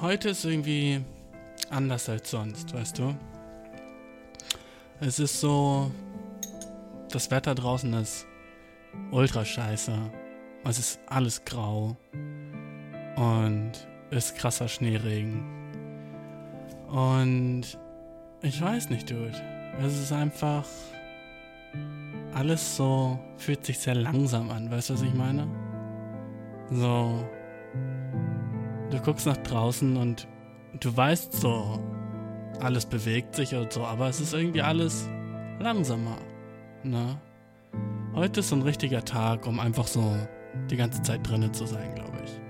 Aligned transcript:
Heute 0.00 0.28
ist 0.28 0.44
irgendwie 0.44 1.00
anders 1.70 2.08
als 2.08 2.30
sonst, 2.30 2.72
weißt 2.72 2.98
du? 2.98 3.14
Es 5.00 5.18
ist 5.18 5.40
so, 5.40 5.90
das 7.10 7.30
Wetter 7.30 7.54
draußen 7.54 7.92
ist 7.94 8.26
ultra 9.10 9.44
scheiße. 9.44 9.92
Es 10.64 10.78
ist 10.78 11.00
alles 11.06 11.44
grau. 11.44 11.96
Und 13.16 13.72
ist 14.10 14.36
krasser 14.36 14.68
Schneeregen. 14.68 15.42
Und 16.88 17.78
ich 18.42 18.60
weiß 18.60 18.90
nicht, 18.90 19.10
Dude. 19.10 19.32
Es 19.84 19.98
ist 19.98 20.12
einfach. 20.12 20.64
Alles 22.34 22.76
so 22.76 23.18
fühlt 23.36 23.64
sich 23.64 23.78
sehr 23.78 23.94
langsam 23.94 24.50
an, 24.50 24.70
weißt 24.70 24.90
du, 24.90 24.94
was 24.94 25.02
ich 25.02 25.14
meine? 25.14 25.48
So. 26.70 27.24
Du 28.90 28.98
guckst 29.00 29.26
nach 29.26 29.36
draußen 29.36 29.96
und 29.98 30.26
du 30.80 30.96
weißt 30.96 31.34
so, 31.34 31.78
alles 32.60 32.86
bewegt 32.86 33.34
sich 33.34 33.54
und 33.54 33.70
so, 33.72 33.84
aber 33.84 34.08
es 34.08 34.18
ist 34.20 34.32
irgendwie 34.32 34.62
alles 34.62 35.08
langsamer. 35.60 36.16
Ne? 36.82 37.20
Heute 38.14 38.40
ist 38.40 38.48
so 38.48 38.56
ein 38.56 38.62
richtiger 38.62 39.04
Tag, 39.04 39.46
um 39.46 39.60
einfach 39.60 39.86
so 39.86 40.16
die 40.70 40.76
ganze 40.76 41.02
Zeit 41.02 41.28
drinnen 41.28 41.52
zu 41.52 41.66
sein, 41.66 41.94
glaube 41.94 42.16
ich. 42.24 42.40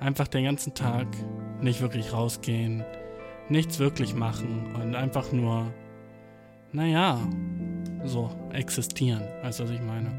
Einfach 0.00 0.26
den 0.26 0.44
ganzen 0.44 0.74
Tag 0.74 1.06
nicht 1.60 1.80
wirklich 1.80 2.12
rausgehen, 2.12 2.84
nichts 3.48 3.78
wirklich 3.78 4.14
machen 4.14 4.74
und 4.74 4.96
einfach 4.96 5.30
nur, 5.30 5.72
naja, 6.72 7.20
so 8.04 8.28
existieren. 8.52 9.22
Weißt 9.42 9.60
du, 9.60 9.64
was 9.64 9.70
ich 9.70 9.80
meine? 9.80 10.10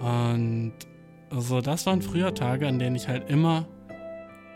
Und 0.00 0.72
so, 1.30 1.60
das 1.60 1.84
waren 1.86 2.00
früher 2.00 2.34
Tage, 2.34 2.66
an 2.66 2.78
denen 2.78 2.96
ich 2.96 3.08
halt 3.08 3.28
immer 3.28 3.66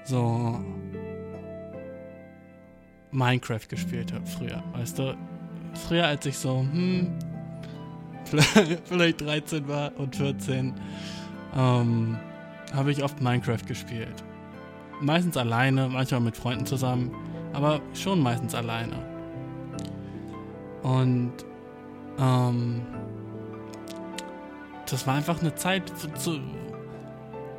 so 0.04 0.58
Minecraft 3.10 3.68
gespielt 3.68 4.12
habe, 4.12 4.26
früher. 4.26 4.62
Weißt 4.72 4.98
du, 4.98 5.16
früher 5.74 6.06
als 6.06 6.26
ich 6.26 6.38
so, 6.38 6.60
hm, 6.60 7.12
vielleicht 8.84 9.20
13 9.20 9.66
war 9.68 9.92
und 9.96 10.16
14, 10.16 10.74
ähm, 11.56 12.18
habe 12.74 12.90
ich 12.90 13.02
oft 13.02 13.20
Minecraft 13.20 13.64
gespielt. 13.66 14.24
Meistens 15.00 15.36
alleine, 15.36 15.88
manchmal 15.88 16.20
mit 16.20 16.36
Freunden 16.36 16.66
zusammen, 16.66 17.14
aber 17.52 17.80
schon 17.94 18.20
meistens 18.20 18.54
alleine. 18.54 18.96
Und 20.82 21.32
ähm, 22.18 22.82
das 24.90 25.06
war 25.06 25.14
einfach 25.14 25.40
eine 25.40 25.54
Zeit, 25.54 25.92
zu, 26.18 26.40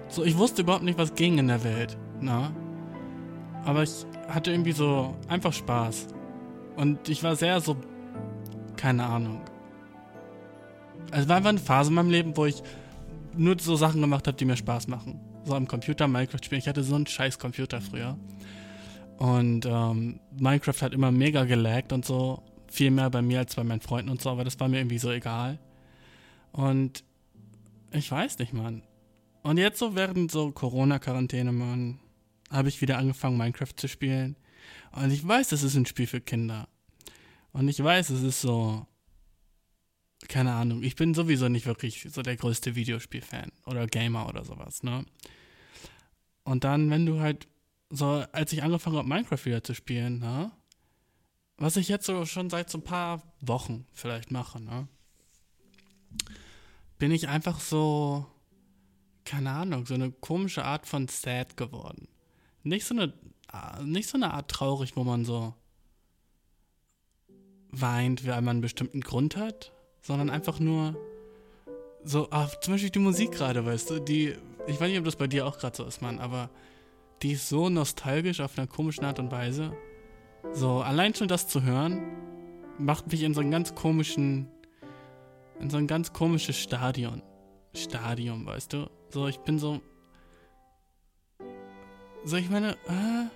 so 0.08 0.24
ich 0.24 0.38
wusste 0.38 0.62
überhaupt 0.62 0.84
nicht, 0.84 0.97
was 0.97 1.14
ging 1.16 1.38
in 1.38 1.47
der 1.47 1.64
Welt, 1.64 1.97
ne? 2.22 2.52
Aber 3.66 3.84
ich 3.84 4.06
hatte 4.28 4.52
irgendwie 4.52 4.72
so 4.72 5.16
einfach 5.28 5.53
Spaß. 5.53 6.07
Und 6.75 7.09
ich 7.09 7.24
war 7.24 7.35
sehr 7.35 7.59
so, 7.59 7.75
keine 8.78 9.06
Ahnung. 9.06 9.41
Also 11.12 11.24
es 11.24 11.29
war 11.29 11.38
einfach 11.38 11.50
eine 11.50 11.59
Phase 11.59 11.90
in 11.90 11.96
meinem 11.96 12.09
Leben, 12.09 12.38
wo 12.38 12.46
ich 12.46 12.63
nur 13.35 13.58
so 13.59 13.75
Sachen 13.75 14.02
gemacht 14.02 14.28
habe, 14.28 14.38
die 14.38 14.46
mir 14.46 14.56
Spaß 14.56 14.88
machen. 14.88 15.19
So 15.46 15.56
am 15.56 15.68
Computer 15.68 16.08
Minecraft 16.08 16.44
spielen. 16.44 16.59
Ich 16.59 16.68
hatte 16.68 16.84
so 16.84 16.96
einen 16.96 17.08
scheiß 17.08 17.40
Computer 17.40 17.81
früher. 17.81 18.18
Und 19.18 19.66
ähm, 19.66 20.19
Minecraft 20.38 20.81
hat 20.81 20.94
immer 20.94 21.12
mega 21.12 21.44
gelaggt 21.44 21.91
und 21.91 22.06
so. 22.06 22.41
Viel 22.68 22.91
mehr 22.91 23.09
bei 23.09 23.22
mir 23.22 23.40
als 23.40 23.56
bei 23.56 23.63
meinen 23.63 23.81
Freunden 23.81 24.09
und 24.09 24.22
so, 24.22 24.29
aber 24.29 24.44
das 24.44 24.59
war 24.59 24.68
mir 24.68 24.78
irgendwie 24.78 25.00
so 25.00 25.12
egal. 25.12 25.58
Und 26.52 27.03
ich 27.91 28.12
weiß 28.12 28.38
nicht, 28.40 28.53
Mann. 28.53 28.84
Und 29.41 29.58
jetzt 29.58 29.79
so 29.79 29.96
während 29.96 30.31
so 30.31 30.52
Corona-Quarantäne, 30.52 31.52
Mann, 31.52 32.00
habe 32.50 32.70
ich 32.70 32.82
wieder 32.82 32.98
angefangen, 32.98 33.38
Minecraft 33.38 33.76
zu 33.76 33.88
spielen. 33.88 34.36
Und 34.92 35.12
ich 35.12 35.26
weiß, 35.28 35.50
das 35.50 35.64
ist 35.64 35.76
ein 35.76 35.86
Spiel 35.86 36.08
für 36.08 36.22
Kinder. 36.22 36.68
Und 37.52 37.68
ich 37.68 37.82
weiß, 37.84 38.10
es 38.10 38.22
ist 38.22 38.42
so. 38.42 38.86
Keine 40.28 40.54
Ahnung. 40.54 40.84
Ich 40.84 40.96
bin 40.96 41.14
sowieso 41.14 41.48
nicht 41.48 41.66
wirklich 41.66 42.08
so 42.12 42.22
der 42.22 42.36
größte 42.36 42.76
Videospielfan 42.76 43.52
oder 43.66 43.88
Gamer 43.88 44.28
oder 44.28 44.44
sowas, 44.44 44.84
ne? 44.84 45.06
Und 46.44 46.66
dann, 46.66 46.90
wenn 46.90 47.06
du 47.06 47.22
halt 47.22 47.48
so, 47.90 48.26
als 48.34 48.52
ich 48.52 48.62
angefangen 48.62 48.98
habe, 48.98 49.08
Minecraft 49.08 49.46
wieder 49.46 49.64
zu 49.64 49.74
spielen, 49.74 50.20
ne? 50.20 50.52
Was 51.58 51.78
ich 51.78 51.88
jetzt 51.88 52.06
so 52.06 52.26
schon 52.26 52.50
seit 52.50 52.70
so 52.70 52.80
ein 52.80 52.84
paar 52.84 53.24
Wochen 53.40 53.86
vielleicht 53.94 54.30
mache, 54.30 54.59
ne? 54.59 54.88
Bin 56.98 57.12
ich 57.12 57.30
einfach 57.30 57.62
so, 57.62 58.26
keine 59.24 59.52
Ahnung, 59.52 59.86
so 59.86 59.94
eine 59.94 60.12
komische 60.12 60.66
Art 60.66 60.86
von 60.86 61.08
sad 61.08 61.56
geworden 61.56 62.09
nicht 62.69 62.85
so 62.85 62.96
eine, 62.96 63.13
nicht 63.84 64.09
so 64.09 64.18
eine 64.18 64.34
Art 64.34 64.50
traurig, 64.50 64.96
wo 64.96 65.03
man 65.03 65.25
so 65.25 65.53
weint, 67.72 68.25
weil 68.25 68.41
man 68.41 68.56
einen 68.56 68.62
bestimmten 68.62 69.02
Grund 69.02 69.35
hat, 69.35 69.74
sondern 70.02 70.30
einfach 70.30 70.59
nur 70.59 70.96
so, 72.03 72.29
ah, 72.31 72.47
zum 72.62 72.74
Beispiel 72.74 72.90
die 72.90 73.00
Musik 73.00 73.34
gerade, 73.34 73.66
weißt 73.66 73.90
du, 73.90 74.00
die, 74.00 74.35
ich 74.68 74.79
weiß 74.79 74.90
nicht, 74.90 75.00
ob 75.00 75.06
das 75.06 75.18
bei 75.18 75.28
dir 75.28 75.46
auch 75.46 75.58
gerade 75.58 75.75
so 75.75 75.84
ist, 75.84 76.02
Mann, 76.02 76.19
aber 76.19 76.50
die 77.22 77.34
ist 77.34 77.50
so 77.50 77.69
nostalgisch 77.69 78.40
auf 78.40 78.58
einer 78.58 78.68
komischen 78.68 79.03
Art 79.03 79.19
und 79.19 79.31
Weise. 79.31 79.74
So, 80.53 80.79
allein 80.79 81.13
schon 81.13 81.28
das 81.28 81.47
zu 81.47 81.63
hören, 81.63 82.02
macht 82.78 83.12
mich 83.12 83.24
in 83.24 83.34
so 83.34 83.41
einen 83.41 83.52
ganz 83.52 83.75
komischen, 83.75 84.47
in 85.59 85.69
so 85.69 85.78
ein 85.78 85.88
ganz 85.88 86.13
komisches 86.13 86.58
Stadion. 86.58 87.22
Stadium, 87.75 88.46
weißt 88.46 88.74
du? 88.74 88.90
So, 89.09 89.28
ich 89.28 89.40
bin 89.40 89.59
so, 89.59 89.81
so, 92.29 92.38
ich 92.38 92.50
meine, 92.50 92.73
äh, 92.88 93.28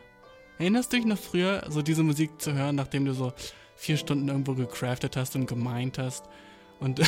erinnerst 0.60 0.94
du 0.94 0.98
dich 0.98 1.06
noch 1.06 1.18
früher, 1.18 1.66
so 1.70 1.82
diese 1.82 2.04
Musik 2.04 2.42
zu 2.42 2.54
hören, 2.54 2.76
nachdem 2.76 3.06
du 3.06 3.14
so 3.14 3.34
vier 3.76 3.98
Stunden 3.98 4.30
irgendwo 4.30 4.54
gecraftet 4.54 5.18
hast 5.18 5.36
und 5.36 5.48
gemeint 5.48 5.98
hast 5.98 6.26
und, 6.80 7.02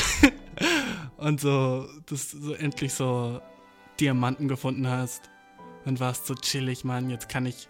und 1.16 1.40
so, 1.40 1.86
das 2.06 2.30
so 2.30 2.52
endlich 2.54 2.92
so 2.92 3.40
Diamanten 4.00 4.48
gefunden 4.48 4.88
hast 4.88 5.30
und 5.84 6.00
warst 6.00 6.26
so 6.26 6.34
chillig, 6.34 6.84
Mann, 6.84 7.08
jetzt 7.08 7.28
kann 7.28 7.46
ich 7.46 7.68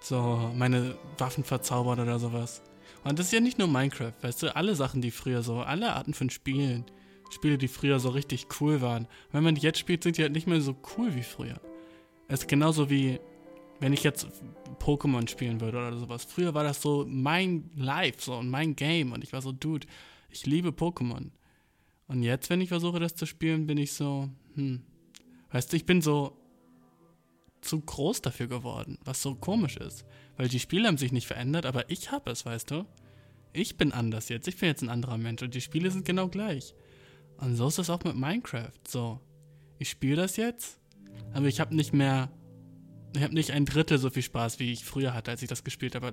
so 0.00 0.52
meine 0.54 0.96
Waffen 1.16 1.42
verzaubern 1.42 2.00
oder 2.00 2.18
sowas. 2.18 2.62
Und 3.04 3.18
das 3.18 3.26
ist 3.26 3.32
ja 3.32 3.40
nicht 3.40 3.58
nur 3.58 3.68
Minecraft, 3.68 4.12
weißt 4.20 4.42
du, 4.42 4.54
alle 4.54 4.74
Sachen, 4.74 5.00
die 5.00 5.10
früher 5.10 5.42
so, 5.42 5.60
alle 5.60 5.94
Arten 5.94 6.14
von 6.14 6.30
Spielen, 6.30 6.84
Spiele, 7.30 7.58
die 7.58 7.68
früher 7.68 7.98
so 7.98 8.10
richtig 8.10 8.46
cool 8.60 8.80
waren. 8.80 9.06
Wenn 9.32 9.44
man 9.44 9.54
die 9.54 9.62
jetzt 9.62 9.78
spielt, 9.78 10.02
sind 10.02 10.18
die 10.18 10.22
halt 10.22 10.32
nicht 10.32 10.46
mehr 10.46 10.60
so 10.60 10.76
cool 10.96 11.14
wie 11.14 11.22
früher. 11.22 11.60
Es 12.28 12.40
ist 12.40 12.48
genauso 12.48 12.90
wie 12.90 13.20
wenn 13.80 13.92
ich 13.92 14.02
jetzt 14.02 14.26
Pokémon 14.78 15.28
spielen 15.28 15.60
würde 15.60 15.78
oder 15.78 15.96
sowas. 15.96 16.24
Früher 16.24 16.54
war 16.54 16.64
das 16.64 16.82
so 16.82 17.04
mein 17.08 17.70
Life 17.76 18.20
so 18.20 18.34
und 18.34 18.48
mein 18.48 18.76
Game 18.76 19.12
und 19.12 19.22
ich 19.22 19.32
war 19.32 19.42
so, 19.42 19.52
Dude, 19.52 19.86
ich 20.30 20.46
liebe 20.46 20.70
Pokémon. 20.70 21.30
Und 22.06 22.22
jetzt, 22.22 22.48
wenn 22.50 22.60
ich 22.60 22.68
versuche, 22.68 23.00
das 23.00 23.14
zu 23.14 23.26
spielen, 23.26 23.66
bin 23.66 23.78
ich 23.78 23.92
so, 23.92 24.28
hm, 24.54 24.82
weißt 25.50 25.72
du, 25.72 25.76
ich 25.76 25.84
bin 25.86 26.00
so 26.00 26.36
zu 27.60 27.80
groß 27.80 28.22
dafür 28.22 28.46
geworden, 28.46 28.98
was 29.04 29.20
so 29.20 29.34
komisch 29.34 29.76
ist. 29.76 30.04
Weil 30.36 30.48
die 30.48 30.60
Spiele 30.60 30.88
haben 30.88 30.98
sich 30.98 31.12
nicht 31.12 31.26
verändert, 31.26 31.66
aber 31.66 31.90
ich 31.90 32.10
habe 32.10 32.30
es, 32.30 32.46
weißt 32.46 32.70
du? 32.70 32.86
Ich 33.52 33.76
bin 33.76 33.92
anders 33.92 34.28
jetzt, 34.28 34.46
ich 34.46 34.56
bin 34.56 34.68
jetzt 34.68 34.82
ein 34.82 34.88
anderer 34.88 35.18
Mensch 35.18 35.42
und 35.42 35.54
die 35.54 35.60
Spiele 35.60 35.90
sind 35.90 36.04
genau 36.04 36.28
gleich. 36.28 36.74
Und 37.38 37.56
so 37.56 37.68
ist 37.68 37.78
es 37.78 37.90
auch 37.90 38.04
mit 38.04 38.16
Minecraft. 38.16 38.72
So, 38.86 39.20
ich 39.78 39.90
spiele 39.90 40.16
das 40.16 40.36
jetzt, 40.36 40.78
aber 41.32 41.46
ich 41.46 41.60
habe 41.60 41.74
nicht 41.74 41.92
mehr 41.92 42.30
ich 43.14 43.22
habe 43.22 43.34
nicht 43.34 43.50
ein 43.52 43.64
Drittel 43.64 43.98
so 43.98 44.10
viel 44.10 44.22
Spaß, 44.22 44.58
wie 44.58 44.72
ich 44.72 44.84
früher 44.84 45.14
hatte, 45.14 45.30
als 45.30 45.42
ich 45.42 45.48
das 45.48 45.64
gespielt 45.64 45.94
habe, 45.94 46.12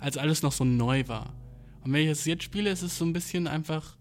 als 0.00 0.16
alles 0.16 0.42
noch 0.42 0.52
so 0.52 0.64
neu 0.64 1.06
war. 1.08 1.34
Und 1.82 1.92
wenn 1.92 2.04
ich 2.04 2.10
es 2.10 2.24
jetzt 2.24 2.42
spiele, 2.42 2.70
ist 2.70 2.82
es 2.82 2.98
so 2.98 3.04
ein 3.04 3.12
bisschen 3.12 3.46
einfach. 3.46 3.96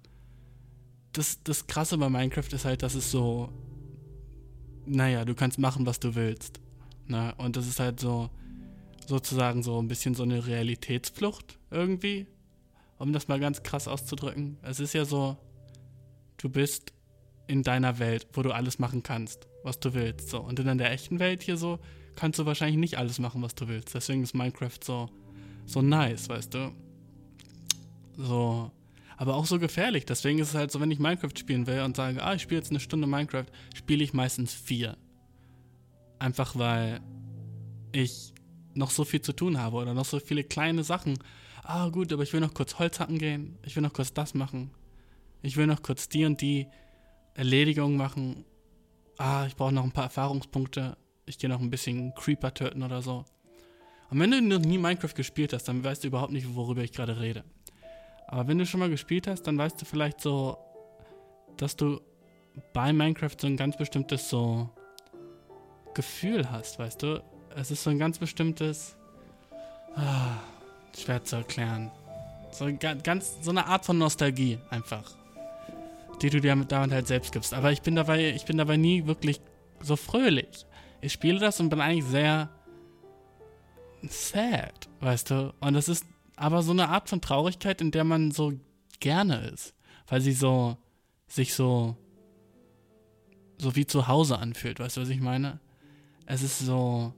Das, 1.14 1.42
das 1.44 1.68
Krasse 1.68 1.98
bei 1.98 2.10
Minecraft 2.10 2.52
ist 2.52 2.66
halt, 2.66 2.84
dass 2.84 2.96
es 2.96 3.12
so. 3.12 3.50
Naja, 4.86 5.24
du 5.26 5.36
kannst 5.36 5.60
machen, 5.60 5.86
was 5.86 6.00
du 6.00 6.16
willst. 6.16 6.60
Na, 7.08 7.32
und 7.32 7.56
das 7.56 7.68
ist 7.68 7.80
halt 7.80 8.00
so. 8.00 8.30
Sozusagen 9.08 9.64
so 9.64 9.82
ein 9.82 9.88
bisschen 9.88 10.14
so 10.14 10.24
eine 10.24 10.46
Realitätsflucht 10.46 11.58
irgendwie. 11.72 12.28
Um 12.98 13.14
das 13.14 13.28
mal 13.28 13.40
ganz 13.40 13.64
krass 13.64 13.88
auszudrücken. 13.88 14.58
Es 14.62 14.80
ist 14.80 14.94
ja 14.94 15.06
so. 15.06 15.38
Du 16.38 16.50
bist 16.50 16.94
in 17.48 17.64
deiner 17.64 17.98
Welt, 17.98 18.28
wo 18.34 18.44
du 18.44 18.52
alles 18.52 18.78
machen 18.78 19.02
kannst, 19.04 19.48
was 19.64 19.80
du 19.80 19.94
willst. 19.94 20.30
So. 20.30 20.42
Und 20.42 20.60
in 20.60 20.78
der 20.78 20.92
echten 20.92 21.20
Welt 21.20 21.42
hier 21.42 21.58
so 21.58 21.80
kannst 22.20 22.38
du 22.38 22.46
wahrscheinlich 22.46 22.78
nicht 22.78 22.98
alles 22.98 23.18
machen, 23.18 23.42
was 23.42 23.56
du 23.56 23.70
willst. 23.70 23.96
Deswegen 23.96 24.24
ist 24.24 24.36
Minecraft 24.36 24.78
so, 24.84 25.10
so 25.66 25.82
nice, 25.82 26.28
weißt 26.28 26.54
du? 26.54 26.74
So. 28.18 28.72
Aber 29.16 29.36
auch 29.36 29.46
so 29.46 29.58
gefährlich. 29.58 30.06
Deswegen 30.06 30.40
ist 30.40 30.50
es 30.50 30.56
halt 30.56 30.70
so, 30.70 30.82
wenn 30.82 30.92
ich 30.92 31.00
Minecraft 31.00 31.38
spielen 31.38 31.66
will 31.66 31.82
und 31.82 31.96
sage, 31.96 32.22
ah, 32.22 32.34
ich 32.34 32.42
spiele 32.42 32.60
jetzt 32.60 32.72
eine 32.72 32.82
Stunde 32.82 33.08
Minecraft, 33.08 33.46
spiele 33.74 34.04
ich 34.04 34.14
meistens 34.14 34.54
vier. 34.54 34.98
Einfach 36.20 36.58
weil 36.58 37.00
ich 37.94 38.34
noch 38.74 38.92
so 38.92 39.06
viel 39.06 39.22
zu 39.22 39.32
tun 39.32 39.58
habe 39.58 39.78
oder 39.78 39.94
noch 39.94 40.06
so 40.06 40.20
viele 40.20 40.44
kleine 40.44 40.84
Sachen. 40.84 41.18
Ah, 41.64 41.88
gut, 41.88 42.12
aber 42.12 42.24
ich 42.24 42.34
will 42.34 42.42
noch 42.42 42.54
kurz 42.54 42.80
Holz 42.80 43.00
hacken 43.00 43.18
gehen. 43.18 43.58
Ich 43.64 43.78
will 43.78 43.84
noch 43.84 43.94
kurz 43.94 44.14
das 44.14 44.34
machen. 44.34 44.72
Ich 45.42 45.56
will 45.56 45.68
noch 45.68 45.82
kurz 45.84 46.10
die 46.10 46.26
und 46.26 46.42
die 46.42 46.68
Erledigung 47.34 47.96
machen. 47.96 48.44
Ah, 49.18 49.46
ich 49.48 49.56
brauche 49.56 49.74
noch 49.74 49.86
ein 49.86 49.94
paar 49.94 50.06
Erfahrungspunkte 50.06 50.98
ich 51.30 51.38
gehe 51.38 51.50
noch 51.50 51.62
ein 51.62 51.70
bisschen 51.70 52.14
Creeper 52.16 52.54
töten 52.54 52.82
oder 52.82 53.04
so. 53.04 53.24
Und 54.10 54.20
wenn 54.20 54.32
du 54.32 54.42
noch 54.42 54.60
nie 54.60 54.80
Minecraft 54.80 55.14
gespielt 55.14 55.54
hast, 55.54 55.66
dann 55.66 55.84
weißt 55.84 56.04
du 56.04 56.08
überhaupt 56.08 56.34
nicht, 56.34 56.56
worüber 56.56 56.82
ich 56.82 56.92
gerade 56.92 57.20
rede. 57.20 57.44
Aber 58.28 58.48
wenn 58.48 58.58
du 58.58 58.66
schon 58.66 58.80
mal 58.80 58.90
gespielt 58.90 59.28
hast, 59.28 59.44
dann 59.44 59.58
weißt 59.58 59.80
du 59.80 59.86
vielleicht 59.86 60.22
so, 60.22 60.58
dass 61.58 61.76
du 61.76 62.02
bei 62.74 62.92
Minecraft 62.92 63.36
so 63.40 63.46
ein 63.46 63.58
ganz 63.58 63.78
bestimmtes 63.78 64.28
so 64.28 64.70
Gefühl 65.94 66.50
hast, 66.50 66.80
weißt 66.80 67.04
du? 67.04 67.24
Es 67.56 67.70
ist 67.70 67.84
so 67.84 67.92
ein 67.92 68.00
ganz 68.00 68.18
bestimmtes, 68.18 68.96
ah, 69.96 70.38
schwer 70.98 71.24
zu 71.24 71.38
erklären. 71.38 71.92
So 72.52 72.68
ganz, 73.04 73.38
so 73.42 73.52
eine 73.52 73.68
Art 73.68 73.86
von 73.86 74.00
Nostalgie 74.00 74.58
einfach, 74.72 75.12
die 76.22 76.32
du 76.32 76.42
dir 76.42 76.50
damit 76.50 76.74
halt 76.74 77.08
selbst 77.08 77.32
gibst. 77.32 77.54
Aber 77.54 77.72
ich 77.72 77.84
bin 77.84 77.96
dabei, 77.96 78.32
ich 78.32 78.46
bin 78.46 78.58
dabei 78.58 78.78
nie 78.78 79.06
wirklich 79.06 79.40
so 79.82 79.96
fröhlich. 79.96 80.66
Ich 81.02 81.14
spiele 81.14 81.40
das 81.40 81.60
und 81.60 81.70
bin 81.70 81.82
eigentlich 81.82 82.06
sehr 82.06 82.50
sad, 84.04 84.90
weißt 85.00 85.32
du? 85.32 85.54
Und 85.60 85.74
das 85.74 85.90
ist 85.90 86.06
aber 86.36 86.62
so 86.62 86.72
eine 86.72 86.90
Art 86.90 87.10
von 87.10 87.22
Traurigkeit, 87.22 87.82
in 87.82 87.92
der 87.92 88.04
man 88.04 88.32
so 88.32 88.54
gerne 89.00 89.48
ist, 89.50 89.74
weil 90.08 90.22
sie 90.22 90.34
so 90.34 90.78
sich 91.28 91.54
so 91.54 91.96
so 93.58 93.76
wie 93.76 93.86
zu 93.86 94.08
Hause 94.08 94.40
anfühlt, 94.40 94.80
weißt 94.80 94.98
du, 94.98 95.02
was 95.02 95.10
ich 95.10 95.20
meine? 95.20 95.60
Es 96.26 96.42
ist 96.42 96.60
so 96.60 97.14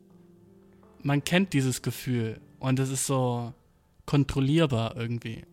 man 1.04 1.24
kennt 1.24 1.54
dieses 1.54 1.82
Gefühl 1.82 2.40
und 2.60 2.80
es 2.80 2.90
ist 2.90 3.08
so 3.08 3.54
kontrollierbar 4.06 4.96
irgendwie. 4.96 5.44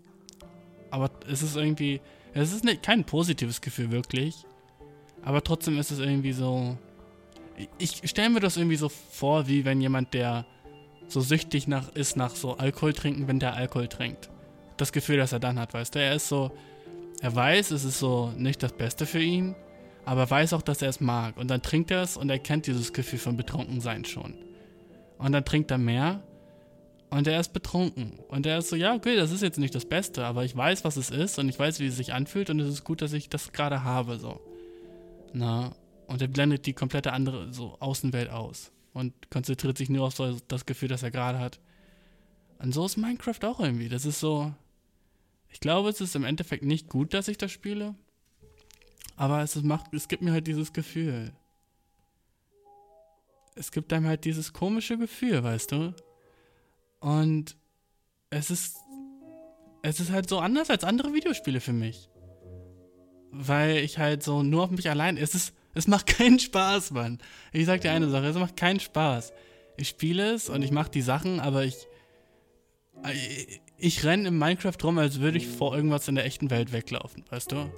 Aber 0.90 1.10
es 1.26 1.42
ist 1.42 1.56
irgendwie 1.56 2.00
es 2.34 2.52
ist 2.52 2.64
nicht, 2.64 2.82
kein 2.82 3.04
positives 3.04 3.60
Gefühl 3.60 3.90
wirklich, 3.90 4.44
aber 5.22 5.42
trotzdem 5.42 5.78
ist 5.78 5.90
es 5.90 5.98
irgendwie 5.98 6.32
so 6.32 6.78
ich 7.78 8.08
stelle 8.08 8.30
mir 8.30 8.40
das 8.40 8.56
irgendwie 8.56 8.76
so 8.76 8.88
vor, 8.88 9.48
wie 9.48 9.64
wenn 9.64 9.80
jemand 9.80 10.14
der 10.14 10.46
so 11.08 11.20
süchtig 11.20 11.66
nach, 11.66 11.88
ist 11.94 12.16
nach 12.16 12.34
so 12.34 12.56
Alkohol 12.56 12.92
trinken, 12.92 13.28
wenn 13.28 13.40
der 13.40 13.54
Alkohol 13.54 13.88
trinkt. 13.88 14.30
Das 14.76 14.92
Gefühl, 14.92 15.16
das 15.16 15.32
er 15.32 15.40
dann 15.40 15.58
hat, 15.58 15.74
weißt 15.74 15.94
du? 15.94 16.00
Er 16.00 16.14
ist 16.14 16.28
so, 16.28 16.52
er 17.20 17.34
weiß, 17.34 17.70
es 17.70 17.84
ist 17.84 17.98
so 17.98 18.32
nicht 18.36 18.62
das 18.62 18.72
Beste 18.72 19.06
für 19.06 19.20
ihn, 19.20 19.56
aber 20.04 20.28
weiß 20.28 20.52
auch, 20.52 20.62
dass 20.62 20.82
er 20.82 20.88
es 20.88 21.00
mag. 21.00 21.36
Und 21.36 21.48
dann 21.48 21.62
trinkt 21.62 21.90
er 21.90 22.02
es 22.02 22.16
und 22.16 22.30
er 22.30 22.38
kennt 22.38 22.66
dieses 22.66 22.92
Gefühl 22.92 23.18
von 23.18 23.36
Betrunkensein 23.36 24.04
schon. 24.04 24.34
Und 25.18 25.32
dann 25.32 25.44
trinkt 25.44 25.70
er 25.70 25.78
mehr 25.78 26.22
und 27.10 27.26
er 27.26 27.40
ist 27.40 27.52
betrunken. 27.52 28.20
Und 28.28 28.46
er 28.46 28.58
ist 28.58 28.68
so, 28.68 28.76
ja, 28.76 28.94
okay, 28.94 29.16
das 29.16 29.32
ist 29.32 29.42
jetzt 29.42 29.58
nicht 29.58 29.74
das 29.74 29.86
Beste, 29.86 30.24
aber 30.24 30.44
ich 30.44 30.56
weiß, 30.56 30.84
was 30.84 30.96
es 30.96 31.10
ist 31.10 31.38
und 31.38 31.48
ich 31.48 31.58
weiß, 31.58 31.80
wie 31.80 31.86
es 31.86 31.96
sich 31.96 32.12
anfühlt 32.12 32.50
und 32.50 32.60
es 32.60 32.68
ist 32.68 32.84
gut, 32.84 33.02
dass 33.02 33.12
ich 33.12 33.28
das 33.28 33.52
gerade 33.52 33.82
habe, 33.82 34.18
so. 34.18 34.40
Na, 35.32 35.74
und 36.08 36.22
er 36.22 36.28
blendet 36.28 36.64
die 36.66 36.72
komplette 36.72 37.12
andere, 37.12 37.52
so 37.52 37.76
Außenwelt 37.80 38.30
aus 38.30 38.72
und 38.94 39.30
konzentriert 39.30 39.76
sich 39.76 39.90
nur 39.90 40.06
auf 40.06 40.16
so 40.16 40.38
das 40.48 40.64
Gefühl, 40.64 40.88
das 40.88 41.02
er 41.02 41.10
gerade 41.10 41.38
hat. 41.38 41.60
Und 42.58 42.72
so 42.72 42.86
ist 42.86 42.96
Minecraft 42.96 43.44
auch 43.44 43.60
irgendwie. 43.60 43.90
Das 43.90 44.06
ist 44.06 44.18
so. 44.18 44.52
Ich 45.50 45.60
glaube, 45.60 45.90
es 45.90 46.00
ist 46.00 46.16
im 46.16 46.24
Endeffekt 46.24 46.64
nicht 46.64 46.88
gut, 46.88 47.12
dass 47.12 47.28
ich 47.28 47.36
das 47.36 47.52
spiele. 47.52 47.94
Aber 49.16 49.42
es, 49.42 49.54
macht, 49.62 49.92
es 49.92 50.08
gibt 50.08 50.22
mir 50.22 50.32
halt 50.32 50.46
dieses 50.46 50.72
Gefühl. 50.72 51.32
Es 53.54 53.70
gibt 53.70 53.92
einem 53.92 54.06
halt 54.06 54.24
dieses 54.24 54.52
komische 54.52 54.96
Gefühl, 54.96 55.44
weißt 55.44 55.72
du? 55.72 55.94
Und 57.00 57.56
es 58.30 58.50
ist. 58.50 58.76
Es 59.82 60.00
ist 60.00 60.10
halt 60.10 60.28
so 60.28 60.38
anders 60.40 60.70
als 60.70 60.84
andere 60.84 61.12
Videospiele 61.12 61.60
für 61.60 61.74
mich. 61.74 62.08
Weil 63.30 63.76
ich 63.76 63.98
halt 63.98 64.22
so 64.22 64.42
nur 64.42 64.64
auf 64.64 64.70
mich 64.70 64.88
allein. 64.88 65.18
Es 65.18 65.34
ist 65.34 65.54
es 65.74 65.86
macht 65.86 66.06
keinen 66.06 66.38
Spaß, 66.38 66.90
Mann. 66.92 67.18
Ich 67.52 67.66
sag 67.66 67.80
dir 67.80 67.92
eine 67.92 68.08
Sache, 68.08 68.26
es 68.26 68.36
macht 68.36 68.56
keinen 68.56 68.80
Spaß. 68.80 69.32
Ich 69.76 69.88
spiele 69.88 70.32
es 70.32 70.48
und 70.48 70.62
ich 70.62 70.70
mache 70.70 70.90
die 70.90 71.02
Sachen, 71.02 71.40
aber 71.40 71.64
ich. 71.64 71.86
Ich, 73.12 73.60
ich 73.76 74.04
renne 74.04 74.28
im 74.28 74.38
Minecraft 74.38 74.76
rum, 74.82 74.98
als 74.98 75.20
würde 75.20 75.38
ich 75.38 75.46
vor 75.46 75.76
irgendwas 75.76 76.08
in 76.08 76.16
der 76.16 76.24
echten 76.24 76.50
Welt 76.50 76.72
weglaufen, 76.72 77.24
weißt 77.30 77.52
du? 77.52 77.70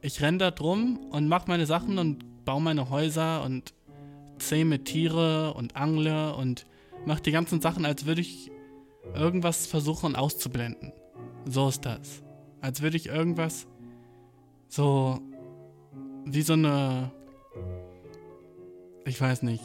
Ich 0.00 0.20
renne 0.20 0.38
da 0.38 0.50
drum 0.52 0.98
und 1.10 1.26
mache 1.26 1.48
meine 1.48 1.66
Sachen 1.66 1.98
und 1.98 2.44
baue 2.44 2.60
meine 2.60 2.88
Häuser 2.88 3.42
und 3.42 3.74
zähme 4.38 4.84
Tiere 4.84 5.54
und 5.54 5.76
angle 5.76 6.34
und 6.34 6.66
mache 7.04 7.22
die 7.22 7.32
ganzen 7.32 7.60
Sachen, 7.60 7.84
als 7.84 8.06
würde 8.06 8.20
ich 8.20 8.50
irgendwas 9.14 9.66
versuchen 9.66 10.14
auszublenden. 10.14 10.92
So 11.46 11.68
ist 11.68 11.84
das. 11.84 12.22
Als 12.60 12.82
würde 12.82 12.96
ich 12.96 13.06
irgendwas 13.06 13.66
so 14.68 15.20
wie 16.24 16.42
so 16.42 16.52
eine. 16.54 17.10
Ich 19.04 19.20
weiß 19.20 19.42
nicht. 19.42 19.64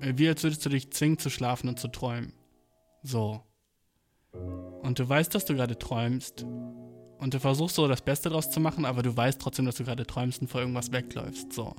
Wie 0.00 0.28
als 0.28 0.42
würdest 0.42 0.64
du 0.64 0.68
dich 0.68 0.90
zwingen 0.90 1.18
zu 1.18 1.30
schlafen 1.30 1.68
und 1.68 1.78
zu 1.78 1.88
träumen. 1.88 2.32
So. 3.02 3.42
Und 4.82 4.98
du 4.98 5.08
weißt, 5.08 5.34
dass 5.34 5.44
du 5.44 5.54
gerade 5.54 5.78
träumst. 5.78 6.44
Und 7.18 7.32
du 7.32 7.40
versuchst 7.40 7.76
so 7.76 7.88
das 7.88 8.02
Beste 8.02 8.28
draus 8.28 8.50
zu 8.50 8.60
machen, 8.60 8.84
aber 8.84 9.02
du 9.02 9.16
weißt 9.16 9.40
trotzdem, 9.40 9.64
dass 9.64 9.76
du 9.76 9.84
gerade 9.84 10.06
träumst 10.06 10.42
und 10.42 10.48
vor 10.48 10.60
irgendwas 10.60 10.92
wegläufst. 10.92 11.52
So. 11.52 11.74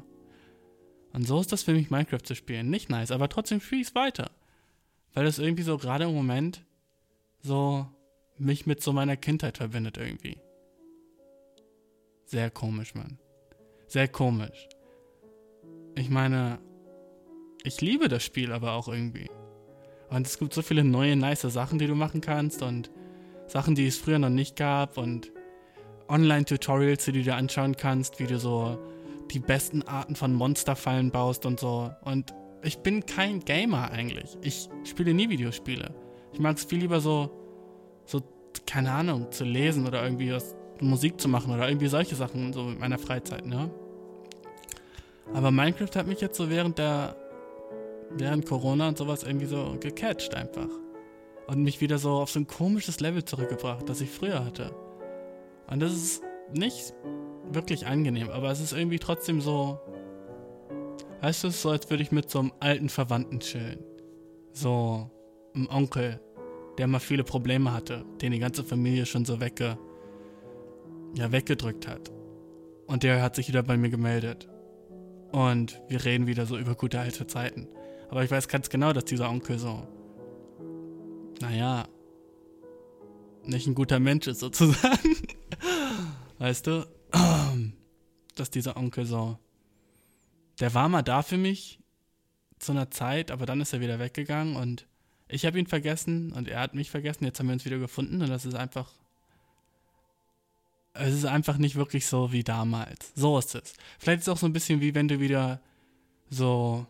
Und 1.13 1.27
so 1.27 1.39
ist 1.39 1.51
das 1.51 1.63
für 1.63 1.73
mich, 1.73 1.91
Minecraft 1.91 2.23
zu 2.23 2.35
spielen. 2.35 2.69
Nicht 2.69 2.89
nice, 2.89 3.11
aber 3.11 3.29
trotzdem 3.29 3.61
spiele 3.61 3.81
ich 3.81 3.89
es 3.89 3.95
weiter. 3.95 4.31
Weil 5.13 5.25
das 5.25 5.39
irgendwie 5.39 5.63
so 5.63 5.77
gerade 5.77 6.05
im 6.05 6.13
Moment 6.13 6.65
so 7.42 7.87
mich 8.37 8.66
mit 8.66 8.81
so 8.81 8.94
meiner 8.94 9.16
Kindheit 9.16 9.57
verbindet 9.57 9.97
irgendwie. 9.97 10.42
Sehr 12.25 12.49
komisch, 12.51 12.94
Mann. 12.94 13.19
Sehr 13.87 14.07
komisch. 14.07 14.67
Ich 15.95 16.09
meine, 16.09 16.59
ich 17.63 17.81
liebe 17.81 18.09
das 18.09 18.23
Spiel 18.23 18.51
aber 18.51 18.73
auch 18.73 18.87
irgendwie. 18.87 19.29
Und 20.09 20.27
es 20.27 20.37
gibt 20.37 20.53
so 20.53 20.61
viele 20.61 20.83
neue, 20.83 21.15
nice 21.15 21.41
Sachen, 21.41 21.79
die 21.79 21.87
du 21.87 21.95
machen 21.95 22.21
kannst 22.21 22.61
und 22.61 22.91
Sachen, 23.47 23.75
die 23.75 23.87
es 23.87 23.97
früher 23.97 24.19
noch 24.19 24.29
nicht 24.29 24.56
gab 24.56 24.97
und 24.97 25.31
Online-Tutorials, 26.09 27.06
die 27.06 27.13
du 27.13 27.23
dir 27.23 27.35
anschauen 27.35 27.75
kannst, 27.75 28.19
wie 28.19 28.27
du 28.27 28.39
so 28.39 28.77
die 29.31 29.39
besten 29.39 29.83
Arten 29.83 30.15
von 30.15 30.33
Monsterfallen 30.33 31.11
baust 31.11 31.45
und 31.45 31.59
so. 31.59 31.89
Und 32.03 32.33
ich 32.63 32.79
bin 32.79 33.06
kein 33.06 33.39
Gamer 33.41 33.91
eigentlich. 33.91 34.37
Ich 34.41 34.69
spiele 34.83 35.13
nie 35.13 35.29
Videospiele. 35.29 35.94
Ich 36.33 36.39
mag 36.39 36.57
es 36.57 36.65
viel 36.65 36.79
lieber 36.79 36.99
so, 36.99 37.31
so, 38.06 38.21
keine 38.65 38.91
Ahnung, 38.91 39.31
zu 39.31 39.44
lesen 39.44 39.87
oder 39.87 40.03
irgendwie 40.03 40.31
was 40.31 40.56
Musik 40.81 41.19
zu 41.19 41.28
machen 41.28 41.54
oder 41.54 41.68
irgendwie 41.68 41.88
solche 41.88 42.16
Sachen 42.16 42.54
so 42.54 42.62
in 42.69 42.80
meiner 42.80 42.98
Freizeit, 42.98 43.46
ne? 43.46 43.69
Aber 45.34 45.52
Minecraft 45.52 45.96
hat 45.96 46.07
mich 46.07 46.22
jetzt 46.22 46.38
so 46.38 46.50
während 46.50 46.78
der 46.78 47.16
während 48.12 48.46
Corona 48.46 48.88
und 48.88 48.98
sowas 48.98 49.24
irgendwie 49.24 49.46
so 49.46 49.78
gecatcht 49.80 50.34
einfach. 50.34 50.69
Und 51.48 51.64
mich 51.64 51.81
wieder 51.81 51.98
so 51.98 52.12
auf 52.12 52.30
so 52.30 52.40
ein 52.40 52.48
komisches 52.48 53.00
Level 53.00 53.24
zurückgebracht, 53.24 53.88
das 53.88 54.02
ich 54.02 54.10
früher 54.10 54.44
hatte. 54.44 54.74
Und 55.69 55.81
das 55.81 55.94
ist 55.94 56.24
nicht 56.54 56.94
wirklich 57.52 57.88
angenehm, 57.88 58.30
aber 58.30 58.52
es 58.52 58.60
ist 58.60 58.74
irgendwie 58.74 59.00
trotzdem 59.00 59.42
so. 59.42 59.80
Weißt 61.22 61.44
du, 61.44 61.48
es 61.48 61.56
ist 61.56 61.62
so, 61.62 61.69
als 61.69 61.90
würde 61.90 62.04
ich 62.04 62.12
mit 62.12 62.30
so 62.30 62.40
einem 62.40 62.52
alten 62.60 62.90
Verwandten 62.90 63.40
chillen. 63.40 63.80
So 64.52 65.10
einem 65.56 65.68
Onkel, 65.69 66.19
der 66.78 66.88
mal 66.88 67.00
viele 67.00 67.24
Probleme 67.24 67.74
hatte, 67.74 68.06
den 68.22 68.34
die 68.34 68.40
ganze 68.40 68.64
Familie 68.64 69.06
schon 69.06 69.26
so 69.26 69.40
wegge 69.40 69.78
ja, 71.16 71.31
weggedrückt 71.31 71.87
hat. 71.87 72.11
Und 72.85 73.04
der 73.04 73.21
hat 73.21 73.35
sich 73.35 73.47
wieder 73.47 73.64
bei 73.64 73.78
mir 73.78 73.90
gemeldet. 73.90 74.47
Und 75.31 75.81
wir 75.90 76.04
reden 76.06 76.28
wieder 76.28 76.45
so 76.45 76.57
über 76.57 76.76
gute 76.76 76.99
alte 76.99 77.28
Zeiten. 77.28 77.68
Aber 78.09 78.23
ich 78.23 78.31
weiß 78.31 78.47
ganz 78.47 78.69
genau, 78.69 78.94
dass 78.94 79.06
dieser 79.06 79.30
Onkel 79.30 79.59
so, 79.59 79.87
naja, 81.42 81.87
nicht 83.44 83.68
ein 83.68 83.76
guter 83.76 83.99
Mensch 83.99 84.28
ist 84.28 84.40
sozusagen. 84.42 85.18
weißt 86.40 86.68
du? 86.68 86.87
Dass 88.35 88.49
dieser 88.49 88.78
Onkel 88.78 89.06
so, 89.06 89.37
der 90.59 90.73
war 90.73 90.90
mal 90.90 91.02
da 91.02 91.21
für 91.21 91.37
mich 91.37 91.80
zu 92.59 92.71
einer 92.71 92.90
Zeit, 92.92 93.31
aber 93.31 93.45
dann 93.45 93.61
ist 93.61 93.73
er 93.73 93.81
wieder 93.81 93.99
weggegangen 93.99 94.56
und 94.56 94.87
ich 95.28 95.45
habe 95.45 95.59
ihn 95.59 95.68
vergessen 95.68 96.31
und 96.31 96.47
er 96.47 96.61
hat 96.61 96.73
mich 96.73 96.90
vergessen. 96.90 97.26
Jetzt 97.26 97.40
haben 97.40 97.47
wir 97.47 97.54
uns 97.54 97.66
wieder 97.66 97.80
gefunden 97.80 98.21
und 98.21 98.30
das 98.30 98.45
ist 98.45 98.56
einfach 98.56 98.92
es 100.99 101.13
ist 101.13 101.25
einfach 101.25 101.57
nicht 101.57 101.75
wirklich 101.75 102.07
so 102.07 102.31
wie 102.31 102.44
damals. 102.44 103.11
So 103.16 103.37
ist 103.37 103.56
es. 103.56 103.73
Vielleicht 103.99 104.19
ist 104.19 104.27
es 104.27 104.33
auch 104.33 104.37
so 104.37 104.45
ein 104.45 104.54
bisschen 104.54 104.81
wie 104.81 104.95
wenn 104.95 105.07
du 105.07 105.19
wieder 105.19 105.61
so 106.30 106.85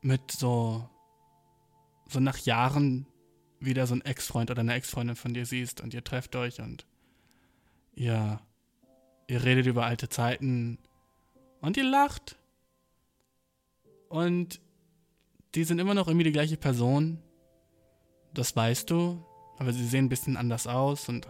mit 0.00 0.30
so, 0.30 0.88
so 2.08 2.20
nach 2.20 2.38
Jahren 2.38 3.06
wieder 3.60 3.86
so 3.86 3.94
einen 3.94 4.02
Ex-Freund 4.02 4.50
oder 4.50 4.60
eine 4.60 4.74
Ex-Freundin 4.74 5.16
von 5.16 5.32
dir 5.34 5.46
siehst 5.46 5.80
und 5.80 5.94
ihr 5.94 6.04
trefft 6.04 6.36
euch 6.36 6.60
und 6.60 6.86
ihr, 7.94 8.40
ihr 9.28 9.44
redet 9.44 9.66
über 9.66 9.86
alte 9.86 10.08
Zeiten 10.08 10.78
und 11.60 11.76
ihr 11.76 11.84
lacht. 11.84 12.36
Und 14.08 14.60
die 15.54 15.64
sind 15.64 15.78
immer 15.78 15.94
noch 15.94 16.08
irgendwie 16.08 16.24
die 16.24 16.32
gleiche 16.32 16.56
Person. 16.56 17.22
Das 18.34 18.54
weißt 18.54 18.90
du, 18.90 19.24
aber 19.58 19.72
sie 19.72 19.86
sehen 19.86 20.06
ein 20.06 20.10
bisschen 20.10 20.36
anders 20.36 20.66
aus 20.66 21.08
und 21.08 21.28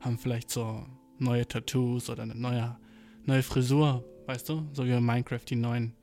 haben 0.00 0.18
vielleicht 0.18 0.50
so 0.50 0.86
neue 1.20 1.46
Tattoos 1.46 2.10
oder 2.10 2.22
eine 2.22 2.34
neue, 2.34 2.76
neue 3.24 3.42
Frisur, 3.42 4.04
weißt 4.26 4.48
du? 4.48 4.68
So 4.72 4.84
wie 4.84 4.92
in 4.92 5.04
Minecraft 5.04 5.44
die 5.48 5.56
neuen, 5.56 5.94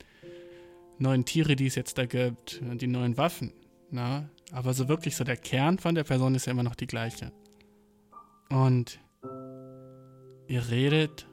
neuen 0.98 1.24
Tiere, 1.24 1.56
die 1.56 1.66
es 1.66 1.74
jetzt 1.74 1.98
da 1.98 2.06
gibt, 2.06 2.60
die 2.62 2.86
neuen 2.86 3.16
Waffen. 3.16 3.52
Na? 3.90 4.28
Aber 4.52 4.74
so 4.74 4.88
wirklich 4.88 5.16
so 5.16 5.24
der 5.24 5.36
Kern 5.36 5.78
von 5.78 5.94
der 5.94 6.04
Person 6.04 6.34
ist 6.34 6.46
ja 6.46 6.52
immer 6.52 6.62
noch 6.62 6.74
die 6.74 6.86
gleiche. 6.86 7.32
Und 8.50 8.98
ihr 10.46 10.68
redet 10.70 11.26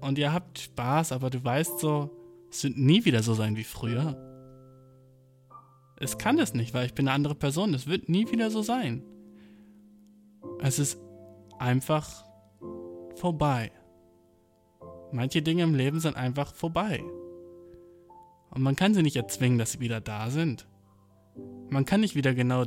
und 0.00 0.18
ihr 0.18 0.32
habt 0.32 0.58
Spaß, 0.58 1.12
aber 1.12 1.30
du 1.30 1.42
weißt 1.42 1.78
so, 1.78 2.10
es 2.50 2.64
wird 2.64 2.76
nie 2.76 3.04
wieder 3.04 3.22
so 3.22 3.32
sein 3.32 3.56
wie 3.56 3.64
früher. 3.64 4.16
Es 5.96 6.18
kann 6.18 6.38
es 6.38 6.52
nicht, 6.52 6.74
weil 6.74 6.84
ich 6.86 6.94
bin 6.94 7.08
eine 7.08 7.14
andere 7.14 7.34
Person. 7.34 7.72
Es 7.74 7.86
wird 7.86 8.08
nie 8.08 8.30
wieder 8.30 8.50
so 8.50 8.60
sein. 8.62 9.04
Es 10.60 10.78
ist 10.78 10.98
einfach 11.58 12.24
vorbei. 13.22 13.70
Manche 15.12 15.42
Dinge 15.42 15.62
im 15.62 15.76
Leben 15.76 16.00
sind 16.00 16.16
einfach 16.16 16.52
vorbei. 16.52 17.04
Und 18.50 18.62
man 18.62 18.74
kann 18.74 18.94
sie 18.94 19.02
nicht 19.02 19.14
erzwingen, 19.14 19.58
dass 19.58 19.72
sie 19.72 19.80
wieder 19.80 20.00
da 20.00 20.28
sind. 20.28 20.66
Man 21.70 21.84
kann 21.84 22.00
nicht 22.00 22.16
wieder 22.16 22.34
genau 22.34 22.64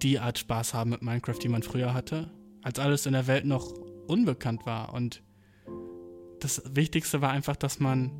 die 0.00 0.18
Art 0.18 0.38
Spaß 0.38 0.72
haben 0.72 0.88
mit 0.88 1.02
Minecraft, 1.02 1.38
die 1.42 1.50
man 1.50 1.62
früher 1.62 1.92
hatte, 1.92 2.30
als 2.62 2.78
alles 2.78 3.04
in 3.04 3.12
der 3.12 3.26
Welt 3.26 3.44
noch 3.44 3.70
unbekannt 4.08 4.64
war. 4.64 4.94
Und 4.94 5.22
das 6.40 6.62
Wichtigste 6.74 7.20
war 7.20 7.32
einfach, 7.32 7.56
dass 7.56 7.80
man 7.80 8.10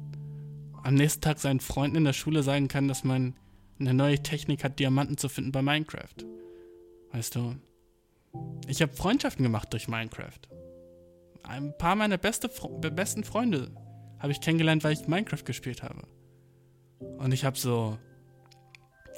am 0.82 0.92
nächsten 0.92 1.22
Tag 1.22 1.38
seinen 1.38 1.60
Freunden 1.60 1.96
in 1.96 2.04
der 2.04 2.12
Schule 2.12 2.42
sagen 2.42 2.68
kann, 2.68 2.86
dass 2.86 3.02
man 3.02 3.34
eine 3.78 3.94
neue 3.94 4.22
Technik 4.22 4.62
hat, 4.62 4.78
Diamanten 4.78 5.16
zu 5.16 5.30
finden 5.30 5.52
bei 5.52 5.62
Minecraft. 5.62 6.26
Weißt 7.12 7.34
du? 7.34 7.56
Ich 8.66 8.82
habe 8.82 8.92
Freundschaften 8.92 9.42
gemacht 9.42 9.72
durch 9.72 9.88
Minecraft. 9.88 10.38
Ein 11.42 11.76
paar 11.76 11.96
meiner 11.96 12.18
beste, 12.18 12.48
besten 12.90 13.24
Freunde 13.24 13.70
habe 14.18 14.32
ich 14.32 14.40
kennengelernt, 14.40 14.84
weil 14.84 14.92
ich 14.92 15.08
Minecraft 15.08 15.44
gespielt 15.44 15.82
habe. 15.82 16.02
Und 17.18 17.32
ich 17.32 17.44
habe 17.44 17.58
so 17.58 17.98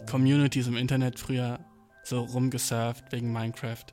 Communities 0.08 0.68
im 0.68 0.76
Internet 0.76 1.18
früher 1.18 1.60
so 2.04 2.20
rumgesurft 2.20 3.12
wegen 3.12 3.32
Minecraft. 3.32 3.84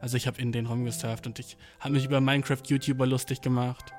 Also 0.00 0.16
ich 0.16 0.26
habe 0.26 0.40
in 0.40 0.52
denen 0.52 0.66
rumgesurft 0.66 1.26
und 1.26 1.38
ich 1.38 1.56
habe 1.80 1.94
mich 1.94 2.04
über 2.04 2.20
Minecraft-YouTuber 2.20 3.06
lustig 3.06 3.40
gemacht. 3.40 3.92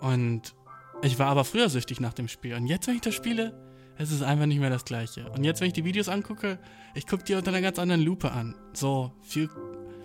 Und 0.00 0.54
ich 1.02 1.18
war 1.18 1.28
aber 1.28 1.44
früher 1.44 1.68
süchtig 1.68 2.00
nach 2.00 2.14
dem 2.14 2.28
Spiel. 2.28 2.54
Und 2.54 2.66
jetzt, 2.66 2.86
wenn 2.86 2.96
ich 2.96 3.00
das 3.00 3.14
spiele, 3.14 3.54
es 3.98 4.10
ist 4.10 4.22
einfach 4.22 4.46
nicht 4.46 4.60
mehr 4.60 4.70
das 4.70 4.84
Gleiche. 4.84 5.30
Und 5.30 5.44
jetzt, 5.44 5.60
wenn 5.60 5.68
ich 5.68 5.72
die 5.72 5.84
Videos 5.84 6.08
angucke, 6.08 6.58
ich 6.94 7.06
gucke 7.06 7.24
die 7.24 7.34
unter 7.34 7.50
einer 7.50 7.62
ganz 7.62 7.78
anderen 7.78 8.02
Lupe 8.02 8.30
an. 8.30 8.54
So 8.74 9.12
viel, 9.22 9.48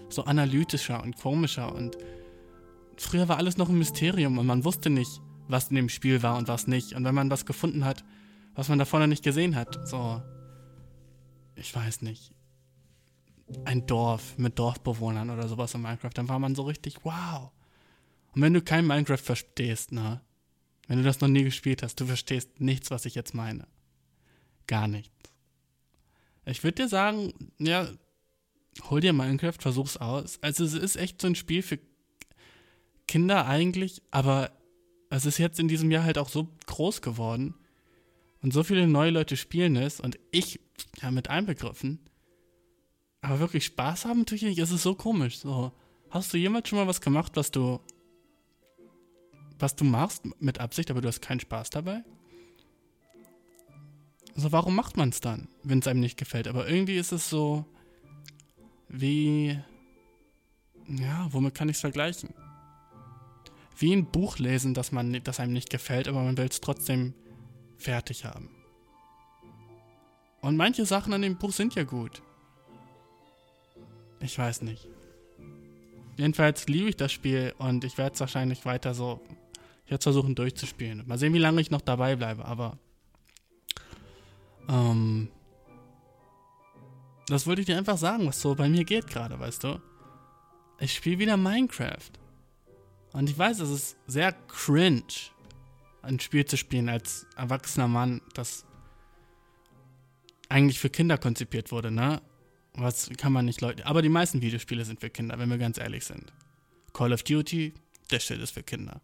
so 0.09 0.23
analytischer 0.23 1.03
und 1.03 1.17
komischer. 1.17 1.73
Und 1.73 1.97
früher 2.97 3.27
war 3.27 3.37
alles 3.37 3.57
noch 3.57 3.69
ein 3.69 3.77
Mysterium 3.77 4.37
und 4.37 4.45
man 4.45 4.63
wusste 4.63 4.89
nicht, 4.89 5.21
was 5.47 5.69
in 5.69 5.75
dem 5.75 5.89
Spiel 5.89 6.23
war 6.23 6.37
und 6.37 6.47
was 6.47 6.67
nicht. 6.67 6.93
Und 6.93 7.03
wenn 7.03 7.15
man 7.15 7.29
was 7.29 7.45
gefunden 7.45 7.83
hat, 7.83 8.03
was 8.55 8.69
man 8.69 8.79
davor 8.79 8.99
noch 8.99 9.07
nicht 9.07 9.23
gesehen 9.23 9.55
hat, 9.55 9.87
so, 9.87 10.21
ich 11.55 11.75
weiß 11.75 12.01
nicht, 12.01 12.31
ein 13.65 13.85
Dorf 13.85 14.37
mit 14.37 14.57
Dorfbewohnern 14.57 15.29
oder 15.29 15.49
sowas 15.49 15.73
in 15.73 15.81
Minecraft, 15.81 16.11
dann 16.13 16.29
war 16.29 16.39
man 16.39 16.55
so 16.55 16.63
richtig, 16.63 17.03
wow. 17.03 17.51
Und 18.33 18.41
wenn 18.41 18.53
du 18.53 18.61
kein 18.61 18.87
Minecraft 18.87 19.17
verstehst, 19.17 19.91
ne, 19.91 20.21
wenn 20.87 20.97
du 20.97 21.03
das 21.03 21.19
noch 21.19 21.27
nie 21.27 21.43
gespielt 21.43 21.83
hast, 21.83 21.99
du 21.99 22.05
verstehst 22.05 22.59
nichts, 22.59 22.91
was 22.91 23.05
ich 23.05 23.15
jetzt 23.15 23.33
meine. 23.33 23.67
Gar 24.71 24.87
nichts. 24.87 25.11
Ich 26.45 26.63
würde 26.63 26.83
dir 26.83 26.87
sagen, 26.87 27.33
ja, 27.59 27.89
hol 28.89 29.01
dir 29.01 29.11
Minecraft, 29.11 29.57
versuch's 29.59 29.97
aus. 29.97 30.41
Also 30.41 30.63
es 30.63 30.73
ist 30.73 30.95
echt 30.95 31.19
so 31.19 31.27
ein 31.27 31.35
Spiel 31.35 31.61
für 31.61 31.77
Kinder 33.05 33.47
eigentlich, 33.47 34.01
aber 34.11 34.49
es 35.09 35.25
ist 35.25 35.39
jetzt 35.39 35.59
in 35.59 35.67
diesem 35.67 35.91
Jahr 35.91 36.05
halt 36.05 36.17
auch 36.17 36.29
so 36.29 36.47
groß 36.67 37.01
geworden 37.01 37.53
und 38.41 38.53
so 38.53 38.63
viele 38.63 38.87
neue 38.87 39.11
Leute 39.11 39.35
spielen 39.35 39.75
es 39.75 39.99
und 39.99 40.17
ich 40.31 40.61
ja 41.01 41.11
mit 41.11 41.29
einbegriffen. 41.29 41.99
Aber 43.19 43.41
wirklich 43.41 43.65
Spaß 43.65 44.05
haben 44.05 44.25
tue 44.25 44.37
ich 44.37 44.43
nicht. 44.43 44.59
Es 44.59 44.71
ist 44.71 44.83
so 44.83 44.95
komisch. 44.95 45.39
So, 45.39 45.73
hast 46.11 46.33
du 46.33 46.37
jemals 46.37 46.69
schon 46.69 46.79
mal 46.79 46.87
was 46.87 47.01
gemacht, 47.01 47.33
was 47.35 47.51
du 47.51 47.81
was 49.59 49.75
du 49.75 49.83
machst 49.83 50.23
mit 50.39 50.61
Absicht, 50.61 50.89
aber 50.91 51.01
du 51.01 51.09
hast 51.09 51.21
keinen 51.21 51.41
Spaß 51.41 51.71
dabei? 51.71 52.05
Also 54.41 54.53
warum 54.53 54.75
macht 54.75 54.97
man 54.97 55.09
es 55.09 55.21
dann, 55.21 55.49
wenn 55.61 55.79
es 55.79 55.87
einem 55.87 55.99
nicht 55.99 56.17
gefällt? 56.17 56.47
Aber 56.47 56.67
irgendwie 56.67 56.97
ist 56.97 57.11
es 57.11 57.29
so 57.29 57.63
wie 58.89 59.59
ja, 60.87 61.27
womit 61.29 61.53
kann 61.53 61.69
ich 61.69 61.75
es 61.75 61.81
vergleichen? 61.81 62.33
wie 63.77 63.93
ein 63.93 64.05
Buch 64.05 64.37
lesen, 64.37 64.73
das, 64.73 64.91
man, 64.91 65.21
das 65.23 65.39
einem 65.39 65.53
nicht 65.53 65.69
gefällt, 65.69 66.07
aber 66.07 66.21
man 66.21 66.37
will 66.37 66.47
es 66.47 66.61
trotzdem 66.61 67.13
fertig 67.77 68.25
haben. 68.25 68.49
Und 70.41 70.57
manche 70.57 70.85
Sachen 70.85 71.13
an 71.13 71.21
dem 71.21 71.37
Buch 71.37 71.51
sind 71.51 71.75
ja 71.75 71.83
gut. 71.83 72.21
Ich 74.19 74.37
weiß 74.37 74.61
nicht. 74.61 74.87
Jedenfalls 76.17 76.67
liebe 76.67 76.89
ich 76.89 76.95
das 76.95 77.11
Spiel 77.11 77.53
und 77.57 77.83
ich 77.83 77.97
werde 77.97 78.13
es 78.13 78.19
wahrscheinlich 78.19 78.65
weiter 78.65 78.93
so 78.93 79.19
jetzt 79.87 80.03
versuchen 80.03 80.35
durchzuspielen. 80.35 81.07
Mal 81.07 81.17
sehen, 81.17 81.33
wie 81.33 81.39
lange 81.39 81.61
ich 81.61 81.71
noch 81.71 81.81
dabei 81.81 82.15
bleibe, 82.15 82.45
aber 82.45 82.77
ähm, 84.71 85.27
das 87.27 87.45
wollte 87.45 87.61
ich 87.61 87.67
dir 87.67 87.77
einfach 87.77 87.97
sagen, 87.97 88.25
was 88.25 88.41
so 88.41 88.55
bei 88.55 88.69
mir 88.69 88.83
geht 88.83 89.07
gerade, 89.07 89.39
weißt 89.39 89.63
du? 89.63 89.81
Ich 90.79 90.93
spiele 90.93 91.19
wieder 91.19 91.37
Minecraft. 91.37 92.11
Und 93.13 93.29
ich 93.29 93.37
weiß, 93.37 93.59
es 93.59 93.69
ist 93.69 93.97
sehr 94.07 94.31
cringe, 94.31 95.03
ein 96.01 96.19
Spiel 96.19 96.45
zu 96.45 96.57
spielen 96.57 96.89
als 96.89 97.27
erwachsener 97.35 97.87
Mann, 97.87 98.21
das 98.33 98.65
eigentlich 100.49 100.79
für 100.79 100.89
Kinder 100.89 101.17
konzipiert 101.17 101.71
wurde, 101.71 101.91
ne? 101.91 102.21
Was 102.73 103.09
kann 103.17 103.33
man 103.33 103.45
nicht 103.45 103.59
Leute. 103.59 103.85
Aber 103.85 104.01
die 104.01 104.09
meisten 104.09 104.41
Videospiele 104.41 104.85
sind 104.85 105.01
für 105.01 105.09
Kinder, 105.09 105.37
wenn 105.37 105.49
wir 105.49 105.57
ganz 105.57 105.77
ehrlich 105.77 106.05
sind. 106.05 106.31
Call 106.93 107.11
of 107.11 107.23
Duty, 107.23 107.73
der 108.09 108.19
Shit 108.19 108.39
ist 108.39 108.51
für 108.51 108.63
Kinder. 108.63 109.01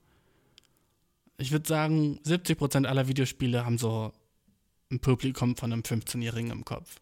Ich 1.38 1.52
würde 1.52 1.68
sagen, 1.68 2.20
70% 2.26 2.86
aller 2.86 3.08
Videospiele 3.08 3.66
haben 3.66 3.78
so 3.78 4.14
ein 4.92 5.00
Publikum 5.00 5.56
von 5.56 5.74
einem 5.74 5.82
15-Jährigen 5.82 6.52
im 6.52 6.66
Kopf. 6.66 7.00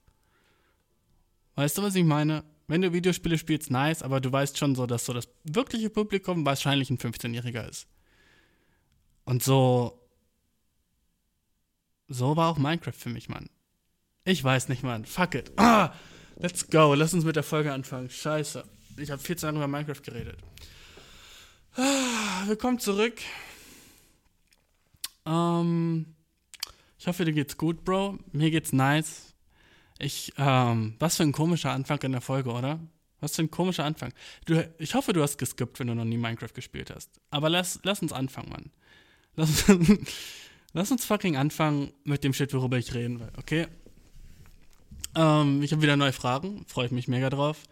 Weißt 1.56 1.78
du, 1.78 1.84
was 1.84 1.96
ich 1.96 2.04
meine? 2.04 2.44
wenn 2.68 2.82
du 2.82 2.94
Videospiele 2.94 3.38
spielst, 3.38 3.70
nice, 3.70 4.02
aber 4.02 4.20
du 4.20 4.32
weißt 4.32 4.58
schon 4.58 4.76
so, 4.76 4.86
dass 4.86 5.06
so 5.06 5.14
das 5.14 5.28
wirkliche 5.44 5.90
Publikum 5.90 6.46
wahrscheinlich 6.46 6.90
ein 6.90 6.98
15-Jähriger 6.98 7.68
ist. 7.70 7.88
Und 9.24 9.44
so. 9.44 10.02
So 12.08 12.38
war 12.38 12.52
auch 12.52 12.58
Minecraft 12.58 12.94
für 12.94 13.10
mich, 13.10 13.30
Mann. 13.30 13.50
Ich 14.26 14.44
weiß 14.44 14.70
nicht, 14.70 14.84
Mann. 14.84 15.06
Fuck 15.06 15.36
it. 15.36 15.52
Ah, 15.58 15.94
let's 16.38 16.68
go. 16.70 16.94
Lass 16.94 17.14
uns 17.14 17.24
mit 17.24 17.36
der 17.36 17.44
Folge 17.44 17.74
anfangen. 17.74 18.10
Scheiße. 18.10 18.64
Ich 18.98 19.12
habe 19.12 19.22
viel 19.22 19.36
zu 19.36 19.46
lange 19.46 19.58
über 19.58 19.68
Minecraft 19.68 20.02
geredet. 20.04 20.38
Ah, 21.76 22.48
willkommen 22.48 22.80
zurück. 22.80 23.20
Ähm, 25.26 26.15
ich 27.06 27.08
hoffe, 27.08 27.24
dir 27.24 27.34
geht's 27.34 27.56
gut, 27.56 27.86
Bro. 27.86 28.18
Mir 28.32 28.50
geht's 28.50 28.74
nice. 28.74 29.36
Ich, 30.00 30.34
ähm, 30.40 30.96
was 30.98 31.18
für 31.18 31.22
ein 31.22 31.34
komischer 31.34 31.70
Anfang 31.70 32.02
in 32.02 32.14
der 32.14 32.22
Folge, 32.22 32.52
oder? 32.52 32.80
Was 33.20 33.36
für 33.36 33.44
ein 33.44 33.52
komischer 33.52 33.86
Anfang. 33.86 34.12
Du, 34.46 34.68
ich 34.80 34.96
hoffe, 34.96 35.14
du 35.14 35.22
hast 35.22 35.38
geskippt, 35.38 35.78
wenn 35.78 35.86
du 35.86 35.94
noch 35.94 36.04
nie 36.04 36.18
Minecraft 36.18 36.56
gespielt 36.56 36.90
hast. 36.90 37.12
Aber 37.30 37.48
lass, 37.52 37.80
lass 37.84 38.02
uns 38.02 38.12
anfangen, 38.12 38.50
Mann. 38.50 38.72
Lass, 39.36 39.66
lass 40.74 40.90
uns 40.90 41.06
fucking 41.06 41.38
anfangen 41.38 41.94
mit 42.06 42.24
dem 42.24 42.34
Shit, 42.34 42.52
worüber 42.56 42.80
ich 42.80 42.92
reden 42.96 43.20
will, 43.20 43.32
okay? 43.38 43.68
Ähm, 45.14 45.62
ich 45.62 45.74
habe 45.74 45.84
wieder 45.84 45.98
neue 45.98 46.12
Fragen, 46.12 46.66
freue 46.68 46.88
ich 46.88 46.92
mich 46.92 47.08
mega 47.08 47.30
drauf. 47.30 47.66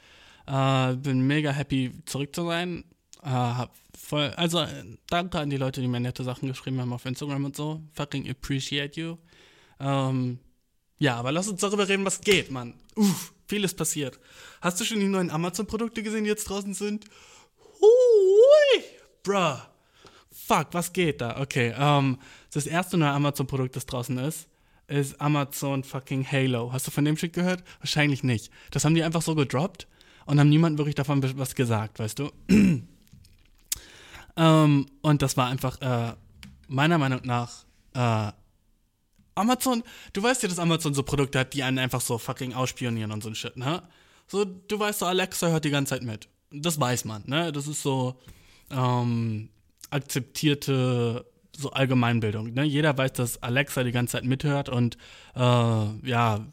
Äh, 0.46 0.94
bin 0.98 1.25
mega 1.25 1.50
happy, 1.50 1.92
zurück 2.06 2.36
zu 2.36 2.46
sein. 2.46 2.84
Äh, 3.24 3.30
hab 3.30 3.74
voll, 3.98 4.32
also, 4.36 4.65
danke 5.10 5.39
an 5.39 5.50
die 5.50 5.58
Leute, 5.58 5.82
die 5.82 5.88
mir 5.88 6.00
nette 6.00 6.24
Sachen 6.24 6.48
geschrieben 6.48 6.82
haben 6.82 6.94
auf 6.94 7.06
Instagram 7.06 7.46
und 7.46 7.56
so. 7.56 7.82
Fucking 7.94 8.30
appreciate 8.30 9.00
you. 9.00 9.18
Ähm, 9.80 10.39
ja, 11.00 11.15
aber 11.15 11.32
lass 11.32 11.48
uns 11.48 11.62
darüber 11.62 11.88
reden, 11.88 12.06
was 12.06 12.22
geht, 12.22 12.51
Mann. 12.51 12.75
Uff, 12.96 13.34
vieles 13.48 13.74
passiert. 13.74 14.20
Hast 14.62 14.80
du 14.80 14.86
schon 14.86 15.00
die 15.00 15.08
neuen 15.08 15.30
Amazon-Produkte 15.30 16.03
gesehen, 16.03 16.25
die 16.25 16.30
jetzt 16.30 16.46
draußen 16.46 16.74
sind? 16.74 17.06
Hui, 17.80 18.84
bruh. 19.24 19.58
Fuck, 20.32 20.68
was 20.72 20.92
geht 20.92 21.22
da? 21.22 21.39
Okay, 21.39 21.74
ähm, 21.77 22.18
das 22.53 22.65
erste 22.65 22.98
neue 22.98 23.12
Amazon-Produkt, 23.12 23.75
das 23.75 23.86
draußen 23.86 24.18
ist, 24.18 24.48
ist 24.88 25.20
Amazon 25.22 25.84
fucking 25.84 26.30
Halo. 26.30 26.74
Hast 26.74 26.88
du 26.88 26.92
von 26.92 27.06
dem 27.06 27.18
Shit 27.18 27.34
gehört? 27.34 27.63
Wahrscheinlich 27.80 28.24
nicht. 28.24 28.51
Das 28.72 28.84
haben 28.84 28.96
die 28.96 29.03
einfach 29.03 29.22
so 29.22 29.36
gedroppt 29.36 29.88
und 30.25 30.39
haben 30.39 30.50
niemand 30.50 30.77
wirklich 30.77 30.96
davon 30.96 31.24
was 31.38 31.56
gesagt, 31.56 32.00
weißt 32.00 32.20
du? 32.20 32.32
ähm, 34.38 34.88
und 35.02 35.22
das 35.22 35.38
war 35.38 35.48
einfach, 35.48 35.80
äh, 35.82 36.13
meiner 36.68 36.98
Meinung 36.98 37.22
nach, 37.24 37.66
äh, 37.94 38.32
Amazon, 39.36 39.84
du 40.13 40.22
weißt 40.22 40.44
ja, 40.44 40.50
dass 40.50 40.60
Amazon 40.60 40.94
so 40.94 41.04
Produkte 41.04 41.40
hat, 41.40 41.54
die 41.54 41.63
einen 41.63 41.80
einfach 41.80 42.02
so 42.02 42.18
fucking 42.18 42.54
ausspionieren 42.54 43.12
und 43.12 43.24
so 43.24 43.30
ein 43.30 43.36
Shit, 43.36 43.58
ne? 43.58 43.84
So, 44.28 44.46
du 44.46 44.80
weißt 44.80 45.00
so, 45.00 45.06
Alexa 45.06 45.48
hört 45.48 45.66
die 45.66 45.70
ganze 45.70 45.92
Zeit 45.92 46.04
mit. 46.04 46.30
Das 46.52 46.80
weiß 46.80 47.06
man, 47.06 47.24
ne? 47.25 47.52
Das 47.52 47.68
ist 47.68 47.82
so 47.82 48.20
ähm, 48.70 49.50
akzeptierte 49.90 51.25
so 51.56 51.72
Allgemeinbildung. 51.72 52.54
Ne? 52.54 52.63
Jeder 52.63 52.98
weiß, 52.98 53.13
dass 53.13 53.44
Alexa 53.44 53.84
die 53.84 53.92
ganze 53.92 54.13
Zeit 54.13 54.24
mithört 54.24 54.70
und 54.70 54.98
äh, 55.36 55.40
ja, 55.40 56.46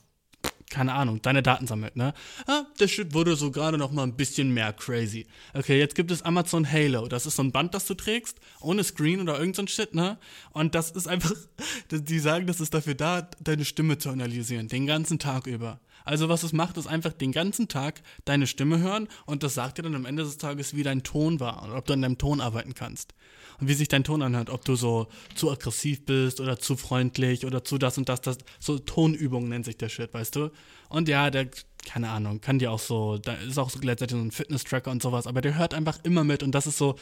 keine 0.71 0.95
Ahnung, 0.95 1.21
deine 1.21 1.43
Daten 1.43 1.67
sammelt, 1.67 1.97
ne? 1.97 2.15
Ah, 2.47 2.63
der 2.79 2.89
Shit 2.89 3.13
wurde 3.13 3.37
so 3.37 3.51
gerade 3.51 3.77
noch 3.77 3.91
mal 3.91 4.05
ein 4.05 4.17
bisschen 4.17 4.55
mehr 4.55 4.73
crazy. 4.73 5.27
Okay, 5.53 5.79
jetzt 5.79 5.95
gibt 5.95 6.11
es 6.11 6.23
Amazon 6.23 6.71
Halo. 6.71 7.09
Das 7.09 7.27
ist 7.27 7.37
so 7.37 7.43
ein 7.43 7.53
Band, 7.53 7.75
das 7.75 7.87
du 7.87 7.95
trägst, 7.95 8.39
ohne 8.61 8.85
Screen 8.85 9.21
oder 9.21 9.39
irgend 9.39 9.57
so 9.57 9.63
ein 9.63 9.69
Shit, 9.69 9.95
ne? 9.95 10.19
Und 10.53 10.75
das 10.75 10.93
ist 10.93 11.09
einfach, 11.09 11.35
die 11.91 12.19
sagen, 12.21 12.47
das 12.47 12.61
ist 12.61 12.73
dafür 12.73 12.95
da, 12.95 13.29
deine 13.41 13.65
Stimme 13.65 13.99
zu 13.99 14.11
analysieren, 14.11 14.69
den 14.69 14.87
ganzen 14.87 15.19
Tag 15.19 15.47
über. 15.47 15.81
Also 16.05 16.29
was 16.29 16.43
es 16.43 16.53
macht, 16.53 16.77
ist 16.77 16.87
einfach 16.87 17.13
den 17.13 17.33
ganzen 17.33 17.69
Tag 17.69 18.03
deine 18.25 18.47
Stimme 18.47 18.79
hören 18.79 19.09
und 19.27 19.43
das 19.43 19.55
sagt 19.55 19.79
dir 19.79 19.83
dann 19.83 19.95
am 19.95 20.07
Ende 20.07 20.23
des 20.23 20.39
Tages, 20.39 20.75
wie 20.75 20.83
dein 20.83 21.03
Ton 21.03 21.41
war 21.41 21.63
und 21.63 21.73
ob 21.73 21.85
du 21.87 21.93
an 21.93 22.03
deinem 22.03 22.19
Ton 22.19 22.41
arbeiten 22.41 22.75
kannst. 22.75 23.15
Und 23.61 23.69
wie 23.69 23.75
sich 23.75 23.89
dein 23.89 24.05
Ton 24.05 24.23
anhört, 24.23 24.51
ob 24.51 24.65
du 24.65 24.75
so 24.75 25.09
zu 25.35 25.51
aggressiv 25.51 26.05
bist 26.07 26.41
oder 26.41 26.59
zu 26.59 26.77
freundlich 26.77 27.45
oder 27.45 27.63
zu 27.63 27.79
das 27.79 27.99
und 27.99 28.09
das, 28.09 28.21
das. 28.21 28.39
So 28.59 28.79
Tonübungen 28.79 29.49
nennt 29.49 29.65
sich 29.65 29.77
der 29.77 29.89
Shit, 29.89 30.15
weißt 30.15 30.37
du? 30.37 30.51
Und 30.89 31.09
ja, 31.09 31.31
der, 31.31 31.49
keine 31.85 32.11
Ahnung, 32.11 32.41
kann 32.41 32.59
dir 32.59 32.73
auch 32.73 32.79
so, 32.79 33.19
da 33.19 33.35
ist 33.35 33.59
auch 33.59 33.71
so 33.71 33.79
gleichzeitig 33.79 34.17
so 34.17 34.23
ein 34.23 34.31
Fitness-Tracker 34.31 34.91
und 34.91 35.03
sowas, 35.03 35.27
aber 35.27 35.41
der 35.41 35.57
hört 35.57 35.75
einfach 35.75 35.99
immer 36.05 36.25
mit 36.25 36.43
und 36.43 36.53
das 36.53 36.67
ist 36.67 36.79
so 36.79 36.97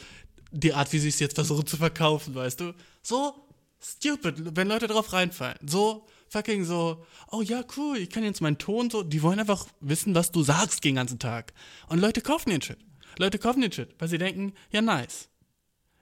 die 0.51 0.73
Art, 0.73 0.91
wie 0.93 0.99
sie 0.99 1.09
es 1.09 1.19
jetzt 1.19 1.35
versuchen 1.35 1.65
zu 1.65 1.77
verkaufen, 1.77 2.35
weißt 2.35 2.59
du? 2.59 2.73
So 3.01 3.33
stupid, 3.81 4.55
wenn 4.55 4.67
Leute 4.67 4.87
drauf 4.87 5.13
reinfallen. 5.13 5.57
So 5.65 6.07
fucking 6.29 6.65
so, 6.65 7.05
oh 7.31 7.41
ja, 7.41 7.63
cool, 7.77 7.97
ich 7.97 8.09
kann 8.09 8.23
jetzt 8.23 8.41
meinen 8.41 8.57
Ton 8.57 8.89
so, 8.89 9.03
die 9.03 9.21
wollen 9.21 9.39
einfach 9.39 9.67
wissen, 9.79 10.15
was 10.15 10.31
du 10.31 10.43
sagst 10.43 10.83
den 10.83 10.95
ganzen 10.95 11.19
Tag. 11.19 11.53
Und 11.87 11.99
Leute 11.99 12.21
kaufen 12.21 12.49
den 12.49 12.61
Shit. 12.61 12.77
Leute 13.17 13.39
kaufen 13.39 13.61
den 13.61 13.71
Shit, 13.71 13.95
weil 13.99 14.07
sie 14.07 14.17
denken, 14.17 14.53
ja, 14.71 14.81
nice. 14.81 15.28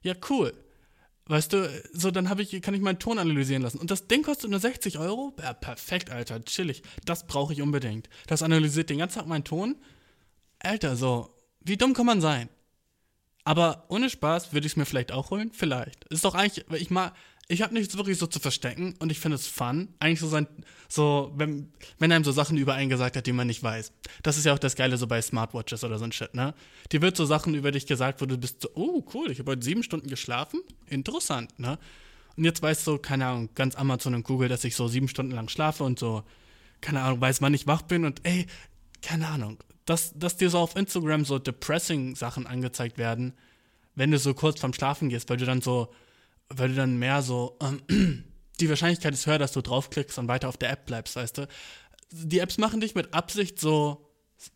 Ja, 0.07 0.15
cool. 0.29 0.53
Weißt 1.25 1.51
du, 1.51 1.69
so 1.91 2.11
dann 2.11 2.29
habe 2.29 2.41
ich, 2.41 2.61
kann 2.61 2.73
ich 2.73 2.79
meinen 2.79 2.97
Ton 2.97 3.19
analysieren 3.19 3.61
lassen. 3.61 3.77
Und 3.77 3.91
das 3.91 4.07
Ding 4.07 4.23
kostet 4.23 4.49
nur 4.49 4.61
60 4.61 4.97
Euro? 4.99 5.35
Ja, 5.41 5.51
perfekt, 5.51 6.09
Alter, 6.09 6.45
chillig. 6.45 6.81
Das 7.03 7.27
brauche 7.27 7.51
ich 7.51 7.61
unbedingt. 7.61 8.07
Das 8.27 8.41
analysiert 8.41 8.89
den 8.89 8.99
ganzen 8.99 9.19
Tag 9.19 9.27
meinen 9.27 9.43
Ton. 9.43 9.75
Alter, 10.59 10.95
so, 10.95 11.35
wie 11.59 11.75
dumm 11.75 11.93
kann 11.93 12.05
man 12.05 12.21
sein? 12.21 12.47
Aber 13.43 13.83
ohne 13.89 14.09
Spaß 14.09 14.53
würde 14.53 14.65
ich 14.65 14.73
es 14.73 14.77
mir 14.77 14.85
vielleicht 14.85 15.11
auch 15.11 15.29
holen? 15.29 15.51
Vielleicht. 15.51 16.05
Ist 16.05 16.23
doch 16.23 16.35
eigentlich, 16.35 16.65
ich 16.81 16.89
mal, 16.89 17.11
ich 17.49 17.61
habe 17.61 17.73
nichts 17.73 17.95
wirklich 17.95 18.17
so 18.17 18.27
zu 18.27 18.39
verstecken 18.39 18.95
und 18.99 19.09
ich 19.09 19.19
finde 19.19 19.35
es 19.35 19.47
fun. 19.47 19.87
Eigentlich 19.99 20.19
so 20.19 20.27
sein, 20.27 20.47
so, 20.89 21.31
wenn, 21.35 21.71
wenn 21.97 22.11
einem 22.11 22.25
so 22.25 22.33
Sachen 22.33 22.57
über 22.57 22.73
einen 22.73 22.89
gesagt 22.89 23.15
hat, 23.15 23.25
die 23.25 23.31
man 23.31 23.47
nicht 23.47 23.63
weiß. 23.63 23.93
Das 24.21 24.37
ist 24.37 24.45
ja 24.45 24.53
auch 24.53 24.59
das 24.59 24.75
Geile 24.75 24.97
so 24.97 25.07
bei 25.07 25.21
Smartwatches 25.21 25.83
oder 25.85 25.97
so 25.97 26.03
ein 26.03 26.11
Shit, 26.11 26.33
ne? 26.33 26.53
Dir 26.91 27.01
wird 27.01 27.15
so 27.15 27.25
Sachen 27.25 27.55
über 27.55 27.71
dich 27.71 27.85
gesagt, 27.85 28.21
wo 28.21 28.25
du 28.25 28.37
bist 28.37 28.61
so, 28.61 28.69
oh 28.75 29.05
cool, 29.13 29.31
ich 29.31 29.39
habe 29.39 29.51
heute 29.51 29.63
sieben 29.63 29.83
Stunden 29.83 30.09
geschlafen. 30.09 30.59
Interessant, 30.87 31.57
ne? 31.57 31.79
Und 32.35 32.43
jetzt 32.43 32.61
weißt 32.61 32.85
du, 32.85 32.97
keine 32.97 33.27
Ahnung, 33.27 33.49
ganz 33.55 33.75
Amazon 33.75 34.13
und 34.13 34.23
Google, 34.23 34.49
dass 34.49 34.65
ich 34.65 34.75
so 34.75 34.89
sieben 34.89 35.07
Stunden 35.07 35.31
lang 35.31 35.47
schlafe 35.47 35.85
und 35.85 35.97
so, 35.97 36.23
keine 36.81 37.01
Ahnung, 37.01 37.21
weiß, 37.21 37.41
wann 37.41 37.53
ich 37.53 37.65
wach 37.65 37.81
bin 37.81 38.03
und 38.03 38.19
ey, 38.25 38.45
keine 39.01 39.27
Ahnung, 39.27 39.57
dass, 39.85 40.11
dass 40.19 40.35
dir 40.35 40.49
so 40.49 40.59
auf 40.59 40.75
Instagram 40.75 41.23
so 41.23 41.39
depressing 41.39 42.15
Sachen 42.15 42.45
angezeigt 42.45 42.97
werden, 42.97 43.33
wenn 43.95 44.11
du 44.11 44.19
so 44.19 44.33
kurz 44.33 44.59
vorm 44.59 44.73
Schlafen 44.73 45.07
gehst, 45.07 45.29
weil 45.29 45.37
du 45.37 45.45
dann 45.45 45.61
so 45.61 45.93
weil 46.49 46.69
du 46.69 46.75
dann 46.75 46.97
mehr 46.97 47.21
so, 47.21 47.57
ähm, 47.61 48.23
die 48.59 48.69
Wahrscheinlichkeit 48.69 49.13
ist 49.13 49.27
höher, 49.27 49.37
dass 49.37 49.51
du 49.51 49.61
draufklickst 49.61 50.17
und 50.17 50.27
weiter 50.27 50.49
auf 50.49 50.57
der 50.57 50.71
App 50.71 50.85
bleibst, 50.85 51.15
weißt 51.15 51.39
du. 51.39 51.47
Die 52.11 52.39
Apps 52.39 52.57
machen 52.57 52.79
dich 52.79 52.95
mit 52.95 53.13
Absicht 53.13 53.59
so 53.59 54.07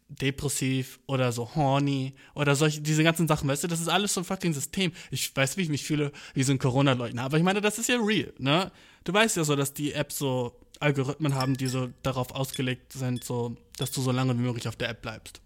depressiv 0.10 1.00
oder 1.08 1.32
so 1.32 1.56
horny 1.56 2.14
oder 2.36 2.56
solche, 2.56 2.82
diese 2.82 3.04
ganzen 3.04 3.28
Sachen, 3.28 3.50
weißt 3.50 3.64
du, 3.64 3.68
das 3.68 3.82
ist 3.82 3.88
alles 3.88 4.14
so 4.14 4.22
ein 4.22 4.26
fucking 4.26 4.54
System. 4.54 4.92
Ich 5.10 5.36
weiß, 5.36 5.58
wie 5.58 5.64
ich 5.64 5.70
mich 5.70 5.84
fühle, 5.84 6.12
wie 6.34 6.44
so 6.44 6.52
ein 6.52 6.60
Corona-Leugner, 6.60 7.24
aber 7.24 7.38
ich 7.38 7.44
meine, 7.44 7.62
das 7.62 7.80
ist 7.80 7.90
ja 7.90 7.98
real, 7.98 8.34
ne? 8.38 8.72
Du 9.04 9.14
weißt 9.14 9.38
ja 9.38 9.44
so, 9.44 9.56
dass 9.56 9.74
die 9.74 9.94
Apps 9.94 10.20
so 10.20 10.60
Algorithmen 10.80 11.36
haben, 11.36 11.58
die 11.58 11.68
so 11.68 11.90
darauf 12.04 12.32
ausgelegt 12.32 12.94
sind, 12.94 13.24
so, 13.24 13.58
dass 13.78 13.92
du 13.92 14.02
so 14.02 14.12
lange 14.12 14.38
wie 14.38 14.42
möglich 14.42 14.68
auf 14.68 14.76
der 14.76 14.90
App 14.90 15.02
bleibst. 15.02 15.42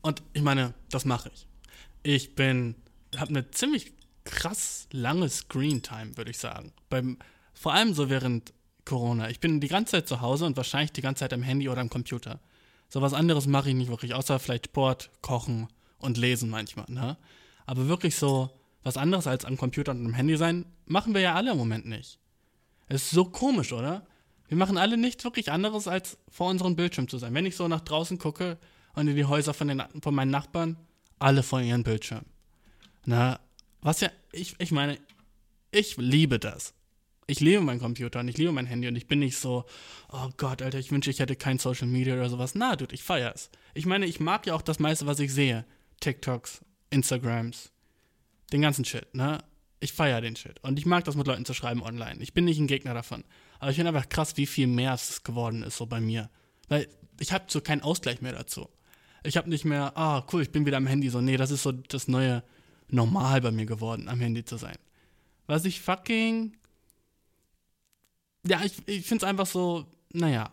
Und 0.00 0.22
ich 0.32 0.42
meine, 0.42 0.74
das 0.90 1.04
mache 1.04 1.30
ich. 1.32 1.46
Ich 2.02 2.34
bin, 2.34 2.74
habe 3.16 3.30
eine 3.30 3.50
ziemlich 3.50 3.92
krass 4.24 4.88
lange 4.90 5.28
Screen-Time, 5.28 6.16
würde 6.16 6.30
ich 6.30 6.38
sagen. 6.38 6.72
Beim, 6.88 7.18
vor 7.52 7.72
allem 7.72 7.94
so 7.94 8.10
während 8.10 8.52
Corona. 8.84 9.30
Ich 9.30 9.40
bin 9.40 9.60
die 9.60 9.68
ganze 9.68 9.92
Zeit 9.92 10.08
zu 10.08 10.20
Hause 10.20 10.44
und 10.44 10.56
wahrscheinlich 10.56 10.92
die 10.92 11.02
ganze 11.02 11.20
Zeit 11.20 11.32
am 11.32 11.42
Handy 11.42 11.68
oder 11.68 11.80
am 11.80 11.90
Computer. 11.90 12.40
So 12.88 13.00
was 13.00 13.14
anderes 13.14 13.46
mache 13.46 13.70
ich 13.70 13.74
nicht 13.74 13.88
wirklich, 13.88 14.14
außer 14.14 14.38
vielleicht 14.38 14.66
Sport, 14.66 15.10
Kochen 15.22 15.68
und 15.98 16.18
Lesen 16.18 16.50
manchmal, 16.50 16.86
ne? 16.88 17.16
Aber 17.66 17.88
wirklich 17.88 18.16
so 18.16 18.50
was 18.82 18.96
anderes 18.98 19.26
als 19.26 19.44
am 19.46 19.56
Computer 19.56 19.92
und 19.92 20.04
am 20.04 20.14
Handy 20.14 20.36
sein, 20.36 20.66
machen 20.84 21.14
wir 21.14 21.22
ja 21.22 21.34
alle 21.34 21.52
im 21.52 21.56
Moment 21.56 21.86
nicht. 21.86 22.18
Es 22.86 23.04
ist 23.04 23.10
so 23.10 23.24
komisch, 23.24 23.72
oder? 23.72 24.06
Wir 24.48 24.58
machen 24.58 24.76
alle 24.76 24.98
nichts 24.98 25.24
wirklich 25.24 25.50
anderes, 25.50 25.88
als 25.88 26.18
vor 26.28 26.50
unserem 26.50 26.76
Bildschirm 26.76 27.08
zu 27.08 27.16
sein. 27.16 27.32
Wenn 27.32 27.46
ich 27.46 27.56
so 27.56 27.66
nach 27.66 27.80
draußen 27.80 28.18
gucke 28.18 28.58
und 28.94 29.08
in 29.08 29.16
die 29.16 29.24
Häuser 29.24 29.54
von, 29.54 29.68
den, 29.68 29.82
von 30.02 30.14
meinen 30.14 30.30
Nachbarn, 30.30 30.76
alle 31.18 31.42
vor 31.42 31.62
ihren 31.62 31.82
Bildschirmen. 31.82 32.26
Na, 33.06 33.40
was 33.84 34.00
ja, 34.00 34.10
ich, 34.32 34.56
ich 34.58 34.72
meine, 34.72 34.98
ich 35.70 35.96
liebe 35.98 36.38
das. 36.38 36.74
Ich 37.26 37.40
liebe 37.40 37.60
meinen 37.60 37.80
Computer 37.80 38.20
und 38.20 38.28
ich 38.28 38.38
liebe 38.38 38.50
mein 38.50 38.66
Handy 38.66 38.88
und 38.88 38.96
ich 38.96 39.06
bin 39.06 39.18
nicht 39.18 39.36
so, 39.36 39.64
oh 40.10 40.30
Gott, 40.36 40.62
Alter, 40.62 40.78
ich 40.78 40.90
wünsche, 40.90 41.10
ich 41.10 41.20
hätte 41.20 41.36
kein 41.36 41.58
Social 41.58 41.86
Media 41.86 42.14
oder 42.14 42.28
sowas. 42.28 42.54
Na, 42.54 42.76
dude, 42.76 42.94
ich 42.94 43.02
feier's. 43.02 43.50
Ich 43.74 43.84
meine, 43.86 44.06
ich 44.06 44.20
mag 44.20 44.46
ja 44.46 44.54
auch 44.54 44.62
das 44.62 44.78
meiste, 44.78 45.06
was 45.06 45.20
ich 45.20 45.32
sehe. 45.32 45.66
TikToks, 46.00 46.64
Instagrams, 46.90 47.72
den 48.52 48.62
ganzen 48.62 48.84
Shit, 48.84 49.14
ne? 49.14 49.38
Ich 49.80 49.92
feiere 49.92 50.22
den 50.22 50.36
Shit. 50.36 50.60
Und 50.62 50.78
ich 50.78 50.86
mag 50.86 51.04
das 51.04 51.14
mit 51.14 51.26
Leuten 51.26 51.44
zu 51.44 51.52
schreiben 51.52 51.82
online. 51.82 52.22
Ich 52.22 52.32
bin 52.32 52.46
nicht 52.46 52.58
ein 52.58 52.66
Gegner 52.66 52.94
davon. 52.94 53.22
Aber 53.58 53.70
ich 53.70 53.76
finde 53.76 53.90
einfach 53.90 54.08
krass, 54.08 54.38
wie 54.38 54.46
viel 54.46 54.66
mehr 54.66 54.94
es 54.94 55.22
geworden 55.24 55.62
ist, 55.62 55.76
so 55.76 55.84
bei 55.84 56.00
mir. 56.00 56.30
Weil 56.68 56.88
ich 57.20 57.32
habe 57.32 57.44
so 57.48 57.60
keinen 57.60 57.82
Ausgleich 57.82 58.22
mehr 58.22 58.32
dazu. 58.32 58.68
Ich 59.24 59.36
habe 59.36 59.50
nicht 59.50 59.66
mehr, 59.66 59.92
ah, 59.94 60.18
oh, 60.18 60.22
cool, 60.32 60.42
ich 60.42 60.52
bin 60.52 60.64
wieder 60.64 60.78
am 60.78 60.86
Handy. 60.86 61.10
So, 61.10 61.20
nee, 61.20 61.36
das 61.36 61.50
ist 61.50 61.62
so 61.62 61.72
das 61.72 62.08
neue 62.08 62.42
normal 62.88 63.40
bei 63.40 63.50
mir 63.50 63.66
geworden, 63.66 64.08
am 64.08 64.20
Handy 64.20 64.44
zu 64.44 64.56
sein. 64.56 64.76
Was 65.46 65.64
ich 65.64 65.80
fucking. 65.80 66.56
Ja, 68.46 68.62
ich, 68.62 68.74
ich 68.86 69.06
finde 69.06 69.24
es 69.24 69.28
einfach 69.28 69.46
so, 69.46 69.86
naja, 70.12 70.52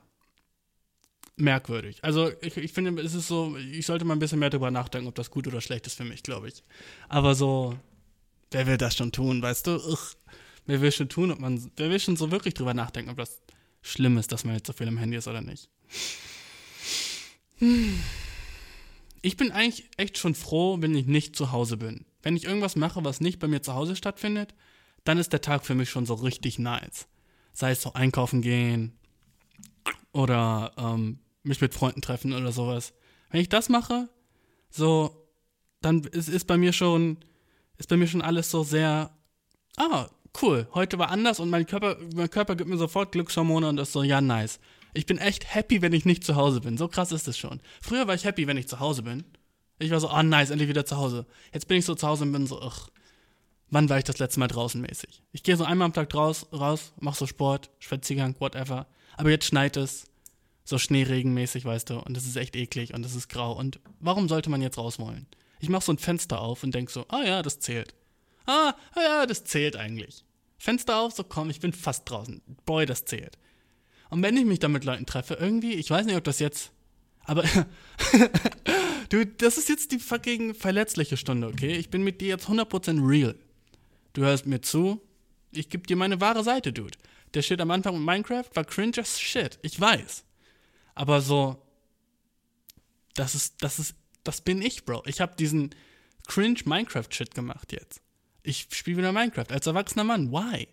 merkwürdig. 1.36 2.04
Also 2.04 2.32
ich, 2.42 2.56
ich 2.58 2.72
finde, 2.72 3.02
es 3.02 3.14
ist 3.14 3.28
so, 3.28 3.58
ich 3.58 3.86
sollte 3.86 4.06
mal 4.06 4.14
ein 4.14 4.20
bisschen 4.20 4.40
mehr 4.40 4.50
darüber 4.50 4.72
nachdenken, 4.72 5.08
ob 5.08 5.16
das 5.16 5.32
gut 5.32 5.48
oder 5.48 5.62
schlecht 5.62 5.88
ist 5.88 5.96
für 5.96 6.06
mich, 6.06 6.24
glaube 6.24 6.48
ich. 6.48 6.64
Aber 7.10 7.36
so, 7.36 7.78
wer 8.52 8.68
will 8.68 8.78
das 8.78 8.96
schon 8.96 9.12
tun, 9.12 9.42
weißt 9.42 9.68
du? 9.68 9.76
Ugh, 9.76 10.16
wer 10.66 10.82
will 10.82 10.92
schon 10.92 11.10
tun, 11.10 11.32
ob 11.32 11.40
man, 11.40 11.72
wer 11.76 11.90
will 11.90 12.00
schon 12.00 12.16
so 12.16 12.32
wirklich 12.32 12.54
drüber 12.54 12.74
nachdenken, 12.74 13.12
ob 13.12 13.18
das 13.18 13.42
schlimm 13.82 14.18
ist, 14.18 14.32
dass 14.32 14.46
man 14.46 14.56
jetzt 14.56 14.68
so 14.68 14.74
viel 14.74 14.88
am 14.88 14.98
Handy 14.98 15.18
ist 15.18 15.28
oder 15.28 15.42
nicht. 15.42 15.70
Ich 19.22 19.38
bin 19.38 19.52
eigentlich 19.52 19.90
echt 19.98 20.18
schon 20.18 20.36
froh, 20.36 20.78
wenn 20.82 20.96
ich 20.96 21.06
nicht 21.06 21.36
zu 21.36 21.52
Hause 21.52 21.78
bin. 21.78 22.06
Wenn 22.24 22.36
ich 22.36 22.46
irgendwas 22.46 22.76
mache, 22.76 23.04
was 23.04 23.22
nicht 23.22 23.40
bei 23.40 23.48
mir 23.48 23.62
zu 23.62 23.74
Hause 23.74 23.96
stattfindet, 23.96 24.54
dann 25.04 25.18
ist 25.18 25.34
der 25.34 25.42
Tag 25.42 25.66
für 25.66 25.76
mich 25.76 25.90
schon 25.90 26.06
so 26.06 26.14
richtig 26.14 26.60
nice. 26.60 27.08
Sei 27.54 27.72
es 27.72 27.82
so 27.82 27.94
einkaufen 27.94 28.42
gehen 28.42 28.98
oder 30.14 30.74
ähm, 30.78 31.20
mich 31.44 31.62
mit 31.62 31.74
Freunden 31.74 32.02
treffen 32.02 32.34
oder 32.34 32.52
sowas. 32.52 32.94
Wenn 33.30 33.42
ich 33.42 33.50
das 33.50 33.70
mache, 33.70 34.10
so, 34.70 35.28
dann 35.82 36.02
ist, 36.04 36.30
ist 36.30 36.46
bei 36.46 36.58
mir 36.58 36.74
schon, 36.74 37.18
ist 37.78 37.90
bei 37.90 37.98
mir 37.98 38.08
schon 38.08 38.22
alles 38.22 38.52
so 38.52 38.64
sehr, 38.64 39.12
ah, 39.78 40.08
cool, 40.42 40.68
heute 40.74 41.00
war 41.00 41.10
anders 41.10 41.40
und 41.40 41.50
mein 41.50 41.66
Körper, 41.66 41.98
mein 42.16 42.30
Körper 42.30 42.56
gibt 42.56 42.70
mir 42.70 42.78
sofort 42.78 43.12
Glückshormone 43.12 43.68
und 43.68 43.80
ist 43.80 43.92
so, 43.92 44.04
ja, 44.04 44.22
nice. 44.22 44.60
Ich 44.94 45.06
bin 45.06 45.18
echt 45.18 45.54
happy, 45.54 45.82
wenn 45.82 45.94
ich 45.94 46.06
nicht 46.06 46.24
zu 46.24 46.36
Hause 46.36 46.60
bin. 46.62 46.78
So 46.78 46.90
krass 46.90 47.14
ist 47.14 47.28
es 47.28 47.38
schon. 47.38 47.62
Früher 47.82 48.08
war 48.08 48.16
ich 48.16 48.26
happy, 48.26 48.46
wenn 48.48 48.58
ich 48.58 48.68
zu 48.68 48.80
Hause 48.80 49.04
bin. 49.04 49.24
Ich 49.82 49.92
war 49.92 50.00
so, 50.00 50.12
oh, 50.12 50.22
nice, 50.22 50.52
endlich 50.52 50.70
wieder 50.70 50.86
zu 50.86 50.98
Hause. 50.98 51.26
Jetzt 51.54 51.68
bin 51.68 51.78
ich 51.78 51.86
so 51.86 51.96
zu 51.96 52.08
Hause 52.08 52.24
und 52.24 52.32
bin 52.32 52.48
so, 52.48 52.62
ach, 52.62 52.90
wann 53.70 53.90
war 53.90 53.98
ich 53.98 54.04
das 54.04 54.20
letzte 54.20 54.40
Mal 54.40 54.48
draußen 54.48 54.80
mäßig? 54.80 55.24
Ich 55.32 55.44
gehe 55.44 55.58
so 55.58 55.64
einmal 55.64 55.86
am 55.86 55.94
Tag 55.94 56.10
draus, 56.10 56.48
raus, 56.54 56.94
mach 57.00 57.16
so 57.16 57.26
Sport, 57.26 57.72
Spaziergang, 57.80 58.36
whatever. 58.40 58.86
Aber 59.18 59.32
jetzt 59.32 59.46
schneit 59.46 59.78
es, 59.78 60.06
so 60.64 60.78
schneeregenmäßig, 60.78 61.66
weißt 61.66 61.90
du, 61.90 62.00
und 62.00 62.16
es 62.16 62.26
ist 62.26 62.36
echt 62.36 62.56
eklig 62.56 62.94
und 62.94 63.06
es 63.06 63.16
ist 63.16 63.28
grau. 63.30 63.54
Und 63.54 63.80
warum 64.00 64.30
sollte 64.30 64.50
man 64.50 64.62
jetzt 64.62 64.78
raus 64.78 65.00
wollen? 65.00 65.26
Ich 65.60 65.70
mach 65.70 65.82
so 65.82 65.92
ein 65.92 65.98
Fenster 65.98 66.42
auf 66.42 66.64
und 66.64 66.74
denk 66.76 66.90
so, 66.90 67.06
ah 67.10 67.24
ja, 67.24 67.42
das 67.42 67.60
zählt. 67.60 67.96
Ah, 68.46 68.74
ah 68.94 69.02
ja, 69.02 69.26
das 69.26 69.44
zählt 69.44 69.76
eigentlich. 69.76 70.24
Fenster 70.58 71.00
auf, 71.00 71.14
so 71.14 71.24
komm, 71.24 71.50
ich 71.50 71.60
bin 71.60 71.74
fast 71.74 72.10
draußen. 72.10 72.42
Boy, 72.66 72.86
das 72.86 73.06
zählt. 73.06 73.38
Und 74.10 74.22
wenn 74.22 74.38
ich 74.38 74.46
mich 74.46 74.60
dann 74.60 74.74
mit 74.74 74.84
Leuten 74.84 75.06
treffe, 75.06 75.36
irgendwie, 75.36 75.74
ich 75.74 75.90
weiß 75.90 76.06
nicht, 76.06 76.18
ob 76.18 76.24
das 76.24 76.40
jetzt, 76.40 76.72
aber 77.26 77.44
Du, 79.12 79.26
das 79.26 79.58
ist 79.58 79.68
jetzt 79.68 79.92
die 79.92 80.00
fucking 80.00 80.54
verletzliche 80.54 81.18
Stunde, 81.18 81.48
okay? 81.48 81.76
Ich 81.76 81.90
bin 81.90 82.02
mit 82.02 82.22
dir 82.22 82.30
jetzt 82.30 82.48
100% 82.48 83.06
real. 83.06 83.36
Du 84.14 84.22
hörst 84.22 84.46
mir 84.46 84.62
zu. 84.62 85.02
Ich 85.52 85.68
geb 85.68 85.86
dir 85.88 85.98
meine 85.98 86.22
wahre 86.22 86.46
Seite, 86.46 86.72
Dude. 86.72 86.98
Der 87.34 87.42
Shit 87.42 87.60
am 87.60 87.72
Anfang 87.72 87.96
mit 87.96 88.06
Minecraft 88.06 88.50
war 88.54 88.64
cringe 88.64 89.00
as 89.00 89.20
shit. 89.20 89.60
Ich 89.64 89.78
weiß. 89.78 90.24
Aber 90.96 91.20
so, 91.20 91.62
das 93.16 93.36
ist, 93.36 93.62
das 93.62 93.80
ist, 93.80 93.96
das 94.24 94.40
bin 94.40 94.62
ich, 94.62 94.86
Bro. 94.86 95.04
Ich 95.06 95.20
habe 95.20 95.36
diesen 95.36 95.76
cringe 96.26 96.62
Minecraft-Shit 96.64 97.36
gemacht 97.36 97.74
jetzt. 97.74 98.02
Ich 98.44 98.70
spiele 98.72 99.00
wieder 99.00 99.12
Minecraft 99.12 99.52
als 99.52 99.68
erwachsener 99.68 100.06
Mann. 100.06 100.32
Why? 100.32 100.70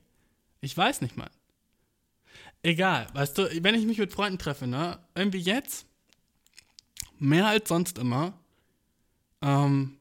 Ich 0.61 0.77
weiß 0.77 1.01
nicht, 1.01 1.17
Mann. 1.17 1.31
Egal, 2.63 3.09
weißt 3.15 3.37
du, 3.37 3.65
wenn 3.65 3.75
ich 3.75 3.85
mich 3.85 3.99
mit 3.99 4.13
Freunden 4.13 4.39
treffe, 4.39 4.69
ne, 4.69 5.01
irgendwie 5.17 5.41
jetzt, 5.41 5.88
mehr 7.19 7.47
als 7.47 7.69
sonst 7.69 7.99
immer, 7.99 8.35
ähm, 9.43 9.99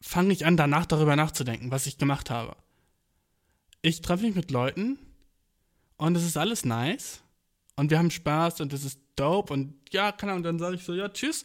fange 0.00 0.32
ich 0.32 0.46
an, 0.46 0.56
danach 0.56 0.86
darüber 0.86 1.16
nachzudenken, 1.16 1.70
was 1.70 1.86
ich 1.86 1.98
gemacht 1.98 2.30
habe. 2.30 2.56
Ich 3.82 4.00
treffe 4.00 4.24
mich 4.24 4.34
mit 4.34 4.50
Leuten 4.50 4.98
und 5.96 6.16
es 6.16 6.24
ist 6.24 6.36
alles 6.36 6.64
nice 6.64 7.22
und 7.76 7.90
wir 7.90 7.98
haben 7.98 8.10
Spaß 8.10 8.60
und 8.60 8.72
es 8.72 8.84
ist 8.84 9.00
dope 9.16 9.52
und 9.52 9.74
ja, 9.90 10.12
keine 10.12 10.32
Ahnung, 10.32 10.44
dann 10.44 10.58
sage 10.58 10.76
ich 10.76 10.84
so, 10.84 10.94
ja, 10.94 11.08
tschüss. 11.08 11.44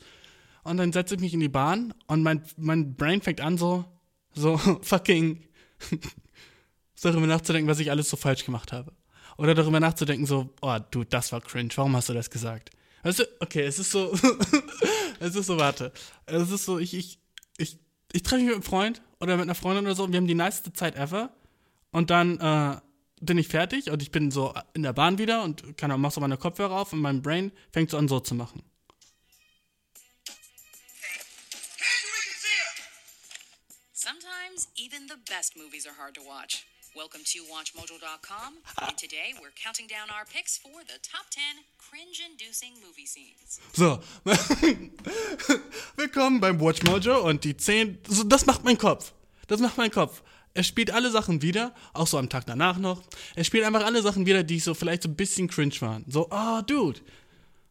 Und 0.64 0.78
dann 0.78 0.92
setze 0.92 1.16
ich 1.16 1.22
mich 1.22 1.34
in 1.34 1.40
die 1.40 1.50
Bahn 1.50 1.94
und 2.08 2.24
mein, 2.24 2.44
mein 2.58 2.96
Brain 2.96 3.22
fängt 3.22 3.40
an 3.40 3.58
so, 3.58 3.86
so 4.34 4.58
fucking 4.82 5.44
darüber 7.02 7.28
nachzudenken, 7.28 7.70
was 7.70 7.80
ich 7.80 7.92
alles 7.92 8.10
so 8.10 8.18
falsch 8.18 8.46
gemacht 8.46 8.72
habe. 8.74 8.92
Oder 9.38 9.54
darüber 9.54 9.80
nachzudenken 9.80 10.26
so, 10.26 10.50
oh, 10.62 10.78
du, 10.92 11.04
das 11.04 11.32
war 11.32 11.42
cringe, 11.42 11.70
warum 11.76 11.96
hast 11.96 12.10
du 12.10 12.14
das 12.14 12.30
gesagt? 12.30 12.72
Weißt 13.06 13.24
okay, 13.40 13.62
es 13.62 13.78
ist 13.78 13.92
so, 13.92 14.12
es 15.20 15.36
ist 15.36 15.46
so, 15.46 15.60
warte, 15.60 15.94
es 16.26 16.50
ist 16.50 16.66
so, 16.66 16.80
ich, 16.80 16.96
ich, 16.96 17.20
ich, 17.56 17.78
ich 18.12 18.24
treffe 18.24 18.38
mich 18.38 18.46
mit 18.46 18.56
einem 18.56 18.64
Freund 18.64 19.04
oder 19.20 19.38
mit 19.38 19.44
einer 19.44 19.54
Freundin 19.54 19.86
oder 19.86 19.94
so 19.94 20.06
und 20.06 20.12
wir 20.12 20.18
haben 20.18 20.26
die 20.26 20.34
niceste 20.34 20.74
Zeit 20.74 20.96
ever 20.96 21.32
und 21.92 22.10
dann, 22.10 22.40
äh, 22.40 22.82
bin 23.22 23.38
ich 23.38 23.48
fertig 23.48 23.92
und 23.92 24.02
ich 24.02 24.10
bin 24.10 24.32
so 24.32 24.56
in 24.74 24.82
der 24.82 24.94
Bahn 24.94 25.20
wieder 25.20 25.44
und 25.44 25.78
kann 25.78 26.02
mach 26.02 26.12
so 26.12 26.20
meine 26.20 26.38
Kopfhörer 26.38 26.76
auf 26.76 26.94
und 26.94 27.00
mein 27.00 27.22
Brain 27.22 27.52
fängt 27.72 27.92
so 27.92 27.98
an 27.98 28.08
so 28.08 28.20
zu 28.20 28.34
machen. 28.34 28.64
Sometimes 33.94 34.68
even 34.78 35.08
the 35.08 35.18
best 35.30 35.56
movies 35.56 35.86
are 35.86 35.96
hard 35.96 36.16
to 36.16 36.22
watch. 36.22 36.66
Welcome 36.96 37.26
to 37.26 37.40
WatchMojo.com, 37.52 38.54
and 38.88 38.98
today 38.98 39.34
we're 39.42 39.52
counting 39.62 39.86
down 39.86 40.10
our 40.10 40.24
picks 40.34 40.58
for 40.58 40.80
the 40.88 40.98
top 41.04 41.26
10 41.30 41.44
cringe-inducing 41.78 42.72
movie 42.82 43.06
scenes. 43.06 43.60
So, 43.74 44.00
willkommen 45.98 46.40
beim 46.40 46.58
WatchMojo 46.62 47.20
und 47.28 47.44
die 47.44 47.58
10, 47.58 47.98
so, 48.08 48.24
das 48.24 48.46
macht 48.46 48.64
mein 48.64 48.78
Kopf. 48.78 49.12
Das 49.48 49.60
macht 49.60 49.76
mein 49.78 49.92
Kopf. 49.92 50.24
Er 50.54 50.64
spielt 50.64 50.90
alle 50.90 51.12
Sachen 51.12 51.42
wieder, 51.42 51.76
auch 51.92 52.08
so 52.08 52.18
am 52.18 52.30
Tag 52.30 52.46
danach 52.46 52.78
noch. 52.78 53.04
Er 53.36 53.44
spielt 53.44 53.66
einfach 53.66 53.84
alle 53.84 54.02
Sachen 54.02 54.26
wieder, 54.26 54.44
die 54.44 54.62
so 54.62 54.74
vielleicht 54.74 55.04
so 55.04 55.10
ein 55.10 55.18
bisschen 55.18 55.50
cringe 55.50 55.76
waren. 55.82 56.06
So, 56.08 56.30
oh, 56.32 56.62
Dude, 56.62 57.02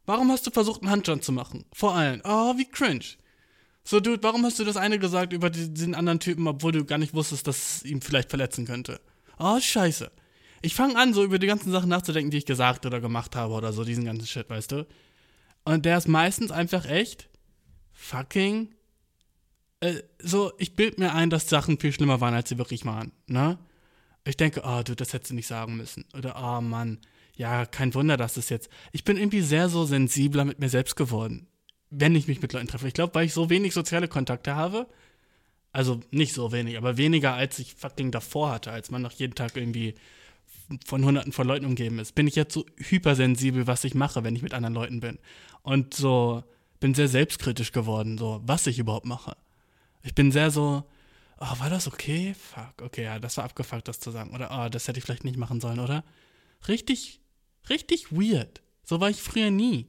warum 0.04 0.30
hast 0.32 0.46
du 0.46 0.50
versucht, 0.50 0.82
einen 0.82 0.90
Handstand 0.90 1.24
zu 1.24 1.32
machen? 1.32 1.64
Vor 1.72 1.94
allem, 1.94 2.20
oh, 2.24 2.58
wie 2.58 2.66
cringe. 2.66 3.06
So, 3.84 4.00
Dude, 4.00 4.22
warum 4.22 4.44
hast 4.44 4.58
du 4.58 4.64
das 4.64 4.76
eine 4.76 4.98
gesagt 4.98 5.32
über 5.32 5.48
diesen 5.48 5.94
anderen 5.94 6.20
Typen, 6.20 6.46
obwohl 6.46 6.72
du 6.72 6.84
gar 6.84 6.98
nicht 6.98 7.14
wusstest, 7.14 7.46
dass 7.46 7.76
es 7.76 7.84
ihm 7.84 8.02
vielleicht 8.02 8.28
verletzen 8.28 8.66
könnte? 8.66 9.00
Oh, 9.38 9.58
scheiße. 9.60 10.10
Ich 10.62 10.74
fange 10.74 10.96
an, 10.96 11.12
so 11.12 11.22
über 11.24 11.38
die 11.38 11.46
ganzen 11.46 11.70
Sachen 11.72 11.90
nachzudenken, 11.90 12.30
die 12.30 12.38
ich 12.38 12.46
gesagt 12.46 12.86
oder 12.86 13.00
gemacht 13.00 13.36
habe 13.36 13.52
oder 13.54 13.72
so, 13.72 13.84
diesen 13.84 14.04
ganzen 14.04 14.26
Shit, 14.26 14.48
weißt 14.48 14.72
du? 14.72 14.86
Und 15.64 15.84
der 15.84 15.98
ist 15.98 16.08
meistens 16.08 16.50
einfach 16.50 16.86
echt 16.86 17.28
fucking 17.92 18.74
äh, 19.84 20.02
so, 20.18 20.52
ich 20.58 20.76
bild 20.76 20.98
mir 20.98 21.12
ein, 21.12 21.28
dass 21.28 21.48
Sachen 21.48 21.78
viel 21.78 21.92
schlimmer 21.92 22.20
waren, 22.20 22.34
als 22.34 22.48
sie 22.48 22.58
wirklich 22.58 22.86
waren, 22.86 23.12
ne? 23.26 23.58
Ich 24.26 24.38
denke, 24.38 24.62
oh, 24.64 24.82
du, 24.82 24.96
das 24.96 25.12
hättest 25.12 25.32
du 25.32 25.34
nicht 25.34 25.46
sagen 25.46 25.76
müssen. 25.76 26.06
Oder, 26.16 26.36
oh 26.42 26.62
Mann, 26.62 27.00
ja, 27.36 27.66
kein 27.66 27.92
Wunder, 27.92 28.16
dass 28.16 28.34
das 28.34 28.48
jetzt. 28.48 28.70
Ich 28.92 29.04
bin 29.04 29.18
irgendwie 29.18 29.42
sehr 29.42 29.68
so 29.68 29.84
sensibler 29.84 30.46
mit 30.46 30.58
mir 30.58 30.70
selbst 30.70 30.96
geworden, 30.96 31.46
wenn 31.90 32.14
ich 32.14 32.26
mich 32.26 32.40
mit 32.40 32.54
Leuten 32.54 32.66
treffe. 32.66 32.88
Ich 32.88 32.94
glaube, 32.94 33.14
weil 33.14 33.26
ich 33.26 33.34
so 33.34 33.50
wenig 33.50 33.74
soziale 33.74 34.08
Kontakte 34.08 34.54
habe, 34.54 34.86
also 35.74 36.00
nicht 36.12 36.32
so 36.32 36.52
wenig, 36.52 36.78
aber 36.78 36.96
weniger 36.96 37.34
als 37.34 37.58
ich 37.58 37.74
fucking 37.74 38.12
davor 38.12 38.52
hatte, 38.52 38.70
als 38.70 38.92
man 38.92 39.02
noch 39.02 39.10
jeden 39.10 39.34
Tag 39.34 39.56
irgendwie 39.56 39.94
von 40.86 41.04
hunderten 41.04 41.32
von 41.32 41.48
Leuten 41.48 41.66
umgeben 41.66 41.98
ist, 41.98 42.14
bin 42.14 42.28
ich 42.28 42.36
jetzt 42.36 42.54
so 42.54 42.64
hypersensibel, 42.76 43.66
was 43.66 43.82
ich 43.82 43.94
mache, 43.94 44.22
wenn 44.22 44.36
ich 44.36 44.42
mit 44.42 44.54
anderen 44.54 44.74
Leuten 44.74 45.00
bin. 45.00 45.18
Und 45.62 45.92
so 45.92 46.44
bin 46.78 46.94
sehr 46.94 47.08
selbstkritisch 47.08 47.72
geworden, 47.72 48.18
so 48.18 48.40
was 48.46 48.68
ich 48.68 48.78
überhaupt 48.78 49.04
mache. 49.04 49.36
Ich 50.04 50.14
bin 50.14 50.30
sehr 50.30 50.52
so, 50.52 50.84
oh, 51.40 51.58
war 51.58 51.70
das 51.70 51.88
okay? 51.88 52.34
Fuck, 52.38 52.80
okay, 52.80 53.02
ja, 53.02 53.18
das 53.18 53.36
war 53.36 53.44
abgefuckt, 53.44 53.88
das 53.88 53.98
zu 53.98 54.12
sagen. 54.12 54.32
Oder, 54.32 54.50
oh, 54.52 54.68
das 54.68 54.86
hätte 54.86 54.98
ich 54.98 55.04
vielleicht 55.04 55.24
nicht 55.24 55.36
machen 55.36 55.60
sollen, 55.60 55.80
oder? 55.80 56.04
Richtig, 56.68 57.20
richtig 57.68 58.12
weird. 58.12 58.62
So 58.84 59.00
war 59.00 59.10
ich 59.10 59.20
früher 59.20 59.50
nie. 59.50 59.88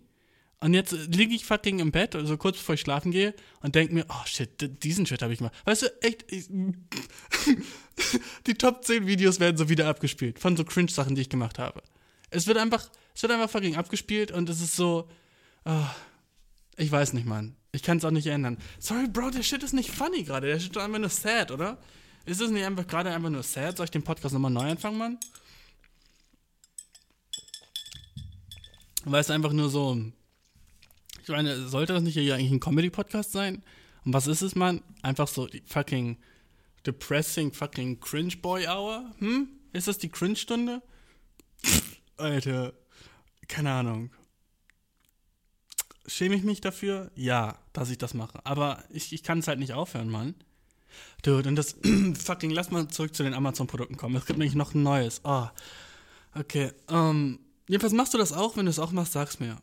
Und 0.61 0.73
jetzt 0.73 0.91
liege 0.91 1.35
ich 1.35 1.45
fucking 1.45 1.79
im 1.79 1.91
Bett, 1.91 2.15
also 2.15 2.37
kurz 2.37 2.57
bevor 2.57 2.75
ich 2.75 2.81
schlafen 2.81 3.11
gehe, 3.11 3.33
und 3.61 3.75
denke 3.75 3.93
mir, 3.93 4.05
oh 4.09 4.25
shit, 4.25 4.83
diesen 4.83 5.05
Shit 5.05 5.21
habe 5.21 5.33
ich 5.33 5.41
mal. 5.41 5.51
Weißt 5.65 5.83
du, 5.83 6.01
echt, 6.01 6.31
ich, 6.31 6.47
die 8.47 8.55
Top 8.55 8.83
10 8.83 9.05
Videos 9.05 9.39
werden 9.39 9.57
so 9.57 9.69
wieder 9.69 9.87
abgespielt 9.87 10.39
von 10.39 10.57
so 10.57 10.63
Cringe-Sachen, 10.63 11.15
die 11.15 11.21
ich 11.21 11.29
gemacht 11.29 11.59
habe. 11.59 11.83
Es 12.29 12.47
wird 12.47 12.57
einfach, 12.57 12.89
es 13.13 13.21
wird 13.21 13.31
einfach 13.31 13.49
fucking 13.49 13.75
abgespielt 13.75 14.31
und 14.31 14.49
es 14.49 14.61
ist 14.61 14.75
so, 14.75 15.09
oh, 15.65 15.87
ich 16.77 16.91
weiß 16.91 17.13
nicht, 17.13 17.25
Mann. 17.25 17.55
Ich 17.71 17.83
kann 17.83 17.97
es 17.97 18.05
auch 18.05 18.11
nicht 18.11 18.27
ändern. 18.27 18.57
Sorry, 18.79 19.07
Bro, 19.07 19.31
der 19.31 19.43
Shit 19.43 19.61
ist 19.61 19.73
nicht 19.73 19.91
funny 19.91 20.23
gerade. 20.23 20.47
Der 20.47 20.59
Shit 20.59 20.71
ist 20.71 20.81
einfach 20.81 20.99
nur 20.99 21.09
sad, 21.09 21.51
oder? 21.51 21.77
Ist 22.25 22.41
es 22.41 22.49
nicht 22.49 22.65
einfach 22.65 22.87
gerade 22.87 23.11
einfach 23.11 23.29
nur 23.29 23.43
sad? 23.43 23.77
Soll 23.77 23.85
ich 23.85 23.91
den 23.91 24.03
Podcast 24.03 24.33
nochmal 24.33 24.51
neu 24.51 24.69
anfangen, 24.69 24.97
Mann? 24.97 25.19
Weil 29.03 29.21
es 29.21 29.29
einfach 29.29 29.53
nur 29.53 29.69
so. 29.69 30.01
Ich 31.25 31.31
meine, 31.31 31.67
sollte 31.67 31.91
das 31.93 32.03
nicht 32.03 32.13
hier 32.13 32.35
eigentlich 32.35 32.51
ein 32.51 32.59
Comedy-Podcast 32.59 33.31
sein? 33.31 33.63
Und 34.05 34.13
was 34.13 34.27
ist 34.27 34.43
es, 34.43 34.53
Mann? 34.53 34.83
Einfach 35.01 35.27
so 35.27 35.47
die 35.47 35.63
fucking 35.65 36.19
depressing 36.85 37.51
fucking 37.51 37.99
Cringe 37.99 38.35
Boy 38.37 38.67
Hour? 38.67 39.11
Hm? 39.17 39.47
Ist 39.73 39.87
das 39.87 39.97
die 39.97 40.09
Cringe-Stunde? 40.09 40.83
Alter, 42.17 42.73
keine 43.47 43.71
Ahnung. 43.71 44.11
Schäme 46.05 46.35
ich 46.35 46.43
mich 46.43 46.61
dafür? 46.61 47.09
Ja, 47.15 47.57
dass 47.73 47.89
ich 47.89 47.97
das 47.97 48.13
mache. 48.13 48.45
Aber 48.45 48.83
ich, 48.91 49.11
ich 49.11 49.23
kann 49.23 49.39
es 49.39 49.47
halt 49.47 49.57
nicht 49.57 49.73
aufhören, 49.73 50.09
Mann. 50.09 50.35
Dude, 51.23 51.49
und 51.49 51.55
das 51.55 51.75
fucking, 52.13 52.51
lass 52.51 52.69
mal 52.69 52.87
zurück 52.89 53.15
zu 53.15 53.23
den 53.23 53.33
Amazon-Produkten 53.33 53.97
kommen. 53.97 54.15
Es 54.15 54.27
gibt 54.27 54.37
nämlich 54.37 54.53
noch 54.53 54.75
ein 54.75 54.83
neues. 54.83 55.21
Oh, 55.23 55.47
okay. 56.35 56.71
Ähm, 56.87 57.39
jedenfalls 57.67 57.93
machst 57.93 58.13
du 58.13 58.19
das 58.19 58.31
auch, 58.31 58.57
wenn 58.57 58.65
du 58.65 58.69
es 58.69 58.77
auch 58.77 58.91
machst, 58.91 59.13
sag's 59.13 59.39
mir. 59.39 59.57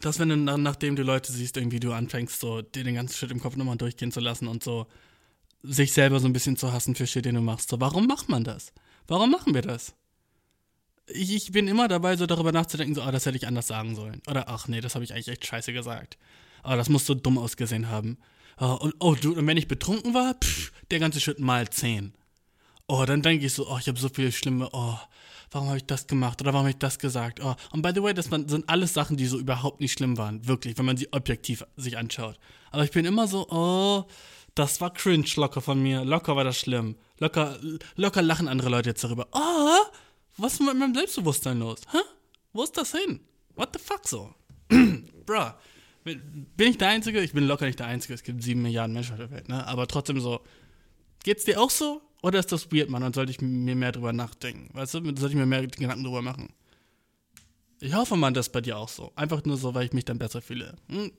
Dass, 0.00 0.18
wenn 0.18 0.28
du 0.28 0.44
dann, 0.44 0.62
nachdem 0.62 0.96
du 0.96 1.02
Leute 1.02 1.32
siehst, 1.32 1.56
irgendwie 1.56 1.80
du 1.80 1.92
anfängst, 1.92 2.40
so 2.40 2.62
dir 2.62 2.84
den 2.84 2.94
ganzen 2.94 3.14
Shit 3.14 3.30
im 3.30 3.40
Kopf 3.40 3.56
nochmal 3.56 3.76
durchgehen 3.76 4.12
zu 4.12 4.20
lassen 4.20 4.48
und 4.48 4.62
so 4.62 4.86
sich 5.62 5.92
selber 5.92 6.20
so 6.20 6.28
ein 6.28 6.32
bisschen 6.32 6.56
zu 6.56 6.72
hassen 6.72 6.94
für 6.94 7.06
Shit, 7.06 7.24
den 7.24 7.34
du 7.34 7.40
machst. 7.40 7.70
So, 7.70 7.80
warum 7.80 8.06
macht 8.06 8.28
man 8.28 8.44
das? 8.44 8.72
Warum 9.06 9.30
machen 9.30 9.54
wir 9.54 9.62
das? 9.62 9.94
ich, 11.08 11.34
ich 11.34 11.52
bin 11.52 11.68
immer 11.68 11.88
dabei, 11.88 12.16
so 12.16 12.26
darüber 12.26 12.52
nachzudenken, 12.52 12.94
so, 12.94 13.02
ah, 13.02 13.12
das 13.12 13.26
hätte 13.26 13.36
ich 13.36 13.46
anders 13.46 13.68
sagen 13.68 13.94
sollen. 13.94 14.20
Oder, 14.26 14.48
ach 14.48 14.68
nee, 14.68 14.80
das 14.80 14.94
habe 14.94 15.04
ich 15.04 15.12
eigentlich 15.12 15.28
echt 15.28 15.46
scheiße 15.46 15.72
gesagt. 15.72 16.18
Ah, 16.62 16.76
das 16.76 16.88
muss 16.88 17.06
so 17.06 17.14
dumm 17.14 17.38
ausgesehen 17.38 17.88
haben. 17.88 18.18
Ah, 18.56 18.72
und, 18.72 18.94
oh, 18.98 19.14
du, 19.14 19.36
und 19.36 19.46
wenn 19.46 19.56
ich 19.56 19.68
betrunken 19.68 20.14
war, 20.14 20.34
pff, 20.34 20.72
der 20.90 20.98
ganze 20.98 21.20
Schritt 21.20 21.38
mal 21.38 21.68
zehn. 21.70 22.14
Oh, 22.88 23.04
dann 23.04 23.22
denke 23.22 23.46
ich 23.46 23.52
so, 23.52 23.68
oh, 23.68 23.78
ich 23.78 23.88
habe 23.88 23.98
so 23.98 24.08
viele 24.08 24.30
schlimme, 24.30 24.68
oh, 24.72 24.96
warum 25.50 25.68
habe 25.68 25.78
ich 25.78 25.86
das 25.86 26.06
gemacht 26.06 26.40
oder 26.40 26.52
warum 26.52 26.66
habe 26.66 26.70
ich 26.70 26.78
das 26.78 26.98
gesagt? 26.98 27.40
Oh, 27.42 27.54
und 27.72 27.82
by 27.82 27.90
the 27.94 28.02
way, 28.02 28.14
das 28.14 28.26
sind 28.26 28.68
alles 28.68 28.94
Sachen, 28.94 29.16
die 29.16 29.26
so 29.26 29.38
überhaupt 29.38 29.80
nicht 29.80 29.92
schlimm 29.92 30.16
waren, 30.18 30.46
wirklich, 30.46 30.78
wenn 30.78 30.84
man 30.84 30.96
sie 30.96 31.12
objektiv 31.12 31.64
sich 31.76 31.98
anschaut. 31.98 32.38
Aber 32.70 32.84
ich 32.84 32.92
bin 32.92 33.04
immer 33.04 33.26
so, 33.26 33.48
oh, 33.48 34.04
das 34.54 34.80
war 34.80 34.92
cringe 34.92 35.26
locker 35.36 35.60
von 35.60 35.82
mir, 35.82 36.04
locker 36.04 36.36
war 36.36 36.44
das 36.44 36.58
schlimm. 36.58 36.96
Locker, 37.18 37.58
locker 37.96 38.22
lachen 38.22 38.48
andere 38.48 38.68
Leute 38.68 38.90
jetzt 38.90 39.02
darüber. 39.02 39.26
Oh, 39.32 39.84
was 40.36 40.54
ist 40.54 40.60
mit 40.60 40.76
meinem 40.76 40.94
Selbstbewusstsein 40.94 41.58
los? 41.58 41.80
Hä? 41.92 41.98
Wo 42.52 42.62
ist 42.62 42.76
das 42.76 42.92
hin? 42.92 43.20
What 43.54 43.70
the 43.72 43.78
fuck 43.78 44.06
so? 44.06 44.34
Bruh. 44.68 45.52
Bin 46.04 46.68
ich 46.68 46.78
der 46.78 46.88
Einzige? 46.88 47.20
Ich 47.20 47.32
bin 47.32 47.46
locker 47.46 47.66
nicht 47.66 47.80
der 47.80 47.86
Einzige. 47.86 48.14
Es 48.14 48.22
gibt 48.22 48.42
sieben 48.42 48.62
Milliarden 48.62 48.94
Menschen 48.94 49.12
auf 49.12 49.18
der 49.18 49.30
Welt, 49.30 49.48
ne? 49.48 49.66
Aber 49.66 49.88
trotzdem 49.88 50.20
so. 50.20 50.40
Geht's 51.24 51.44
dir 51.44 51.60
auch 51.60 51.70
so? 51.70 52.00
Oder 52.26 52.40
ist 52.40 52.50
das 52.50 52.72
weird, 52.72 52.90
Mann? 52.90 53.02
Dann 53.02 53.12
sollte 53.12 53.30
ich 53.30 53.40
mir 53.40 53.76
mehr 53.76 53.92
drüber 53.92 54.12
nachdenken. 54.12 54.68
Weißt 54.72 54.94
du? 54.94 54.98
Sollte 54.98 55.28
ich 55.28 55.34
mir 55.36 55.46
mehr 55.46 55.64
Gedanken 55.64 56.02
drüber 56.02 56.22
machen. 56.22 56.48
Ich 57.78 57.94
hoffe, 57.94 58.16
man, 58.16 58.34
das 58.34 58.48
ist 58.48 58.52
bei 58.52 58.60
dir 58.60 58.78
auch 58.78 58.88
so. 58.88 59.12
Einfach 59.14 59.44
nur 59.44 59.56
so, 59.56 59.76
weil 59.76 59.86
ich 59.86 59.92
mich 59.92 60.06
dann 60.06 60.18
besser 60.18 60.42
fühle. 60.42 60.74
Hm? 60.88 61.12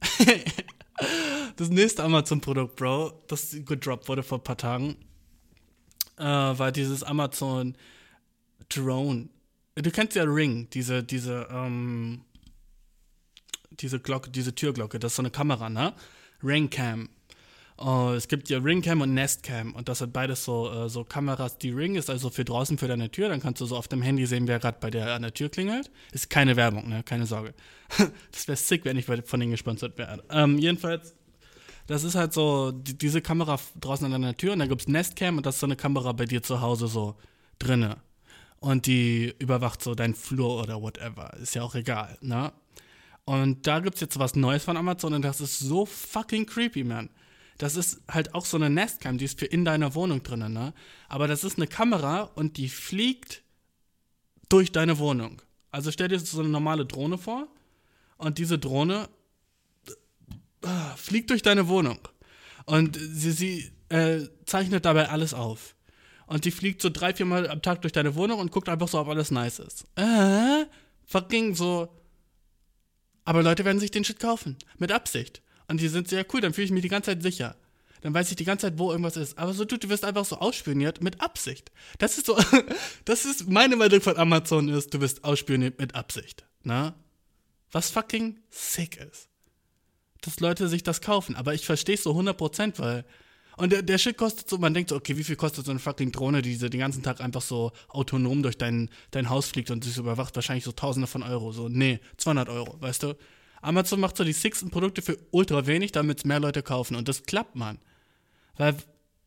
das 1.56 1.68
nächste 1.68 2.04
Amazon-Produkt, 2.04 2.74
Bro, 2.76 3.22
das 3.28 3.54
gedroppt 3.66 4.08
wurde 4.08 4.22
vor 4.22 4.38
ein 4.38 4.44
paar 4.44 4.56
Tagen, 4.56 4.96
äh, 6.16 6.24
war 6.24 6.72
dieses 6.72 7.02
Amazon 7.02 7.76
Drone. 8.70 9.28
Du 9.74 9.90
kennst 9.90 10.16
ja 10.16 10.22
Ring, 10.22 10.68
diese, 10.70 11.02
diese, 11.04 11.48
ähm, 11.50 12.22
diese 13.72 14.00
Glocke, 14.00 14.30
diese 14.30 14.54
Türglocke, 14.54 14.98
das 14.98 15.12
ist 15.12 15.16
so 15.16 15.22
eine 15.22 15.30
Kamera, 15.30 15.68
ne? 15.68 15.92
Ringcam. 16.42 17.10
Uh, 17.82 18.12
es 18.12 18.28
gibt 18.28 18.50
ja 18.50 18.58
Ringcam 18.58 19.00
und 19.00 19.14
Nestcam 19.14 19.74
und 19.74 19.88
das 19.88 20.00
sind 20.00 20.12
beides 20.12 20.44
so, 20.44 20.70
uh, 20.70 20.88
so 20.88 21.02
Kameras. 21.02 21.56
Die 21.56 21.70
Ring 21.70 21.94
ist 21.94 22.10
also 22.10 22.28
für 22.28 22.44
draußen 22.44 22.76
für 22.76 22.88
deine 22.88 23.10
Tür, 23.10 23.30
dann 23.30 23.40
kannst 23.40 23.62
du 23.62 23.64
so 23.64 23.74
auf 23.74 23.88
dem 23.88 24.02
Handy 24.02 24.26
sehen, 24.26 24.46
wer 24.48 24.58
gerade 24.58 24.76
bei 24.80 24.90
dir 24.90 25.06
an 25.14 25.22
der 25.22 25.32
Tür 25.32 25.48
klingelt. 25.48 25.90
Ist 26.12 26.28
keine 26.28 26.56
Werbung, 26.56 26.90
ne? 26.90 27.02
Keine 27.02 27.24
Sorge. 27.24 27.54
das 28.32 28.48
wäre 28.48 28.56
sick, 28.56 28.84
wenn 28.84 28.98
ich 28.98 29.06
von 29.06 29.40
denen 29.40 29.52
gesponsert 29.52 29.96
wäre. 29.96 30.22
Ähm, 30.28 30.58
jedenfalls, 30.58 31.14
Das 31.86 32.04
ist 32.04 32.16
halt 32.16 32.34
so, 32.34 32.70
die, 32.70 32.98
diese 32.98 33.22
Kamera 33.22 33.58
draußen 33.80 34.04
an 34.04 34.12
deiner 34.12 34.36
Tür 34.36 34.52
und 34.52 34.58
dann 34.58 34.68
gibt 34.68 34.82
es 34.82 34.88
Nestcam 34.88 35.38
und 35.38 35.46
das 35.46 35.54
ist 35.54 35.60
so 35.60 35.66
eine 35.66 35.76
Kamera 35.76 36.12
bei 36.12 36.26
dir 36.26 36.42
zu 36.42 36.60
Hause 36.60 36.86
so 36.86 37.16
drinne. 37.58 37.96
Und 38.58 38.84
die 38.86 39.34
überwacht 39.38 39.82
so 39.82 39.94
deinen 39.94 40.14
Flur 40.14 40.62
oder 40.62 40.82
whatever. 40.82 41.32
Ist 41.40 41.54
ja 41.54 41.62
auch 41.62 41.74
egal, 41.74 42.18
ne? 42.20 42.52
Und 43.24 43.66
da 43.66 43.80
gibt 43.80 43.94
es 43.94 44.02
jetzt 44.02 44.18
was 44.18 44.36
Neues 44.36 44.64
von 44.64 44.76
Amazon 44.76 45.14
und 45.14 45.22
das 45.22 45.40
ist 45.40 45.60
so 45.60 45.86
fucking 45.86 46.44
creepy, 46.44 46.84
man. 46.84 47.08
Das 47.60 47.76
ist 47.76 48.00
halt 48.08 48.34
auch 48.34 48.46
so 48.46 48.56
eine 48.56 48.70
Nestcam, 48.70 49.18
die 49.18 49.26
ist 49.26 49.38
für 49.38 49.44
in 49.44 49.66
deiner 49.66 49.94
Wohnung 49.94 50.22
drinnen, 50.22 50.54
ne? 50.54 50.72
Aber 51.10 51.28
das 51.28 51.44
ist 51.44 51.58
eine 51.58 51.66
Kamera 51.66 52.22
und 52.22 52.56
die 52.56 52.70
fliegt 52.70 53.42
durch 54.48 54.72
deine 54.72 54.98
Wohnung. 54.98 55.42
Also 55.70 55.92
stell 55.92 56.08
dir 56.08 56.18
so 56.18 56.40
eine 56.40 56.48
normale 56.48 56.86
Drohne 56.86 57.18
vor 57.18 57.48
und 58.16 58.38
diese 58.38 58.58
Drohne 58.58 59.10
äh, 60.62 60.96
fliegt 60.96 61.28
durch 61.28 61.42
deine 61.42 61.68
Wohnung 61.68 61.98
und 62.64 62.96
sie, 62.96 63.32
sie 63.32 63.72
äh, 63.90 64.20
zeichnet 64.46 64.86
dabei 64.86 65.10
alles 65.10 65.34
auf. 65.34 65.74
Und 66.26 66.46
die 66.46 66.52
fliegt 66.52 66.80
so 66.80 66.88
drei, 66.88 67.12
vier 67.12 67.26
Mal 67.26 67.46
am 67.46 67.60
Tag 67.60 67.82
durch 67.82 67.92
deine 67.92 68.14
Wohnung 68.14 68.38
und 68.40 68.52
guckt 68.52 68.70
einfach 68.70 68.88
so, 68.88 68.98
ob 68.98 69.08
alles 69.08 69.30
nice 69.30 69.58
ist. 69.58 69.84
Äh, 69.96 70.64
fucking 71.04 71.54
so. 71.54 71.94
Aber 73.26 73.42
Leute 73.42 73.66
werden 73.66 73.80
sich 73.80 73.90
den 73.90 74.04
Shit 74.04 74.18
kaufen. 74.18 74.56
Mit 74.78 74.92
Absicht. 74.92 75.42
Und 75.70 75.80
die 75.80 75.86
sind 75.86 76.08
sehr 76.08 76.26
cool, 76.32 76.40
dann 76.40 76.52
fühle 76.52 76.64
ich 76.64 76.72
mich 76.72 76.82
die 76.82 76.88
ganze 76.88 77.12
Zeit 77.12 77.22
sicher. 77.22 77.54
Dann 78.00 78.12
weiß 78.12 78.28
ich 78.30 78.36
die 78.36 78.44
ganze 78.44 78.66
Zeit, 78.66 78.78
wo 78.78 78.90
irgendwas 78.90 79.16
ist. 79.16 79.38
Aber 79.38 79.52
so, 79.54 79.64
du, 79.64 79.78
du 79.78 79.88
wirst 79.88 80.04
einfach 80.04 80.24
so 80.24 80.36
ausspioniert 80.36 81.00
mit 81.00 81.20
Absicht. 81.20 81.70
Das 81.98 82.18
ist 82.18 82.26
so, 82.26 82.36
das 83.04 83.24
ist 83.24 83.48
meine 83.48 83.76
Meinung 83.76 84.00
von 84.00 84.16
Amazon 84.16 84.68
ist, 84.68 84.92
du 84.92 85.00
wirst 85.00 85.22
ausspioniert 85.22 85.78
mit 85.78 85.94
Absicht. 85.94 86.44
Na? 86.64 86.94
Was 87.70 87.88
fucking 87.88 88.40
sick 88.50 88.96
ist. 88.96 89.28
Dass 90.22 90.40
Leute 90.40 90.66
sich 90.66 90.82
das 90.82 91.02
kaufen. 91.02 91.36
Aber 91.36 91.54
ich 91.54 91.64
verstehe 91.64 91.94
es 91.94 92.02
so 92.02 92.18
100%, 92.18 92.80
weil 92.80 93.04
und 93.56 93.70
der, 93.70 93.82
der 93.82 93.98
Shit 93.98 94.16
kostet 94.16 94.50
so, 94.50 94.58
man 94.58 94.74
denkt 94.74 94.90
so, 94.90 94.96
okay, 94.96 95.16
wie 95.18 95.24
viel 95.24 95.36
kostet 95.36 95.66
so 95.66 95.70
eine 95.70 95.78
fucking 95.78 96.10
Drohne, 96.10 96.42
die 96.42 96.58
den 96.58 96.80
ganzen 96.80 97.04
Tag 97.04 97.20
einfach 97.20 97.42
so 97.42 97.70
autonom 97.88 98.42
durch 98.42 98.58
dein, 98.58 98.90
dein 99.12 99.30
Haus 99.30 99.46
fliegt 99.46 99.70
und 99.70 99.84
sich 99.84 99.94
so 99.94 100.00
überwacht? 100.00 100.34
Wahrscheinlich 100.34 100.64
so 100.64 100.72
Tausende 100.72 101.06
von 101.06 101.22
Euro. 101.22 101.52
So, 101.52 101.68
nee, 101.68 102.00
200 102.16 102.48
Euro, 102.48 102.80
weißt 102.80 103.04
du? 103.04 103.14
Amazon 103.60 104.00
macht 104.00 104.16
so 104.16 104.24
die 104.24 104.32
sixten 104.32 104.70
Produkte 104.70 105.02
für 105.02 105.18
ultra 105.30 105.66
wenig, 105.66 105.92
damit 105.92 106.18
es 106.18 106.24
mehr 106.24 106.40
Leute 106.40 106.62
kaufen. 106.62 106.96
Und 106.96 107.08
das 107.08 107.24
klappt, 107.24 107.56
man. 107.56 107.78
Weil 108.56 108.76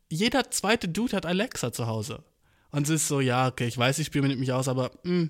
jeder 0.09 0.49
zweite 0.51 0.87
Dude 0.87 1.15
hat 1.15 1.25
Alexa 1.25 1.71
zu 1.71 1.87
Hause. 1.87 2.23
Und 2.71 2.83
es 2.83 2.89
ist 2.89 3.07
so, 3.07 3.19
ja, 3.19 3.47
okay, 3.47 3.67
ich 3.67 3.77
weiß, 3.77 3.99
ich 3.99 4.07
spiele 4.07 4.27
mit 4.27 4.39
mich 4.39 4.51
aus, 4.51 4.67
aber, 4.67 4.91
mh, 5.03 5.29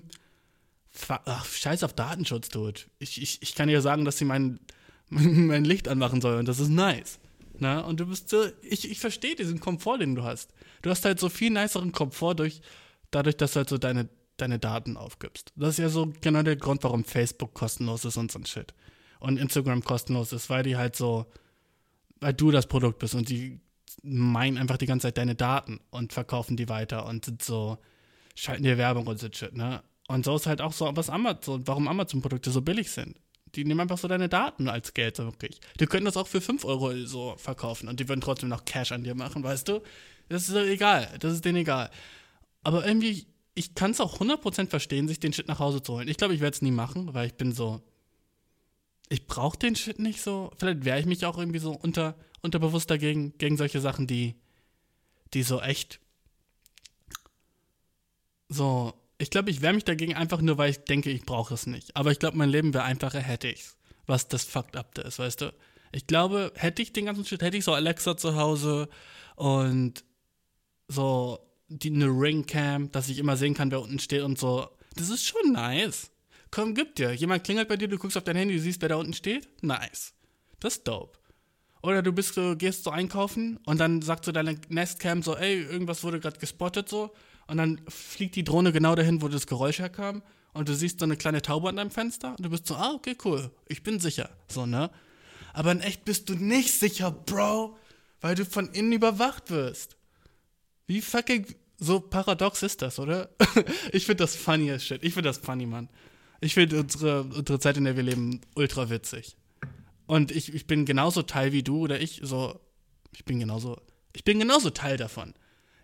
ach, 1.26 1.44
scheiß 1.44 1.82
auf 1.84 1.92
Datenschutz, 1.92 2.48
Dude. 2.48 2.80
Ich, 2.98 3.20
ich, 3.20 3.42
ich 3.42 3.54
kann 3.54 3.68
dir 3.68 3.82
sagen, 3.82 4.04
dass 4.04 4.18
sie 4.18 4.24
mein, 4.24 4.60
mein 5.10 5.64
Licht 5.64 5.88
anmachen 5.88 6.20
soll 6.20 6.38
und 6.38 6.48
das 6.48 6.60
ist 6.60 6.70
nice. 6.70 7.18
Na, 7.58 7.80
und 7.80 8.00
du 8.00 8.06
bist 8.06 8.30
so, 8.30 8.44
ich, 8.62 8.90
ich 8.90 8.98
verstehe 8.98 9.36
diesen 9.36 9.60
Komfort, 9.60 9.98
den 9.98 10.14
du 10.14 10.24
hast. 10.24 10.52
Du 10.82 10.90
hast 10.90 11.04
halt 11.04 11.20
so 11.20 11.28
viel 11.28 11.50
niceren 11.50 11.92
Komfort 11.92 12.34
durch, 12.34 12.60
dadurch, 13.10 13.36
dass 13.36 13.52
du 13.52 13.58
halt 13.58 13.68
so 13.68 13.78
deine, 13.78 14.08
deine 14.36 14.58
Daten 14.58 14.96
aufgibst. 14.96 15.52
Das 15.54 15.70
ist 15.70 15.78
ja 15.78 15.88
so 15.88 16.12
genau 16.20 16.42
der 16.42 16.56
Grund, 16.56 16.82
warum 16.82 17.04
Facebook 17.04 17.54
kostenlos 17.54 18.04
ist 18.04 18.16
und 18.16 18.32
so 18.32 18.40
ein 18.40 18.46
Shit. 18.46 18.74
Und 19.20 19.38
Instagram 19.38 19.82
kostenlos 19.82 20.32
ist, 20.32 20.50
weil 20.50 20.62
die 20.62 20.76
halt 20.76 20.96
so, 20.96 21.26
weil 22.20 22.34
du 22.34 22.50
das 22.50 22.66
Produkt 22.66 22.98
bist 22.98 23.14
und 23.14 23.28
die 23.28 23.60
meinen 24.02 24.58
einfach 24.58 24.76
die 24.76 24.86
ganze 24.86 25.08
Zeit 25.08 25.18
deine 25.18 25.34
Daten 25.34 25.80
und 25.90 26.12
verkaufen 26.12 26.56
die 26.56 26.68
weiter 26.68 27.06
und 27.06 27.24
sind 27.24 27.42
so, 27.42 27.78
schalten 28.34 28.64
dir 28.64 28.78
Werbung 28.78 29.06
und 29.06 29.18
so 29.18 29.28
Shit, 29.32 29.56
ne? 29.56 29.82
Und 30.08 30.24
so 30.26 30.36
ist 30.36 30.46
halt 30.46 30.60
auch 30.60 30.72
so, 30.72 30.90
was 30.94 31.08
Amazon, 31.08 31.66
warum 31.66 31.88
Amazon-Produkte 31.88 32.50
so 32.50 32.60
billig 32.60 32.90
sind. 32.90 33.16
Die 33.54 33.64
nehmen 33.64 33.80
einfach 33.80 33.96
so 33.96 34.08
deine 34.08 34.28
Daten 34.28 34.68
als 34.68 34.92
Geld, 34.92 35.16
so 35.16 35.24
wirklich. 35.24 35.60
Die 35.80 35.86
können 35.86 36.04
das 36.04 36.16
auch 36.16 36.26
für 36.26 36.40
5 36.40 36.64
Euro 36.64 36.94
so 37.06 37.36
verkaufen 37.38 37.88
und 37.88 38.00
die 38.00 38.08
würden 38.08 38.20
trotzdem 38.20 38.50
noch 38.50 38.64
Cash 38.64 38.92
an 38.92 39.04
dir 39.04 39.14
machen, 39.14 39.42
weißt 39.42 39.68
du? 39.68 39.80
Das 40.28 40.48
ist 40.48 40.54
egal, 40.54 41.08
das 41.20 41.34
ist 41.34 41.44
denen 41.44 41.58
egal. 41.58 41.90
Aber 42.62 42.86
irgendwie, 42.86 43.26
ich 43.54 43.74
kann 43.74 43.92
es 43.92 44.00
auch 44.00 44.20
100% 44.20 44.68
verstehen, 44.68 45.08
sich 45.08 45.20
den 45.20 45.32
Shit 45.32 45.48
nach 45.48 45.60
Hause 45.60 45.82
zu 45.82 45.94
holen. 45.94 46.08
Ich 46.08 46.16
glaube, 46.16 46.34
ich 46.34 46.40
werde 46.40 46.54
es 46.54 46.62
nie 46.62 46.72
machen, 46.72 47.14
weil 47.14 47.28
ich 47.28 47.34
bin 47.34 47.52
so, 47.52 47.80
ich 49.08 49.26
brauche 49.26 49.58
den 49.58 49.76
Shit 49.76 49.98
nicht 49.98 50.20
so. 50.20 50.50
Vielleicht 50.58 50.84
wehre 50.84 51.00
ich 51.00 51.06
mich 51.06 51.24
auch 51.24 51.38
irgendwie 51.38 51.58
so 51.58 51.72
unter, 51.72 52.16
unterbewusst 52.42 52.90
dagegen, 52.90 53.36
gegen 53.38 53.56
solche 53.56 53.80
Sachen, 53.80 54.06
die, 54.06 54.34
die 55.32 55.42
so 55.42 55.60
echt 55.60 56.00
so 58.48 58.94
ich 59.18 59.30
glaube, 59.30 59.50
ich 59.50 59.62
wehre 59.62 59.72
mich 59.72 59.84
dagegen 59.84 60.14
einfach 60.14 60.40
nur, 60.40 60.58
weil 60.58 60.70
ich 60.70 60.84
denke, 60.84 61.10
ich 61.10 61.24
brauche 61.24 61.54
es 61.54 61.66
nicht. 61.66 61.96
Aber 61.96 62.10
ich 62.10 62.18
glaube, 62.18 62.36
mein 62.36 62.48
Leben 62.48 62.74
wäre 62.74 62.84
einfacher, 62.84 63.20
hätte 63.20 63.48
ich's. 63.48 63.76
Was 64.06 64.28
das 64.28 64.44
fucked 64.44 64.76
up 64.76 64.94
da 64.94 65.02
ist, 65.02 65.18
weißt 65.18 65.40
du? 65.40 65.54
Ich 65.92 66.06
glaube, 66.06 66.52
hätte 66.56 66.82
ich 66.82 66.92
den 66.92 67.06
ganzen 67.06 67.24
Shit, 67.24 67.40
hätte 67.40 67.56
ich 67.56 67.64
so 67.64 67.72
Alexa 67.72 68.16
zu 68.16 68.34
Hause 68.34 68.88
und 69.36 70.04
so 70.88 71.38
die, 71.68 71.90
eine 71.90 72.06
Ringcam, 72.06 72.90
dass 72.90 73.08
ich 73.08 73.18
immer 73.18 73.36
sehen 73.36 73.54
kann, 73.54 73.70
wer 73.70 73.80
unten 73.80 73.98
steht 73.98 74.22
und 74.22 74.38
so. 74.38 74.68
Das 74.96 75.08
ist 75.08 75.24
schon 75.24 75.52
nice. 75.52 76.10
Komm, 76.54 76.72
gib 76.72 76.94
dir. 76.94 77.12
Jemand 77.12 77.42
klingelt 77.42 77.66
bei 77.66 77.76
dir, 77.76 77.88
du 77.88 77.98
guckst 77.98 78.16
auf 78.16 78.22
dein 78.22 78.36
Handy, 78.36 78.54
du 78.54 78.60
siehst, 78.60 78.80
wer 78.80 78.90
da 78.90 78.94
unten 78.94 79.12
steht. 79.12 79.48
Nice. 79.64 80.14
Das 80.60 80.76
ist 80.76 80.86
dope. 80.86 81.18
Oder 81.82 82.00
du 82.00 82.12
bist 82.12 82.34
so, 82.34 82.54
gehst 82.56 82.84
so 82.84 82.90
einkaufen 82.90 83.58
und 83.66 83.80
dann 83.80 84.02
sagt 84.02 84.24
so 84.24 84.30
deine 84.30 84.60
Nestcam 84.68 85.24
so, 85.24 85.36
ey, 85.36 85.62
irgendwas 85.62 86.04
wurde 86.04 86.20
gerade 86.20 86.38
gespottet 86.38 86.88
so 86.88 87.12
und 87.48 87.56
dann 87.56 87.80
fliegt 87.88 88.36
die 88.36 88.44
Drohne 88.44 88.70
genau 88.70 88.94
dahin, 88.94 89.20
wo 89.20 89.26
das 89.26 89.48
Geräusch 89.48 89.80
herkam 89.80 90.22
und 90.52 90.68
du 90.68 90.76
siehst 90.76 91.00
so 91.00 91.06
eine 91.06 91.16
kleine 91.16 91.42
Taube 91.42 91.68
an 91.68 91.74
deinem 91.74 91.90
Fenster 91.90 92.36
und 92.38 92.46
du 92.46 92.50
bist 92.50 92.68
so, 92.68 92.76
ah, 92.76 92.92
okay, 92.94 93.16
cool, 93.24 93.50
ich 93.66 93.82
bin 93.82 93.98
sicher, 93.98 94.30
so, 94.46 94.64
ne? 94.64 94.92
Aber 95.54 95.72
in 95.72 95.80
echt 95.80 96.04
bist 96.04 96.28
du 96.28 96.34
nicht 96.34 96.72
sicher, 96.72 97.10
Bro, 97.10 97.76
weil 98.20 98.36
du 98.36 98.46
von 98.46 98.68
innen 98.68 98.92
überwacht 98.92 99.50
wirst. 99.50 99.96
Wie 100.86 101.02
fucking 101.02 101.46
so 101.78 101.98
paradox 101.98 102.62
ist 102.62 102.80
das, 102.80 103.00
oder? 103.00 103.28
ich 103.92 104.06
finde 104.06 104.22
das 104.22 104.36
funny 104.36 104.70
as 104.70 104.84
shit. 104.84 105.02
Ich 105.02 105.14
finde 105.14 105.28
das 105.28 105.38
funny, 105.38 105.66
Mann. 105.66 105.88
Ich 106.40 106.54
finde 106.54 106.80
unsere, 106.80 107.22
unsere 107.22 107.58
Zeit, 107.58 107.76
in 107.76 107.84
der 107.84 107.96
wir 107.96 108.02
leben, 108.02 108.40
ultra 108.54 108.90
witzig. 108.90 109.36
Und 110.06 110.30
ich, 110.30 110.52
ich 110.54 110.66
bin 110.66 110.84
genauso 110.84 111.22
Teil 111.22 111.52
wie 111.52 111.62
du 111.62 111.78
oder 111.78 112.00
ich, 112.00 112.20
so, 112.22 112.60
ich 113.12 113.24
bin 113.24 113.40
genauso, 113.40 113.80
ich 114.12 114.24
bin 114.24 114.38
genauso 114.38 114.70
Teil 114.70 114.96
davon. 114.96 115.34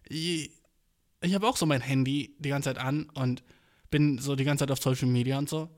Ich, 0.08 0.50
ich 1.22 1.34
habe 1.34 1.46
auch 1.48 1.56
so 1.56 1.66
mein 1.66 1.80
Handy 1.80 2.34
die 2.38 2.50
ganze 2.50 2.70
Zeit 2.70 2.78
an 2.78 3.08
und 3.10 3.42
bin 3.90 4.18
so 4.18 4.36
die 4.36 4.44
ganze 4.44 4.62
Zeit 4.62 4.70
auf 4.70 4.82
Social 4.82 5.08
Media 5.08 5.38
und 5.38 5.48
so. 5.48 5.68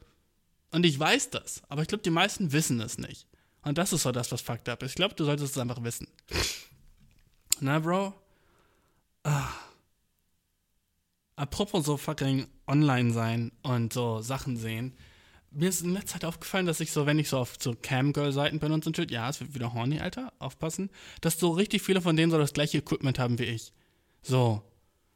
Und 0.70 0.86
ich 0.86 0.98
weiß 0.98 1.30
das, 1.30 1.62
aber 1.68 1.82
ich 1.82 1.88
glaube, 1.88 2.02
die 2.02 2.10
meisten 2.10 2.52
wissen 2.52 2.80
es 2.80 2.98
nicht. 2.98 3.26
Und 3.62 3.78
das 3.78 3.92
ist 3.92 4.02
so 4.02 4.10
das, 4.12 4.32
was 4.32 4.40
fucked 4.40 4.68
up 4.68 4.82
ist. 4.82 4.90
Ich 4.90 4.96
glaube, 4.96 5.14
du 5.14 5.24
solltest 5.24 5.52
es 5.52 5.58
einfach 5.58 5.82
wissen. 5.84 6.08
Na, 7.60 7.78
Bro? 7.78 8.12
Ah. 9.22 9.50
Apropos 11.36 11.84
so 11.84 11.96
fucking 11.96 12.46
online 12.72 13.12
sein 13.12 13.52
und 13.62 13.92
so 13.92 14.22
Sachen 14.22 14.56
sehen. 14.56 14.94
Mir 15.50 15.68
ist 15.68 15.82
in 15.82 15.92
letzter 15.92 16.14
Zeit 16.14 16.24
aufgefallen, 16.24 16.64
dass 16.64 16.80
ich 16.80 16.92
so, 16.92 17.04
wenn 17.04 17.18
ich 17.18 17.28
so 17.28 17.38
auf 17.38 17.56
so 17.60 17.74
Camgirl-Seiten 17.80 18.58
bin 18.58 18.72
und 18.72 18.82
so 18.82 18.90
ein 18.90 18.94
Shit, 18.94 19.10
ja, 19.10 19.28
es 19.28 19.40
wird 19.40 19.54
wieder 19.54 19.74
horny, 19.74 20.00
Alter, 20.00 20.32
aufpassen, 20.38 20.90
dass 21.20 21.38
so 21.38 21.50
richtig 21.50 21.82
viele 21.82 22.00
von 22.00 22.16
denen 22.16 22.32
so 22.32 22.38
das 22.38 22.54
gleiche 22.54 22.78
Equipment 22.78 23.18
haben 23.18 23.38
wie 23.38 23.44
ich. 23.44 23.72
So, 24.22 24.62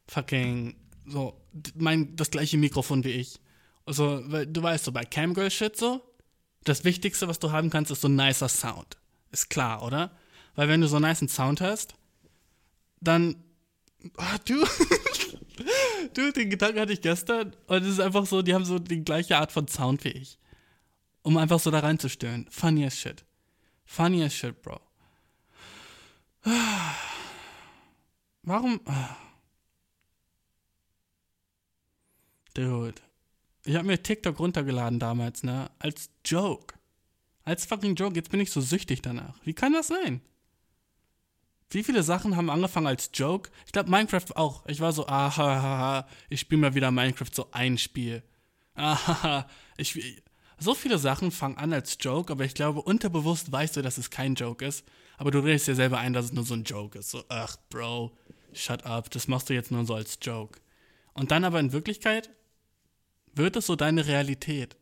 fucking 0.08 0.76
so 1.06 1.40
mein 1.74 2.14
das 2.16 2.30
gleiche 2.30 2.58
Mikrofon 2.58 3.04
wie 3.04 3.12
ich. 3.12 3.40
Also, 3.86 4.20
weil 4.26 4.46
du 4.46 4.62
weißt 4.62 4.84
so 4.84 4.92
bei 4.92 5.04
Camgirl 5.04 5.50
Shit 5.50 5.76
so, 5.76 6.02
das 6.64 6.84
wichtigste, 6.84 7.28
was 7.28 7.38
du 7.38 7.52
haben 7.52 7.70
kannst, 7.70 7.90
ist 7.90 8.02
so 8.02 8.08
ein 8.08 8.16
nicer 8.16 8.48
Sound. 8.48 8.98
Ist 9.30 9.48
klar, 9.48 9.82
oder? 9.82 10.10
Weil 10.54 10.68
wenn 10.68 10.80
du 10.80 10.88
so 10.88 10.96
einen 10.96 11.04
nice 11.04 11.24
Sound 11.32 11.60
hast, 11.60 11.94
dann 13.00 13.36
oh, 14.18 14.36
du 14.44 14.54
du 16.14 16.32
den 16.32 16.50
Gedanken 16.50 16.80
hatte 16.80 16.92
ich 16.92 17.00
gestern 17.00 17.54
und 17.66 17.82
es 17.82 17.88
ist 17.88 18.00
einfach 18.00 18.26
so, 18.26 18.42
die 18.42 18.54
haben 18.54 18.64
so 18.64 18.78
die 18.78 19.04
gleiche 19.04 19.36
Art 19.38 19.52
von 19.52 19.68
Sound 19.68 20.04
wie 20.04 20.10
ich. 20.10 20.38
Um 21.22 21.36
einfach 21.36 21.58
so 21.58 21.70
da 21.70 21.80
reinzustören. 21.80 22.46
Funny 22.50 22.84
as 22.84 22.96
shit. 22.96 23.24
Funny 23.84 24.22
as 24.22 24.34
shit, 24.34 24.62
Bro. 24.62 24.80
Warum 28.42 28.80
Dude. 32.54 33.02
Ich 33.64 33.74
habe 33.74 33.86
mir 33.86 34.02
TikTok 34.02 34.38
runtergeladen 34.38 34.98
damals, 34.98 35.42
ne? 35.42 35.70
Als 35.78 36.08
Joke. 36.24 36.74
Als 37.42 37.66
fucking 37.66 37.96
Joke. 37.96 38.14
Jetzt 38.14 38.30
bin 38.30 38.40
ich 38.40 38.50
so 38.50 38.60
süchtig 38.60 39.02
danach. 39.02 39.34
Wie 39.44 39.52
kann 39.52 39.72
das 39.72 39.88
sein? 39.88 40.20
Wie 41.70 41.82
viele 41.82 42.02
Sachen 42.02 42.36
haben 42.36 42.50
angefangen 42.50 42.86
als 42.86 43.10
Joke? 43.12 43.50
Ich 43.66 43.72
glaube, 43.72 43.90
Minecraft 43.90 44.36
auch. 44.36 44.64
Ich 44.66 44.80
war 44.80 44.92
so, 44.92 45.06
ahaha, 45.06 46.06
ich 46.28 46.40
spiele 46.40 46.60
mal 46.60 46.74
wieder 46.74 46.90
Minecraft 46.90 47.30
so 47.32 47.48
ein 47.52 47.76
Spiel. 47.78 48.22
Ahaha, 48.74 49.48
ich. 49.76 50.22
So 50.58 50.74
viele 50.74 50.98
Sachen 50.98 51.32
fangen 51.32 51.58
an 51.58 51.74
als 51.74 51.98
Joke, 52.00 52.32
aber 52.32 52.44
ich 52.44 52.54
glaube, 52.54 52.80
unterbewusst 52.80 53.52
weißt 53.52 53.76
du, 53.76 53.82
dass 53.82 53.98
es 53.98 54.08
kein 54.08 54.36
Joke 54.36 54.64
ist. 54.64 54.84
Aber 55.18 55.30
du 55.30 55.40
redest 55.40 55.66
dir 55.66 55.74
selber 55.74 55.98
ein, 55.98 56.14
dass 56.14 56.26
es 56.26 56.32
nur 56.32 56.44
so 56.44 56.54
ein 56.54 56.64
Joke 56.64 56.98
ist. 56.98 57.10
So, 57.10 57.24
ach, 57.28 57.56
Bro, 57.68 58.16
shut 58.54 58.84
up, 58.84 59.10
das 59.10 59.28
machst 59.28 59.50
du 59.50 59.54
jetzt 59.54 59.70
nur 59.70 59.84
so 59.84 59.94
als 59.94 60.18
Joke. 60.22 60.60
Und 61.12 61.30
dann 61.30 61.44
aber 61.44 61.60
in 61.60 61.72
Wirklichkeit 61.72 62.30
wird 63.34 63.56
es 63.56 63.66
so 63.66 63.76
deine 63.76 64.06
Realität. 64.06 64.76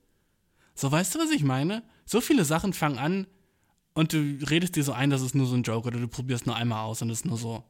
So, 0.75 0.93
weißt 0.93 1.15
du, 1.15 1.19
was 1.19 1.31
ich 1.31 1.43
meine? 1.43 1.83
So 2.05 2.21
viele 2.21 2.45
Sachen 2.45 2.73
fangen 2.73 2.99
an 2.99 3.27
und 3.95 4.13
du 4.13 4.39
redest 4.51 4.77
dir 4.77 4.85
so 4.85 4.93
ein, 4.93 5.11
das 5.11 5.23
ist 5.23 5.35
nur 5.35 5.47
so 5.47 5.55
ein 5.55 5.63
Joke 5.63 5.87
oder 5.87 5.99
du 5.99 6.09
probierst 6.09 6.47
nur 6.47 6.57
einmal 6.57 6.85
aus 6.85 7.03
und 7.03 7.11
es 7.11 7.21
ist 7.21 7.25
nur 7.25 7.39
so. 7.39 7.65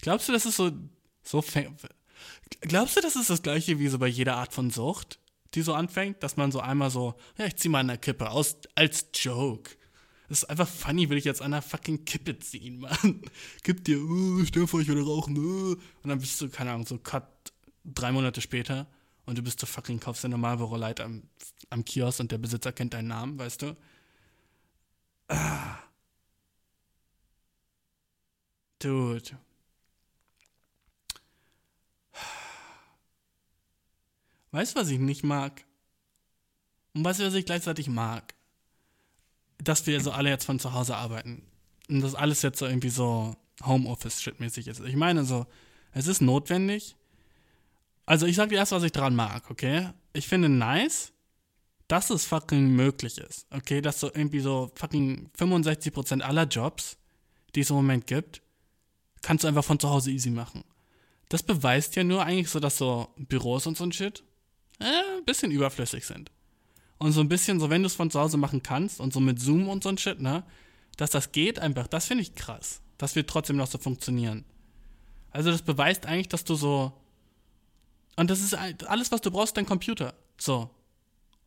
Glaubst 0.00 0.28
du, 0.28 0.32
das 0.32 0.46
ist 0.46 0.56
so, 0.56 0.72
so 1.22 1.44
Glaubst 2.62 2.96
du, 2.96 3.00
das 3.00 3.16
ist 3.16 3.30
das 3.30 3.42
gleiche 3.42 3.78
wie 3.78 3.88
so 3.88 3.98
bei 3.98 4.08
jeder 4.08 4.36
Art 4.36 4.52
von 4.52 4.70
Sucht, 4.70 5.18
die 5.54 5.62
so 5.62 5.74
anfängt, 5.74 6.22
dass 6.22 6.36
man 6.36 6.52
so 6.52 6.60
einmal 6.60 6.90
so, 6.90 7.14
ja, 7.38 7.46
ich 7.46 7.56
zieh 7.56 7.68
mal 7.68 7.80
eine 7.80 7.98
Kippe 7.98 8.30
aus 8.30 8.56
als 8.74 9.06
Joke. 9.14 9.70
Das 10.28 10.44
ist 10.44 10.50
einfach 10.50 10.68
funny, 10.68 11.10
will 11.10 11.18
ich 11.18 11.24
jetzt 11.24 11.42
an 11.42 11.52
einer 11.52 11.62
fucking 11.62 12.04
Kippe 12.04 12.38
ziehen, 12.38 12.78
Mann. 12.80 13.22
Gib 13.62 13.84
dir, 13.84 14.00
uh, 14.00 14.44
stell 14.44 14.66
vor, 14.66 14.80
ich 14.80 14.88
würde 14.88 15.02
rauchen, 15.02 15.36
uh. 15.36 15.72
Und 15.72 16.08
dann 16.08 16.20
bist 16.20 16.40
du, 16.40 16.48
keine 16.48 16.70
Ahnung, 16.70 16.86
so 16.86 16.98
cut 16.98 17.26
drei 17.84 18.12
Monate 18.12 18.40
später 18.40 18.86
und 19.26 19.38
du 19.38 19.42
bist 19.42 19.60
so 19.60 19.66
fucking, 19.66 20.00
kaufst 20.00 20.22
dir 20.22 20.28
normal 20.28 20.58
Light 20.78 21.00
am, 21.00 21.22
am 21.70 21.84
Kiosk 21.84 22.20
und 22.20 22.30
der 22.30 22.38
Besitzer 22.38 22.72
kennt 22.72 22.94
deinen 22.94 23.08
Namen, 23.08 23.38
weißt 23.38 23.62
du? 23.62 23.76
Ah. 25.30 25.78
Dude. 28.80 29.38
Weißt 34.50 34.74
du, 34.74 34.80
was 34.80 34.88
ich 34.88 34.98
nicht 34.98 35.22
mag? 35.22 35.64
Und 36.94 37.04
weißt 37.04 37.20
du, 37.20 37.26
was 37.26 37.34
ich 37.34 37.46
gleichzeitig 37.46 37.88
mag? 37.88 38.34
Dass 39.58 39.86
wir 39.86 40.00
so 40.00 40.10
alle 40.10 40.30
jetzt 40.30 40.44
von 40.44 40.58
zu 40.58 40.72
Hause 40.72 40.96
arbeiten. 40.96 41.46
Und 41.88 42.00
das 42.00 42.16
alles 42.16 42.42
jetzt 42.42 42.58
so 42.58 42.66
irgendwie 42.66 42.90
so 42.90 43.36
Homeoffice-Shit-mäßig 43.62 44.66
ist. 44.66 44.80
Ich 44.80 44.96
meine 44.96 45.24
so, 45.24 45.46
es 45.92 46.08
ist 46.08 46.20
notwendig. 46.20 46.96
Also 48.06 48.26
ich 48.26 48.34
sag 48.34 48.48
dir 48.48 48.56
erst, 48.56 48.72
was 48.72 48.82
ich 48.82 48.92
dran 48.92 49.14
mag, 49.14 49.48
okay? 49.50 49.90
Ich 50.12 50.26
finde 50.26 50.48
nice, 50.48 51.12
dass 51.90 52.10
es 52.10 52.24
fucking 52.24 52.68
möglich 52.68 53.18
ist, 53.18 53.46
okay? 53.50 53.80
Dass 53.80 53.98
so 53.98 54.06
irgendwie 54.06 54.40
so 54.40 54.70
fucking 54.76 55.28
65% 55.36 56.20
aller 56.20 56.44
Jobs, 56.44 56.96
die 57.54 57.60
es 57.60 57.70
im 57.70 57.76
Moment 57.76 58.06
gibt, 58.06 58.42
kannst 59.22 59.42
du 59.42 59.48
einfach 59.48 59.64
von 59.64 59.80
zu 59.80 59.90
Hause 59.90 60.12
easy 60.12 60.30
machen. 60.30 60.62
Das 61.28 61.42
beweist 61.42 61.96
ja 61.96 62.04
nur 62.04 62.24
eigentlich 62.24 62.48
so, 62.48 62.60
dass 62.60 62.78
so 62.78 63.08
Büros 63.16 63.66
und 63.66 63.76
so 63.76 63.84
ein 63.84 63.92
Shit 63.92 64.22
äh, 64.78 64.84
ein 64.84 65.24
bisschen 65.24 65.50
überflüssig 65.50 66.06
sind. 66.06 66.30
Und 66.98 67.12
so 67.12 67.20
ein 67.20 67.28
bisschen, 67.28 67.58
so 67.58 67.70
wenn 67.70 67.82
du 67.82 67.86
es 67.86 67.94
von 67.94 68.10
zu 68.10 68.20
Hause 68.20 68.36
machen 68.36 68.62
kannst 68.62 69.00
und 69.00 69.12
so 69.12 69.18
mit 69.18 69.40
Zoom 69.40 69.68
und 69.68 69.82
so 69.82 69.88
ein 69.88 69.98
Shit, 69.98 70.20
ne, 70.20 70.44
dass 70.96 71.10
das 71.10 71.32
geht 71.32 71.58
einfach, 71.58 71.88
das 71.88 72.06
finde 72.06 72.22
ich 72.22 72.36
krass. 72.36 72.82
Das 72.98 73.16
wird 73.16 73.28
trotzdem 73.28 73.56
noch 73.56 73.66
so 73.66 73.78
funktionieren. 73.78 74.44
Also 75.32 75.50
das 75.50 75.62
beweist 75.62 76.06
eigentlich, 76.06 76.28
dass 76.28 76.44
du 76.44 76.54
so. 76.54 76.92
Und 78.16 78.30
das 78.30 78.40
ist 78.40 78.54
alles, 78.54 79.10
was 79.10 79.22
du 79.22 79.30
brauchst, 79.30 79.56
dein 79.56 79.66
Computer. 79.66 80.14
So. 80.38 80.70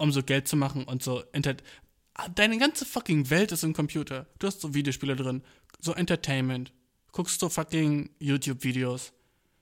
Um 0.04 0.12
so 0.12 0.22
Geld 0.22 0.50
zu 0.50 0.58
machen 0.58 0.84
und 0.84 1.02
so. 1.02 1.24
Deine 2.36 2.58
ganze 2.58 2.84
fucking 2.84 3.30
Welt 3.30 3.54
ist 3.54 3.64
im 3.64 3.72
Computer. 3.72 4.28
Du 4.38 4.48
hast 4.48 4.60
so 4.60 4.74
Videospiele 4.74 5.16
drin, 5.16 5.42
so 5.80 5.94
Entertainment. 5.94 6.74
Guckst 7.14 7.42
du 7.42 7.48
fucking 7.48 8.10
YouTube-Videos. 8.20 9.14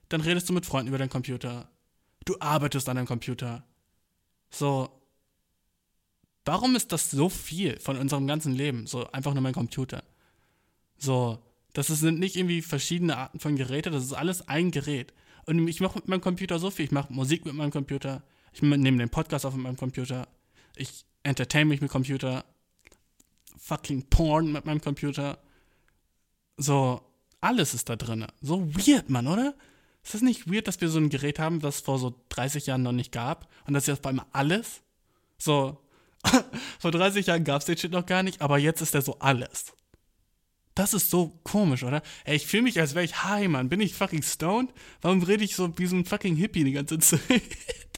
Dann 0.10 0.22
redest 0.22 0.50
du 0.50 0.54
mit 0.54 0.66
Freunden 0.66 0.88
über 0.88 0.98
deinen 0.98 1.12
Computer. 1.12 1.70
Du 2.26 2.38
arbeitest 2.40 2.90
an 2.90 2.96
deinem 2.96 3.06
Computer. 3.06 3.64
So, 4.50 4.90
warum 6.44 6.76
ist 6.76 6.92
das 6.92 7.12
so 7.12 7.30
viel 7.30 7.80
von 7.80 7.98
unserem 7.98 8.26
ganzen 8.26 8.56
Leben? 8.56 8.88
So, 8.88 9.12
einfach 9.12 9.36
nur 9.36 9.44
mein 9.44 9.54
Computer. 9.54 10.04
So, 10.98 11.38
das 11.74 11.86
sind 11.86 12.18
nicht 12.20 12.36
irgendwie 12.36 12.64
verschiedene 12.64 13.16
Arten 13.16 13.40
von 13.40 13.56
Geräten, 13.58 13.94
das 13.94 14.06
ist 14.06 14.14
alles 14.14 14.48
ein 14.48 14.72
Gerät. 14.72 15.14
Und 15.46 15.68
ich 15.68 15.82
mache 15.82 16.00
mit 16.00 16.08
meinem 16.08 16.22
Computer 16.22 16.58
so 16.58 16.72
viel. 16.72 16.86
Ich 16.86 16.92
mache 16.92 17.14
Musik 17.14 17.46
mit 17.46 17.54
meinem 17.54 17.72
Computer. 17.72 18.24
Ich 18.52 18.62
nehme 18.62 18.98
den 18.98 19.10
Podcast 19.10 19.46
auf 19.46 19.54
mit 19.54 19.64
meinem 19.64 19.78
Computer. 19.78 20.28
Ich 20.76 21.06
entertain 21.24 21.68
mich 21.68 21.82
mit 21.82 21.90
Computer. 21.90 22.44
Fucking 23.58 24.10
Porn 24.10 24.52
mit 24.52 24.66
meinem 24.66 24.82
Computer. 24.82 25.38
So, 26.58 27.02
alles 27.40 27.74
ist 27.74 27.90
da 27.90 27.96
drin. 27.96 28.26
So 28.42 28.74
weird, 28.76 29.10
Mann, 29.10 29.28
oder? 29.28 29.56
Ist 30.04 30.16
das 30.16 30.22
nicht 30.22 30.52
weird, 30.52 30.68
dass 30.68 30.82
wir 30.82 30.90
so 30.90 31.00
ein 31.00 31.10
Gerät 31.10 31.40
haben, 31.40 31.60
das 31.60 31.82
vor 31.82 32.00
so 32.00 32.16
30 32.30 32.66
Jahren 32.66 32.82
noch 32.84 32.92
nicht 32.92 33.12
gab? 33.12 33.50
Und 33.68 33.74
das 33.74 33.84
ist 33.84 33.88
jetzt 33.88 34.02
bei 34.02 34.10
einmal 34.10 34.26
alles? 34.32 34.82
So, 35.38 35.80
vor 36.80 36.92
30 36.92 37.28
Jahren 37.28 37.44
gab 37.44 37.62
es 37.62 37.66
den 37.66 37.78
Shit 37.78 37.92
noch 37.92 38.06
gar 38.06 38.24
nicht, 38.24 38.42
aber 38.42 38.58
jetzt 38.58 38.82
ist 38.82 38.94
der 38.94 39.02
so 39.02 39.18
alles. 39.20 39.74
Das 40.74 40.94
ist 40.94 41.10
so 41.10 41.40
komisch, 41.44 41.84
oder? 41.84 42.02
Ey, 42.24 42.38
ich 42.38 42.48
fühle 42.48 42.64
mich, 42.64 42.80
als 42.80 42.96
wäre 42.96 43.06
ich 43.06 43.24
high, 43.24 43.48
Mann. 43.48 43.70
Bin 43.70 43.82
ich 43.82 43.94
fucking 43.94 44.24
stoned? 44.24 44.72
Warum 45.02 45.22
rede 45.22 45.44
ich 45.44 45.56
so 45.56 45.78
wie 45.78 45.86
so 45.86 45.96
ein 45.96 46.06
fucking 46.06 46.36
Hippie 46.36 46.64
die 46.64 46.72
ganze 46.72 46.98
Zeit? 47.00 47.22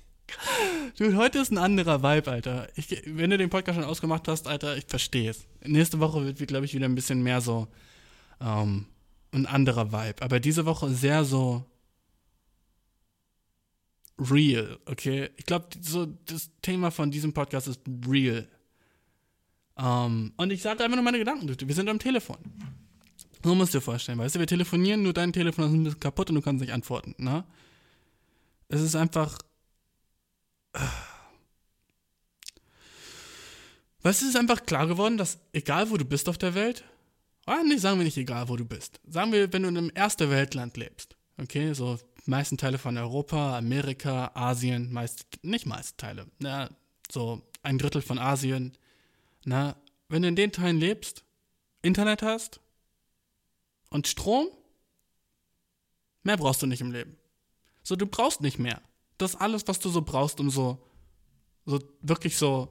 Dude, 0.98 1.15
heute 1.15 1.39
ist 1.39 1.52
ein 1.52 1.58
anderer 1.58 2.04
Vibe, 2.04 2.32
Alter. 2.32 2.67
Ich, 2.76 3.04
wenn 3.06 3.30
du 3.30 3.38
den 3.38 3.50
Podcast 3.50 3.80
schon 3.80 3.88
ausgemacht 3.88 4.28
hast, 4.28 4.48
Alter, 4.48 4.78
ich 4.78 4.86
verstehe 4.88 5.32
es. 5.32 5.46
Nächste 5.65 6.00
Woche 6.00 6.26
wird, 6.26 6.48
glaube 6.48 6.65
ich, 6.65 6.74
wieder 6.74 6.86
ein 6.86 6.96
bisschen 6.96 7.24
mehr 7.24 7.41
so 7.41 7.67
ähm, 8.41 8.86
ein 9.32 9.46
anderer 9.46 9.91
Vibe. 9.91 10.22
Aber 10.22 10.39
diese 10.39 10.65
Woche 10.65 10.89
sehr 10.89 11.24
so 11.24 11.65
real, 14.19 14.80
okay? 14.86 15.30
Ich 15.38 15.46
glaube, 15.46 15.67
so 15.82 16.06
das 16.06 16.52
Thema 16.62 16.91
von 16.91 17.12
diesem 17.12 17.34
Podcast 17.34 17.67
ist 17.67 17.82
real. 18.08 18.48
Ähm, 19.78 20.34
und 20.38 20.52
ich 20.52 20.62
sage 20.62 20.84
einfach 20.84 20.96
nur 20.96 21.04
meine 21.04 21.19
Gedanken. 21.19 21.48
Wir 21.50 21.76
sind 21.76 21.89
am 21.89 22.00
Telefon. 22.00 22.38
So 23.43 23.56
musst 23.56 23.74
du 23.74 23.80
dir 23.80 23.82
vorstellen, 23.82 24.19
weißt 24.19 24.36
du, 24.36 24.39
wir 24.39 24.48
telefonieren, 24.48 25.04
nur 25.04 25.13
dein 25.13 25.34
Telefon 25.34 25.65
ist 25.65 25.74
ein 25.74 25.84
bisschen 25.84 26.00
kaputt 26.00 26.30
und 26.30 26.36
du 26.36 26.41
kannst 26.41 26.62
nicht 26.62 26.72
antworten, 26.72 27.15
ne? 27.17 27.43
Es 28.69 28.82
ist 28.82 28.96
einfach. 28.96 29.38
Weißt 34.01 34.21
du, 34.21 34.25
es 34.25 34.31
ist 34.31 34.38
einfach 34.38 34.65
klar 34.65 34.88
geworden, 34.88 35.17
dass 35.17 35.39
egal 35.53 35.89
wo 35.89 35.97
du 35.97 36.05
bist 36.05 36.27
auf 36.27 36.38
der 36.38 36.55
Welt, 36.55 36.83
ah, 37.45 37.63
nee, 37.63 37.77
sagen 37.77 37.99
wir 37.99 38.05
nicht 38.05 38.17
egal 38.17 38.49
wo 38.49 38.57
du 38.57 38.65
bist. 38.65 38.99
Sagen 39.07 39.31
wir, 39.31 39.51
wenn 39.53 39.63
du 39.63 39.69
in 39.69 39.77
einem 39.77 39.91
erste 39.95 40.29
Weltland 40.29 40.75
lebst, 40.75 41.15
okay, 41.38 41.73
so 41.73 41.97
meisten 42.25 42.57
Teile 42.57 42.77
von 42.77 42.97
Europa, 42.97 43.57
Amerika, 43.57 44.31
Asien, 44.33 44.91
meist, 44.91 45.25
nicht 45.41 45.65
meiste 45.65 45.97
Teile, 45.97 46.27
na, 46.39 46.69
so 47.12 47.41
ein 47.62 47.77
Drittel 47.77 48.01
von 48.01 48.19
Asien, 48.19 48.73
na, 49.45 49.75
wenn 50.09 50.21
du 50.21 50.27
in 50.27 50.36
den 50.36 50.51
Teilen 50.51 50.79
lebst, 50.79 51.23
Internet 51.81 52.21
hast 52.21 52.59
und 53.89 54.07
Strom, 54.07 54.47
mehr 56.23 56.38
brauchst 56.38 56.62
du 56.62 56.67
nicht 56.67 56.81
im 56.81 56.91
Leben. 56.91 57.17
So, 57.83 57.95
du 57.95 58.05
brauchst 58.05 58.41
nicht 58.41 58.59
mehr. 58.59 58.81
Das 59.23 59.36
alles, 59.36 59.67
was 59.67 59.79
du 59.79 59.89
so 59.89 60.01
brauchst, 60.01 60.39
um 60.39 60.49
so, 60.49 60.83
so 61.65 61.79
wirklich 62.01 62.38
so, 62.38 62.69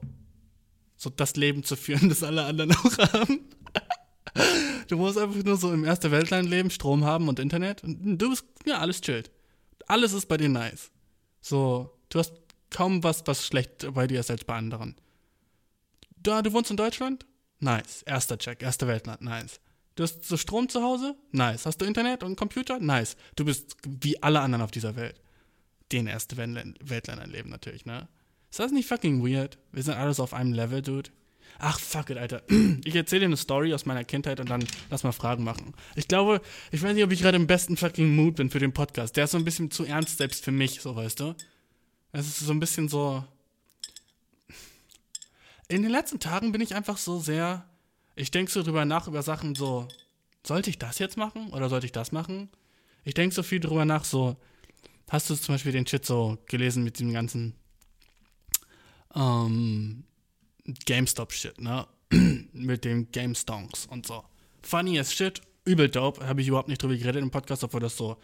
so 0.97 1.11
das 1.11 1.37
Leben 1.37 1.65
zu 1.65 1.77
führen, 1.77 2.09
das 2.09 2.23
alle 2.23 2.45
anderen 2.45 2.73
auch 2.73 2.99
haben. 2.99 3.41
Du 4.89 4.97
musst 4.97 5.19
einfach 5.19 5.43
nur 5.43 5.57
so 5.57 5.73
im 5.73 5.85
Erste 5.85 6.11
Weltland 6.11 6.49
leben, 6.49 6.71
Strom 6.71 7.05
haben 7.05 7.29
und 7.29 7.39
Internet. 7.39 7.83
Und 7.83 8.19
du 8.19 8.31
bist, 8.31 8.45
ja, 8.67 8.79
alles 8.79 9.01
chillt 9.01 9.31
alles 9.87 10.13
ist 10.13 10.27
bei 10.27 10.37
dir 10.37 10.49
nice. 10.49 10.91
So, 11.41 11.91
du 12.09 12.19
hast 12.19 12.33
kaum 12.71 13.03
was, 13.03 13.27
was 13.27 13.47
schlecht 13.47 13.93
bei 13.93 14.07
dir 14.07 14.21
ist 14.21 14.31
als 14.31 14.45
bei 14.45 14.55
anderen. 14.55 14.97
Da, 16.17 16.43
du 16.43 16.53
wohnst 16.53 16.71
in 16.71 16.77
Deutschland? 16.77 17.27
Nice. 17.61 18.03
Erster 18.03 18.39
Check, 18.39 18.63
erster 18.63 18.87
Weltland, 18.87 19.21
nice. 19.23 19.61
Du 19.95 20.03
hast 20.03 20.25
so 20.25 20.37
Strom 20.37 20.69
zu 20.69 20.83
Hause? 20.83 21.15
Nice. 21.33 21.67
Hast 21.67 21.79
du 21.79 21.85
Internet 21.85 22.23
und 22.23 22.37
Computer? 22.37 22.79
Nice. 22.79 23.17
Du 23.37 23.45
bist 23.45 23.77
wie 23.87 24.23
alle 24.23 24.41
anderen 24.41 24.63
auf 24.63 24.71
dieser 24.71 24.97
Welt. 24.97 25.21
Den 25.93 26.07
erste 26.07 26.37
Weltländer 26.37 27.27
leben 27.27 27.51
natürlich, 27.51 27.85
ne? 27.85 28.09
Ist 28.51 28.59
das 28.59 28.73
nicht 28.73 28.89
fucking 28.89 29.25
weird? 29.25 29.59
Wir 29.73 29.83
sind 29.83 29.95
alles 29.95 30.21
auf 30.21 30.35
einem 30.35 30.53
Level, 30.53 30.83
Dude. 30.83 31.11
Ach, 31.59 31.79
fuck 31.79 32.11
it, 32.11 32.19
Alter. 32.19 32.43
Ich 32.85 32.95
erzähle 32.97 33.21
dir 33.21 33.27
eine 33.27 33.37
Story 33.37 33.73
aus 33.73 33.87
meiner 33.87 34.05
Kindheit 34.05 34.41
und 34.41 34.51
dann 34.51 34.65
lass 34.91 35.05
mal 35.05 35.13
Fragen 35.13 35.45
machen. 35.45 35.75
Ich 35.95 36.09
glaube, 36.09 36.41
ich 36.71 36.83
weiß 36.83 36.95
nicht, 36.95 37.05
ob 37.05 37.13
ich 37.13 37.21
gerade 37.21 37.37
im 37.37 37.47
besten 37.47 37.77
fucking 37.77 38.15
Mood 38.15 38.37
bin 38.37 38.51
für 38.51 38.59
den 38.59 38.73
Podcast. 38.73 39.17
Der 39.17 39.25
ist 39.25 39.31
so 39.31 39.39
ein 39.39 39.45
bisschen 39.45 39.71
zu 39.71 39.85
ernst 39.85 40.19
selbst 40.19 40.45
für 40.45 40.51
mich, 40.51 40.81
so 40.81 40.97
weißt 40.97 41.21
du. 41.21 41.35
Es 42.13 42.27
ist 42.27 42.41
so 42.41 42.53
ein 42.53 42.61
bisschen 42.61 42.89
so. 42.89 43.25
In 45.69 45.83
den 45.83 45.91
letzten 45.91 46.21
Tagen 46.21 46.53
bin 46.53 46.61
ich 46.61 46.75
einfach 46.75 46.99
so 46.99 47.21
sehr. 47.21 47.65
Ich 48.17 48.31
denke 48.31 48.51
so 48.51 48.63
drüber 48.63 48.85
nach, 48.85 49.09
über 49.09 49.23
Sachen 49.23 49.55
so. 49.55 49.89
Sollte 50.45 50.69
ich 50.69 50.79
das 50.79 50.99
jetzt 50.99 51.17
machen 51.17 51.51
oder 51.51 51.69
sollte 51.69 51.87
ich 51.87 51.93
das 51.93 52.13
machen? 52.13 52.51
Ich 53.05 53.15
denke 53.15 53.35
so 53.35 53.43
viel 53.43 53.61
drüber 53.61 53.85
nach, 53.85 54.05
so. 54.05 54.37
Hast 55.13 55.29
du 55.29 55.35
zum 55.35 55.57
Beispiel 55.57 55.73
den 55.73 55.87
Shit 55.87 56.07
so 56.07 56.39
gelesen 56.47 56.85
mit 56.85 56.99
dem 56.99 57.13
ganzen. 57.13 57.53
Ähm, 59.15 60.05
GameStop-Shit, 60.87 61.61
ne? 61.61 61.87
Mit 62.55 62.87
dem 62.87 63.13
GameStonks 63.13 63.85
und 63.85 64.07
so. 64.07 64.25
Funny 64.63 64.99
as 64.99 65.13
shit, 65.13 65.43
übel 65.67 65.91
dope, 65.91 66.27
habe 66.27 66.41
ich 66.41 66.49
überhaupt 66.49 66.69
nicht 66.69 66.83
drüber 66.83 66.97
geredet 66.97 67.21
im 67.23 67.31
Podcast, 67.31 67.63
obwohl 67.63 67.81
das 67.81 67.95
so, 67.95 68.17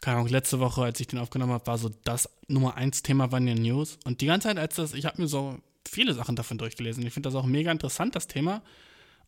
keine 0.00 0.16
Ahnung, 0.16 0.28
letzte 0.28 0.60
Woche, 0.60 0.82
als 0.82 0.98
ich 0.98 1.08
den 1.08 1.18
aufgenommen 1.18 1.52
habe, 1.52 1.66
war 1.66 1.76
so 1.76 1.90
das 2.04 2.30
Nummer 2.46 2.76
eins 2.76 3.02
Thema 3.02 3.26
bei 3.26 3.40
den 3.40 3.60
News. 3.60 3.98
Und 4.04 4.22
die 4.22 4.26
ganze 4.26 4.48
Zeit, 4.48 4.56
als 4.56 4.76
das, 4.76 4.94
ich 4.94 5.04
habe 5.04 5.20
mir 5.20 5.28
so 5.28 5.58
viele 5.86 6.14
Sachen 6.14 6.36
davon 6.36 6.56
durchgelesen. 6.56 7.04
Ich 7.04 7.12
finde 7.12 7.26
das 7.26 7.34
auch 7.34 7.44
mega 7.44 7.70
interessant, 7.70 8.16
das 8.16 8.28
Thema. 8.28 8.62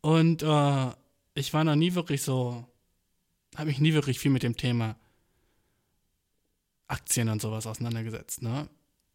Und 0.00 0.42
äh, 0.42 0.90
ich 1.34 1.52
war 1.52 1.62
noch 1.62 1.76
nie 1.76 1.94
wirklich 1.94 2.22
so, 2.22 2.64
habe 3.54 3.66
mich 3.66 3.80
nie 3.80 3.92
wirklich 3.92 4.18
viel 4.18 4.30
mit 4.30 4.42
dem 4.42 4.56
Thema 4.56 4.96
Aktien 6.90 7.28
und 7.28 7.40
sowas 7.40 7.66
auseinandergesetzt, 7.66 8.42
ne? 8.42 8.68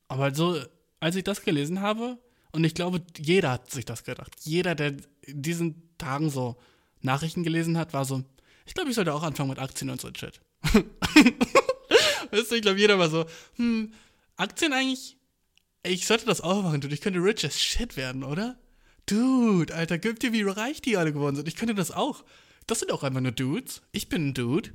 Aber 0.07 0.33
so, 0.33 0.59
als 0.99 1.15
ich 1.15 1.23
das 1.23 1.43
gelesen 1.43 1.81
habe, 1.81 2.17
und 2.51 2.63
ich 2.63 2.73
glaube, 2.73 3.01
jeder 3.17 3.51
hat 3.51 3.69
sich 3.71 3.85
das 3.85 4.03
gedacht. 4.03 4.31
Jeder, 4.43 4.75
der 4.75 4.95
diesen 5.27 5.95
Tagen 5.97 6.29
so 6.29 6.55
Nachrichten 7.01 7.43
gelesen 7.43 7.77
hat, 7.77 7.93
war 7.93 8.05
so, 8.05 8.23
ich 8.65 8.73
glaube, 8.73 8.89
ich 8.89 8.95
sollte 8.95 9.13
auch 9.13 9.23
anfangen 9.23 9.49
mit 9.49 9.59
Aktien 9.59 9.89
und 9.89 9.99
so 9.99 10.09
Shit. 10.15 10.39
weißt 12.31 12.51
du, 12.51 12.55
ich 12.55 12.61
glaube, 12.61 12.79
jeder 12.79 12.97
war 12.97 13.09
so, 13.09 13.25
hm, 13.55 13.93
Aktien 14.37 14.73
eigentlich, 14.73 15.17
ich 15.83 16.07
sollte 16.07 16.25
das 16.25 16.41
auch 16.41 16.63
machen, 16.63 16.81
dude, 16.81 16.93
ich 16.93 17.01
könnte 17.01 17.19
rich 17.19 17.45
as 17.45 17.59
shit 17.59 17.97
werden, 17.97 18.23
oder? 18.23 18.57
Dude, 19.05 19.73
Alter, 19.75 19.97
gib 19.97 20.19
dir, 20.19 20.33
wie 20.33 20.41
reich 20.41 20.81
die 20.81 20.97
alle 20.97 21.13
geworden 21.13 21.35
sind. 21.35 21.47
Ich 21.47 21.55
könnte 21.55 21.75
das 21.75 21.91
auch. 21.91 22.23
Das 22.65 22.79
sind 22.79 22.91
auch 22.91 23.03
einfach 23.03 23.21
nur 23.21 23.31
Dudes. 23.31 23.81
Ich 23.91 24.09
bin 24.09 24.29
ein 24.29 24.33
Dude. 24.33 24.71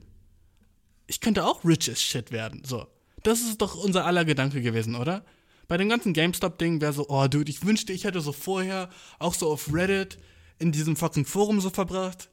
Ich 1.10 1.20
könnte 1.20 1.44
auch 1.44 1.64
rich 1.64 1.90
as 1.90 2.00
shit 2.00 2.30
werden. 2.30 2.62
So. 2.64 2.86
Das 3.24 3.40
ist 3.40 3.60
doch 3.60 3.74
unser 3.74 4.06
aller 4.06 4.24
Gedanke 4.24 4.62
gewesen, 4.62 4.94
oder? 4.94 5.24
Bei 5.66 5.76
dem 5.76 5.88
ganzen 5.88 6.12
GameStop-Ding 6.12 6.80
wäre 6.80 6.92
so, 6.92 7.08
oh, 7.08 7.26
Dude, 7.26 7.50
ich 7.50 7.64
wünschte, 7.64 7.92
ich 7.92 8.04
hätte 8.04 8.20
so 8.20 8.30
vorher 8.32 8.90
auch 9.18 9.34
so 9.34 9.50
auf 9.50 9.74
Reddit 9.74 10.18
in 10.60 10.70
diesem 10.70 10.94
fucking 10.94 11.24
Forum 11.24 11.60
so 11.60 11.70
verbracht. 11.70 12.30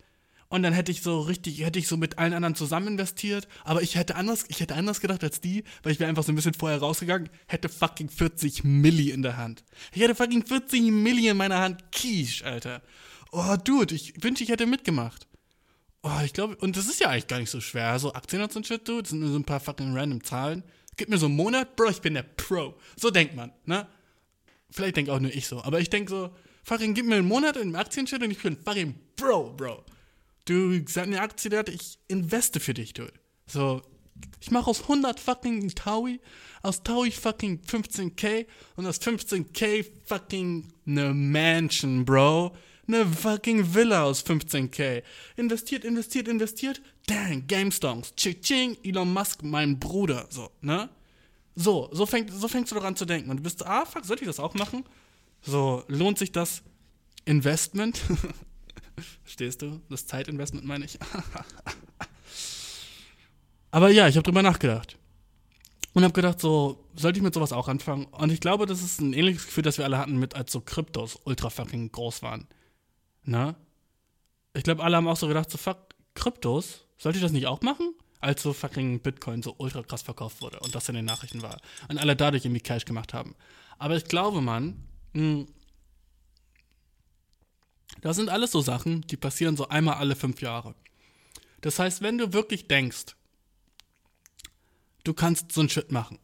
Und 0.50 0.62
dann 0.62 0.74
hätte 0.74 0.92
ich 0.92 1.02
so 1.02 1.22
richtig, 1.22 1.60
hätte 1.66 1.80
ich 1.80 1.88
so 1.88 1.98
mit 1.98 2.20
allen 2.20 2.34
anderen 2.34 2.54
zusammen 2.54 2.90
investiert. 2.90 3.48
Aber 3.64 3.82
ich 3.82 3.96
hätte 3.96 4.16
anders, 4.16 4.46
ich 4.48 4.60
hätte 4.60 4.76
anders 4.76 5.02
gedacht 5.02 5.24
als 5.24 5.42
die, 5.42 5.64
weil 5.82 5.92
ich 5.92 6.00
wäre 6.00 6.10
einfach 6.10 6.24
so 6.24 6.32
ein 6.32 6.36
bisschen 6.36 6.54
vorher 6.54 6.78
rausgegangen, 6.78 7.30
hätte 7.48 7.70
fucking 7.70 8.10
40 8.10 8.64
Milli 8.64 9.10
in 9.10 9.24
der 9.24 9.38
Hand. 9.38 9.64
Ich 9.92 10.04
hätte 10.04 10.14
fucking 10.14 10.46
40 10.46 10.92
Milli 10.92 11.30
in 11.30 11.38
meiner 11.38 11.58
Hand. 11.58 11.92
Quiche, 11.92 12.46
Alter. 12.46 12.84
Oh, 13.32 13.56
Dude, 13.62 13.96
ich 13.96 14.14
wünschte, 14.24 14.44
ich 14.44 14.52
hätte 14.52 14.68
mitgemacht. 14.68 15.28
Oh, 16.08 16.24
ich 16.24 16.34
glaube, 16.34 16.56
und 16.58 16.78
das 16.78 16.88
ist 16.88 17.00
ja 17.00 17.10
eigentlich 17.10 17.28
gar 17.28 17.40
nicht 17.40 17.50
so 17.50 17.60
schwer. 17.60 18.00
So 18.00 18.14
Aktien 18.14 18.42
und 18.42 18.52
so 18.52 18.60
ein 18.60 18.64
Shit, 18.64 18.88
Dude, 18.88 19.04
das 19.04 19.10
sind 19.10 19.20
nur 19.20 19.30
so 19.30 19.38
ein 19.38 19.44
paar 19.44 19.60
fucking 19.60 19.94
random 19.94 20.24
Zahlen. 20.24 20.64
Gib 20.96 21.10
mir 21.10 21.18
so 21.18 21.26
einen 21.26 21.36
Monat, 21.36 21.76
Bro, 21.76 21.90
ich 21.90 22.02
bin 22.02 22.14
der 22.14 22.24
Pro. 22.24 22.76
So 22.96 23.10
denkt 23.10 23.36
man, 23.36 23.52
ne? 23.66 23.88
Vielleicht 24.70 24.98
denke 24.98 25.14
auch 25.14 25.20
nur 25.20 25.34
ich 25.34 25.48
so, 25.48 25.62
aber 25.64 25.80
ich 25.80 25.90
denke 25.90 26.10
so, 26.10 26.30
fucking 26.64 26.94
gib 26.94 27.06
mir 27.06 27.16
einen 27.16 27.28
Monat 27.28 27.58
in 27.58 27.76
Aktienshit 27.76 28.22
und 28.24 28.32
ich 28.32 28.42
bin 28.42 28.58
fucking 28.58 28.96
Bro, 29.16 29.54
Bro 29.54 29.84
du 30.48 30.82
sag 30.88 31.04
eine 31.04 31.22
Aktie, 31.22 31.50
der 31.50 31.68
ich 31.68 32.00
investe 32.08 32.60
für 32.60 32.74
dich, 32.74 32.94
du. 32.94 33.08
So, 33.46 33.82
ich 34.40 34.52
mache 34.52 34.70
aus 34.70 34.84
100 34.84 35.20
fucking 35.20 35.70
Taui, 35.76 36.20
aus 36.64 36.84
Taui 36.84 37.12
fucking 37.12 37.62
15k 37.62 38.46
und 38.76 38.86
aus 38.86 39.00
15k 39.00 39.86
fucking 40.06 40.72
ne 40.86 41.14
Mansion, 41.14 42.06
Bro. 42.06 42.56
Ne 42.90 43.06
fucking 43.06 43.74
Villa 43.74 44.04
aus 44.04 44.26
15k. 44.26 45.04
Investiert, 45.36 45.84
investiert, 45.84 46.30
investiert. 46.30 46.82
Dang, 47.06 47.46
GameStongs. 47.46 48.16
Ching, 48.16 48.78
Elon 48.82 49.12
Musk, 49.12 49.44
mein 49.44 49.78
Bruder. 49.78 50.26
So, 50.30 50.52
ne? 50.62 50.90
So, 51.56 51.90
so, 51.92 52.06
fängt, 52.06 52.32
so 52.32 52.48
fängst 52.48 52.72
du 52.72 52.76
doch 52.76 52.86
an 52.86 52.96
zu 52.96 53.06
denken. 53.06 53.30
Und 53.30 53.38
du 53.38 53.44
bist, 53.44 53.66
ah, 53.66 53.86
fuck, 53.86 54.06
soll 54.06 54.18
ich 54.20 54.26
das 54.26 54.40
auch 54.40 54.54
machen? 54.54 54.86
So, 55.42 55.84
lohnt 55.88 56.18
sich 56.18 56.32
das 56.32 56.64
Investment? 57.26 58.02
Verstehst 59.24 59.62
du? 59.62 59.82
Das 59.90 60.08
Zeitinvestment 60.08 60.66
meine 60.66 60.86
ich. 60.86 60.98
Aber 63.72 63.90
ja, 63.90 64.08
ich 64.08 64.16
habe 64.16 64.24
drüber 64.24 64.44
nachgedacht. 64.44 64.98
Und 65.94 66.04
habe 66.04 66.14
gedacht, 66.14 66.40
so, 66.40 66.86
sollte 66.96 67.18
ich 67.18 67.24
mit 67.24 67.34
sowas 67.34 67.52
auch 67.52 67.68
anfangen? 67.68 68.06
Und 68.06 68.32
ich 68.32 68.40
glaube, 68.40 68.66
das 68.66 68.82
ist 68.82 69.02
ein 69.02 69.14
ähnliches 69.14 69.46
Gefühl, 69.46 69.64
das 69.64 69.78
wir 69.78 69.86
alle 69.86 69.98
hatten, 69.98 70.18
mit 70.18 70.36
als 70.36 70.52
so 70.52 70.62
Kryptos 70.62 71.20
ultra 71.26 71.50
fucking 71.50 71.92
groß 71.92 72.22
waren. 72.22 72.48
Ne? 73.28 73.56
Ich 74.54 74.64
glaube, 74.64 74.84
alle 74.84 74.98
haben 74.98 75.08
auch 75.08 75.18
so 75.18 75.28
gedacht, 75.28 75.52
so, 75.52 75.58
fuck, 75.58 75.78
Kryptos, 76.16 76.86
sollte 76.98 77.18
ich 77.18 77.24
das 77.24 77.34
nicht 77.34 77.46
auch 77.46 77.62
machen? 77.62 77.94
Als 78.20 78.42
so 78.42 78.54
fucking 78.54 79.02
Bitcoin 79.02 79.44
so 79.44 79.54
ultra 79.60 79.84
krass 79.84 80.02
verkauft 80.02 80.42
wurde 80.42 80.60
und 80.62 80.74
das 80.74 80.90
in 80.90 80.96
den 80.96 81.06
Nachrichten 81.06 81.44
war. 81.44 81.60
Und 81.90 82.00
alle 82.00 82.16
dadurch 82.16 82.46
irgendwie 82.46 82.62
Cash 82.62 82.86
gemacht 82.86 83.14
haben. 83.14 83.36
Aber 83.78 83.96
ich 83.96 84.06
glaube, 84.06 84.42
man, 84.42 84.84
mh, 85.14 85.46
das 88.02 88.16
sind 88.16 88.30
alles 88.30 88.52
so 88.52 88.62
Sachen, 88.62 89.02
die 89.02 89.18
passieren 89.18 89.58
so 89.58 89.68
einmal 89.68 89.96
alle 89.96 90.16
fünf 90.16 90.42
Jahre. 90.42 90.74
Das 91.62 91.78
heißt, 91.78 92.02
wenn 92.02 92.18
du 92.18 92.34
wirklich 92.34 92.68
denkst, 92.68 93.16
du 95.04 95.14
kannst 95.14 95.52
so 95.52 95.62
einen 95.62 95.70
Shit 95.70 95.92
machen, 95.92 96.18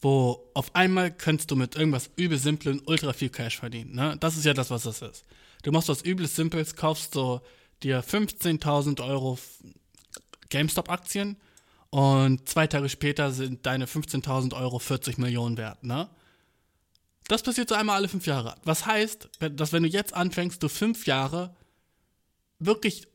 wo 0.00 0.50
auf 0.54 0.74
einmal 0.74 1.10
könntest 1.10 1.50
du 1.50 1.56
mit 1.56 1.76
irgendwas 1.76 2.10
übel 2.16 2.38
Simplen 2.38 2.82
ultra 2.86 3.12
viel 3.12 3.30
Cash 3.30 3.58
verdienen. 3.58 3.94
Ne? 3.94 4.16
Das 4.18 4.36
ist 4.36 4.44
ja 4.44 4.52
das, 4.52 4.70
was 4.70 4.82
das 4.82 5.00
ist. 5.00 5.24
Du 5.64 5.72
machst 5.72 5.88
was 5.88 6.04
übles 6.04 6.36
Simples, 6.36 6.76
kaufst 6.76 7.14
so 7.14 7.40
dir 7.82 8.04
15.000 8.04 9.02
Euro 9.02 9.38
GameStop-Aktien 10.50 11.38
und 11.88 12.46
zwei 12.48 12.66
Tage 12.66 12.88
später 12.90 13.32
sind 13.32 13.64
deine 13.64 13.86
15.000 13.86 14.54
Euro 14.54 14.78
40 14.78 15.16
Millionen 15.16 15.56
wert. 15.56 15.82
Ne? 15.82 16.10
Das 17.28 17.42
passiert 17.42 17.70
so 17.70 17.74
einmal 17.74 17.96
alle 17.96 18.08
fünf 18.08 18.26
Jahre. 18.26 18.56
Was 18.64 18.84
heißt, 18.84 19.30
dass 19.52 19.72
wenn 19.72 19.84
du 19.84 19.88
jetzt 19.88 20.12
anfängst, 20.12 20.62
du 20.62 20.68
fünf 20.68 21.06
Jahre 21.06 21.56
wirklich 22.58 23.08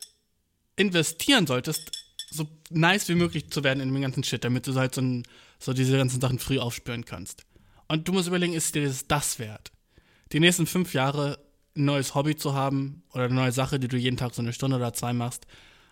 investieren 0.76 1.46
solltest, 1.46 1.92
so 2.32 2.48
nice 2.72 3.10
wie 3.10 3.16
möglich 3.16 3.52
zu 3.52 3.64
werden 3.64 3.80
in 3.80 3.94
dem 3.94 4.02
ganzen 4.02 4.24
Shit, 4.24 4.44
damit 4.44 4.66
du 4.66 4.74
halt 4.74 4.96
so, 4.96 5.02
ein, 5.02 5.24
so 5.60 5.72
diese 5.72 5.96
ganzen 5.96 6.20
Sachen 6.20 6.40
früh 6.40 6.58
aufspüren 6.58 7.06
kannst. 7.06 7.46
Und 7.88 8.08
du 8.08 8.12
musst 8.12 8.28
überlegen, 8.28 8.54
ist 8.54 8.74
dir 8.74 8.88
das, 8.88 9.08
das 9.08 9.38
wert? 9.38 9.72
Die 10.32 10.40
nächsten 10.40 10.66
fünf 10.66 10.94
Jahre 10.94 11.38
ein 11.80 11.86
neues 11.86 12.14
Hobby 12.14 12.36
zu 12.36 12.54
haben 12.54 13.04
oder 13.14 13.26
eine 13.26 13.34
neue 13.34 13.52
Sache, 13.52 13.80
die 13.80 13.88
du 13.88 13.98
jeden 13.98 14.18
Tag 14.18 14.36
so 14.36 14.42
eine 14.42 14.54
Stunde 14.54 14.78
oder 14.78 14.94
zwei 14.94 15.14
machst, 15.14 15.48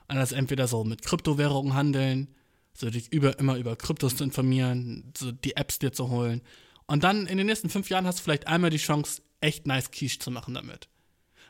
und 0.10 0.16
das 0.16 0.32
entweder 0.32 0.68
so 0.68 0.84
mit 0.84 1.02
Kryptowährungen 1.02 1.74
handeln, 1.74 2.34
so 2.74 2.90
dich 2.90 3.12
über, 3.12 3.40
immer 3.40 3.58
über 3.58 3.76
Kryptos 3.76 4.16
zu 4.16 4.24
informieren, 4.24 5.12
so 5.18 5.32
die 5.32 5.56
Apps 5.56 5.80
dir 5.80 5.92
zu 5.92 6.10
holen 6.10 6.42
und 6.88 7.04
dann 7.04 7.28
in 7.28 7.38
den 7.38 7.48
nächsten 7.48 7.70
fünf 7.70 7.90
Jahren 7.90 8.08
hast 8.08 8.20
du 8.20 8.24
vielleicht 8.24 8.48
einmal 8.48 8.70
die 8.70 8.78
Chance, 8.78 9.22
echt 9.42 9.68
nice 9.68 9.92
Quiche 9.92 10.20
zu 10.20 10.32
machen 10.32 10.54
damit. 10.54 10.88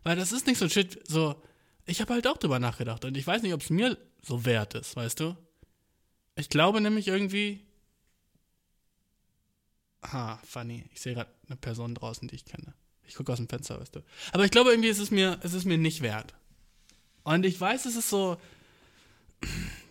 Weil 0.04 0.16
das 0.16 0.32
ist 0.32 0.48
nicht 0.48 0.58
so 0.58 0.66
ein 0.66 0.72
Shit, 0.72 1.00
so, 1.08 1.42
ich 1.86 2.02
habe 2.02 2.14
halt 2.14 2.28
auch 2.28 2.38
drüber 2.38 2.60
nachgedacht 2.60 3.06
und 3.06 3.16
ich 3.16 3.26
weiß 3.26 3.44
nicht, 3.44 3.54
ob 3.54 3.62
es 3.62 3.70
mir 3.70 3.98
so 4.22 4.46
wert 4.46 4.74
ist, 4.74 4.96
weißt 4.96 5.20
du? 5.20 5.38
Ich 6.36 6.50
glaube 6.50 6.82
nämlich 6.82 7.08
irgendwie. 7.08 7.66
Ha, 10.04 10.40
funny. 10.44 10.86
Ich 10.94 11.02
sehe 11.02 11.16
gerade 11.16 11.32
eine 11.48 11.58
Person 11.58 11.96
draußen, 11.96 12.28
die 12.28 12.36
ich 12.36 12.46
kenne. 12.46 12.74
Ich 13.08 13.16
gucke 13.16 13.32
aus 13.32 13.38
dem 13.38 13.50
Fenster, 13.50 13.80
weißt 13.80 13.96
du. 13.96 14.04
Aber 14.34 14.46
ich 14.46 14.52
glaube 14.52 14.70
irgendwie, 14.72 14.90
ist 14.90 15.00
es 15.00 15.12
mir, 15.12 15.40
ist 15.42 15.66
mir 15.66 15.78
nicht 15.78 16.02
wert. 16.02 16.34
Und 17.24 17.46
ich 17.46 17.60
weiß, 17.60 17.86
es 17.86 17.96
ist 17.96 18.10
so. 18.10 18.38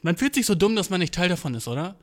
Man 0.03 0.17
fühlt 0.17 0.35
sich 0.35 0.47
so 0.47 0.55
dumm, 0.55 0.77
dass 0.77 0.91
man 0.91 1.01
nicht 1.01 1.15
Teil 1.15 1.29
davon 1.29 1.55
ist, 1.55 1.69
oder? 1.69 1.97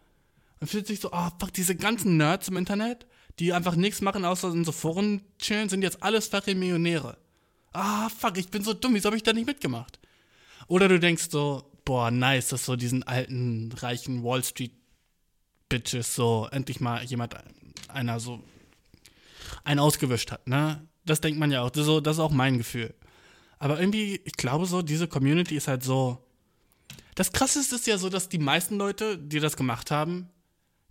Man 0.59 0.67
fühlt 0.67 0.87
sich 0.87 0.99
so, 0.99 1.11
oh 1.11 1.29
fuck, 1.39 1.53
diese 1.53 1.75
ganzen 1.75 2.17
Nerds 2.17 2.47
im 2.47 2.57
Internet, 2.57 3.05
die 3.39 3.53
einfach 3.53 3.75
nichts 3.75 4.01
machen, 4.01 4.25
außer 4.25 4.51
in 4.51 4.65
so 4.65 4.71
Foren 4.71 5.21
chillen, 5.39 5.69
sind 5.69 5.81
jetzt 5.81 6.01
alles 6.01 6.27
fucking 6.27 6.57
Millionäre. 6.57 7.17
Ah, 7.73 8.09
fuck, 8.09 8.37
ich 8.37 8.49
bin 8.49 8.63
so 8.63 8.73
dumm, 8.73 8.93
wieso 8.93 9.07
habe 9.07 9.17
ich 9.17 9.23
da 9.23 9.33
nicht 9.33 9.47
mitgemacht? 9.47 9.99
Oder 10.67 10.87
du 10.87 10.99
denkst 10.99 11.29
so, 11.29 11.69
boah, 11.83 12.11
nice, 12.11 12.49
dass 12.49 12.65
so 12.65 12.75
diesen 12.75 13.03
alten, 13.03 13.71
reichen 13.73 14.23
Wall 14.23 14.43
Street 14.43 14.73
Bitches 15.69 16.15
so 16.15 16.47
endlich 16.51 16.79
mal 16.79 17.03
jemand, 17.03 17.35
einer 17.87 18.19
so, 18.19 18.43
einen 19.63 19.79
ausgewischt 19.79 20.31
hat, 20.31 20.47
ne? 20.47 20.87
Das 21.05 21.21
denkt 21.21 21.39
man 21.39 21.51
ja 21.51 21.61
auch, 21.61 21.69
das 21.69 21.81
ist, 21.81 21.87
so, 21.87 21.99
das 21.99 22.17
ist 22.17 22.21
auch 22.21 22.31
mein 22.31 22.57
Gefühl. 22.57 22.93
Aber 23.59 23.79
irgendwie, 23.79 24.21
ich 24.25 24.33
glaube 24.33 24.65
so, 24.65 24.81
diese 24.81 25.07
Community 25.07 25.55
ist 25.55 25.67
halt 25.67 25.83
so. 25.83 26.25
Das 27.15 27.31
krasseste 27.31 27.75
ist 27.75 27.87
ja 27.87 27.97
so, 27.97 28.09
dass 28.09 28.27
die 28.27 28.39
meisten 28.39 28.77
Leute, 28.77 29.17
die 29.17 29.39
das 29.39 29.55
gemacht 29.55 29.91
haben, 29.91 30.29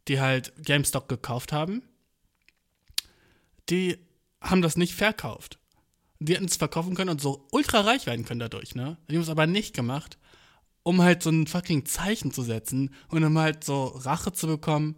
die 0.09 0.21
halt 0.21 0.53
GameStop 0.65 1.09
gekauft 1.09 1.53
haben, 1.53 1.83
die 3.69 3.99
haben 4.41 4.63
das 4.63 4.77
nicht 4.77 4.95
verkauft. 4.95 5.59
Die 6.19 6.35
hätten 6.35 6.45
es 6.45 6.57
verkaufen 6.57 6.95
können 6.95 7.11
und 7.11 7.21
so 7.21 7.47
ultra 7.51 7.81
reich 7.81 8.07
werden 8.07 8.25
können 8.25 8.41
dadurch, 8.41 8.75
ne? 8.75 8.97
Die 9.11 9.17
haben 9.17 9.23
es 9.23 9.29
aber 9.29 9.47
nicht 9.47 9.75
gemacht, 9.75 10.19
um 10.83 11.03
halt 11.03 11.23
so 11.23 11.31
ein 11.31 11.47
fucking 11.47 11.85
Zeichen 11.85 12.33
zu 12.33 12.43
setzen 12.43 12.95
und 13.09 13.25
um 13.25 13.39
halt 13.39 13.65
so 13.65 13.87
Rache 13.87 14.33
zu 14.33 14.47
bekommen 14.47 14.97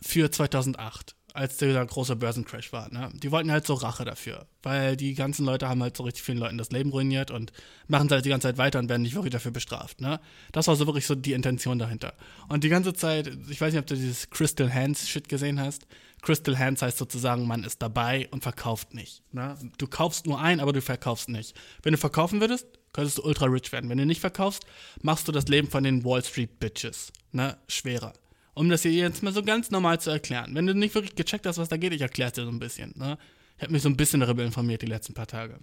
für 0.00 0.30
2008 0.30 1.16
als 1.36 1.58
der 1.58 1.84
große 1.84 2.16
Börsencrash 2.16 2.72
war. 2.72 2.92
Ne? 2.92 3.10
Die 3.14 3.30
wollten 3.30 3.50
halt 3.50 3.66
so 3.66 3.74
Rache 3.74 4.04
dafür, 4.04 4.46
weil 4.62 4.96
die 4.96 5.14
ganzen 5.14 5.44
Leute 5.44 5.68
haben 5.68 5.82
halt 5.82 5.96
so 5.96 6.02
richtig 6.02 6.24
vielen 6.24 6.38
Leuten 6.38 6.58
das 6.58 6.70
Leben 6.70 6.90
ruiniert 6.90 7.30
und 7.30 7.52
machen 7.88 8.06
es 8.06 8.12
halt 8.12 8.24
die 8.24 8.30
ganze 8.30 8.48
Zeit 8.48 8.58
weiter 8.58 8.78
und 8.78 8.88
werden 8.88 9.02
nicht 9.02 9.14
wirklich 9.14 9.32
dafür 9.32 9.50
bestraft. 9.50 10.00
Ne? 10.00 10.20
Das 10.52 10.66
war 10.66 10.76
so 10.76 10.86
wirklich 10.86 11.06
so 11.06 11.14
die 11.14 11.32
Intention 11.32 11.78
dahinter. 11.78 12.14
Und 12.48 12.64
die 12.64 12.68
ganze 12.68 12.94
Zeit, 12.94 13.30
ich 13.48 13.60
weiß 13.60 13.72
nicht, 13.72 13.80
ob 13.80 13.86
du 13.86 13.94
dieses 13.94 14.30
Crystal 14.30 14.72
Hands 14.72 15.08
Shit 15.08 15.28
gesehen 15.28 15.60
hast. 15.60 15.86
Crystal 16.22 16.58
Hands 16.58 16.80
heißt 16.80 16.98
sozusagen, 16.98 17.46
man 17.46 17.62
ist 17.62 17.82
dabei 17.82 18.28
und 18.30 18.42
verkauft 18.42 18.94
nicht. 18.94 19.22
Ne? 19.32 19.56
Du 19.78 19.86
kaufst 19.86 20.26
nur 20.26 20.40
ein, 20.40 20.60
aber 20.60 20.72
du 20.72 20.80
verkaufst 20.80 21.28
nicht. 21.28 21.54
Wenn 21.82 21.92
du 21.92 21.98
verkaufen 21.98 22.40
würdest, 22.40 22.66
könntest 22.92 23.18
du 23.18 23.22
ultra 23.22 23.46
rich 23.46 23.70
werden. 23.72 23.90
Wenn 23.90 23.98
du 23.98 24.06
nicht 24.06 24.20
verkaufst, 24.20 24.64
machst 25.02 25.28
du 25.28 25.32
das 25.32 25.48
Leben 25.48 25.68
von 25.68 25.84
den 25.84 26.04
Wall 26.04 26.24
Street 26.24 26.58
Bitches 26.58 27.12
ne? 27.32 27.56
schwerer 27.68 28.14
um 28.56 28.70
das 28.70 28.82
hier 28.82 28.92
jetzt 28.92 29.22
mal 29.22 29.34
so 29.34 29.42
ganz 29.42 29.70
normal 29.70 30.00
zu 30.00 30.08
erklären. 30.08 30.54
Wenn 30.54 30.66
du 30.66 30.74
nicht 30.74 30.94
wirklich 30.94 31.14
gecheckt 31.14 31.44
hast, 31.44 31.58
was 31.58 31.68
da 31.68 31.76
geht, 31.76 31.92
ich 31.92 32.00
erkläre 32.00 32.28
es 32.28 32.32
dir 32.32 32.44
so 32.44 32.50
ein 32.50 32.58
bisschen. 32.58 32.94
Ne? 32.96 33.18
Ich 33.58 33.62
habe 33.62 33.72
mich 33.72 33.82
so 33.82 33.90
ein 33.90 33.98
bisschen 33.98 34.20
darüber 34.20 34.42
informiert 34.44 34.80
die 34.80 34.86
letzten 34.86 35.12
paar 35.12 35.26
Tage. 35.26 35.60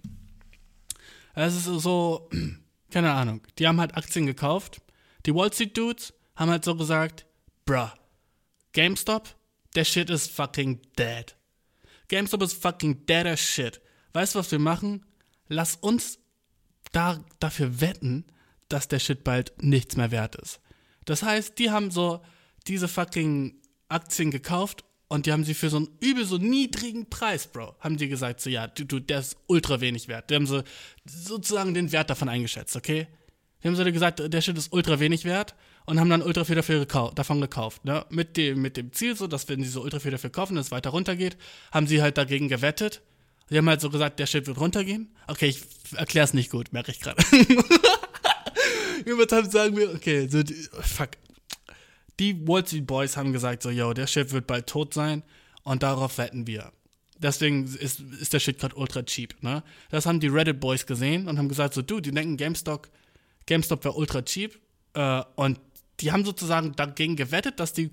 Es 1.34 1.56
ist 1.56 1.64
so, 1.64 2.30
keine 2.92 3.12
Ahnung, 3.12 3.40
die 3.58 3.66
haben 3.66 3.80
halt 3.80 3.96
Aktien 3.96 4.26
gekauft. 4.26 4.80
Die 5.26 5.34
Wall 5.34 5.52
Street 5.52 5.76
Dudes 5.76 6.14
haben 6.36 6.52
halt 6.52 6.64
so 6.64 6.76
gesagt, 6.76 7.26
bruh, 7.66 7.90
GameStop, 8.72 9.28
der 9.74 9.84
Shit 9.84 10.08
ist 10.08 10.30
fucking 10.30 10.80
dead. 10.96 11.34
GameStop 12.06 12.42
ist 12.42 12.62
fucking 12.62 13.06
dead 13.06 13.26
as 13.26 13.40
shit. 13.40 13.80
Weißt 14.12 14.36
du, 14.36 14.38
was 14.38 14.52
wir 14.52 14.60
machen? 14.60 15.04
Lass 15.48 15.74
uns 15.74 16.20
da, 16.92 17.24
dafür 17.40 17.80
wetten, 17.80 18.24
dass 18.68 18.86
der 18.86 19.00
Shit 19.00 19.24
bald 19.24 19.60
nichts 19.60 19.96
mehr 19.96 20.12
wert 20.12 20.36
ist. 20.36 20.60
Das 21.06 21.24
heißt, 21.24 21.58
die 21.58 21.72
haben 21.72 21.90
so 21.90 22.22
diese 22.66 22.88
fucking 22.88 23.60
Aktien 23.88 24.30
gekauft 24.30 24.84
und 25.08 25.26
die 25.26 25.32
haben 25.32 25.44
sie 25.44 25.54
für 25.54 25.70
so 25.70 25.76
einen 25.76 25.88
übel 26.00 26.24
so 26.24 26.38
niedrigen 26.38 27.08
Preis, 27.08 27.46
Bro, 27.46 27.76
haben 27.80 27.96
die 27.96 28.08
gesagt, 28.08 28.40
so 28.40 28.50
ja, 28.50 28.66
du, 28.66 28.84
du, 28.84 29.00
der 29.00 29.20
ist 29.20 29.36
ultra 29.46 29.80
wenig 29.80 30.08
wert. 30.08 30.30
Die 30.30 30.34
haben 30.34 30.46
so 30.46 30.62
sozusagen 31.04 31.74
den 31.74 31.92
Wert 31.92 32.10
davon 32.10 32.28
eingeschätzt, 32.28 32.74
okay? 32.74 33.06
Die 33.62 33.68
haben 33.68 33.76
so 33.76 33.84
gesagt, 33.84 34.20
der 34.20 34.40
Shit 34.42 34.58
ist 34.58 34.72
ultra 34.72 35.00
wenig 35.00 35.24
wert 35.24 35.54
und 35.86 35.98
haben 35.98 36.10
dann 36.10 36.20
ultra 36.20 36.44
viel 36.44 36.56
dafür 36.56 36.80
gekau 36.80 37.10
davon 37.12 37.40
gekauft, 37.40 37.84
ne? 37.84 38.04
Mit 38.10 38.36
dem, 38.36 38.60
mit 38.60 38.76
dem 38.76 38.92
Ziel 38.92 39.16
so, 39.16 39.26
dass 39.26 39.48
wenn 39.48 39.62
sie 39.62 39.70
so 39.70 39.82
ultra 39.82 40.00
viel 40.00 40.10
dafür 40.10 40.30
kaufen, 40.30 40.56
dass 40.56 40.66
es 40.66 40.72
weiter 40.72 40.90
runtergeht, 40.90 41.36
haben 41.72 41.86
sie 41.86 42.02
halt 42.02 42.18
dagegen 42.18 42.48
gewettet. 42.48 43.00
Die 43.50 43.58
haben 43.58 43.68
halt 43.68 43.80
so 43.80 43.90
gesagt, 43.90 44.18
der 44.18 44.26
Shit 44.26 44.46
wird 44.46 44.58
runtergehen. 44.58 45.14
Okay, 45.28 45.46
ich 45.46 45.62
erklär's 45.94 46.34
nicht 46.34 46.50
gut, 46.50 46.72
merke 46.72 46.90
ich 46.90 47.00
gerade. 47.00 47.22
Übertreibt 49.04 49.52
sagen 49.52 49.76
wir, 49.76 49.94
okay, 49.94 50.28
so, 50.28 50.42
fuck, 50.80 51.10
die 52.20 52.46
Wall 52.46 52.66
Street 52.66 52.86
Boys 52.86 53.16
haben 53.16 53.32
gesagt, 53.32 53.62
so, 53.62 53.70
yo, 53.70 53.92
der 53.92 54.06
Chef 54.06 54.32
wird 54.32 54.46
bald 54.46 54.66
tot 54.66 54.94
sein 54.94 55.22
und 55.62 55.82
darauf 55.82 56.18
wetten 56.18 56.46
wir. 56.46 56.72
Deswegen 57.18 57.64
ist, 57.64 58.00
ist 58.00 58.32
der 58.32 58.40
Shit 58.40 58.58
gerade 58.58 58.74
ultra 58.76 59.02
cheap, 59.02 59.40
ne? 59.42 59.62
Das 59.90 60.06
haben 60.06 60.20
die 60.20 60.28
Reddit 60.28 60.60
Boys 60.60 60.84
gesehen 60.84 61.28
und 61.28 61.38
haben 61.38 61.48
gesagt, 61.48 61.74
so, 61.74 61.82
du, 61.82 62.00
die 62.00 62.10
denken 62.10 62.36
GameStop, 62.36 62.88
GameStop 63.46 63.84
wäre 63.84 63.94
ultra 63.94 64.22
cheap 64.22 64.58
äh, 64.94 65.22
und 65.36 65.60
die 66.00 66.10
haben 66.10 66.24
sozusagen 66.24 66.74
dagegen 66.74 67.14
gewettet, 67.14 67.60
dass 67.60 67.72
die, 67.72 67.90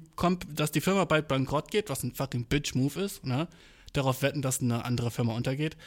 dass 0.56 0.72
die 0.72 0.82
Firma 0.82 1.06
bald 1.06 1.28
bankrott 1.28 1.70
geht, 1.70 1.90
was 1.90 2.04
ein 2.04 2.14
fucking 2.16 2.46
Bitch-Move 2.46 3.00
ist, 3.00 3.26
ne? 3.26 3.48
Darauf 3.94 4.22
wetten, 4.22 4.42
dass 4.42 4.62
eine 4.62 4.86
andere 4.86 5.12
Firma 5.12 5.36
untergeht. 5.36 5.78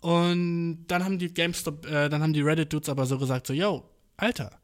Und 0.00 0.86
dann 0.88 1.04
haben 1.04 1.18
die 1.18 1.32
GameStop, 1.32 1.86
äh, 1.86 2.08
dann 2.08 2.22
haben 2.22 2.32
die 2.32 2.40
Reddit-Dudes 2.40 2.88
aber 2.88 3.06
so 3.06 3.18
gesagt, 3.18 3.46
so, 3.46 3.52
yo, 3.52 3.88
Alter, 4.16 4.58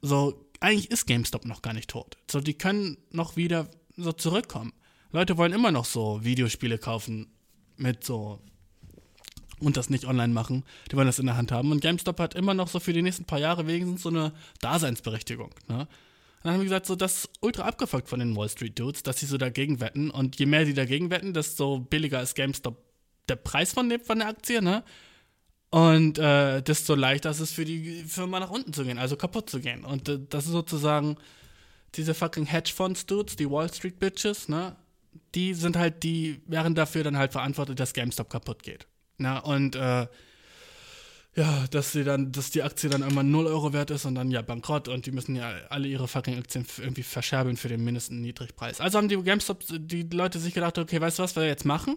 so, 0.00 0.46
eigentlich 0.62 0.90
ist 0.90 1.06
GameStop 1.06 1.44
noch 1.44 1.62
gar 1.62 1.74
nicht 1.74 1.90
tot. 1.90 2.16
So, 2.30 2.40
die 2.40 2.54
können 2.54 2.96
noch 3.10 3.36
wieder 3.36 3.68
so 3.96 4.12
zurückkommen. 4.12 4.72
Leute 5.10 5.36
wollen 5.36 5.52
immer 5.52 5.70
noch 5.70 5.84
so 5.84 6.24
Videospiele 6.24 6.78
kaufen 6.78 7.26
mit 7.76 8.04
so 8.04 8.40
und 9.58 9.76
das 9.76 9.90
nicht 9.90 10.06
online 10.06 10.32
machen. 10.32 10.64
Die 10.90 10.96
wollen 10.96 11.06
das 11.06 11.18
in 11.18 11.26
der 11.26 11.36
Hand 11.36 11.52
haben. 11.52 11.70
Und 11.70 11.80
GameStop 11.80 12.18
hat 12.18 12.34
immer 12.34 12.54
noch 12.54 12.68
so 12.68 12.80
für 12.80 12.92
die 12.92 13.02
nächsten 13.02 13.24
paar 13.24 13.38
Jahre 13.38 13.66
wenigstens 13.66 14.02
so 14.02 14.08
eine 14.08 14.32
Daseinsberechtigung. 14.60 15.50
Ne? 15.68 15.80
Und 15.80 15.88
dann 16.42 16.54
haben 16.54 16.60
wir 16.60 16.64
gesagt, 16.64 16.86
so, 16.86 16.96
das 16.96 17.24
ist 17.24 17.30
ultra 17.40 17.64
abgefuckt 17.64 18.08
von 18.08 18.18
den 18.18 18.34
Wall 18.34 18.48
Street 18.48 18.78
Dudes, 18.78 19.02
dass 19.02 19.20
sie 19.20 19.26
so 19.26 19.38
dagegen 19.38 19.80
wetten. 19.80 20.10
Und 20.10 20.38
je 20.38 20.46
mehr 20.46 20.66
sie 20.66 20.74
dagegen 20.74 21.10
wetten, 21.10 21.32
desto 21.32 21.78
billiger 21.78 22.20
ist 22.20 22.34
GameStop 22.34 22.82
der 23.28 23.36
Preis 23.36 23.72
von, 23.72 23.88
der 23.88 24.00
Aktie, 24.26 24.60
ne? 24.60 24.82
Und 25.72 26.18
äh, 26.18 26.60
desto 26.60 26.94
leichter 26.94 27.30
ist 27.30 27.40
es 27.40 27.50
für 27.50 27.64
die 27.64 28.04
Firma 28.04 28.38
nach 28.38 28.50
unten 28.50 28.74
zu 28.74 28.84
gehen, 28.84 28.98
also 28.98 29.16
kaputt 29.16 29.48
zu 29.48 29.58
gehen. 29.58 29.84
Und 29.86 30.06
äh, 30.06 30.18
das 30.28 30.44
ist 30.44 30.52
sozusagen 30.52 31.16
diese 31.94 32.12
fucking 32.12 32.44
Hedgefonds-Dudes, 32.44 33.36
die 33.36 33.50
Wall 33.50 33.72
Street 33.72 33.98
Bitches, 33.98 34.50
ne? 34.50 34.76
Die 35.34 35.54
sind 35.54 35.78
halt, 35.78 36.02
die 36.02 36.42
wären 36.46 36.74
dafür 36.74 37.04
dann 37.04 37.16
halt 37.16 37.32
verantwortlich, 37.32 37.76
dass 37.76 37.94
GameStop 37.94 38.28
kaputt 38.28 38.62
geht. 38.62 38.86
Na, 39.16 39.36
ne? 39.36 39.42
und 39.42 39.74
äh, 39.76 40.08
ja, 41.36 41.64
dass 41.70 41.92
sie 41.92 42.04
dann, 42.04 42.32
dass 42.32 42.50
die 42.50 42.62
Aktie 42.62 42.90
dann 42.90 43.00
irgendwann 43.00 43.30
0 43.30 43.46
Euro 43.46 43.72
wert 43.72 43.90
ist 43.90 44.04
und 44.04 44.14
dann 44.14 44.30
ja 44.30 44.42
bankrott 44.42 44.88
und 44.88 45.06
die 45.06 45.10
müssen 45.10 45.36
ja 45.36 45.54
alle 45.70 45.88
ihre 45.88 46.06
fucking 46.06 46.36
Aktien 46.36 46.66
irgendwie 46.78 47.02
verscherbeln 47.02 47.56
für 47.56 47.68
den 47.68 47.82
mindesten 47.82 48.20
Niedrigpreis. 48.20 48.78
Also 48.78 48.98
haben 48.98 49.08
die 49.08 49.16
GameStop, 49.16 49.64
die 49.70 50.02
Leute 50.02 50.38
sich 50.38 50.52
gedacht, 50.52 50.76
okay, 50.76 51.00
weißt 51.00 51.18
du 51.18 51.22
was 51.22 51.34
wir 51.34 51.46
jetzt 51.46 51.64
machen? 51.64 51.96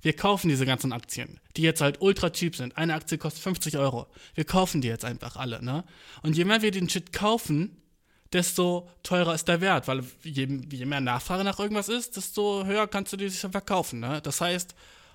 Wir 0.00 0.14
kaufen 0.14 0.48
diese 0.48 0.66
ganzen 0.66 0.92
Aktien, 0.92 1.40
die 1.56 1.62
jetzt 1.62 1.80
halt 1.80 2.00
ultra 2.00 2.30
cheap 2.30 2.54
sind. 2.54 2.76
Eine 2.76 2.94
Aktie 2.94 3.18
kostet 3.18 3.42
50 3.42 3.78
Euro. 3.78 4.06
Wir 4.34 4.44
kaufen 4.44 4.80
die 4.80 4.88
jetzt 4.88 5.04
einfach 5.04 5.36
alle, 5.36 5.62
ne? 5.62 5.84
Und 6.22 6.36
je 6.36 6.44
mehr 6.44 6.62
wir 6.62 6.70
den 6.70 6.88
Shit 6.88 7.12
kaufen, 7.12 7.76
desto 8.32 8.88
teurer 9.02 9.34
ist 9.34 9.48
der 9.48 9.60
Wert, 9.60 9.88
weil 9.88 10.04
je, 10.22 10.46
je 10.70 10.84
mehr 10.84 11.00
Nachfrage 11.00 11.44
nach 11.44 11.58
irgendwas 11.58 11.88
ist, 11.88 12.16
desto 12.16 12.64
höher 12.64 12.86
kannst 12.86 13.12
du 13.12 13.16
die 13.16 13.28
sich 13.28 13.40
verkaufen, 13.40 14.00
ne? 14.00 14.20
Das 14.22 14.40
heißt, 14.40 14.74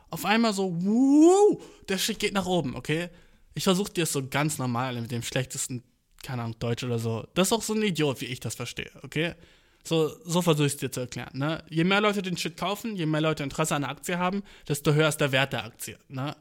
auf 0.10 0.26
einmal 0.26 0.54
so, 0.54 0.76
wuh, 0.84 1.62
der 1.88 1.98
Shit 1.98 2.20
geht 2.20 2.34
nach 2.34 2.46
oben, 2.46 2.76
okay? 2.76 3.10
Ich 3.56 3.64
versuche 3.64 3.94
dir 3.94 4.04
es 4.04 4.12
so 4.12 4.28
ganz 4.28 4.58
normal 4.58 5.00
mit 5.00 5.12
dem 5.12 5.24
schlechtesten, 5.24 5.84
keine 6.24 6.44
Ahnung, 6.44 6.60
Deutsch 6.60 6.84
oder 6.84 7.00
so. 7.00 7.26
Das 7.36 7.48
ist 7.48 7.54
auch 7.54 7.62
so 7.62 7.74
ein 7.74 7.82
Idiot, 7.84 8.20
wie 8.22 8.26
ich 8.26 8.40
das 8.40 8.56
verstehe, 8.56 8.92
okay? 9.04 9.36
So, 9.84 10.16
so 10.24 10.42
versuche 10.42 10.68
ich 10.68 10.74
es 10.74 10.80
dir 10.80 10.92
zu 10.92 11.02
erklären. 11.02 11.32
Ne? 11.34 11.64
Je 11.70 11.84
mehr 11.84 12.00
Leute 12.00 12.22
den 12.22 12.38
Shit 12.38 12.56
kaufen, 12.56 12.96
je 12.96 13.06
mehr 13.06 13.22
Leute 13.22 13.44
Interesse 13.44 13.76
an 13.76 13.82
der 13.82 13.92
Aktie 13.92 14.18
haben, 14.18 14.44
desto 14.68 14.94
höher 14.94 15.10
ist 15.10 15.18
der 15.18 15.32
Wert 15.32 15.54
der 15.54 15.66
Aktie. 15.66 15.98
Ne? 16.08 16.36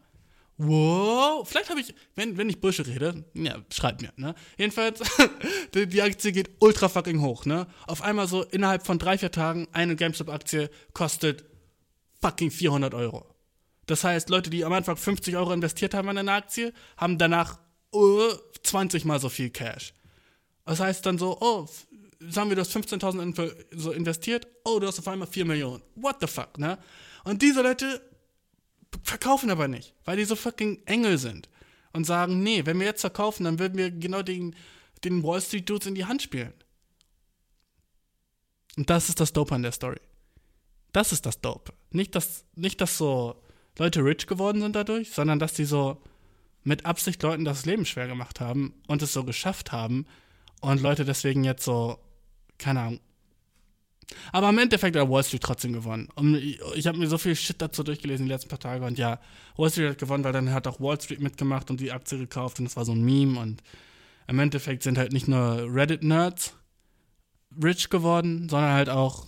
Wow, 0.58 1.48
vielleicht 1.48 1.70
habe 1.70 1.80
ich, 1.80 1.92
wenn, 2.14 2.36
wenn 2.36 2.48
ich 2.48 2.60
Bullshit 2.60 2.86
rede, 2.86 3.24
ja, 3.34 3.56
schreibt 3.72 4.02
mir, 4.02 4.12
ne? 4.16 4.34
Jedenfalls, 4.58 5.00
die, 5.74 5.88
die, 5.88 6.02
Aktie 6.02 6.30
geht 6.30 6.50
ultra 6.60 6.88
fucking 6.88 7.20
hoch, 7.20 7.46
ne? 7.46 7.66
Auf 7.86 8.02
einmal 8.02 8.28
so 8.28 8.44
innerhalb 8.44 8.86
von 8.86 8.98
drei, 8.98 9.18
vier 9.18 9.32
Tagen 9.32 9.66
eine 9.72 9.96
GameStop-Aktie 9.96 10.70
kostet 10.92 11.44
fucking 12.20 12.50
400 12.50 12.94
Euro. 12.94 13.26
Das 13.86 14.04
heißt, 14.04 14.28
Leute, 14.28 14.50
die 14.50 14.64
am 14.64 14.72
Anfang 14.72 14.96
50 14.96 15.36
Euro 15.36 15.52
investiert 15.52 15.94
haben 15.94 16.08
in 16.10 16.18
eine 16.18 16.32
Aktie, 16.32 16.72
haben 16.96 17.18
danach 17.18 17.58
uh, 17.92 18.30
20 18.62 19.04
mal 19.04 19.18
so 19.18 19.28
viel 19.28 19.50
Cash. 19.50 19.94
Das 20.64 20.78
heißt 20.78 21.04
dann 21.04 21.18
so, 21.18 21.38
oh, 21.40 21.68
sagen 22.28 22.50
wir, 22.50 22.56
du 22.56 22.62
hast 22.62 22.74
15.000 22.76 23.54
so 23.72 23.92
investiert, 23.92 24.46
oh, 24.64 24.78
du 24.78 24.86
hast 24.86 24.98
auf 24.98 25.08
einmal 25.08 25.28
4 25.28 25.44
Millionen. 25.44 25.82
What 25.94 26.16
the 26.20 26.26
fuck, 26.26 26.58
ne? 26.58 26.78
Und 27.24 27.42
diese 27.42 27.62
Leute 27.62 28.00
verkaufen 29.02 29.50
aber 29.50 29.68
nicht, 29.68 29.94
weil 30.04 30.16
die 30.16 30.24
so 30.24 30.36
fucking 30.36 30.82
Engel 30.86 31.18
sind 31.18 31.48
und 31.92 32.04
sagen, 32.04 32.42
nee, 32.42 32.64
wenn 32.66 32.78
wir 32.78 32.86
jetzt 32.86 33.00
verkaufen, 33.00 33.44
dann 33.44 33.58
würden 33.58 33.78
wir 33.78 33.90
genau 33.90 34.22
den, 34.22 34.54
den 35.04 35.22
Wall 35.22 35.40
Street 35.40 35.68
Dudes 35.68 35.86
in 35.86 35.94
die 35.94 36.04
Hand 36.04 36.22
spielen. 36.22 36.52
Und 38.76 38.88
das 38.88 39.08
ist 39.08 39.20
das 39.20 39.32
Dope 39.32 39.54
an 39.54 39.62
der 39.62 39.72
Story. 39.72 40.00
Das 40.92 41.12
ist 41.12 41.26
das 41.26 41.40
Dope. 41.40 41.72
Nicht, 41.90 42.14
dass, 42.14 42.44
nicht, 42.54 42.80
dass 42.80 42.98
so 42.98 43.42
Leute 43.78 44.04
rich 44.04 44.26
geworden 44.26 44.60
sind 44.60 44.76
dadurch, 44.76 45.10
sondern 45.10 45.38
dass 45.38 45.54
die 45.54 45.64
so 45.64 46.02
mit 46.64 46.86
Absicht 46.86 47.22
Leuten 47.22 47.44
das 47.44 47.66
Leben 47.66 47.84
schwer 47.84 48.06
gemacht 48.06 48.40
haben 48.40 48.74
und 48.86 49.02
es 49.02 49.12
so 49.12 49.24
geschafft 49.24 49.72
haben 49.72 50.06
und 50.60 50.80
Leute 50.80 51.04
deswegen 51.04 51.44
jetzt 51.44 51.64
so 51.64 51.98
keine 52.62 52.80
Ahnung. 52.80 53.00
Aber 54.30 54.50
im 54.50 54.58
Endeffekt 54.58 54.96
hat 54.96 55.08
Wall 55.08 55.24
Street 55.24 55.42
trotzdem 55.42 55.72
gewonnen. 55.72 56.08
Und 56.14 56.36
ich 56.36 56.86
habe 56.86 56.98
mir 56.98 57.08
so 57.08 57.18
viel 57.18 57.34
Shit 57.34 57.60
dazu 57.60 57.82
durchgelesen 57.82 58.26
die 58.26 58.32
letzten 58.32 58.48
paar 58.48 58.58
Tage 58.58 58.84
und 58.84 58.98
ja, 58.98 59.18
Wall 59.56 59.70
Street 59.70 59.90
hat 59.90 59.98
gewonnen, 59.98 60.24
weil 60.24 60.32
dann 60.32 60.52
hat 60.52 60.66
auch 60.66 60.80
Wall 60.80 61.00
Street 61.00 61.20
mitgemacht 61.20 61.70
und 61.70 61.80
die 61.80 61.92
Aktie 61.92 62.18
gekauft 62.18 62.58
und 62.58 62.66
das 62.66 62.76
war 62.76 62.84
so 62.84 62.92
ein 62.92 63.02
Meme 63.02 63.38
und 63.40 63.62
im 64.28 64.38
Endeffekt 64.38 64.82
sind 64.82 64.98
halt 64.98 65.12
nicht 65.12 65.28
nur 65.28 65.66
Reddit-Nerds 65.68 66.54
rich 67.62 67.90
geworden, 67.90 68.48
sondern 68.48 68.72
halt 68.72 68.88
auch 68.88 69.26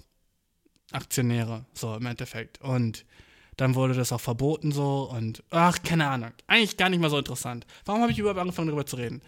Aktionäre, 0.93 1.65
so 1.75 1.95
im 1.97 2.07
Endeffekt. 2.07 2.61
Und 2.61 3.05
dann 3.57 3.75
wurde 3.75 3.95
das 3.95 4.13
auch 4.13 4.21
verboten 4.21 4.73
so 4.73 5.11
und 5.11 5.43
ach, 5.51 5.83
keine 5.83 6.09
Ahnung. 6.09 6.33
Eigentlich 6.47 6.77
gar 6.77 6.89
nicht 6.89 7.01
mal 7.01 7.11
so 7.11 7.19
interessant. 7.19 7.67
Warum 7.85 8.03
habe 8.03 8.13
ich 8.13 8.19
überhaupt 8.19 8.41
angefangen 8.41 8.69
darüber 8.69 8.87
zu 8.87 8.97
reden? 8.97 9.23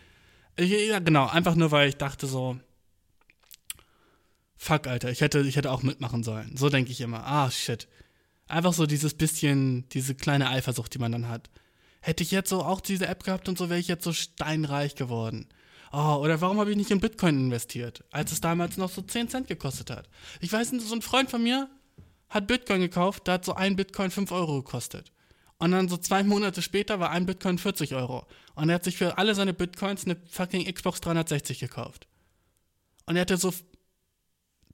Ich, 0.57 0.71
ja, 0.71 0.99
genau, 0.99 1.27
einfach 1.27 1.55
nur, 1.55 1.71
weil 1.71 1.89
ich 1.89 1.97
dachte 1.97 2.27
so, 2.27 2.57
fuck, 4.57 4.87
Alter, 4.87 5.11
ich 5.11 5.21
hätte, 5.21 5.41
ich 5.41 5.57
hätte 5.57 5.71
auch 5.71 5.83
mitmachen 5.83 6.23
sollen. 6.23 6.57
So 6.57 6.69
denke 6.69 6.91
ich 6.91 7.01
immer. 7.01 7.27
Ah, 7.27 7.51
shit. 7.51 7.89
Einfach 8.49 8.73
so 8.73 8.87
dieses 8.87 9.15
bisschen, 9.15 9.89
diese 9.91 10.15
kleine 10.15 10.49
Eifersucht, 10.49 10.95
die 10.95 10.99
man 10.99 11.13
dann 11.13 11.29
hat. 11.29 11.51
Hätte 12.01 12.23
ich 12.23 12.31
jetzt 12.31 12.51
so 12.51 12.63
auch 12.63 12.81
diese 12.81 13.07
App 13.09 13.25
gehabt 13.25 13.49
und 13.49 13.59
so, 13.59 13.69
wäre 13.69 13.81
ich 13.81 13.89
jetzt 13.89 14.05
so 14.05 14.13
steinreich 14.13 14.95
geworden. 14.95 15.49
Oh, 15.93 16.17
oder 16.17 16.41
warum 16.41 16.59
habe 16.61 16.71
ich 16.71 16.77
nicht 16.77 16.91
in 16.91 17.01
Bitcoin 17.01 17.39
investiert, 17.39 18.05
als 18.11 18.33
es 18.33 18.41
damals 18.41 18.77
noch 18.77 18.91
so 18.91 19.03
10 19.03 19.29
Cent 19.29 19.49
gekostet 19.49 19.91
hat? 19.91 20.09
Ich 20.41 20.53
weiß 20.53 20.73
nicht, 20.73 20.87
so 20.87 20.95
ein 20.95 21.03
Freund 21.03 21.31
von 21.31 21.43
mir 21.43 21.69
hat 22.29 22.47
Bitcoin 22.47 22.81
gekauft, 22.81 23.23
da 23.27 23.35
hat 23.35 23.45
so 23.45 23.55
ein 23.55 23.77
Bitcoin 23.77 24.11
5 24.11 24.31
Euro 24.33 24.63
gekostet. 24.63 25.13
Und 25.59 25.71
dann 25.71 25.89
so 25.89 25.97
zwei 25.97 26.23
Monate 26.23 26.61
später 26.61 27.01
war 27.01 27.11
ein 27.11 27.25
Bitcoin 27.25 27.59
40 27.59 27.95
Euro. 27.95 28.27
Und 28.55 28.69
er 28.69 28.75
hat 28.75 28.85
sich 28.85 28.97
für 28.97 29.17
alle 29.17 29.35
seine 29.35 29.55
Bitcoins 29.55 30.05
eine 30.05 30.17
fucking 30.29 30.73
Xbox 30.73 31.01
360 31.01 31.61
gekauft. 31.61 32.07
Und 33.07 33.17
er 33.17 33.23
hatte 33.23 33.39
so 33.39 33.55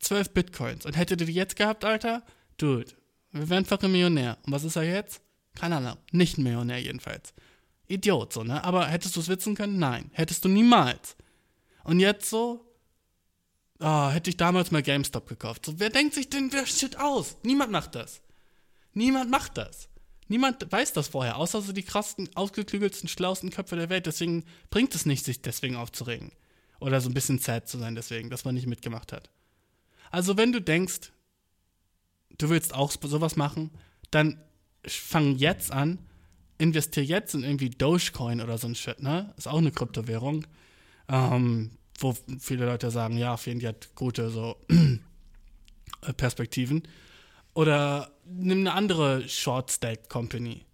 12 0.03 0.31
Bitcoins. 0.31 0.87
Und 0.87 0.97
hättet 0.97 1.21
ihr 1.21 1.27
die 1.27 1.33
jetzt 1.33 1.57
gehabt, 1.57 1.85
Alter? 1.85 2.23
Dude, 2.59 2.93
wir 3.31 3.49
wären 3.49 3.65
fucking 3.65 3.91
Millionär. 3.91 4.39
Und 4.45 4.53
was 4.53 4.65
ist 4.65 4.77
er 4.77 4.83
jetzt? 4.83 5.23
Keine 5.55 5.77
Ahnung. 5.77 5.97
Nicht 6.13 6.39
ein 6.39 6.43
Millionär 6.45 6.81
jedenfalls. 6.81 7.33
Idiot, 7.89 8.33
so, 8.33 8.45
ne? 8.45 8.63
Aber 8.65 8.87
hättest 8.87 9.17
du 9.17 9.21
es 9.21 9.29
witzen 9.29 9.55
können? 9.55 9.79
Nein. 9.79 10.11
Hättest 10.13 10.45
du 10.45 10.49
niemals. 10.49 11.17
Und 11.85 12.01
jetzt 12.01 12.29
so? 12.29 12.69
Oh, 13.81 14.09
hätte 14.11 14.31
ich 14.31 14.37
damals 14.37 14.71
mal 14.71 14.83
GameStop 14.83 15.29
gekauft. 15.29 15.67
So, 15.67 15.79
wer 15.81 15.91
denkt 15.91 16.15
sich 16.15 16.31
denn 16.31 16.51
der 16.51 16.67
Shit 16.67 16.99
aus? 16.99 17.37
Niemand 17.43 17.73
macht 17.73 17.95
das. 17.95 18.23
Niemand 18.95 19.31
macht 19.31 19.57
das. 19.57 19.89
Niemand 20.29 20.71
weiß 20.71 20.93
das 20.93 21.09
vorher, 21.09 21.37
außer 21.37 21.61
so 21.61 21.73
die 21.73 21.83
krassen, 21.83 22.31
ausgeklügelsten, 22.35 23.09
schlauesten 23.09 23.51
Köpfe 23.51 23.77
der 23.77 23.91
Welt. 23.91 24.07
Deswegen 24.07 24.45
bringt 24.71 24.95
es 24.95 25.05
nicht, 25.05 25.25
sich 25.25 25.43
deswegen 25.43 25.77
aufzuregen. 25.77 26.33
Oder 26.81 27.01
so 27.01 27.11
ein 27.11 27.15
bisschen 27.15 27.39
sad 27.39 27.69
zu 27.69 27.79
sein 27.79 27.95
deswegen, 27.95 28.31
dass 28.31 28.45
man 28.45 28.55
nicht 28.55 28.67
mitgemacht 28.67 29.13
hat. 29.13 29.31
Also 30.13 30.37
wenn 30.37 30.53
du 30.53 30.61
denkst, 30.61 31.11
du 32.39 32.51
willst 32.51 32.75
auch 32.75 32.93
sowas 33.03 33.35
machen, 33.35 33.71
dann 34.11 34.41
fang 34.87 35.37
jetzt 35.37 35.73
an, 35.73 35.99
investiere 36.59 37.07
jetzt 37.07 37.35
in 37.35 37.43
irgendwie 37.43 37.71
Dogecoin 37.71 38.41
oder 38.41 38.59
so 38.59 38.69
ein 38.69 38.75
Shit, 38.75 39.03
ne? 39.03 39.35
Ist 39.37 39.49
auch 39.49 39.59
eine 39.59 39.73
Kryptowährung. 39.73 40.47
Ähm, 41.09 41.73
wo 41.99 42.17
viele 42.39 42.67
Leute 42.67 42.91
sagen, 42.91 43.17
ja, 43.17 43.35
auf 43.35 43.47
jeden 43.47 43.61
Fall 43.61 43.71
hat 43.71 43.95
gute 43.95 44.31
so 44.31 44.57
Perspektiven. 46.17 46.83
Oder 47.55 48.13
nimm 48.25 48.61
eine 48.61 48.75
andere 48.75 49.29
Short 49.29 49.71
Stack 49.71 50.09
Company. 50.09 50.65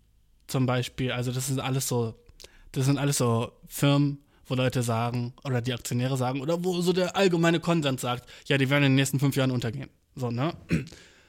Zum 0.47 0.67
Beispiel, 0.67 1.13
also 1.13 1.33
das 1.33 1.47
sind 1.47 1.61
alles 1.61 1.87
so, 1.87 2.15
das 2.73 2.87
sind 2.87 2.99
alles 2.99 3.19
so 3.19 3.53
Firmen, 3.67 4.19
wo 4.49 4.55
Leute 4.55 4.83
sagen, 4.83 5.35
oder 5.45 5.61
die 5.61 5.73
Aktionäre 5.73 6.17
sagen, 6.17 6.41
oder 6.41 6.65
wo 6.65 6.81
so 6.81 6.93
der 6.93 7.17
allgemeine 7.17 7.61
Konsens 7.61 8.01
sagt, 8.01 8.29
ja, 8.47 8.59
die 8.59 8.71
werden 8.71 8.85
in 8.85 8.93
den 8.93 8.97
nächsten 8.97 9.21
fünf 9.21 9.37
Jahren 9.37 9.51
untergehen. 9.51 9.91
So, 10.17 10.31
ne? 10.31 10.53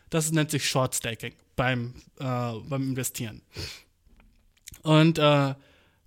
Das 0.10 0.32
nennt 0.32 0.50
sich 0.50 0.68
Short 0.68 0.96
Staking 0.96 1.34
beim, 1.56 1.94
äh, 2.20 2.54
beim 2.68 2.90
Investieren. 2.90 3.42
Und 4.82 5.20
äh, 5.20 5.54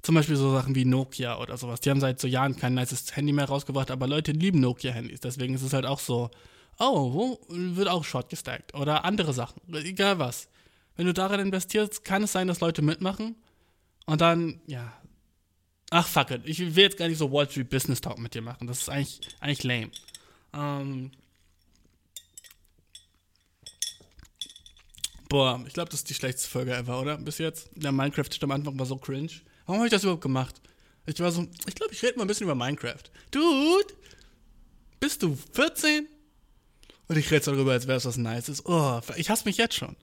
zum 0.02 0.14
Beispiel 0.16 0.34
so 0.34 0.52
Sachen 0.52 0.74
wie 0.74 0.84
Nokia 0.84 1.38
oder 1.38 1.56
sowas. 1.56 1.80
Die 1.80 1.90
haben 1.90 2.00
seit 2.00 2.20
so 2.20 2.26
Jahren 2.26 2.56
kein 2.56 2.74
nices 2.74 3.14
Handy 3.14 3.32
mehr 3.32 3.44
rausgebracht, 3.44 3.90
aber 3.90 4.08
Leute 4.08 4.32
lieben 4.32 4.60
Nokia-Handys. 4.60 5.20
Deswegen 5.20 5.54
ist 5.54 5.62
es 5.62 5.72
halt 5.72 5.86
auch 5.86 6.00
so, 6.00 6.30
oh, 6.78 7.38
wird 7.48 7.88
auch 7.88 8.04
short 8.04 8.28
gestackt? 8.28 8.74
Oder 8.74 9.04
andere 9.04 9.32
Sachen. 9.32 9.60
Egal 9.72 10.18
was. 10.18 10.48
Wenn 10.96 11.06
du 11.06 11.12
darin 11.12 11.40
investierst, 11.40 12.04
kann 12.04 12.24
es 12.24 12.32
sein, 12.32 12.48
dass 12.48 12.60
Leute 12.60 12.82
mitmachen. 12.82 13.36
Und 14.06 14.20
dann, 14.20 14.60
ja. 14.66 14.92
Ach, 15.94 16.08
fuck 16.08 16.30
it. 16.30 16.40
Ich 16.46 16.58
will 16.58 16.84
jetzt 16.84 16.96
gar 16.96 17.06
nicht 17.06 17.18
so 17.18 17.30
Wall 17.30 17.48
Street 17.50 17.68
Business 17.68 18.00
Talk 18.00 18.18
mit 18.18 18.32
dir 18.32 18.40
machen. 18.40 18.66
Das 18.66 18.80
ist 18.80 18.88
eigentlich, 18.88 19.20
eigentlich 19.40 19.62
lame. 19.62 19.90
Ähm. 20.54 21.10
Boah, 25.28 25.62
ich 25.66 25.74
glaube, 25.74 25.90
das 25.90 26.00
ist 26.00 26.08
die 26.08 26.14
schlechteste 26.14 26.48
Folge 26.48 26.74
ever, 26.74 26.98
oder? 26.98 27.18
Bis 27.18 27.36
jetzt. 27.36 27.68
Der 27.74 27.92
Minecraft 27.92 28.30
am 28.40 28.52
Anfang 28.52 28.78
war 28.78 28.86
so 28.86 28.96
cringe. 28.96 29.32
Warum 29.66 29.80
habe 29.80 29.86
ich 29.86 29.90
das 29.90 30.02
überhaupt 30.02 30.22
gemacht? 30.22 30.62
Ich 31.04 31.20
war 31.20 31.30
so, 31.30 31.46
ich 31.66 31.74
glaube, 31.74 31.92
ich 31.92 32.02
rede 32.02 32.16
mal 32.16 32.24
ein 32.24 32.28
bisschen 32.28 32.44
über 32.44 32.54
Minecraft. 32.54 33.02
Dude, 33.30 33.92
bist 34.98 35.22
du 35.22 35.36
14? 35.52 36.08
Und 37.08 37.18
ich 37.18 37.30
rede 37.30 37.44
darüber, 37.44 37.72
als 37.72 37.86
wäre 37.86 37.98
es 37.98 38.06
was 38.06 38.16
Nices. 38.16 38.64
Oh, 38.64 38.98
ich 39.16 39.28
hasse 39.28 39.44
mich 39.44 39.58
jetzt 39.58 39.74
schon. 39.74 39.94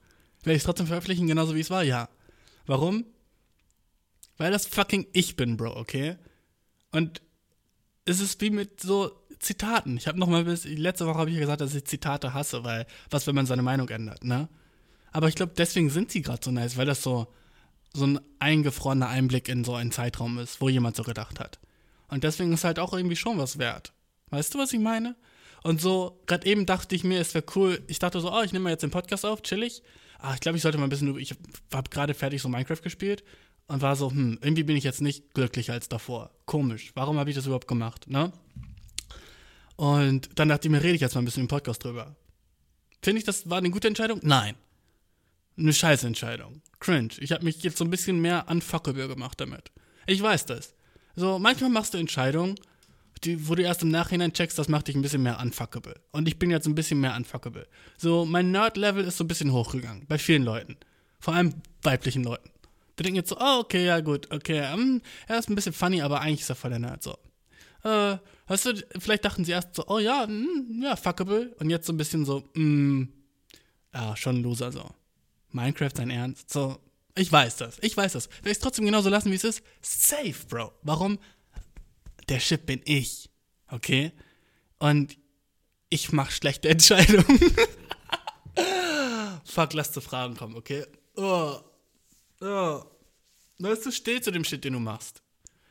Werde 0.44 0.54
ich 0.54 0.58
es 0.58 0.64
trotzdem 0.64 0.86
veröffentlichen, 0.86 1.26
genauso 1.26 1.56
wie 1.56 1.60
es 1.60 1.70
war? 1.70 1.82
Ja. 1.82 2.08
Warum? 2.66 3.06
Weil 4.40 4.52
das 4.52 4.64
fucking 4.64 5.06
ich 5.12 5.36
bin, 5.36 5.58
Bro, 5.58 5.76
okay? 5.76 6.16
Und 6.92 7.20
es 8.06 8.20
ist 8.20 8.40
wie 8.40 8.48
mit 8.48 8.80
so 8.80 9.12
Zitaten. 9.38 9.98
Ich 9.98 10.08
habe 10.08 10.18
noch 10.18 10.28
mal 10.28 10.44
bis 10.44 10.64
letzte 10.64 11.06
Woche 11.06 11.18
habe 11.18 11.28
ich 11.28 11.34
ja 11.34 11.40
gesagt, 11.40 11.60
dass 11.60 11.74
ich 11.74 11.84
Zitate 11.84 12.32
hasse, 12.32 12.64
weil 12.64 12.86
was, 13.10 13.26
wenn 13.26 13.34
man 13.34 13.44
seine 13.44 13.60
Meinung 13.60 13.90
ändert, 13.90 14.24
ne? 14.24 14.48
Aber 15.12 15.28
ich 15.28 15.34
glaube, 15.34 15.52
deswegen 15.58 15.90
sind 15.90 16.10
sie 16.10 16.22
gerade 16.22 16.40
so 16.42 16.50
nice, 16.52 16.78
weil 16.78 16.86
das 16.86 17.02
so 17.02 17.26
so 17.92 18.06
ein 18.06 18.18
eingefrorener 18.38 19.10
Einblick 19.10 19.46
in 19.50 19.62
so 19.62 19.74
einen 19.74 19.92
Zeitraum 19.92 20.38
ist, 20.38 20.62
wo 20.62 20.70
jemand 20.70 20.96
so 20.96 21.02
gedacht 21.02 21.38
hat. 21.38 21.58
Und 22.08 22.24
deswegen 22.24 22.54
ist 22.54 22.64
halt 22.64 22.78
auch 22.78 22.94
irgendwie 22.94 23.16
schon 23.16 23.36
was 23.36 23.58
wert. 23.58 23.92
Weißt 24.30 24.54
du, 24.54 24.58
was 24.58 24.72
ich 24.72 24.80
meine? 24.80 25.16
Und 25.62 25.82
so, 25.82 26.18
gerade 26.24 26.46
eben 26.46 26.64
dachte 26.64 26.94
ich 26.94 27.04
mir, 27.04 27.20
es 27.20 27.34
wäre 27.34 27.44
cool. 27.56 27.82
Ich 27.88 27.98
dachte 27.98 28.20
so, 28.20 28.32
oh, 28.32 28.40
ich 28.40 28.54
nehme 28.54 28.62
mal 28.62 28.70
jetzt 28.70 28.84
den 28.84 28.90
Podcast 28.90 29.26
auf, 29.26 29.42
chillig. 29.42 29.82
Ah, 30.18 30.32
ich 30.32 30.40
glaube, 30.40 30.56
ich 30.56 30.62
sollte 30.62 30.78
mal 30.78 30.84
ein 30.84 30.90
bisschen, 30.90 31.18
ich 31.18 31.34
habe 31.74 31.90
gerade 31.90 32.14
fertig 32.14 32.40
so 32.40 32.48
Minecraft 32.48 32.80
gespielt 32.82 33.22
und 33.70 33.82
war 33.82 33.94
so, 33.94 34.10
hm, 34.10 34.38
irgendwie 34.42 34.64
bin 34.64 34.76
ich 34.76 34.82
jetzt 34.82 35.00
nicht 35.00 35.32
glücklicher 35.32 35.74
als 35.74 35.88
davor. 35.88 36.32
Komisch. 36.44 36.90
Warum 36.94 37.18
habe 37.18 37.30
ich 37.30 37.36
das 37.36 37.46
überhaupt 37.46 37.68
gemacht, 37.68 38.10
ne? 38.10 38.32
Und 39.76 40.28
dann 40.34 40.48
dachte 40.48 40.66
ich 40.66 40.72
mir, 40.72 40.82
rede 40.82 40.96
ich 40.96 41.00
jetzt 41.00 41.14
mal 41.14 41.22
ein 41.22 41.24
bisschen 41.24 41.44
im 41.44 41.48
Podcast 41.48 41.84
drüber. 41.84 42.16
Finde 43.00 43.20
ich, 43.20 43.24
das 43.24 43.48
war 43.48 43.58
eine 43.58 43.70
gute 43.70 43.86
Entscheidung? 43.86 44.18
Nein. 44.24 44.56
Eine 45.56 45.72
scheiß 45.72 46.02
Entscheidung. 46.02 46.62
Cringe. 46.80 47.10
Ich 47.20 47.30
habe 47.30 47.44
mich 47.44 47.62
jetzt 47.62 47.78
so 47.78 47.84
ein 47.84 47.90
bisschen 47.90 48.20
mehr 48.20 48.46
unfuckable 48.48 49.06
gemacht 49.06 49.40
damit. 49.40 49.70
Ich 50.06 50.20
weiß 50.20 50.46
das. 50.46 50.74
So, 51.14 51.38
manchmal 51.38 51.70
machst 51.70 51.94
du 51.94 51.98
Entscheidungen, 51.98 52.56
die, 53.22 53.48
wo 53.48 53.54
du 53.54 53.62
erst 53.62 53.82
im 53.82 53.90
Nachhinein 53.90 54.32
checkst, 54.32 54.58
das 54.58 54.68
macht 54.68 54.88
dich 54.88 54.96
ein 54.96 55.02
bisschen 55.02 55.22
mehr 55.22 55.38
unfuckable. 55.40 55.94
Und 56.10 56.26
ich 56.26 56.40
bin 56.40 56.50
jetzt 56.50 56.66
ein 56.66 56.74
bisschen 56.74 57.00
mehr 57.00 57.14
unfuckable. 57.14 57.68
So, 57.98 58.24
mein 58.24 58.50
Nerd-Level 58.50 59.04
ist 59.04 59.16
so 59.16 59.22
ein 59.24 59.28
bisschen 59.28 59.52
hochgegangen. 59.52 60.06
Bei 60.08 60.18
vielen 60.18 60.42
Leuten. 60.42 60.76
Vor 61.20 61.34
allem 61.34 61.54
weiblichen 61.82 62.24
Leuten. 62.24 62.50
Die 62.98 63.02
denken 63.02 63.16
jetzt 63.16 63.30
so, 63.30 63.36
oh, 63.38 63.60
okay, 63.60 63.86
ja, 63.86 64.00
gut, 64.00 64.30
okay, 64.30 64.72
um, 64.74 64.80
ähm, 64.80 65.02
er 65.26 65.38
ist 65.38 65.48
ein 65.48 65.54
bisschen 65.54 65.72
funny, 65.72 66.02
aber 66.02 66.20
eigentlich 66.20 66.40
ist 66.40 66.50
er 66.50 66.56
voll 66.56 66.70
der 66.70 66.78
Nerd, 66.78 67.02
so. 67.02 67.16
Äh, 67.82 68.18
weißt 68.46 68.66
du, 68.66 68.86
vielleicht 68.98 69.24
dachten 69.24 69.44
sie 69.44 69.52
erst 69.52 69.74
so, 69.74 69.86
oh 69.86 69.98
ja, 69.98 70.26
mh, 70.26 70.28
hm, 70.28 70.82
ja, 70.82 70.96
fuckable. 70.96 71.54
Und 71.58 71.70
jetzt 71.70 71.86
so 71.86 71.92
ein 71.92 71.96
bisschen 71.96 72.24
so, 72.24 72.40
mh, 72.54 72.54
hm, 72.54 73.12
ja, 73.94 74.16
schon 74.16 74.42
Loser, 74.42 74.72
so. 74.72 74.90
Minecraft 75.50 75.92
sein 75.96 76.10
Ernst? 76.10 76.50
So, 76.50 76.78
ich 77.16 77.30
weiß 77.30 77.56
das, 77.56 77.78
ich 77.80 77.96
weiß 77.96 78.12
das. 78.12 78.28
Will 78.42 78.52
ich 78.52 78.58
es 78.58 78.62
trotzdem 78.62 78.84
genauso 78.84 79.08
lassen, 79.08 79.30
wie 79.30 79.36
es 79.36 79.44
ist? 79.44 79.62
Safe, 79.82 80.46
Bro. 80.48 80.72
Warum? 80.82 81.18
Der 82.28 82.38
Chip 82.38 82.66
bin 82.66 82.80
ich. 82.84 83.30
Okay? 83.68 84.12
Und 84.78 85.16
ich 85.88 86.12
mache 86.12 86.32
schlechte 86.32 86.68
Entscheidungen. 86.70 87.40
Fuck, 89.44 89.72
lass 89.72 89.92
zu 89.92 90.00
Fragen 90.00 90.36
kommen, 90.36 90.56
okay? 90.56 90.84
Oh. 91.16 91.56
Oh. 92.40 92.82
Weißt 93.58 93.84
du, 93.86 93.90
steh 93.90 94.20
zu 94.20 94.30
dem 94.30 94.44
Shit, 94.44 94.64
den 94.64 94.72
du 94.72 94.80
machst. 94.80 95.22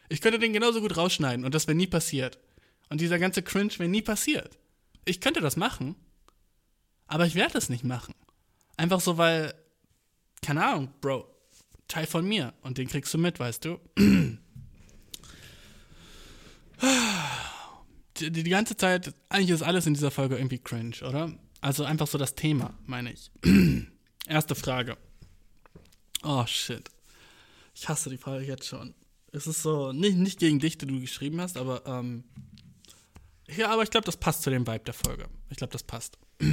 Ich 0.09 0.22
könnte 0.22 0.39
den 0.39 0.53
genauso 0.53 0.82
gut 0.82 0.97
rausschneiden 0.97 1.45
und 1.45 1.53
das 1.55 1.67
wäre 1.67 1.76
nie 1.76 1.88
passiert. 1.88 2.39
Und 2.89 3.01
dieser 3.01 3.20
ganze 3.20 3.43
Cringe 3.43 3.72
wäre 3.78 3.89
nie 3.89 4.01
passiert. 4.01 4.57
Ich 5.05 5.22
könnte 5.22 5.41
das 5.41 5.55
machen, 5.55 5.95
aber 7.07 7.26
ich 7.26 7.36
werde 7.36 7.57
es 7.57 7.70
nicht 7.70 7.84
machen. 7.84 8.13
Einfach 8.78 9.01
so, 9.01 9.17
weil, 9.17 9.53
keine 10.41 10.65
Ahnung, 10.65 10.93
Bro, 11.01 11.28
Teil 11.88 12.05
von 12.05 12.26
mir 12.28 12.53
und 12.61 12.78
den 12.78 12.88
kriegst 12.88 13.13
du 13.13 13.17
mit, 13.17 13.39
weißt 13.39 13.65
du? 13.65 13.80
die, 18.20 18.32
die 18.32 18.49
ganze 18.49 18.78
Zeit, 18.78 19.13
eigentlich 19.30 19.49
ist 19.49 19.63
alles 19.63 19.86
in 19.86 19.95
dieser 19.95 20.11
Folge 20.11 20.38
irgendwie 20.38 20.59
cringe, 20.59 20.95
oder? 21.07 21.34
Also 21.61 21.84
einfach 21.84 22.07
so 22.07 22.17
das 22.17 22.36
Thema, 22.36 22.78
meine 22.86 23.11
ich. 23.11 23.32
Erste 24.28 24.55
Frage. 24.55 24.97
Oh 26.24 26.45
shit. 26.45 26.89
Ich 27.76 27.88
hasse 27.88 28.09
die 28.09 28.17
Frage 28.17 28.45
jetzt 28.45 28.67
schon. 28.67 28.93
Es 29.32 29.47
ist 29.47 29.61
so, 29.61 29.91
nicht, 29.91 30.17
nicht 30.17 30.39
gegen 30.39 30.59
dich, 30.59 30.78
die 30.78 30.88
du 30.88 30.99
geschrieben 30.99 31.39
hast, 31.39 31.57
aber 31.57 31.86
ähm, 31.86 32.24
ja, 33.55 33.72
aber 33.72 33.84
ich 33.84 33.89
glaube, 33.89 34.05
das 34.05 34.17
passt 34.17 34.43
zu 34.43 34.49
dem 34.49 34.67
Vibe 34.67 34.86
der 34.86 34.93
Folge. 34.93 35.28
Ich 35.49 35.57
glaube, 35.57 35.74
das 35.74 35.84
passt. 35.84 36.17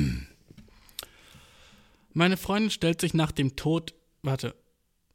Meine 2.12 2.36
Freundin 2.36 2.70
stellt 2.70 3.00
sich 3.00 3.12
nach 3.12 3.32
dem 3.32 3.56
Tod, 3.56 3.94
warte, 4.22 4.54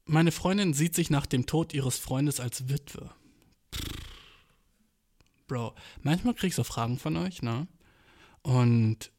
meine 0.05 0.31
Freundin 0.31 0.73
sieht 0.73 0.93
sich 0.93 1.09
nach 1.09 1.25
dem 1.25 1.45
Tod 1.45 1.73
ihres 1.73 1.97
Freundes 1.97 2.39
als 2.39 2.69
Witwe. 2.69 3.09
Bro, 5.47 5.73
manchmal 6.01 6.33
krieg 6.33 6.49
ich 6.49 6.55
so 6.55 6.63
Fragen 6.63 6.99
von 6.99 7.17
euch, 7.17 7.41
ne? 7.41 7.67
Und 8.41 9.11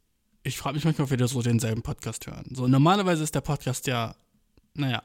ich 0.45 0.59
frage 0.59 0.77
mich 0.77 0.85
manchmal, 0.85 1.07
ob 1.07 1.11
wir 1.11 1.29
so 1.29 1.43
denselben 1.43 1.83
Podcast 1.83 2.27
hören. 2.27 2.47
So, 2.55 2.69
normalerweise 2.69 3.25
ist 3.25 3.35
der 3.35 3.41
Podcast 3.41 3.87
ja, 3.87 4.15
naja, 4.75 5.03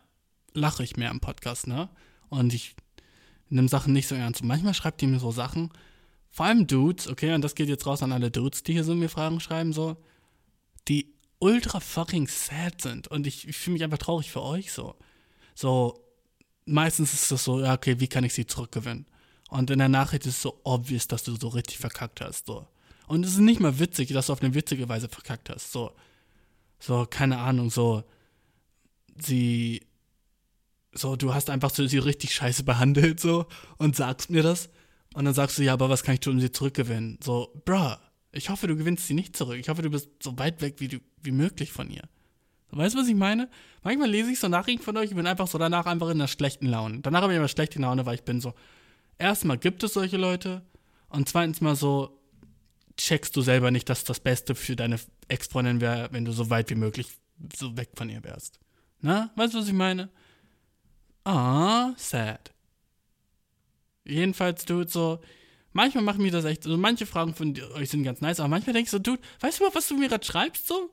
lache 0.58 0.84
ich 0.84 0.98
mehr 0.98 1.12
im 1.12 1.20
Podcast, 1.20 1.68
ne? 1.68 1.90
Und 2.30 2.54
ich 2.54 2.76
nehme 3.50 3.70
Sachen 3.70 3.94
nicht 3.94 4.08
so 4.08 4.16
ernst. 4.16 4.42
Und 4.42 4.48
manchmal 4.48 4.74
schreibt 4.74 5.02
ihr 5.02 5.08
mir 5.08 5.20
so 5.20 5.32
Sachen, 5.32 5.72
vor 6.30 6.46
allem 6.46 6.68
Dudes, 6.68 7.08
okay, 7.08 7.34
und 7.34 7.42
das 7.42 7.56
geht 7.56 7.70
jetzt 7.70 7.86
raus 7.86 8.04
an 8.04 8.12
alle 8.12 8.32
Dudes, 8.32 8.64
die 8.64 8.74
hier 8.74 8.84
so 8.84 8.94
mir 8.94 9.10
Fragen 9.10 9.40
schreiben, 9.40 9.74
so, 9.74 9.98
die 10.88 11.14
ultra 11.40 11.80
fucking 11.80 12.28
sad 12.28 12.82
sind. 12.82 13.08
Und 13.08 13.28
ich, 13.28 13.48
ich 13.48 13.58
fühle 13.58 13.74
mich 13.74 13.84
einfach 13.84 13.98
traurig 13.98 14.32
für 14.32 14.42
euch 14.42 14.72
so. 14.72 14.96
So, 15.56 16.04
meistens 16.66 17.14
ist 17.14 17.32
das 17.32 17.44
so, 17.44 17.62
ja, 17.62 17.74
okay, 17.74 18.00
wie 18.00 18.08
kann 18.08 18.24
ich 18.24 18.34
sie 18.34 18.46
zurückgewinnen? 18.46 19.06
Und 19.50 19.70
in 19.72 19.80
der 19.80 19.90
Nachricht 19.90 20.26
ist 20.26 20.36
es 20.36 20.42
so 20.42 20.60
obvious, 20.64 21.08
dass 21.08 21.24
du 21.24 21.36
so 21.36 21.48
richtig 21.48 21.78
verkackt 21.78 22.22
hast. 22.22 22.48
So. 22.48 22.68
Und 23.08 23.26
es 23.26 23.34
ist 23.34 23.40
nicht 23.40 23.62
mal 23.62 23.80
witzig, 23.80 24.10
dass 24.10 24.28
du 24.28 24.34
auf 24.34 24.42
eine 24.42 24.54
witzige 24.54 24.90
Weise 24.90 25.08
verkackt 25.08 25.50
hast. 25.50 25.72
So, 25.72 25.94
so 26.80 27.08
keine 27.10 27.38
Ahnung, 27.40 27.70
so, 27.70 28.04
sie, 29.16 29.87
so, 31.00 31.16
du 31.16 31.34
hast 31.34 31.50
einfach 31.50 31.70
so 31.70 31.86
sie 31.88 31.98
richtig 31.98 32.34
scheiße 32.34 32.64
behandelt, 32.64 33.20
so, 33.20 33.46
und 33.78 33.96
sagst 33.96 34.30
mir 34.30 34.44
das. 34.44 34.70
Und 35.14 35.26
dann 35.26 35.34
sagst 35.34 35.58
du, 35.58 35.64
ja, 35.64 35.74
aber 35.74 35.90
was 35.90 36.04
kann 36.04 36.16
ich 36.16 36.20
tun, 36.20 36.36
um 36.36 36.40
sie 36.40 36.52
zurückgewinnen? 36.52 37.20
So, 37.24 37.62
bruh, 37.66 37.96
ich 38.32 38.50
hoffe, 38.50 38.68
du 38.68 38.76
gewinnst 38.76 39.08
sie 39.08 39.14
nicht 39.14 39.36
zurück. 39.36 39.58
Ich 39.58 39.70
hoffe, 39.70 39.82
du 39.82 39.90
bist 39.90 40.10
so 40.22 40.38
weit 40.38 40.62
weg 40.62 40.76
wie, 40.78 40.88
du, 40.88 40.98
wie 41.24 41.32
möglich 41.32 41.72
von 41.72 41.90
ihr. 41.90 42.04
Weißt 42.72 42.96
du, 42.96 43.00
was 43.00 43.08
ich 43.08 43.16
meine? 43.16 43.50
Manchmal 43.84 44.10
lese 44.10 44.32
ich 44.32 44.40
so 44.40 44.48
Nachrichten 44.48 44.84
von 44.84 44.98
euch, 44.98 45.10
ich 45.10 45.16
bin 45.16 45.26
einfach 45.26 45.48
so 45.48 45.58
danach 45.58 45.86
einfach 45.86 46.08
in 46.10 46.18
einer 46.18 46.28
schlechten 46.28 46.68
Laune. 46.68 47.00
Danach 47.00 47.22
habe 47.22 47.34
ich 47.34 47.38
immer 47.38 47.48
schlechte 47.48 47.80
Laune, 47.80 48.06
weil 48.06 48.16
ich 48.16 48.24
bin 48.24 48.42
so, 48.42 48.54
erstmal 49.18 49.58
gibt 49.58 49.84
es 49.84 49.94
solche 49.94 50.18
Leute 50.18 50.64
und 51.10 51.30
zweitens 51.30 51.62
mal 51.62 51.76
so, 51.76 52.20
checkst 52.98 53.36
du 53.36 53.42
selber 53.42 53.72
nicht, 53.72 53.90
dass 53.90 54.04
das 54.04 54.20
Beste 54.20 54.56
für 54.56 54.76
deine 54.76 55.00
Ex-Freundin 55.28 55.82
wäre, 55.82 56.10
wenn 56.12 56.26
du 56.26 56.32
so 56.32 56.50
weit 56.50 56.70
wie 56.70 56.76
möglich 56.76 57.08
so 57.56 57.78
weg 57.78 57.90
von 57.96 58.10
ihr 58.10 58.24
wärst. 58.24 58.60
Na, 59.02 59.32
weißt 59.36 59.54
du, 59.54 59.60
was 59.60 59.68
ich 59.68 59.74
meine? 59.74 60.10
Ah, 61.28 61.94
sad. 61.98 62.54
Jedenfalls, 64.06 64.64
du 64.64 64.88
so, 64.88 65.20
manchmal 65.74 66.06
machen 66.06 66.22
mir 66.22 66.32
das 66.32 66.46
echt, 66.46 66.64
so 66.64 66.78
manche 66.78 67.06
Fragen 67.06 67.36
von 67.36 67.54
euch 67.76 67.90
sind 67.90 68.04
ganz 68.04 68.22
nice, 68.22 68.40
aber 68.40 68.48
manchmal 68.48 68.74
denkst 68.74 68.92
du, 68.92 69.00
Dude, 69.00 69.22
weißt 69.42 69.60
du 69.60 69.66
mal, 69.66 69.76
was 69.76 69.90
du 69.90 69.98
mir 69.98 70.08
gerade 70.08 70.26
schreibst 70.26 70.68
so? 70.68 70.90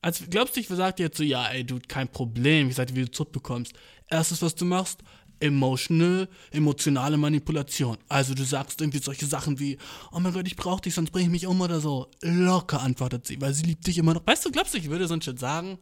Als 0.00 0.24
glaubst 0.30 0.56
du, 0.56 0.60
ich 0.60 0.68
sagt 0.68 1.00
jetzt 1.00 1.18
so, 1.18 1.22
ja, 1.22 1.48
ey, 1.48 1.64
du, 1.64 1.78
kein 1.86 2.08
Problem, 2.08 2.70
ich 2.70 2.76
sag 2.76 2.86
dir, 2.86 2.96
wie 2.96 3.04
du 3.04 3.10
zurückbekommst. 3.10 3.74
Erstes, 4.08 4.40
was 4.40 4.54
du 4.54 4.64
machst, 4.64 5.00
emotional, 5.38 6.30
emotionale 6.50 7.18
Manipulation. 7.18 7.98
Also 8.08 8.32
du 8.32 8.44
sagst 8.44 8.80
irgendwie 8.80 9.00
solche 9.00 9.26
Sachen 9.26 9.58
wie, 9.58 9.76
oh 10.12 10.20
mein 10.20 10.32
Gott, 10.32 10.46
ich 10.46 10.56
brauch 10.56 10.80
dich, 10.80 10.94
sonst 10.94 11.10
bring 11.10 11.26
ich 11.26 11.30
mich 11.30 11.46
um 11.46 11.60
oder 11.60 11.78
so. 11.80 12.10
Locker 12.22 12.80
antwortet 12.80 13.26
sie, 13.26 13.38
weil 13.38 13.52
sie 13.52 13.64
liebt 13.64 13.86
dich 13.86 13.98
immer 13.98 14.14
noch. 14.14 14.26
Weißt 14.26 14.46
du, 14.46 14.50
glaubst 14.50 14.72
du, 14.72 14.78
ich 14.78 14.88
würde 14.88 15.06
so 15.06 15.12
ein 15.12 15.36
sagen? 15.36 15.76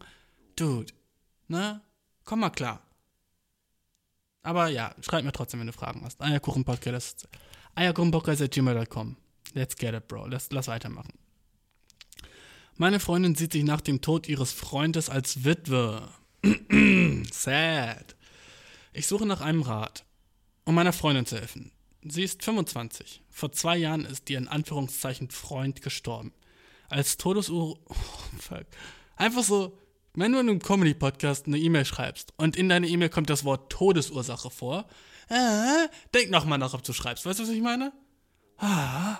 Dude, 0.56 0.92
ne? 1.46 1.82
Komm 2.24 2.40
mal 2.40 2.50
klar. 2.50 2.89
Aber 4.42 4.68
ja, 4.68 4.94
schreib 5.02 5.24
mir 5.24 5.32
trotzdem, 5.32 5.60
wenn 5.60 5.66
du 5.66 5.72
Fragen 5.72 6.02
hast. 6.04 6.20
Eierkuchenpodcast, 6.20 7.28
eierkuchenpodcast.gmail.com. 7.74 9.16
Let's 9.54 9.76
get 9.76 9.94
it, 9.94 10.08
bro. 10.08 10.26
Lass, 10.26 10.50
lass 10.50 10.68
weitermachen. 10.68 11.12
Meine 12.76 13.00
Freundin 13.00 13.34
sieht 13.34 13.52
sich 13.52 13.64
nach 13.64 13.82
dem 13.82 14.00
Tod 14.00 14.28
ihres 14.28 14.52
Freundes 14.52 15.10
als 15.10 15.44
Witwe. 15.44 16.08
Sad. 17.30 18.16
Ich 18.92 19.06
suche 19.06 19.26
nach 19.26 19.42
einem 19.42 19.62
Rat, 19.62 20.04
um 20.64 20.74
meiner 20.74 20.92
Freundin 20.92 21.26
zu 21.26 21.38
helfen. 21.38 21.72
Sie 22.02 22.22
ist 22.22 22.42
25. 22.42 23.22
Vor 23.28 23.52
zwei 23.52 23.76
Jahren 23.76 24.06
ist 24.06 24.30
ihr 24.30 24.38
in 24.38 24.48
Anführungszeichen 24.48 25.30
Freund 25.30 25.82
gestorben. 25.82 26.32
Als 26.88 27.16
Todesuhr. 27.16 27.78
Oh, 27.88 27.94
fuck. 28.38 28.66
Einfach 29.16 29.42
so, 29.42 29.76
wenn 30.20 30.32
du 30.32 30.38
in 30.38 30.48
einem 30.48 30.60
Comedy-Podcast 30.60 31.46
eine 31.46 31.58
E-Mail 31.58 31.84
schreibst 31.84 32.32
und 32.36 32.56
in 32.56 32.68
deine 32.68 32.86
E-Mail 32.86 33.08
kommt 33.08 33.30
das 33.30 33.44
Wort 33.44 33.70
Todesursache 33.72 34.50
vor, 34.50 34.86
äh, 35.28 35.88
denk 36.14 36.30
nochmal 36.30 36.58
nach, 36.58 36.74
ob 36.74 36.82
du 36.82 36.92
schreibst. 36.92 37.24
Weißt 37.24 37.38
du, 37.38 37.44
was 37.44 37.50
ich 37.50 37.62
meine? 37.62 37.92
Ah, 38.58 39.18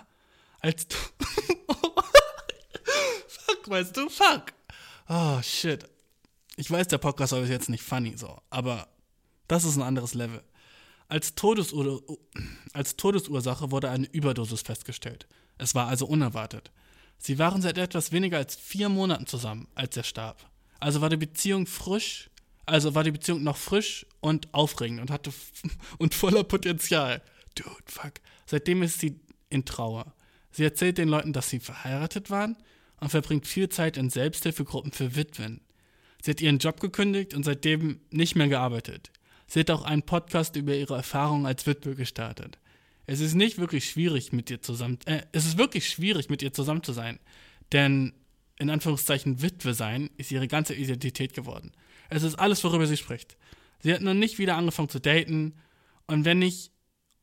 als. 0.60 0.86
fuck, 3.28 3.68
weißt 3.68 3.96
du? 3.96 4.08
Fuck. 4.08 4.52
Oh, 5.08 5.40
shit. 5.42 5.88
Ich 6.56 6.70
weiß, 6.70 6.88
der 6.88 6.98
Podcast 6.98 7.32
ist 7.32 7.48
jetzt 7.48 7.70
nicht 7.70 7.82
funny, 7.82 8.16
so, 8.16 8.38
aber 8.50 8.88
das 9.48 9.64
ist 9.64 9.76
ein 9.76 9.82
anderes 9.82 10.14
Level. 10.14 10.42
Als, 11.08 11.34
Todesur 11.34 12.02
als 12.72 12.96
Todesursache 12.96 13.70
wurde 13.70 13.90
eine 13.90 14.06
Überdosis 14.06 14.62
festgestellt. 14.62 15.26
Es 15.58 15.74
war 15.74 15.88
also 15.88 16.06
unerwartet. 16.06 16.70
Sie 17.18 17.38
waren 17.38 17.62
seit 17.62 17.78
etwas 17.78 18.12
weniger 18.12 18.38
als 18.38 18.56
vier 18.56 18.88
Monaten 18.88 19.26
zusammen, 19.26 19.68
als 19.74 19.96
er 19.96 20.04
starb. 20.04 20.49
Also 20.80 21.00
war 21.00 21.10
die 21.10 21.16
Beziehung 21.16 21.66
frisch, 21.66 22.30
also 22.66 22.94
war 22.94 23.04
die 23.04 23.12
Beziehung 23.12 23.42
noch 23.42 23.56
frisch 23.56 24.06
und 24.20 24.52
aufregend 24.52 25.00
und 25.00 25.10
hatte 25.10 25.32
und 25.98 26.14
voller 26.14 26.44
Potenzial. 26.44 27.22
Dude, 27.54 27.70
fuck. 27.86 28.14
Seitdem 28.46 28.82
ist 28.82 29.00
sie 29.00 29.20
in 29.50 29.64
Trauer. 29.64 30.14
Sie 30.50 30.64
erzählt 30.64 30.98
den 30.98 31.08
Leuten, 31.08 31.32
dass 31.32 31.50
sie 31.50 31.60
verheiratet 31.60 32.30
waren 32.30 32.56
und 33.00 33.10
verbringt 33.10 33.46
viel 33.46 33.68
Zeit 33.68 33.96
in 33.96 34.10
Selbsthilfegruppen 34.10 34.92
für 34.92 35.14
Witwen. 35.14 35.60
Sie 36.22 36.32
hat 36.32 36.40
ihren 36.40 36.58
Job 36.58 36.80
gekündigt 36.80 37.34
und 37.34 37.44
seitdem 37.44 38.00
nicht 38.10 38.36
mehr 38.36 38.48
gearbeitet. 38.48 39.10
Sie 39.46 39.60
hat 39.60 39.70
auch 39.70 39.82
einen 39.82 40.02
Podcast 40.02 40.56
über 40.56 40.74
ihre 40.74 40.96
Erfahrungen 40.96 41.46
als 41.46 41.66
Witwe 41.66 41.94
gestartet. 41.94 42.58
Es 43.06 43.20
ist 43.20 43.34
nicht 43.34 43.58
wirklich 43.58 43.88
schwierig 43.88 44.32
mit 44.32 44.50
ihr 44.50 44.62
zusammen, 44.62 44.98
äh, 45.06 45.22
es 45.32 45.46
ist 45.46 45.58
wirklich 45.58 45.88
schwierig 45.88 46.28
mit 46.28 46.42
ihr 46.42 46.52
zusammen 46.52 46.82
zu 46.82 46.92
sein, 46.92 47.18
denn 47.72 48.12
in 48.60 48.70
Anführungszeichen 48.70 49.40
Witwe 49.40 49.72
sein, 49.72 50.10
ist 50.18 50.30
ihre 50.30 50.46
ganze 50.46 50.74
Identität 50.74 51.32
geworden. 51.32 51.72
Es 52.10 52.22
ist 52.22 52.34
alles, 52.34 52.62
worüber 52.62 52.86
sie 52.86 52.98
spricht. 52.98 53.36
Sie 53.80 53.92
hat 53.92 54.02
noch 54.02 54.14
nicht 54.14 54.38
wieder 54.38 54.56
angefangen 54.56 54.90
zu 54.90 55.00
daten 55.00 55.54
und 56.06 56.24
wenn 56.24 56.42
ich 56.42 56.70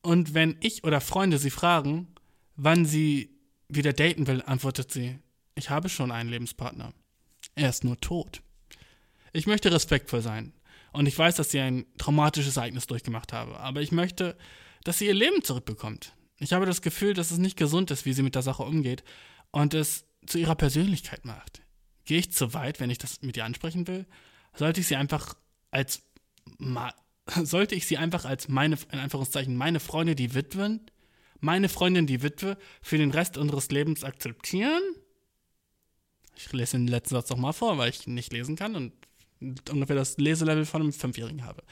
und 0.02 0.34
wenn 0.34 0.56
ich 0.60 0.84
oder 0.84 1.00
Freunde 1.00 1.38
sie 1.38 1.50
fragen, 1.50 2.08
wann 2.56 2.84
sie 2.84 3.36
wieder 3.68 3.92
daten 3.92 4.26
will, 4.26 4.42
antwortet 4.44 4.90
sie: 4.90 5.18
Ich 5.54 5.70
habe 5.70 5.88
schon 5.88 6.10
einen 6.10 6.30
Lebenspartner. 6.30 6.92
Er 7.54 7.70
ist 7.70 7.84
nur 7.84 8.00
tot. 8.00 8.42
Ich 9.32 9.46
möchte 9.46 9.70
respektvoll 9.70 10.22
sein 10.22 10.52
und 10.92 11.06
ich 11.06 11.16
weiß, 11.16 11.36
dass 11.36 11.50
sie 11.50 11.60
ein 11.60 11.86
traumatisches 11.98 12.56
Ereignis 12.56 12.88
durchgemacht 12.88 13.32
habe, 13.32 13.60
aber 13.60 13.80
ich 13.80 13.92
möchte, 13.92 14.36
dass 14.82 14.98
sie 14.98 15.06
ihr 15.06 15.14
Leben 15.14 15.44
zurückbekommt. 15.44 16.14
Ich 16.38 16.52
habe 16.52 16.66
das 16.66 16.82
Gefühl, 16.82 17.14
dass 17.14 17.30
es 17.30 17.38
nicht 17.38 17.56
gesund 17.56 17.92
ist, 17.92 18.06
wie 18.06 18.12
sie 18.12 18.22
mit 18.22 18.34
der 18.34 18.42
Sache 18.42 18.64
umgeht 18.64 19.04
und 19.52 19.74
es 19.74 20.07
zu 20.26 20.38
ihrer 20.38 20.54
Persönlichkeit 20.54 21.24
macht. 21.24 21.62
Gehe 22.04 22.18
ich 22.18 22.32
zu 22.32 22.54
weit, 22.54 22.80
wenn 22.80 22.90
ich 22.90 22.98
das 22.98 23.22
mit 23.22 23.36
ihr 23.36 23.44
ansprechen 23.44 23.86
will? 23.86 24.06
Sollte 24.54 24.80
ich 24.80 24.86
sie 24.86 24.96
einfach 24.96 25.34
als 25.70 26.02
sollte 27.42 27.74
ich 27.74 27.86
sie 27.86 27.98
einfach 27.98 28.24
als 28.24 28.48
meine, 28.48 28.78
in 28.90 28.98
Anführungszeichen, 28.98 29.56
meine 29.56 29.80
Freundin, 29.80 30.16
die 30.16 30.34
Witwen, 30.34 30.80
meine 31.40 31.68
Freundin, 31.68 32.06
die 32.06 32.22
Witwe, 32.22 32.56
für 32.82 32.98
den 32.98 33.10
Rest 33.10 33.36
unseres 33.36 33.70
Lebens 33.70 34.04
akzeptieren? 34.04 34.82
Ich 36.36 36.52
lese 36.52 36.76
den 36.76 36.88
letzten 36.88 37.16
Satz 37.16 37.30
nochmal 37.30 37.52
vor, 37.52 37.78
weil 37.78 37.90
ich 37.90 38.06
nicht 38.06 38.32
lesen 38.32 38.56
kann 38.56 38.76
und 38.76 38.92
ungefähr 39.70 39.96
das 39.96 40.18
Leselevel 40.18 40.66
von 40.66 40.82
einem 40.82 40.92
Fünfjährigen 40.92 41.44
habe. 41.44 41.62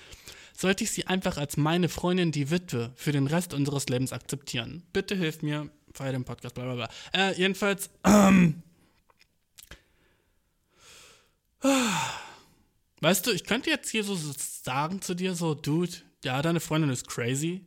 Sollte 0.56 0.84
ich 0.84 0.90
sie 0.90 1.06
einfach 1.06 1.36
als 1.36 1.56
meine 1.56 1.88
Freundin, 1.88 2.32
die 2.32 2.50
Witwe, 2.50 2.92
für 2.96 3.12
den 3.12 3.26
Rest 3.26 3.52
unseres 3.54 3.88
Lebens 3.88 4.12
akzeptieren? 4.12 4.84
Bitte 4.92 5.14
hilf 5.14 5.42
mir, 5.42 5.70
feier 5.96 6.12
den 6.12 6.24
Podcast, 6.24 6.54
bla 6.54 6.64
bla 6.64 6.74
bla. 6.74 6.88
Äh, 7.12 7.34
jedenfalls, 7.38 7.90
ähm, 8.04 8.62
Weißt 13.00 13.26
du, 13.26 13.30
ich 13.32 13.44
könnte 13.44 13.70
jetzt 13.70 13.90
hier 13.90 14.04
so 14.04 14.16
sagen 14.16 15.02
zu 15.02 15.14
dir, 15.14 15.34
so, 15.34 15.54
Dude, 15.54 15.92
ja, 16.24 16.40
deine 16.42 16.60
Freundin 16.60 16.90
ist 16.90 17.08
crazy. 17.08 17.66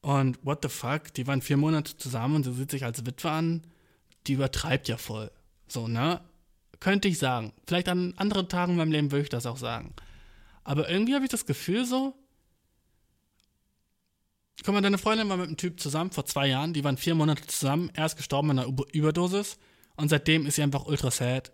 Und 0.00 0.44
what 0.44 0.60
the 0.62 0.68
fuck, 0.68 1.14
die 1.14 1.26
waren 1.26 1.42
vier 1.42 1.56
Monate 1.56 1.96
zusammen 1.96 2.36
und 2.36 2.44
sie 2.44 2.52
sieht 2.52 2.70
sich 2.70 2.84
als 2.84 3.06
Witwe 3.06 3.30
an. 3.30 3.62
Die 4.26 4.34
übertreibt 4.34 4.88
ja 4.88 4.96
voll. 4.96 5.30
So, 5.68 5.88
ne? 5.88 6.20
Könnte 6.80 7.08
ich 7.08 7.18
sagen. 7.18 7.52
Vielleicht 7.66 7.88
an 7.88 8.14
anderen 8.16 8.48
Tagen 8.48 8.72
in 8.72 8.78
meinem 8.78 8.92
Leben 8.92 9.10
würde 9.12 9.22
ich 9.22 9.28
das 9.28 9.46
auch 9.46 9.56
sagen. 9.56 9.94
Aber 10.64 10.88
irgendwie 10.90 11.14
habe 11.14 11.24
ich 11.24 11.30
das 11.30 11.46
Gefühl 11.46 11.84
so. 11.84 12.14
Guck 14.64 14.74
mal, 14.74 14.80
deine 14.80 14.98
Freundin 14.98 15.28
war 15.28 15.36
mit 15.36 15.46
einem 15.46 15.56
Typ 15.56 15.80
zusammen 15.80 16.10
vor 16.10 16.24
zwei 16.26 16.46
Jahren. 16.46 16.72
Die 16.72 16.84
waren 16.84 16.96
vier 16.96 17.14
Monate 17.14 17.46
zusammen. 17.46 17.90
Er 17.94 18.06
ist 18.06 18.16
gestorben 18.16 18.50
an 18.50 18.58
einer 18.60 18.72
Überdosis. 18.92 19.58
Und 19.96 20.08
seitdem 20.08 20.46
ist 20.46 20.56
sie 20.56 20.62
einfach 20.62 20.86
ultra 20.86 21.10
sad 21.10 21.52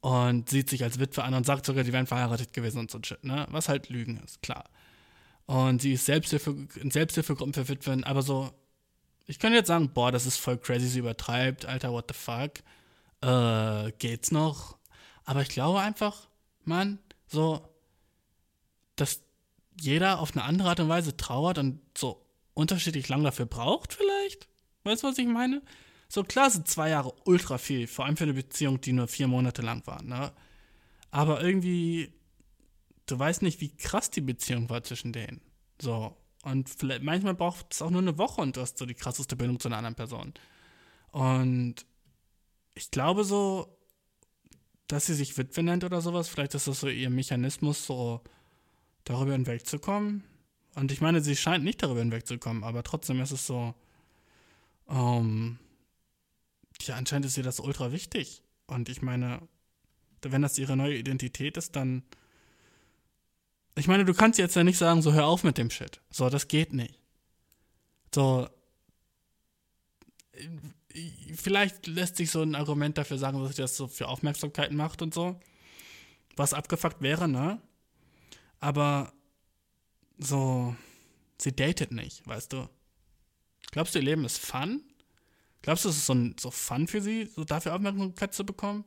und 0.00 0.48
sieht 0.48 0.70
sich 0.70 0.82
als 0.82 0.98
Witwe 0.98 1.24
an 1.24 1.34
und 1.34 1.46
sagt 1.46 1.66
sogar, 1.66 1.84
die 1.84 1.92
wären 1.92 2.06
verheiratet 2.06 2.52
gewesen 2.52 2.78
und 2.78 2.90
so 2.90 2.98
shit, 3.02 3.22
ne? 3.24 3.46
Was 3.50 3.68
halt 3.68 3.88
Lügen 3.88 4.20
ist, 4.24 4.42
klar. 4.42 4.64
Und 5.46 5.82
sie 5.82 5.92
ist 5.92 6.06
Selbsthilfe, 6.06 6.68
in 6.80 6.90
Selbsthilfegruppen 6.90 7.54
für 7.54 7.68
Witwen, 7.68 8.04
aber 8.04 8.22
so, 8.22 8.50
ich 9.26 9.38
könnte 9.38 9.56
jetzt 9.56 9.68
sagen, 9.68 9.90
boah, 9.92 10.12
das 10.12 10.26
ist 10.26 10.38
voll 10.38 10.58
crazy, 10.58 10.88
sie 10.88 10.98
übertreibt, 11.00 11.66
Alter, 11.66 11.92
what 11.92 12.06
the 12.08 12.14
fuck. 12.14 12.52
Äh, 13.22 13.92
geht's 13.98 14.30
noch? 14.30 14.78
Aber 15.24 15.42
ich 15.42 15.48
glaube 15.48 15.80
einfach, 15.80 16.28
man, 16.64 16.98
so, 17.26 17.68
dass 18.96 19.22
jeder 19.80 20.20
auf 20.20 20.32
eine 20.36 20.44
andere 20.44 20.68
Art 20.68 20.80
und 20.80 20.88
Weise 20.88 21.16
trauert 21.16 21.58
und 21.58 21.80
so 21.96 22.25
unterschiedlich 22.56 23.08
lang 23.08 23.22
dafür 23.22 23.46
braucht, 23.46 23.92
vielleicht? 23.92 24.48
Weißt 24.84 25.02
du, 25.02 25.08
was 25.08 25.18
ich 25.18 25.26
meine? 25.26 25.62
So 26.08 26.24
klar 26.24 26.50
sind 26.50 26.66
zwei 26.68 26.88
Jahre 26.90 27.12
ultra 27.24 27.58
viel, 27.58 27.86
vor 27.86 28.06
allem 28.06 28.16
für 28.16 28.24
eine 28.24 28.34
Beziehung, 28.34 28.80
die 28.80 28.92
nur 28.92 29.08
vier 29.08 29.28
Monate 29.28 29.62
lang 29.62 29.86
war, 29.86 30.02
ne? 30.02 30.32
Aber 31.10 31.42
irgendwie, 31.42 32.12
du 33.06 33.18
weißt 33.18 33.42
nicht, 33.42 33.60
wie 33.60 33.76
krass 33.76 34.10
die 34.10 34.20
Beziehung 34.20 34.70
war 34.70 34.82
zwischen 34.82 35.12
denen. 35.12 35.40
So. 35.80 36.16
Und 36.42 36.68
vielleicht, 36.68 37.02
manchmal 37.02 37.34
braucht 37.34 37.72
es 37.72 37.82
auch 37.82 37.90
nur 37.90 38.00
eine 38.00 38.18
Woche 38.18 38.40
und 38.40 38.56
du 38.56 38.60
hast 38.60 38.78
so 38.78 38.86
die 38.86 38.94
krasseste 38.94 39.36
Bindung 39.36 39.60
zu 39.60 39.68
einer 39.68 39.78
anderen 39.78 39.96
Person. 39.96 40.32
Und 41.10 41.74
ich 42.74 42.90
glaube 42.90 43.24
so, 43.24 43.78
dass 44.86 45.06
sie 45.06 45.14
sich 45.14 45.36
Witwe 45.36 45.62
nennt 45.62 45.84
oder 45.84 46.00
sowas, 46.00 46.28
vielleicht 46.28 46.54
ist 46.54 46.68
das 46.68 46.80
so 46.80 46.88
ihr 46.88 47.10
Mechanismus, 47.10 47.84
so 47.84 48.22
darüber 49.04 49.32
hinwegzukommen. 49.32 50.24
Und 50.76 50.92
ich 50.92 51.00
meine, 51.00 51.22
sie 51.22 51.34
scheint 51.34 51.64
nicht 51.64 51.82
darüber 51.82 52.00
hinwegzukommen, 52.00 52.62
aber 52.62 52.82
trotzdem 52.82 53.18
ist 53.22 53.30
es 53.30 53.46
so, 53.46 53.74
ähm, 54.90 55.58
ja, 56.82 56.96
anscheinend 56.96 57.24
ist 57.24 57.38
ihr 57.38 57.42
das 57.42 57.60
ultra 57.60 57.92
wichtig. 57.92 58.42
Und 58.66 58.90
ich 58.90 59.00
meine, 59.00 59.40
wenn 60.20 60.42
das 60.42 60.58
ihre 60.58 60.76
neue 60.76 60.98
Identität 60.98 61.56
ist, 61.56 61.76
dann. 61.76 62.02
Ich 63.74 63.88
meine, 63.88 64.04
du 64.04 64.12
kannst 64.12 64.38
jetzt 64.38 64.54
ja 64.54 64.64
nicht 64.64 64.76
sagen, 64.76 65.00
so 65.00 65.14
hör 65.14 65.26
auf 65.26 65.44
mit 65.44 65.56
dem 65.56 65.70
Shit. 65.70 66.00
So, 66.10 66.28
das 66.28 66.46
geht 66.46 66.74
nicht. 66.74 66.98
So. 68.14 68.46
Vielleicht 71.34 71.86
lässt 71.86 72.16
sich 72.16 72.30
so 72.30 72.42
ein 72.42 72.54
Argument 72.54 72.98
dafür 72.98 73.16
sagen, 73.16 73.42
dass 73.42 73.56
sie 73.56 73.62
das 73.62 73.78
so 73.78 73.88
für 73.88 74.08
Aufmerksamkeit 74.08 74.72
macht 74.72 75.00
und 75.00 75.14
so. 75.14 75.40
Was 76.36 76.52
abgefuckt 76.52 77.00
wäre, 77.00 77.28
ne? 77.28 77.62
Aber 78.60 79.14
so, 80.18 80.74
sie 81.38 81.54
datet 81.54 81.92
nicht, 81.92 82.26
weißt 82.26 82.52
du? 82.52 82.68
Glaubst 83.70 83.94
du, 83.94 83.98
ihr 83.98 84.04
Leben 84.04 84.24
ist 84.24 84.38
fun? 84.38 84.82
Glaubst 85.62 85.84
du, 85.84 85.88
es 85.88 85.96
ist 85.96 86.06
so, 86.06 86.14
so 86.38 86.50
Fun 86.50 86.86
für 86.86 87.00
sie, 87.00 87.26
so 87.26 87.44
dafür 87.44 87.74
Aufmerksamkeit 87.74 88.32
zu 88.34 88.46
bekommen? 88.46 88.84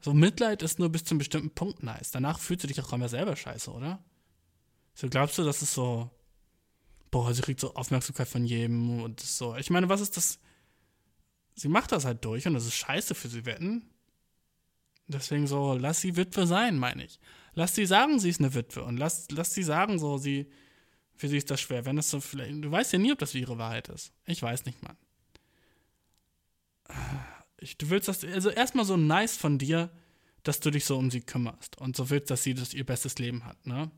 So 0.00 0.14
Mitleid 0.14 0.62
ist 0.62 0.78
nur 0.78 0.88
bis 0.88 1.04
zu 1.04 1.12
einem 1.12 1.18
bestimmten 1.18 1.50
Punkt 1.50 1.82
nice. 1.82 2.10
Danach 2.10 2.40
fühlst 2.40 2.64
du 2.64 2.68
dich 2.68 2.80
auch 2.80 2.92
immer 2.92 3.08
selber 3.08 3.36
scheiße, 3.36 3.70
oder? 3.70 4.02
So 4.94 5.08
glaubst 5.08 5.38
du, 5.38 5.44
das 5.44 5.62
ist 5.62 5.74
so, 5.74 6.10
boah, 7.10 7.32
sie 7.32 7.42
kriegt 7.42 7.60
so 7.60 7.74
Aufmerksamkeit 7.74 8.26
von 8.26 8.44
jedem 8.44 9.02
und 9.02 9.20
so. 9.20 9.54
Ich 9.56 9.70
meine, 9.70 9.88
was 9.88 10.00
ist 10.00 10.16
das? 10.16 10.40
Sie 11.54 11.68
macht 11.68 11.92
das 11.92 12.04
halt 12.04 12.24
durch 12.24 12.46
und 12.46 12.54
das 12.54 12.66
ist 12.66 12.74
scheiße 12.74 13.14
für 13.14 13.28
sie, 13.28 13.44
wetten? 13.44 13.88
Deswegen 15.06 15.46
so, 15.46 15.74
lass 15.74 16.00
sie 16.00 16.16
Witwe 16.16 16.46
sein, 16.46 16.78
meine 16.78 17.04
ich. 17.04 17.20
Lass 17.54 17.74
sie 17.74 17.86
sagen, 17.86 18.18
sie 18.18 18.30
ist 18.30 18.40
eine 18.40 18.54
Witwe. 18.54 18.82
Und 18.82 18.96
lass, 18.96 19.30
lass 19.30 19.54
sie 19.54 19.62
sagen, 19.62 19.98
so, 19.98 20.18
sie, 20.18 20.50
für 21.14 21.28
sie 21.28 21.36
ist 21.36 21.50
das 21.50 21.60
schwer. 21.60 21.84
Wenn 21.84 21.98
es 21.98 22.10
so 22.10 22.20
vielleicht, 22.20 22.64
du 22.64 22.70
weißt 22.70 22.92
ja 22.92 22.98
nie, 22.98 23.12
ob 23.12 23.18
das 23.18 23.34
ihre 23.34 23.58
Wahrheit 23.58 23.88
ist. 23.88 24.12
Ich 24.26 24.42
weiß 24.42 24.64
nicht, 24.64 24.82
Mann. 24.82 24.96
Ich, 27.58 27.78
du 27.78 27.90
willst 27.90 28.08
das, 28.08 28.24
also 28.24 28.50
erstmal 28.50 28.84
so 28.84 28.96
nice 28.96 29.36
von 29.36 29.58
dir, 29.58 29.90
dass 30.42 30.60
du 30.60 30.70
dich 30.70 30.84
so 30.84 30.98
um 30.98 31.10
sie 31.10 31.20
kümmerst 31.20 31.78
und 31.78 31.96
so 31.96 32.10
willst, 32.10 32.30
dass 32.30 32.42
sie 32.42 32.54
das 32.54 32.74
ihr 32.74 32.84
bestes 32.84 33.18
Leben 33.18 33.44
hat, 33.44 33.66
ne? 33.66 33.90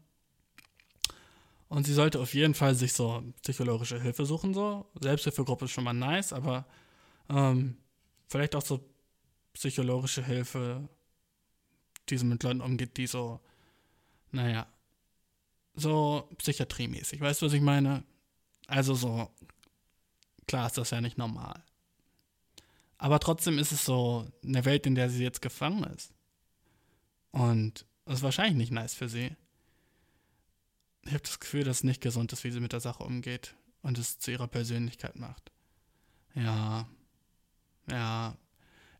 Und 1.68 1.86
sie 1.86 1.94
sollte 1.94 2.20
auf 2.20 2.34
jeden 2.34 2.54
Fall 2.54 2.74
sich 2.74 2.92
so 2.92 3.24
psychologische 3.42 4.00
Hilfe 4.00 4.26
suchen, 4.26 4.52
so. 4.52 4.86
Selbsthilfegruppe 5.00 5.64
ist 5.64 5.72
schon 5.72 5.84
mal 5.84 5.94
nice, 5.94 6.32
aber 6.32 6.66
ähm, 7.30 7.78
vielleicht 8.28 8.54
auch 8.54 8.64
so 8.64 8.84
psychologische 9.54 10.22
Hilfe, 10.22 10.88
die 12.08 12.18
so 12.18 12.24
mit 12.24 12.42
Leuten 12.42 12.60
umgeht, 12.60 12.96
die 12.96 13.06
so, 13.06 13.40
naja, 14.30 14.66
so 15.74 16.28
psychiatriemäßig. 16.38 17.20
Weißt 17.20 17.42
du, 17.42 17.46
was 17.46 17.52
ich 17.52 17.60
meine? 17.60 18.04
Also 18.66 18.94
so, 18.94 19.30
klar 20.46 20.66
ist 20.66 20.78
das 20.78 20.90
ja 20.90 21.00
nicht 21.00 21.18
normal. 21.18 21.62
Aber 22.98 23.18
trotzdem 23.20 23.58
ist 23.58 23.72
es 23.72 23.84
so 23.84 24.26
eine 24.42 24.64
Welt, 24.64 24.86
in 24.86 24.94
der 24.94 25.10
sie 25.10 25.22
jetzt 25.22 25.42
gefangen 25.42 25.84
ist. 25.84 26.12
Und 27.32 27.86
das 28.04 28.16
ist 28.16 28.22
wahrscheinlich 28.22 28.56
nicht 28.56 28.72
nice 28.72 28.94
für 28.94 29.08
sie. 29.08 29.36
Ich 31.02 31.12
habe 31.12 31.22
das 31.22 31.40
Gefühl, 31.40 31.64
dass 31.64 31.78
es 31.78 31.84
nicht 31.84 32.00
gesund 32.00 32.32
ist, 32.32 32.44
wie 32.44 32.50
sie 32.50 32.60
mit 32.60 32.72
der 32.72 32.80
Sache 32.80 33.02
umgeht 33.02 33.56
und 33.82 33.98
es 33.98 34.18
zu 34.18 34.30
ihrer 34.30 34.48
Persönlichkeit 34.48 35.16
macht. 35.16 35.52
Ja. 36.34 36.88
Ja. 37.90 38.36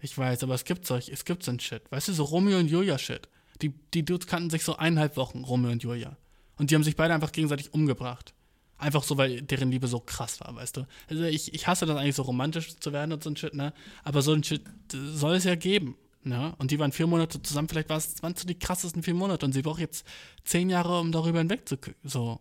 Ich 0.05 0.19
weiß, 0.19 0.43
aber 0.43 0.53
es 0.53 0.67
gibt 0.67 0.87
solch, 0.87 1.09
es 1.09 1.25
gibt 1.25 1.43
so 1.43 1.51
ein 1.51 1.59
Shit. 1.59 1.91
Weißt 1.91 2.09
du, 2.09 2.13
so 2.13 2.25
Romeo 2.25 2.59
und 2.59 2.69
Julia 2.69 2.99
Shit. 2.99 3.27
Die, 3.63 3.71
die 3.71 4.05
Dudes 4.05 4.27
kannten 4.27 4.51
sich 4.51 4.63
so 4.63 4.77
eineinhalb 4.77 5.17
Wochen, 5.17 5.45
Romeo 5.45 5.71
und 5.71 5.83
Julia. 5.83 6.19
Und 6.59 6.71
die 6.71 6.75
haben 6.75 6.85
sich 6.85 6.95
beide 6.95 7.15
einfach 7.15 7.33
gegenseitig 7.33 7.73
umgebracht. 7.73 8.35
Einfach 8.77 9.03
so, 9.03 9.17
weil 9.17 9.41
deren 9.41 9.71
Liebe 9.71 9.89
so 9.89 10.01
krass 10.01 10.41
war, 10.41 10.55
weißt 10.55 10.77
du. 10.77 10.87
Also 11.09 11.23
ich, 11.23 11.55
ich 11.55 11.67
hasse 11.67 11.87
das 11.87 11.97
eigentlich 11.97 12.17
so 12.17 12.23
romantisch 12.25 12.77
zu 12.77 12.93
werden 12.93 13.15
und 13.15 13.23
so 13.23 13.31
ein 13.31 13.37
Shit, 13.37 13.55
ne? 13.55 13.73
Aber 14.03 14.21
so 14.21 14.35
ein 14.35 14.45
Shit 14.45 14.63
soll 14.93 15.37
es 15.37 15.45
ja 15.45 15.55
geben. 15.55 15.97
Ne? 16.23 16.55
Und 16.59 16.71
die 16.71 16.79
waren 16.79 16.93
vier 16.93 17.07
Monate 17.07 17.41
zusammen, 17.41 17.69
vielleicht 17.69 17.89
war 17.89 17.97
es, 17.97 18.23
waren 18.23 18.37
so 18.37 18.47
die 18.47 18.59
krassesten 18.59 19.03
vier 19.03 19.15
Monate 19.15 19.47
und 19.47 19.53
sie 19.53 19.63
braucht 19.63 19.81
jetzt 19.81 20.07
zehn 20.45 20.69
Jahre, 20.69 21.01
um 21.01 21.13
darüber 21.13 21.39
hinweg 21.39 21.67
zu 21.67 21.79
so 22.03 22.41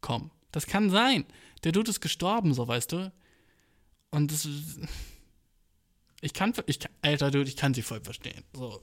kommen. 0.00 0.30
Das 0.52 0.66
kann 0.66 0.90
sein. 0.90 1.24
Der 1.64 1.72
Dude 1.72 1.90
ist 1.90 2.00
gestorben, 2.00 2.54
so 2.54 2.68
weißt 2.68 2.92
du. 2.92 3.12
Und 4.10 4.30
das, 4.30 4.46
ich 6.20 6.32
kann, 6.32 6.52
ich, 6.66 6.80
alter 7.02 7.30
Dude, 7.30 7.48
ich 7.48 7.56
kann 7.56 7.74
sie 7.74 7.82
voll 7.82 8.00
verstehen. 8.00 8.44
So, 8.52 8.82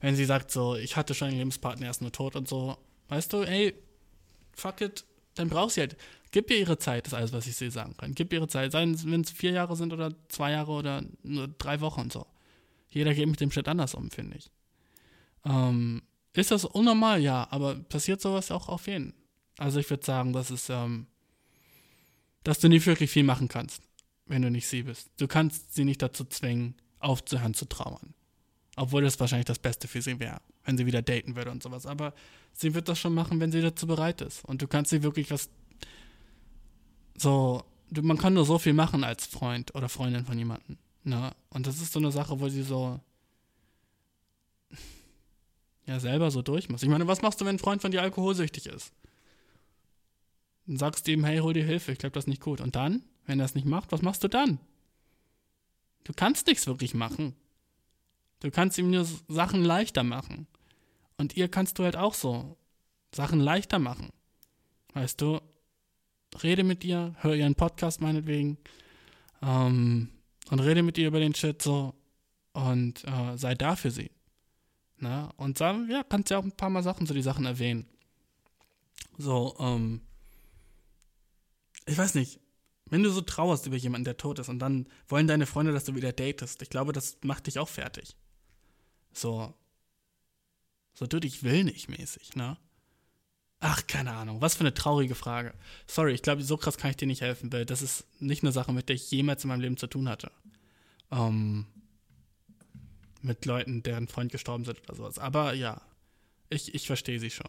wenn 0.00 0.16
sie 0.16 0.24
sagt 0.24 0.50
so, 0.50 0.76
ich 0.76 0.96
hatte 0.96 1.14
schon 1.14 1.28
einen 1.28 1.38
Lebenspartner, 1.38 1.86
er 1.86 1.90
ist 1.90 2.02
nur 2.02 2.12
tot 2.12 2.36
und 2.36 2.48
so, 2.48 2.78
weißt 3.08 3.32
du, 3.32 3.42
ey, 3.42 3.74
fuck 4.52 4.80
it, 4.80 5.04
dann 5.34 5.48
brauchst 5.48 5.74
sie 5.74 5.80
halt, 5.80 5.96
gib 6.30 6.50
ihr 6.50 6.58
ihre 6.58 6.78
Zeit, 6.78 7.06
ist 7.06 7.14
alles, 7.14 7.32
was 7.32 7.46
ich 7.46 7.56
sie 7.56 7.70
sagen 7.70 7.96
kann. 7.96 8.14
Gib 8.14 8.32
ihr 8.32 8.40
ihre 8.40 8.48
Zeit, 8.48 8.72
seien 8.72 9.00
wenn 9.10 9.22
es 9.22 9.30
vier 9.30 9.52
Jahre 9.52 9.76
sind 9.76 9.92
oder 9.92 10.14
zwei 10.28 10.52
Jahre 10.52 10.72
oder 10.72 11.02
nur 11.22 11.48
drei 11.48 11.80
Wochen 11.80 12.02
und 12.02 12.12
so. 12.12 12.26
Jeder 12.90 13.14
geht 13.14 13.28
mit 13.28 13.40
dem 13.40 13.50
Shit 13.50 13.68
anders 13.68 13.94
um, 13.94 14.10
finde 14.10 14.38
ich. 14.38 14.50
Ähm, 15.44 16.02
ist 16.32 16.50
das 16.50 16.64
unnormal? 16.64 17.20
Ja, 17.20 17.48
aber 17.50 17.76
passiert 17.76 18.20
sowas 18.20 18.50
auch 18.50 18.68
auf 18.68 18.86
jeden. 18.86 19.14
Also 19.56 19.80
ich 19.80 19.90
würde 19.90 20.04
sagen, 20.04 20.32
das 20.32 20.50
ist, 20.50 20.70
ähm, 20.70 21.06
dass 22.44 22.60
du 22.60 22.68
nicht 22.68 22.86
wirklich 22.86 23.10
viel 23.10 23.24
machen 23.24 23.48
kannst, 23.48 23.82
wenn 24.28 24.42
du 24.42 24.50
nicht 24.50 24.66
sie 24.66 24.82
bist. 24.82 25.10
Du 25.18 25.26
kannst 25.26 25.74
sie 25.74 25.84
nicht 25.84 26.02
dazu 26.02 26.24
zwingen, 26.24 26.74
aufzuhören 27.00 27.54
zu 27.54 27.66
trauern. 27.66 28.14
Obwohl 28.76 29.02
das 29.02 29.18
wahrscheinlich 29.18 29.46
das 29.46 29.58
Beste 29.58 29.88
für 29.88 30.02
sie 30.02 30.20
wäre, 30.20 30.40
wenn 30.64 30.78
sie 30.78 30.86
wieder 30.86 31.02
daten 31.02 31.34
würde 31.34 31.50
und 31.50 31.62
sowas. 31.62 31.86
Aber 31.86 32.14
sie 32.52 32.74
wird 32.74 32.88
das 32.88 32.98
schon 32.98 33.14
machen, 33.14 33.40
wenn 33.40 33.50
sie 33.50 33.60
dazu 33.60 33.86
bereit 33.86 34.20
ist. 34.20 34.44
Und 34.44 34.62
du 34.62 34.68
kannst 34.68 34.90
sie 34.90 35.02
wirklich 35.02 35.30
was. 35.30 35.50
So, 37.16 37.64
du, 37.90 38.02
man 38.02 38.18
kann 38.18 38.34
nur 38.34 38.44
so 38.44 38.58
viel 38.58 38.74
machen 38.74 39.02
als 39.02 39.26
Freund 39.26 39.74
oder 39.74 39.88
Freundin 39.88 40.24
von 40.24 40.38
jemandem. 40.38 40.78
Ne? 41.02 41.32
Und 41.50 41.66
das 41.66 41.80
ist 41.80 41.92
so 41.92 41.98
eine 41.98 42.12
Sache, 42.12 42.38
wo 42.38 42.48
sie 42.48 42.62
so 42.62 43.00
ja 45.88 45.98
selber 45.98 46.30
so 46.30 46.42
durch 46.42 46.68
muss. 46.68 46.82
Ich 46.82 46.88
meine, 46.88 47.06
was 47.08 47.22
machst 47.22 47.40
du, 47.40 47.46
wenn 47.46 47.56
ein 47.56 47.58
Freund 47.58 47.82
von 47.82 47.90
dir 47.90 48.02
alkoholsüchtig 48.02 48.66
ist? 48.66 48.92
Dann 50.66 50.76
sagst 50.76 51.06
du 51.06 51.12
ihm, 51.12 51.24
hey, 51.24 51.38
hol 51.38 51.54
dir 51.54 51.64
Hilfe, 51.64 51.92
ich 51.92 51.98
glaube, 51.98 52.12
das 52.12 52.24
ist 52.24 52.28
nicht 52.28 52.42
gut. 52.42 52.60
Und 52.60 52.76
dann, 52.76 53.02
wenn 53.28 53.38
er 53.38 53.44
es 53.44 53.54
nicht 53.54 53.66
macht, 53.66 53.92
was 53.92 54.02
machst 54.02 54.24
du 54.24 54.28
dann? 54.28 54.58
Du 56.04 56.12
kannst 56.14 56.46
nichts 56.46 56.66
wirklich 56.66 56.94
machen. 56.94 57.36
Du 58.40 58.50
kannst 58.50 58.78
ihm 58.78 58.90
nur 58.90 59.06
Sachen 59.28 59.62
leichter 59.62 60.02
machen. 60.02 60.46
Und 61.18 61.36
ihr 61.36 61.48
kannst 61.48 61.78
du 61.78 61.84
halt 61.84 61.96
auch 61.96 62.14
so 62.14 62.56
Sachen 63.14 63.40
leichter 63.40 63.78
machen. 63.78 64.10
Weißt 64.94 65.20
du, 65.20 65.40
rede 66.42 66.64
mit 66.64 66.84
ihr, 66.84 67.14
hör 67.18 67.34
ihren 67.34 67.54
Podcast 67.54 68.00
meinetwegen. 68.00 68.56
Ähm, 69.42 70.08
und 70.50 70.60
rede 70.60 70.82
mit 70.82 70.96
ihr 70.96 71.08
über 71.08 71.20
den 71.20 71.34
Shit 71.34 71.60
so 71.60 71.94
und 72.54 73.04
äh, 73.04 73.36
sei 73.36 73.54
da 73.54 73.76
für 73.76 73.90
sie. 73.90 74.10
Ne? 74.96 75.28
Und 75.36 75.60
dann, 75.60 75.90
ja, 75.90 76.02
kannst 76.02 76.30
ja 76.30 76.38
auch 76.38 76.44
ein 76.44 76.52
paar 76.52 76.70
Mal 76.70 76.82
Sachen, 76.82 77.06
so 77.06 77.12
die 77.12 77.22
Sachen 77.22 77.44
erwähnen. 77.44 77.86
So, 79.18 79.54
ähm, 79.58 80.00
ich 81.84 81.98
weiß 81.98 82.14
nicht, 82.14 82.40
wenn 82.90 83.02
du 83.02 83.10
so 83.10 83.20
trauerst 83.20 83.66
über 83.66 83.76
jemanden, 83.76 84.04
der 84.04 84.16
tot 84.16 84.38
ist 84.38 84.48
und 84.48 84.58
dann 84.58 84.86
wollen 85.08 85.26
deine 85.26 85.46
Freunde, 85.46 85.72
dass 85.72 85.84
du 85.84 85.94
wieder 85.94 86.12
datest, 86.12 86.62
ich 86.62 86.70
glaube, 86.70 86.92
das 86.92 87.18
macht 87.22 87.46
dich 87.46 87.58
auch 87.58 87.68
fertig. 87.68 88.16
So, 89.12 89.54
so 90.94 91.06
du 91.06 91.20
dich 91.20 91.42
will 91.42 91.64
nicht 91.64 91.88
mäßig, 91.88 92.36
ne? 92.36 92.56
Ach, 93.60 93.86
keine 93.86 94.12
Ahnung. 94.12 94.40
Was 94.40 94.54
für 94.54 94.60
eine 94.60 94.74
traurige 94.74 95.16
Frage. 95.16 95.52
Sorry, 95.86 96.12
ich 96.12 96.22
glaube, 96.22 96.42
so 96.42 96.56
krass 96.56 96.78
kann 96.78 96.90
ich 96.90 96.96
dir 96.96 97.06
nicht 97.06 97.22
helfen, 97.22 97.52
weil 97.52 97.66
das 97.66 97.82
ist 97.82 98.06
nicht 98.20 98.42
eine 98.42 98.52
Sache, 98.52 98.72
mit 98.72 98.88
der 98.88 98.96
ich 98.96 99.10
jemals 99.10 99.42
in 99.42 99.48
meinem 99.48 99.60
Leben 99.60 99.76
zu 99.76 99.88
tun 99.88 100.08
hatte. 100.08 100.30
Ähm, 101.10 101.66
mit 103.20 103.44
Leuten, 103.46 103.82
deren 103.82 104.06
Freund 104.06 104.30
gestorben 104.30 104.64
sind 104.64 104.80
oder 104.82 104.94
sowas. 104.94 105.18
Aber 105.18 105.54
ja, 105.54 105.80
ich, 106.50 106.74
ich 106.74 106.86
verstehe 106.86 107.18
sie 107.18 107.30
schon. 107.30 107.48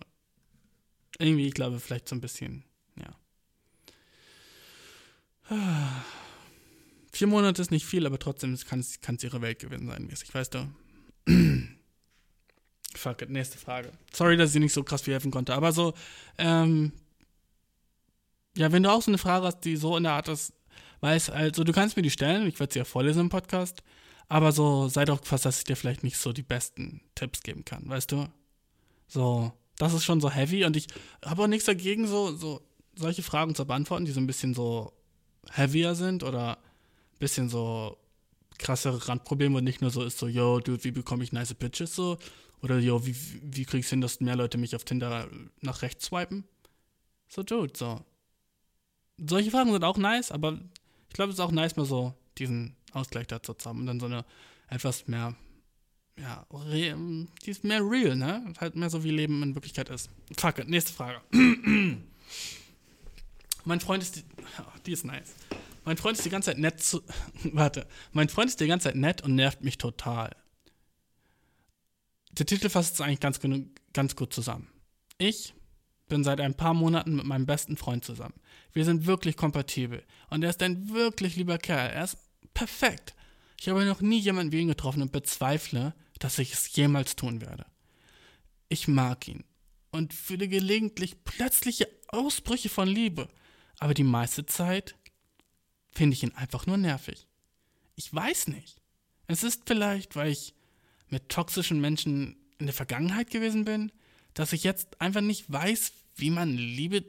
Irgendwie, 1.20 1.48
ich 1.48 1.54
glaube, 1.54 1.80
vielleicht 1.80 2.10
so 2.10 2.16
ein 2.16 2.22
bisschen. 2.22 2.64
Vier 7.12 7.28
Monate 7.28 7.62
ist 7.62 7.72
nicht 7.72 7.86
viel, 7.86 8.06
aber 8.06 8.20
trotzdem 8.20 8.58
kann 8.68 8.80
es 8.80 9.24
ihre 9.24 9.42
Welt 9.42 9.60
gewesen 9.60 9.88
sein, 9.88 10.06
mäßig, 10.06 10.34
weißt 10.34 10.54
du? 10.54 10.70
Fuck 12.96 13.22
it, 13.22 13.30
nächste 13.30 13.58
Frage. 13.58 13.92
Sorry, 14.14 14.38
dass 14.38 14.50
ich 14.50 14.54
dir 14.54 14.60
nicht 14.60 14.74
so 14.74 14.84
krass 14.84 15.02
viel 15.02 15.14
helfen 15.14 15.32
konnte, 15.32 15.54
aber 15.54 15.72
so, 15.72 15.94
ähm, 16.38 16.92
ja, 18.58 18.72
wenn 18.72 18.84
du 18.84 18.92
auch 18.92 19.02
so 19.02 19.12
eine 19.12 19.18
Frage 19.18 19.46
hast, 19.46 19.62
die 19.62 19.76
so 19.76 19.98
in 19.98 20.04
der 20.04 20.14
Art 20.14 20.28
ist, 20.28 20.54
weiß, 21.02 21.30
also 21.30 21.64
du 21.64 21.72
kannst 21.72 21.96
mir 21.96 22.04
die 22.04 22.10
stellen, 22.10 22.48
ich 22.48 22.60
werde 22.60 22.74
sie 22.74 22.80
ja 22.80 22.86
vorlesen 22.86 23.22
im 23.22 23.30
Podcast, 23.30 23.84
aber 24.28 24.52
so, 24.52 24.88
sei 24.88 25.06
doch 25.06 25.22
gefasst, 25.22 25.46
dass 25.46 25.60
ich 25.60 25.64
dir 25.64 25.76
vielleicht 25.76 26.04
nicht 26.04 26.18
so 26.18 26.34
die 26.34 26.44
besten 26.44 27.02
Tipps 27.16 27.42
geben 27.42 27.66
kann, 27.66 27.88
weißt 27.90 28.12
du? 28.12 28.28
So, 29.08 29.52
das 29.78 29.94
ist 29.94 30.04
schon 30.04 30.22
so 30.22 30.30
heavy 30.30 30.66
und 30.66 30.76
ich 30.76 30.88
habe 31.26 31.44
auch 31.44 31.48
nichts 31.48 31.66
dagegen, 31.66 32.06
so, 32.06 32.36
so 32.36 32.62
solche 32.96 33.24
Fragen 33.24 33.56
zu 33.56 33.66
beantworten, 33.66 34.06
die 34.06 34.12
so 34.12 34.20
ein 34.20 34.28
bisschen 34.28 34.54
so 34.54 34.94
heavier 35.52 35.96
sind 35.96 36.24
oder 36.24 36.58
ein 36.58 37.20
bisschen 37.20 37.50
so 37.50 37.98
krassere 38.58 39.08
Randprobleme 39.08 39.58
und 39.58 39.64
nicht 39.64 39.82
nur 39.82 39.90
so 39.90 40.04
ist 40.04 40.20
so, 40.20 40.28
yo, 40.28 40.60
dude, 40.60 40.84
wie 40.84 40.92
bekomme 40.92 41.24
ich 41.24 41.32
nice 41.32 41.54
Bitches 41.54 41.96
so, 41.96 42.18
oder, 42.62 42.78
yo, 42.78 43.06
wie, 43.06 43.16
wie 43.42 43.66
krieg 43.66 43.80
ich's 43.80 43.90
hin, 43.90 44.02
dass 44.02 44.20
mehr 44.20 44.36
Leute 44.36 44.58
mich 44.58 44.76
auf 44.76 44.84
Tinder 44.84 45.30
nach 45.62 45.82
rechts 45.82 46.08
swipen? 46.08 46.44
So, 47.30 47.42
dude, 47.42 47.74
so. 47.76 48.04
Solche 49.18 49.52
Fragen 49.52 49.72
sind 49.72 49.84
auch 49.84 49.98
nice, 49.98 50.32
aber 50.32 50.60
ich 51.08 51.14
glaube, 51.14 51.32
es 51.32 51.38
ist 51.38 51.44
auch 51.44 51.52
nice, 51.52 51.76
mal 51.78 51.86
so 51.86 52.14
diesen 52.38 52.76
Ausgleich 52.92 53.28
dazu 53.28 53.54
zu 53.54 53.70
haben 53.70 53.80
und 53.80 53.86
dann 53.86 54.00
so 54.00 54.08
eine 54.08 54.26
etwas 54.68 55.08
mehr, 55.08 55.36
ja, 56.18 56.46
die 56.52 57.50
ist 57.50 57.64
mehr 57.64 57.82
real, 57.82 58.16
ne? 58.16 58.54
Halt 58.60 58.76
mehr 58.76 58.90
so, 58.90 59.04
wie 59.04 59.12
Leben 59.12 59.42
in 59.42 59.56
Wirklichkeit 59.56 59.90
ist. 59.90 60.10
Fuck 60.38 60.60
it, 60.60 60.70
nächste 60.70 60.94
Frage. 60.94 61.22
mein 63.70 63.80
Freund 63.80 64.02
ist, 64.02 64.16
die, 64.16 64.24
oh, 64.60 64.80
die 64.86 64.94
ist 64.94 65.06
nice. 65.06 65.36
Mein 65.86 65.96
Freund 65.96 66.18
ist 66.18 66.26
die 66.26 66.32
ganze 66.32 66.50
Zeit 66.50 66.58
nett 66.58 66.82
zu, 66.82 67.04
warte, 67.54 67.88
mein 68.12 68.28
Freund 68.28 68.50
ist 68.50 68.60
die 68.60 68.68
ganze 68.68 68.86
Zeit 68.90 68.96
nett 68.96 69.22
und 69.22 69.36
nervt 69.36 69.64
mich 69.64 69.78
total. 69.78 70.36
Der 72.32 72.48
Titel 72.48 72.70
fasst 72.70 72.96
es 72.96 73.02
eigentlich 73.02 73.20
ganz, 73.20 73.40
ganz 73.94 74.16
gut 74.16 74.34
zusammen. 74.34 74.68
Ich 75.20 75.54
bin 76.08 76.24
seit 76.24 76.42
ein 76.42 76.56
paar 76.56 76.74
Monaten 76.74 77.16
mit 77.16 77.26
meinem 77.26 77.46
besten 77.46 77.78
Freund 77.78 78.04
zusammen. 78.04 78.34
Wir 78.74 78.86
sind 78.86 79.06
wirklich 79.06 79.38
kompatibel. 79.38 80.04
Und 80.32 80.44
er 80.44 80.50
ist 80.50 80.64
ein 80.64 80.90
wirklich 80.90 81.36
lieber 81.36 81.60
Kerl. 81.60 81.92
Er 81.92 82.06
ist 82.06 82.18
perfekt. 82.56 83.14
Ich 83.60 83.70
habe 83.70 83.86
noch 83.86 84.02
nie 84.02 84.20
jemanden 84.20 84.52
wie 84.52 84.62
ihn 84.62 84.68
getroffen 84.68 85.04
und 85.04 85.12
bezweifle, 85.12 85.94
dass 86.18 86.40
ich 86.40 86.54
es 86.54 86.76
jemals 86.76 87.16
tun 87.16 87.42
werde. 87.42 87.68
Ich 88.68 88.88
mag 88.88 89.28
ihn 89.28 89.44
und 89.92 90.14
fühle 90.14 90.48
gelegentlich 90.48 91.24
plötzliche 91.24 91.88
Ausbrüche 92.08 92.70
von 92.70 92.88
Liebe. 92.88 93.28
Aber 93.80 93.94
die 93.94 94.04
meiste 94.04 94.46
Zeit 94.46 94.96
finde 95.92 96.14
ich 96.14 96.24
ihn 96.24 96.36
einfach 96.36 96.66
nur 96.66 96.78
nervig. 96.78 97.28
Ich 97.96 98.14
weiß 98.14 98.48
nicht. 98.48 98.82
Es 99.28 99.44
ist 99.44 99.64
vielleicht, 99.66 100.16
weil 100.16 100.32
ich 100.32 100.54
mit 101.10 101.30
toxischen 101.30 101.82
Menschen 101.82 102.38
in 102.58 102.66
der 102.66 102.76
Vergangenheit 102.76 103.30
gewesen 103.30 103.66
bin, 103.66 103.92
dass 104.34 104.54
ich 104.54 104.64
jetzt 104.64 105.02
einfach 105.02 105.22
nicht 105.22 105.52
weiß, 105.52 105.94
wie 106.16 106.30
man 106.30 106.56
Liebe 106.56 107.06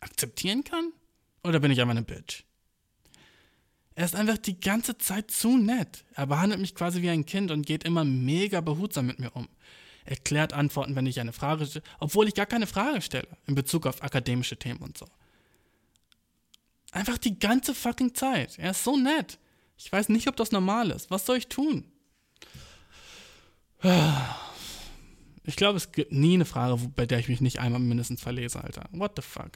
akzeptieren 0.00 0.64
kann? 0.64 0.92
Oder 1.42 1.60
bin 1.60 1.70
ich 1.70 1.80
einfach 1.80 1.92
eine 1.92 2.02
Bitch? 2.02 2.44
Er 3.94 4.04
ist 4.04 4.16
einfach 4.16 4.38
die 4.38 4.58
ganze 4.60 4.98
Zeit 4.98 5.30
zu 5.30 5.56
nett. 5.56 6.04
Er 6.14 6.26
behandelt 6.26 6.60
mich 6.60 6.74
quasi 6.74 7.00
wie 7.02 7.10
ein 7.10 7.26
Kind 7.26 7.50
und 7.50 7.66
geht 7.66 7.84
immer 7.84 8.04
mega 8.04 8.60
behutsam 8.60 9.06
mit 9.06 9.20
mir 9.20 9.34
um. 9.36 9.48
Er 10.04 10.16
klärt 10.16 10.52
Antworten, 10.52 10.96
wenn 10.96 11.06
ich 11.06 11.20
eine 11.20 11.32
Frage 11.32 11.64
stelle, 11.64 11.84
obwohl 11.98 12.28
ich 12.28 12.34
gar 12.34 12.46
keine 12.46 12.66
Frage 12.66 13.00
stelle 13.00 13.28
in 13.46 13.54
Bezug 13.54 13.86
auf 13.86 14.02
akademische 14.02 14.56
Themen 14.56 14.80
und 14.80 14.98
so. 14.98 15.06
Einfach 16.94 17.18
die 17.18 17.40
ganze 17.40 17.74
fucking 17.74 18.14
Zeit. 18.14 18.56
Er 18.56 18.70
ist 18.70 18.84
so 18.84 18.96
nett. 18.96 19.40
Ich 19.76 19.90
weiß 19.90 20.10
nicht, 20.10 20.28
ob 20.28 20.36
das 20.36 20.52
normal 20.52 20.92
ist. 20.92 21.10
Was 21.10 21.26
soll 21.26 21.38
ich 21.38 21.48
tun? 21.48 21.84
Ich 25.42 25.56
glaube, 25.56 25.76
es 25.76 25.90
gibt 25.90 26.12
nie 26.12 26.34
eine 26.34 26.44
Frage, 26.44 26.76
bei 26.94 27.04
der 27.04 27.18
ich 27.18 27.28
mich 27.28 27.40
nicht 27.40 27.58
einmal 27.58 27.80
mindestens 27.80 28.22
verlese, 28.22 28.62
Alter. 28.62 28.84
What 28.92 29.14
the 29.16 29.22
fuck? 29.22 29.50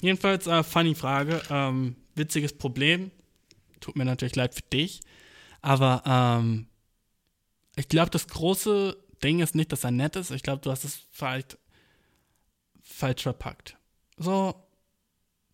Jedenfalls, 0.00 0.46
äh, 0.46 0.62
funny 0.62 0.94
Frage. 0.94 1.42
Ähm, 1.50 1.96
witziges 2.14 2.56
Problem. 2.56 3.10
Tut 3.80 3.96
mir 3.96 4.06
natürlich 4.06 4.34
leid 4.34 4.54
für 4.54 4.62
dich. 4.62 5.00
Aber 5.60 6.02
ähm, 6.06 6.66
ich 7.76 7.88
glaube, 7.88 8.10
das 8.10 8.26
große 8.26 8.96
Ding 9.22 9.40
ist 9.40 9.54
nicht, 9.54 9.70
dass 9.70 9.84
er 9.84 9.90
nett 9.90 10.16
ist. 10.16 10.30
Ich 10.30 10.42
glaube, 10.42 10.62
du 10.62 10.70
hast 10.70 10.84
es 10.84 11.02
vielleicht 11.10 11.58
falsch 12.82 13.22
verpackt. 13.22 13.76
So, 14.16 14.63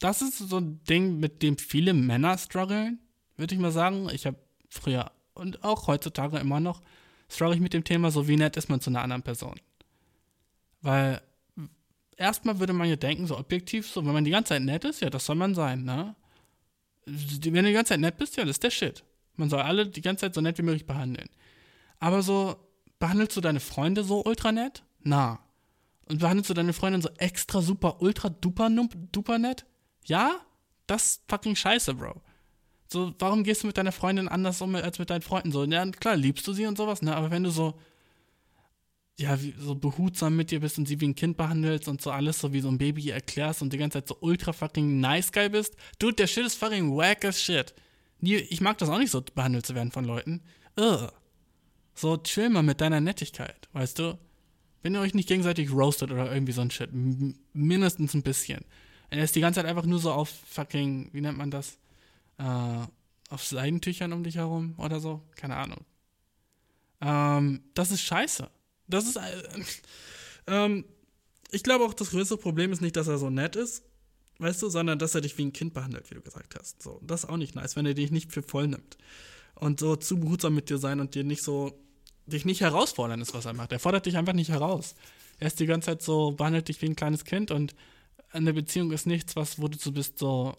das 0.00 0.22
ist 0.22 0.38
so 0.38 0.58
ein 0.58 0.82
Ding, 0.84 1.20
mit 1.20 1.42
dem 1.42 1.56
viele 1.56 1.94
Männer 1.94 2.36
strugglen, 2.36 2.98
würde 3.36 3.54
ich 3.54 3.60
mal 3.60 3.70
sagen. 3.70 4.08
Ich 4.12 4.26
habe 4.26 4.38
früher 4.68 5.12
und 5.34 5.62
auch 5.62 5.86
heutzutage 5.86 6.38
immer 6.38 6.60
noch 6.60 6.82
struggle 7.28 7.54
ich 7.54 7.60
mit 7.60 7.74
dem 7.74 7.84
Thema, 7.84 8.10
so 8.10 8.26
wie 8.26 8.36
nett 8.36 8.56
ist 8.56 8.68
man 8.68 8.80
zu 8.80 8.90
einer 8.90 9.02
anderen 9.02 9.22
Person. 9.22 9.60
Weil 10.82 11.20
erstmal 12.16 12.58
würde 12.58 12.72
man 12.72 12.88
ja 12.88 12.96
denken, 12.96 13.26
so 13.26 13.38
objektiv, 13.38 13.88
so 13.88 14.04
wenn 14.04 14.12
man 14.12 14.24
die 14.24 14.30
ganze 14.30 14.50
Zeit 14.50 14.62
nett 14.62 14.84
ist, 14.84 15.00
ja, 15.00 15.10
das 15.10 15.26
soll 15.26 15.36
man 15.36 15.54
sein, 15.54 15.84
ne? 15.84 16.16
Wenn 17.06 17.54
du 17.54 17.62
die 17.62 17.72
ganze 17.72 17.90
Zeit 17.90 18.00
nett 18.00 18.18
bist, 18.18 18.36
ja, 18.36 18.44
das 18.44 18.56
ist 18.56 18.62
der 18.62 18.70
Shit. 18.70 19.04
Man 19.36 19.48
soll 19.48 19.60
alle 19.60 19.86
die 19.86 20.02
ganze 20.02 20.22
Zeit 20.22 20.34
so 20.34 20.40
nett 20.40 20.58
wie 20.58 20.62
möglich 20.62 20.86
behandeln. 20.86 21.28
Aber 21.98 22.22
so, 22.22 22.56
behandelst 22.98 23.36
du 23.36 23.40
deine 23.40 23.60
Freunde 23.60 24.04
so 24.04 24.24
ultra 24.24 24.52
nett? 24.52 24.82
Na. 25.02 25.40
Und 26.08 26.20
behandelst 26.20 26.50
du 26.50 26.54
deine 26.54 26.72
Freundin 26.72 27.02
so 27.02 27.10
extra 27.18 27.62
super 27.62 28.02
ultra 28.02 28.28
duper 28.28 28.68
duper 29.12 29.38
nett? 29.38 29.64
Ja? 30.10 30.40
Das 30.86 31.04
ist 31.04 31.22
fucking 31.28 31.56
scheiße, 31.56 31.94
Bro. 31.94 32.20
So, 32.92 33.14
warum 33.20 33.44
gehst 33.44 33.62
du 33.62 33.68
mit 33.68 33.78
deiner 33.78 33.92
Freundin 33.92 34.26
anders 34.26 34.60
um 34.60 34.74
als 34.74 34.98
mit 34.98 35.08
deinen 35.08 35.22
Freunden? 35.22 35.52
So, 35.52 35.64
ja, 35.64 35.88
klar, 35.92 36.16
liebst 36.16 36.46
du 36.46 36.52
sie 36.52 36.66
und 36.66 36.76
sowas, 36.76 37.00
ne? 37.02 37.14
Aber 37.14 37.30
wenn 37.30 37.44
du 37.44 37.50
so, 37.50 37.78
ja, 39.16 39.40
wie, 39.40 39.54
so 39.56 39.76
behutsam 39.76 40.34
mit 40.34 40.50
dir 40.50 40.58
bist 40.60 40.78
und 40.78 40.88
sie 40.88 41.00
wie 41.00 41.06
ein 41.06 41.14
Kind 41.14 41.36
behandelst 41.36 41.86
und 41.86 42.02
so 42.02 42.10
alles 42.10 42.40
so 42.40 42.52
wie 42.52 42.60
so 42.60 42.68
ein 42.68 42.78
Baby 42.78 43.10
erklärst 43.10 43.62
und 43.62 43.72
die 43.72 43.78
ganze 43.78 43.98
Zeit 43.98 44.08
so 44.08 44.16
ultra 44.20 44.52
fucking 44.52 44.98
nice 44.98 45.30
guy 45.30 45.48
bist, 45.48 45.76
dude, 46.00 46.14
der 46.14 46.26
Shit 46.26 46.44
ist 46.44 46.56
fucking 46.56 46.96
wack 46.96 47.24
as 47.24 47.40
shit. 47.40 47.72
Ich 48.20 48.60
mag 48.60 48.76
das 48.78 48.88
auch 48.88 48.98
nicht 48.98 49.12
so 49.12 49.22
behandelt 49.22 49.64
zu 49.64 49.76
werden 49.76 49.92
von 49.92 50.04
Leuten. 50.04 50.42
Ugh. 50.78 51.12
So, 51.94 52.16
chill 52.16 52.50
mal 52.50 52.62
mit 52.62 52.80
deiner 52.80 53.00
Nettigkeit, 53.00 53.68
weißt 53.72 53.98
du? 54.00 54.18
Wenn 54.82 54.94
ihr 54.94 55.00
euch 55.00 55.14
nicht 55.14 55.28
gegenseitig 55.28 55.70
roastet 55.70 56.10
oder 56.10 56.32
irgendwie 56.32 56.52
so 56.52 56.62
ein 56.62 56.70
Shit, 56.70 56.90
mindestens 57.52 58.14
ein 58.14 58.22
bisschen. 58.22 58.64
Er 59.10 59.24
ist 59.24 59.34
die 59.34 59.40
ganze 59.40 59.60
Zeit 59.60 59.66
einfach 59.66 59.86
nur 59.86 59.98
so 59.98 60.12
auf 60.12 60.30
fucking, 60.46 61.10
wie 61.12 61.20
nennt 61.20 61.38
man 61.38 61.50
das? 61.50 61.78
äh, 62.40 62.86
auf 63.28 63.44
Seidentüchern 63.44 64.12
um 64.12 64.24
dich 64.24 64.36
herum 64.36 64.74
oder 64.78 65.00
so. 65.00 65.22
Keine 65.36 65.56
Ahnung. 65.56 65.84
Ähm, 67.00 67.62
das 67.74 67.90
ist 67.90 68.02
scheiße. 68.02 68.50
Das 68.88 69.06
ist. 69.06 69.16
Äh, 69.16 69.42
ähm, 70.46 70.84
ich 71.52 71.62
glaube 71.62 71.84
auch, 71.84 71.94
das 71.94 72.10
größte 72.10 72.36
Problem 72.36 72.72
ist 72.72 72.80
nicht, 72.80 72.96
dass 72.96 73.08
er 73.08 73.18
so 73.18 73.28
nett 73.28 73.56
ist, 73.56 73.82
weißt 74.38 74.62
du, 74.62 74.68
sondern 74.68 74.98
dass 74.98 75.14
er 75.14 75.20
dich 75.20 75.36
wie 75.36 75.44
ein 75.44 75.52
Kind 75.52 75.74
behandelt, 75.74 76.10
wie 76.10 76.14
du 76.14 76.20
gesagt 76.20 76.54
hast. 76.58 76.82
So, 76.82 77.00
das 77.02 77.24
ist 77.24 77.30
auch 77.30 77.36
nicht 77.36 77.54
nice, 77.56 77.76
wenn 77.76 77.86
er 77.86 77.94
dich 77.94 78.10
nicht 78.10 78.32
für 78.32 78.42
voll 78.42 78.68
nimmt. 78.68 78.96
Und 79.56 79.80
so 79.80 79.96
zu 79.96 80.18
behutsam 80.18 80.54
mit 80.54 80.70
dir 80.70 80.78
sein 80.78 81.00
und 81.00 81.14
dir 81.14 81.24
nicht 81.24 81.42
so, 81.42 81.72
dich 82.26 82.44
nicht 82.44 82.60
herausfordern 82.60 83.20
ist, 83.20 83.34
was 83.34 83.46
er 83.46 83.52
macht. 83.52 83.72
Er 83.72 83.80
fordert 83.80 84.06
dich 84.06 84.16
einfach 84.16 84.32
nicht 84.32 84.50
heraus. 84.50 84.94
Er 85.38 85.48
ist 85.48 85.58
die 85.58 85.66
ganze 85.66 85.86
Zeit 85.86 86.02
so, 86.02 86.32
behandelt 86.32 86.68
dich 86.68 86.80
wie 86.82 86.86
ein 86.86 86.96
kleines 86.96 87.24
Kind 87.24 87.50
und 87.50 87.74
eine 88.32 88.52
Beziehung 88.52 88.92
ist 88.92 89.06
nichts, 89.06 89.36
was, 89.36 89.60
wo 89.60 89.68
du 89.68 89.78
so 89.78 89.92
bist, 89.92 90.18
so, 90.18 90.56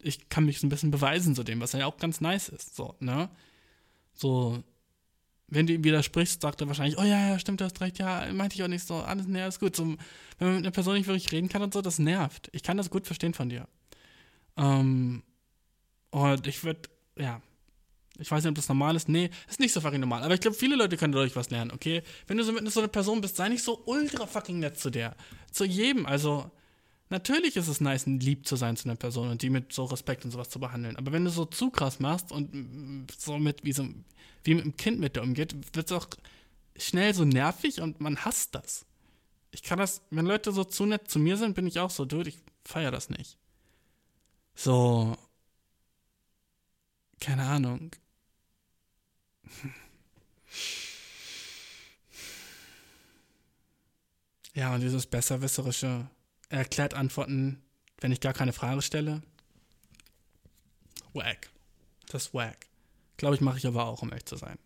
ich 0.00 0.28
kann 0.28 0.44
mich 0.44 0.60
so 0.60 0.66
ein 0.66 0.70
bisschen 0.70 0.90
beweisen 0.90 1.34
zu 1.34 1.42
dem, 1.42 1.60
was 1.60 1.72
ja 1.72 1.86
auch 1.86 1.96
ganz 1.96 2.20
nice 2.20 2.48
ist. 2.48 2.76
So, 2.76 2.94
ne? 3.00 3.30
So, 4.14 4.62
wenn 5.48 5.66
du 5.66 5.72
ihm 5.72 5.84
widersprichst, 5.84 6.42
sagt 6.42 6.60
er 6.60 6.68
wahrscheinlich, 6.68 6.98
oh 6.98 7.02
ja, 7.02 7.30
ja, 7.30 7.38
stimmt, 7.38 7.60
du 7.60 7.64
hast 7.64 7.80
recht, 7.80 7.98
ja, 7.98 8.30
meinte 8.32 8.54
ich 8.54 8.62
auch 8.62 8.68
nicht 8.68 8.86
so, 8.86 8.96
alles, 8.96 9.26
ne, 9.26 9.46
ist 9.46 9.60
gut. 9.60 9.74
So, 9.74 9.84
wenn 9.86 9.96
man 10.38 10.56
mit 10.56 10.64
einer 10.64 10.70
Person 10.70 10.94
nicht 10.94 11.06
wirklich 11.06 11.32
reden 11.32 11.48
kann 11.48 11.62
und 11.62 11.72
so, 11.72 11.80
das 11.80 11.98
nervt. 11.98 12.50
Ich 12.52 12.62
kann 12.62 12.76
das 12.76 12.90
gut 12.90 13.06
verstehen 13.06 13.34
von 13.34 13.48
dir. 13.48 13.66
Ähm, 14.56 15.22
und 16.10 16.46
ich 16.46 16.64
würde, 16.64 16.82
ja, 17.16 17.40
ich 18.18 18.30
weiß 18.30 18.42
nicht, 18.42 18.50
ob 18.50 18.56
das 18.56 18.68
normal 18.68 18.96
ist. 18.96 19.08
Nee, 19.08 19.30
ist 19.48 19.60
nicht 19.60 19.72
so 19.72 19.80
fucking 19.80 20.00
normal. 20.00 20.22
Aber 20.22 20.34
ich 20.34 20.40
glaube, 20.40 20.56
viele 20.56 20.76
Leute 20.76 20.96
können 20.96 21.12
dadurch 21.12 21.36
was 21.36 21.50
lernen, 21.50 21.70
okay? 21.70 22.02
Wenn 22.26 22.36
du 22.36 22.44
so 22.44 22.52
mit 22.52 22.70
so 22.70 22.80
einer 22.80 22.88
Person 22.88 23.20
bist, 23.20 23.36
sei 23.36 23.48
nicht 23.48 23.62
so 23.62 23.82
ultra 23.86 24.26
fucking 24.26 24.58
nett 24.58 24.78
zu 24.78 24.90
der. 24.90 25.16
Zu 25.50 25.64
jedem. 25.64 26.06
Also, 26.06 26.50
Natürlich 27.10 27.56
ist 27.56 27.68
es 27.68 27.80
nice, 27.80 28.06
lieb 28.06 28.46
zu 28.46 28.56
sein 28.56 28.76
zu 28.76 28.86
einer 28.86 28.96
Person 28.96 29.30
und 29.30 29.40
die 29.40 29.48
mit 29.48 29.72
so 29.72 29.84
Respekt 29.84 30.24
und 30.24 30.30
sowas 30.30 30.50
zu 30.50 30.60
behandeln. 30.60 30.96
Aber 30.96 31.10
wenn 31.12 31.24
du 31.24 31.30
so 31.30 31.46
zu 31.46 31.70
krass 31.70 32.00
machst 32.00 32.32
und 32.32 33.10
so 33.16 33.38
mit 33.38 33.64
wie, 33.64 33.72
so, 33.72 33.88
wie 34.44 34.54
mit 34.54 34.64
einem 34.64 34.76
Kind 34.76 35.00
mit 35.00 35.16
dir 35.16 35.22
umgeht, 35.22 35.54
wird 35.74 35.90
es 35.90 35.92
auch 35.92 36.06
schnell 36.76 37.14
so 37.14 37.24
nervig 37.24 37.80
und 37.80 38.00
man 38.00 38.24
hasst 38.24 38.54
das. 38.54 38.84
Ich 39.52 39.62
kann 39.62 39.78
das, 39.78 40.02
wenn 40.10 40.26
Leute 40.26 40.52
so 40.52 40.64
zu 40.64 40.84
nett 40.84 41.10
zu 41.10 41.18
mir 41.18 41.38
sind, 41.38 41.54
bin 41.54 41.66
ich 41.66 41.80
auch 41.80 41.90
so, 41.90 42.04
dude, 42.04 42.28
ich 42.28 42.38
feiere 42.64 42.90
das 42.90 43.08
nicht. 43.08 43.38
So, 44.54 45.16
keine 47.20 47.44
Ahnung. 47.44 47.90
Ja, 54.54 54.74
und 54.74 54.80
dieses 54.80 55.06
besserwisserische 55.06 56.08
er 56.48 56.58
erklärt 56.60 56.94
Antworten, 56.94 57.62
wenn 58.00 58.12
ich 58.12 58.20
gar 58.20 58.32
keine 58.32 58.52
Frage 58.52 58.82
stelle. 58.82 59.22
Wack. 61.12 61.50
Das 62.08 62.26
ist 62.26 62.34
wack. 62.34 62.66
Glaube 63.16 63.34
ich, 63.34 63.40
mache 63.40 63.58
ich 63.58 63.66
aber 63.66 63.86
auch, 63.86 64.02
um 64.02 64.12
echt 64.12 64.28
zu 64.28 64.36
sein. 64.36 64.58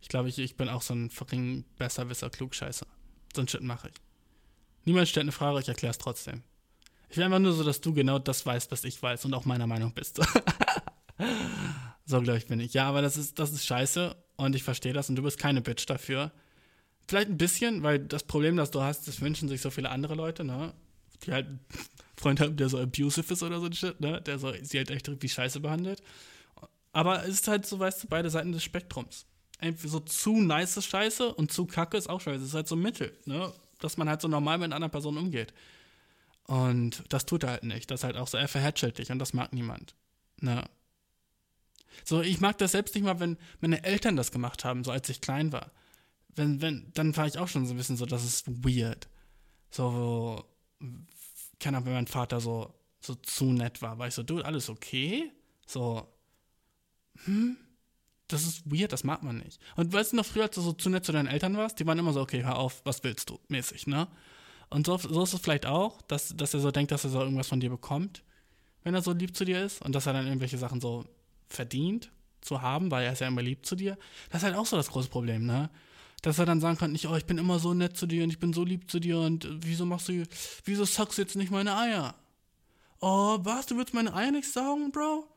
Ich 0.00 0.08
glaube, 0.08 0.28
ich, 0.28 0.38
ich 0.38 0.56
bin 0.56 0.68
auch 0.68 0.82
so 0.82 0.94
ein 0.94 1.10
fucking 1.10 1.64
Besserwisser, 1.78 2.30
Klugscheißer. 2.30 2.86
So 3.34 3.42
ein 3.42 3.48
Shit 3.48 3.62
mache 3.62 3.88
ich. 3.88 3.94
Niemand 4.84 5.08
stellt 5.08 5.24
eine 5.24 5.32
Frage, 5.32 5.60
ich 5.60 5.68
erkläre 5.68 5.92
es 5.92 5.98
trotzdem. 5.98 6.42
Ich 7.08 7.16
will 7.16 7.24
einfach 7.24 7.38
nur 7.38 7.52
so, 7.52 7.62
dass 7.62 7.80
du 7.80 7.94
genau 7.94 8.18
das 8.18 8.44
weißt, 8.44 8.72
was 8.72 8.84
ich 8.84 9.00
weiß 9.00 9.24
und 9.24 9.34
auch 9.34 9.44
meiner 9.44 9.66
Meinung 9.66 9.92
bist. 9.92 10.20
so, 12.06 12.20
glaube 12.20 12.38
ich, 12.38 12.46
bin 12.46 12.60
ich. 12.60 12.74
Ja, 12.74 12.88
aber 12.88 13.02
das 13.02 13.16
ist, 13.16 13.38
das 13.38 13.52
ist 13.52 13.64
scheiße 13.66 14.16
und 14.36 14.54
ich 14.54 14.62
verstehe 14.62 14.92
das 14.92 15.08
und 15.08 15.16
du 15.16 15.22
bist 15.22 15.38
keine 15.38 15.60
Bitch 15.60 15.86
dafür. 15.86 16.32
Vielleicht 17.06 17.28
ein 17.28 17.38
bisschen, 17.38 17.82
weil 17.82 17.98
das 17.98 18.24
Problem, 18.24 18.56
das 18.56 18.70
du 18.70 18.82
hast, 18.82 19.08
das 19.08 19.20
wünschen 19.20 19.48
sich 19.48 19.60
so 19.60 19.70
viele 19.70 19.90
andere 19.90 20.14
Leute, 20.14 20.44
ne? 20.44 20.72
die 21.24 21.32
halt 21.32 21.46
einen 21.46 21.60
Freund 22.16 22.40
haben, 22.40 22.56
der 22.56 22.68
so 22.68 22.78
abusive 22.78 23.32
ist 23.32 23.42
oder 23.42 23.60
so 23.60 23.66
ein 23.66 23.72
Shit, 23.72 24.00
ne? 24.00 24.20
Der 24.22 24.38
so, 24.38 24.52
sie 24.62 24.78
halt 24.78 24.90
echt 24.90 25.10
wie 25.22 25.28
Scheiße 25.28 25.60
behandelt. 25.60 26.02
Aber 26.92 27.24
es 27.24 27.34
ist 27.34 27.48
halt 27.48 27.66
so, 27.66 27.78
weißt 27.78 28.04
du, 28.04 28.08
beide 28.08 28.30
Seiten 28.30 28.52
des 28.52 28.62
Spektrums. 28.62 29.26
Entweder 29.58 29.88
so 29.88 30.00
zu 30.00 30.40
nice 30.40 30.84
Scheiße 30.84 31.34
und 31.34 31.52
zu 31.52 31.66
kacke 31.66 31.96
ist 31.96 32.08
auch 32.08 32.20
Scheiße. 32.20 32.42
Es 32.42 32.50
ist 32.50 32.54
halt 32.54 32.68
so 32.68 32.76
Mittel, 32.76 33.16
ne? 33.24 33.52
Dass 33.80 33.96
man 33.96 34.08
halt 34.08 34.20
so 34.20 34.28
normal 34.28 34.58
mit 34.58 34.66
einer 34.66 34.76
anderen 34.76 34.92
Person 34.92 35.18
umgeht. 35.18 35.52
Und 36.46 37.02
das 37.08 37.26
tut 37.26 37.42
er 37.42 37.50
halt 37.50 37.64
nicht. 37.64 37.90
Das 37.90 38.00
ist 38.00 38.04
halt 38.04 38.16
auch 38.16 38.28
so, 38.28 38.36
er 38.36 38.48
verhätschelt 38.48 38.98
dich 38.98 39.10
und 39.10 39.18
das 39.18 39.32
mag 39.32 39.52
niemand. 39.52 39.94
Ne? 40.40 40.62
So, 42.04 42.20
ich 42.22 42.40
mag 42.40 42.58
das 42.58 42.72
selbst 42.72 42.94
nicht 42.94 43.04
mal, 43.04 43.20
wenn 43.20 43.38
meine 43.60 43.84
Eltern 43.84 44.16
das 44.16 44.32
gemacht 44.32 44.64
haben, 44.64 44.84
so 44.84 44.90
als 44.90 45.08
ich 45.08 45.20
klein 45.20 45.52
war. 45.52 45.72
Wenn, 46.34 46.60
wenn, 46.60 46.90
dann 46.94 47.16
war 47.16 47.26
ich 47.26 47.38
auch 47.38 47.48
schon 47.48 47.66
so 47.66 47.74
ein 47.74 47.76
bisschen 47.76 47.96
so, 47.96 48.06
das 48.06 48.24
ist 48.24 48.64
weird. 48.64 49.08
So, 49.70 50.44
keine 51.60 51.76
Ahnung, 51.76 51.86
wenn 51.86 51.94
mein 51.94 52.06
Vater 52.06 52.40
so, 52.40 52.74
so 53.00 53.14
zu 53.14 53.46
nett 53.52 53.82
war, 53.82 53.98
war 53.98 54.08
ich 54.08 54.14
so, 54.14 54.22
du, 54.22 54.40
alles 54.42 54.68
okay? 54.68 55.30
So, 55.66 56.06
hm? 57.24 57.56
Das 58.28 58.44
ist 58.44 58.64
weird, 58.64 58.92
das 58.92 59.04
mag 59.04 59.22
man 59.22 59.38
nicht. 59.38 59.60
Und 59.76 59.92
weißt 59.92 60.12
du 60.12 60.16
noch 60.16 60.24
früher, 60.24 60.44
als 60.44 60.54
du 60.54 60.62
so 60.62 60.72
zu 60.72 60.88
nett 60.88 61.04
zu 61.04 61.12
deinen 61.12 61.28
Eltern 61.28 61.56
warst, 61.56 61.78
die 61.78 61.86
waren 61.86 61.98
immer 61.98 62.12
so, 62.12 62.22
okay, 62.22 62.42
hör 62.42 62.56
auf, 62.56 62.80
was 62.84 63.04
willst 63.04 63.30
du, 63.30 63.38
mäßig, 63.48 63.86
ne? 63.86 64.08
Und 64.70 64.86
so, 64.86 64.96
so 64.96 65.22
ist 65.22 65.34
es 65.34 65.40
vielleicht 65.40 65.66
auch, 65.66 66.00
dass, 66.02 66.34
dass 66.36 66.54
er 66.54 66.60
so 66.60 66.70
denkt, 66.70 66.90
dass 66.90 67.04
er 67.04 67.10
so 67.10 67.20
irgendwas 67.20 67.48
von 67.48 67.60
dir 67.60 67.70
bekommt, 67.70 68.24
wenn 68.82 68.94
er 68.94 69.02
so 69.02 69.12
lieb 69.12 69.36
zu 69.36 69.44
dir 69.44 69.64
ist 69.64 69.82
und 69.82 69.94
dass 69.94 70.06
er 70.06 70.14
dann 70.14 70.26
irgendwelche 70.26 70.58
Sachen 70.58 70.80
so 70.80 71.04
verdient 71.48 72.10
zu 72.40 72.62
haben, 72.62 72.90
weil 72.90 73.04
er 73.06 73.12
ist 73.12 73.20
ja 73.20 73.28
immer 73.28 73.42
lieb 73.42 73.64
zu 73.64 73.76
dir. 73.76 73.96
Das 74.30 74.42
ist 74.42 74.44
halt 74.44 74.56
auch 74.56 74.66
so 74.66 74.76
das 74.76 74.90
große 74.90 75.08
Problem, 75.08 75.46
ne? 75.46 75.70
dass 76.24 76.38
er 76.38 76.46
dann 76.46 76.60
sagen 76.60 76.78
kann, 76.78 76.92
nicht, 76.92 77.06
oh, 77.06 77.16
ich 77.16 77.26
bin 77.26 77.36
immer 77.36 77.58
so 77.58 77.74
nett 77.74 77.98
zu 77.98 78.06
dir 78.06 78.24
und 78.24 78.30
ich 78.30 78.38
bin 78.38 78.54
so 78.54 78.64
lieb 78.64 78.90
zu 78.90 78.98
dir 78.98 79.18
und 79.18 79.46
wieso 79.60 79.84
machst 79.84 80.08
du, 80.08 80.24
wieso 80.64 80.84
sagst 80.84 81.18
du 81.18 81.22
jetzt 81.22 81.36
nicht 81.36 81.50
meine 81.50 81.76
Eier? 81.76 82.14
Oh, 83.00 83.38
was, 83.42 83.66
du 83.66 83.76
willst 83.76 83.92
meine 83.92 84.14
Eier 84.14 84.30
nicht 84.30 84.50
sagen, 84.50 84.90
Bro? 84.90 85.28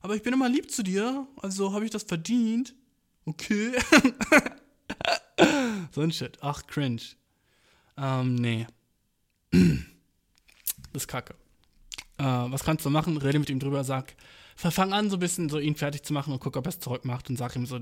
Aber 0.00 0.14
ich 0.14 0.22
bin 0.22 0.32
immer 0.32 0.48
lieb 0.48 0.70
zu 0.70 0.84
dir, 0.84 1.26
also 1.42 1.72
habe 1.72 1.84
ich 1.84 1.90
das 1.90 2.04
verdient. 2.04 2.74
Okay. 3.24 3.72
so 5.90 6.02
ein 6.02 6.12
Shit. 6.12 6.38
Ach, 6.42 6.64
cringe. 6.68 7.02
Ähm, 7.96 8.36
nee. 8.36 8.68
das 9.50 11.02
ist 11.02 11.08
kacke. 11.08 11.34
Äh, 12.18 12.22
was 12.22 12.62
kannst 12.62 12.84
du 12.84 12.90
machen? 12.90 13.16
Rede 13.16 13.40
mit 13.40 13.50
ihm 13.50 13.58
drüber, 13.58 13.82
sag, 13.82 14.14
fang 14.56 14.92
an, 14.92 15.10
so 15.10 15.16
ein 15.16 15.20
bisschen 15.20 15.48
so 15.48 15.58
ihn 15.58 15.76
fertig 15.76 16.02
zu 16.02 16.12
machen 16.12 16.32
und 16.32 16.40
guck, 16.40 16.56
ob 16.56 16.66
er 16.66 16.70
es 16.70 16.80
zurückmacht 16.80 17.28
und 17.28 17.36
sag 17.36 17.54
ihm 17.56 17.66
so, 17.66 17.78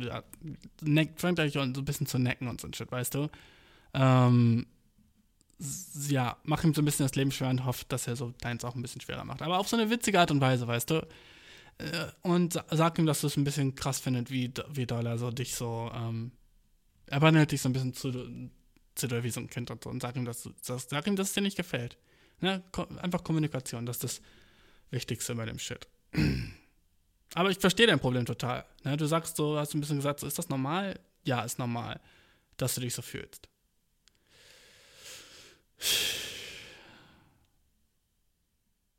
neck, 0.82 1.12
fängt 1.16 1.38
euch 1.40 1.52
so 1.52 1.60
ein 1.60 1.72
bisschen 1.72 2.06
zu 2.06 2.18
necken 2.18 2.48
und 2.48 2.60
so 2.60 2.68
ein 2.68 2.74
Shit, 2.74 2.90
weißt 2.90 3.14
du? 3.14 3.28
Ähm, 3.94 4.66
ja, 6.08 6.36
mach 6.42 6.64
ihm 6.64 6.74
so 6.74 6.82
ein 6.82 6.84
bisschen 6.84 7.06
das 7.06 7.14
Leben 7.14 7.30
schwer 7.30 7.48
und 7.48 7.64
hofft, 7.64 7.92
dass 7.92 8.06
er 8.06 8.16
so 8.16 8.34
deins 8.40 8.64
auch 8.64 8.74
ein 8.74 8.82
bisschen 8.82 9.00
schwerer 9.00 9.24
macht. 9.24 9.42
Aber 9.42 9.58
auf 9.58 9.68
so 9.68 9.76
eine 9.76 9.88
witzige 9.88 10.18
Art 10.18 10.30
und 10.30 10.40
Weise, 10.40 10.66
weißt 10.66 10.90
du? 10.90 11.06
Äh, 11.78 12.06
und 12.22 12.60
sag 12.70 12.98
ihm, 12.98 13.06
dass 13.06 13.20
du 13.20 13.28
es 13.28 13.36
ein 13.36 13.44
bisschen 13.44 13.74
krass 13.74 14.00
findest, 14.00 14.30
wie, 14.30 14.52
wie 14.70 14.86
doll 14.86 15.06
er 15.06 15.18
so 15.18 15.30
dich 15.30 15.54
so, 15.54 15.90
ähm, 15.94 16.32
er 17.06 17.20
behandelt 17.20 17.52
dich 17.52 17.62
so 17.62 17.68
ein 17.68 17.72
bisschen 17.72 17.94
zu, 17.94 18.10
zu 18.94 19.06
doll 19.06 19.22
wie 19.22 19.30
so 19.30 19.40
ein 19.40 19.48
Kind 19.48 19.70
und 19.70 19.84
so. 19.84 19.90
Und 19.90 20.02
sag 20.02 20.16
ihm, 20.16 20.24
dass, 20.24 20.48
dass, 20.66 20.88
sag 20.88 21.06
ihm, 21.06 21.16
dass 21.16 21.28
es 21.28 21.34
dir 21.34 21.40
nicht 21.40 21.56
gefällt. 21.56 21.96
Ne? 22.40 22.62
Einfach 23.00 23.22
Kommunikation, 23.22 23.86
das 23.86 23.98
ist 23.98 24.04
das 24.04 24.22
Wichtigste 24.90 25.34
bei 25.34 25.46
dem 25.46 25.58
Shit. 25.58 25.86
Aber 27.34 27.50
ich 27.50 27.58
verstehe 27.58 27.86
dein 27.86 28.00
Problem 28.00 28.24
total. 28.24 28.64
Ne? 28.84 28.96
Du 28.96 29.06
sagst 29.06 29.36
so, 29.36 29.58
hast 29.58 29.74
ein 29.74 29.80
bisschen 29.80 29.96
gesagt, 29.96 30.20
so, 30.20 30.26
ist 30.26 30.38
das 30.38 30.48
normal? 30.48 30.98
Ja, 31.24 31.42
ist 31.42 31.58
normal, 31.58 32.00
dass 32.56 32.76
du 32.76 32.80
dich 32.80 32.94
so 32.94 33.02
fühlst. 33.02 33.48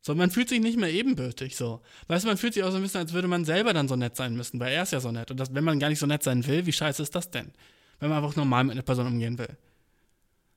So, 0.01 0.13
man 0.13 0.29
fühlt 0.29 0.49
sich 0.49 0.59
nicht 0.59 0.77
mehr 0.77 0.91
ebenbürtig 0.91 1.55
so. 1.55 1.81
Weißt 2.07 2.25
du, 2.25 2.27
man 2.27 2.37
fühlt 2.37 2.53
sich 2.53 2.63
auch 2.63 2.69
so 2.69 2.75
ein 2.75 2.83
bisschen, 2.83 2.99
als 2.99 3.13
würde 3.13 3.27
man 3.27 3.43
selber 3.43 3.73
dann 3.73 3.87
so 3.87 3.95
nett 3.95 4.15
sein 4.15 4.35
müssen, 4.35 4.59
weil 4.59 4.71
er 4.71 4.83
ist 4.83 4.91
ja 4.91 4.99
so 4.99 5.11
nett. 5.11 5.31
Und 5.31 5.39
das, 5.39 5.55
wenn 5.55 5.63
man 5.63 5.79
gar 5.79 5.89
nicht 5.89 5.97
so 5.97 6.05
nett 6.05 6.21
sein 6.21 6.45
will, 6.45 6.65
wie 6.67 6.73
scheiße 6.73 7.01
ist 7.01 7.15
das 7.15 7.31
denn? 7.31 7.51
Wenn 7.99 8.09
man 8.09 8.23
einfach 8.23 8.35
normal 8.35 8.65
mit 8.65 8.73
einer 8.73 8.83
Person 8.83 9.07
umgehen 9.07 9.39
will. 9.39 9.57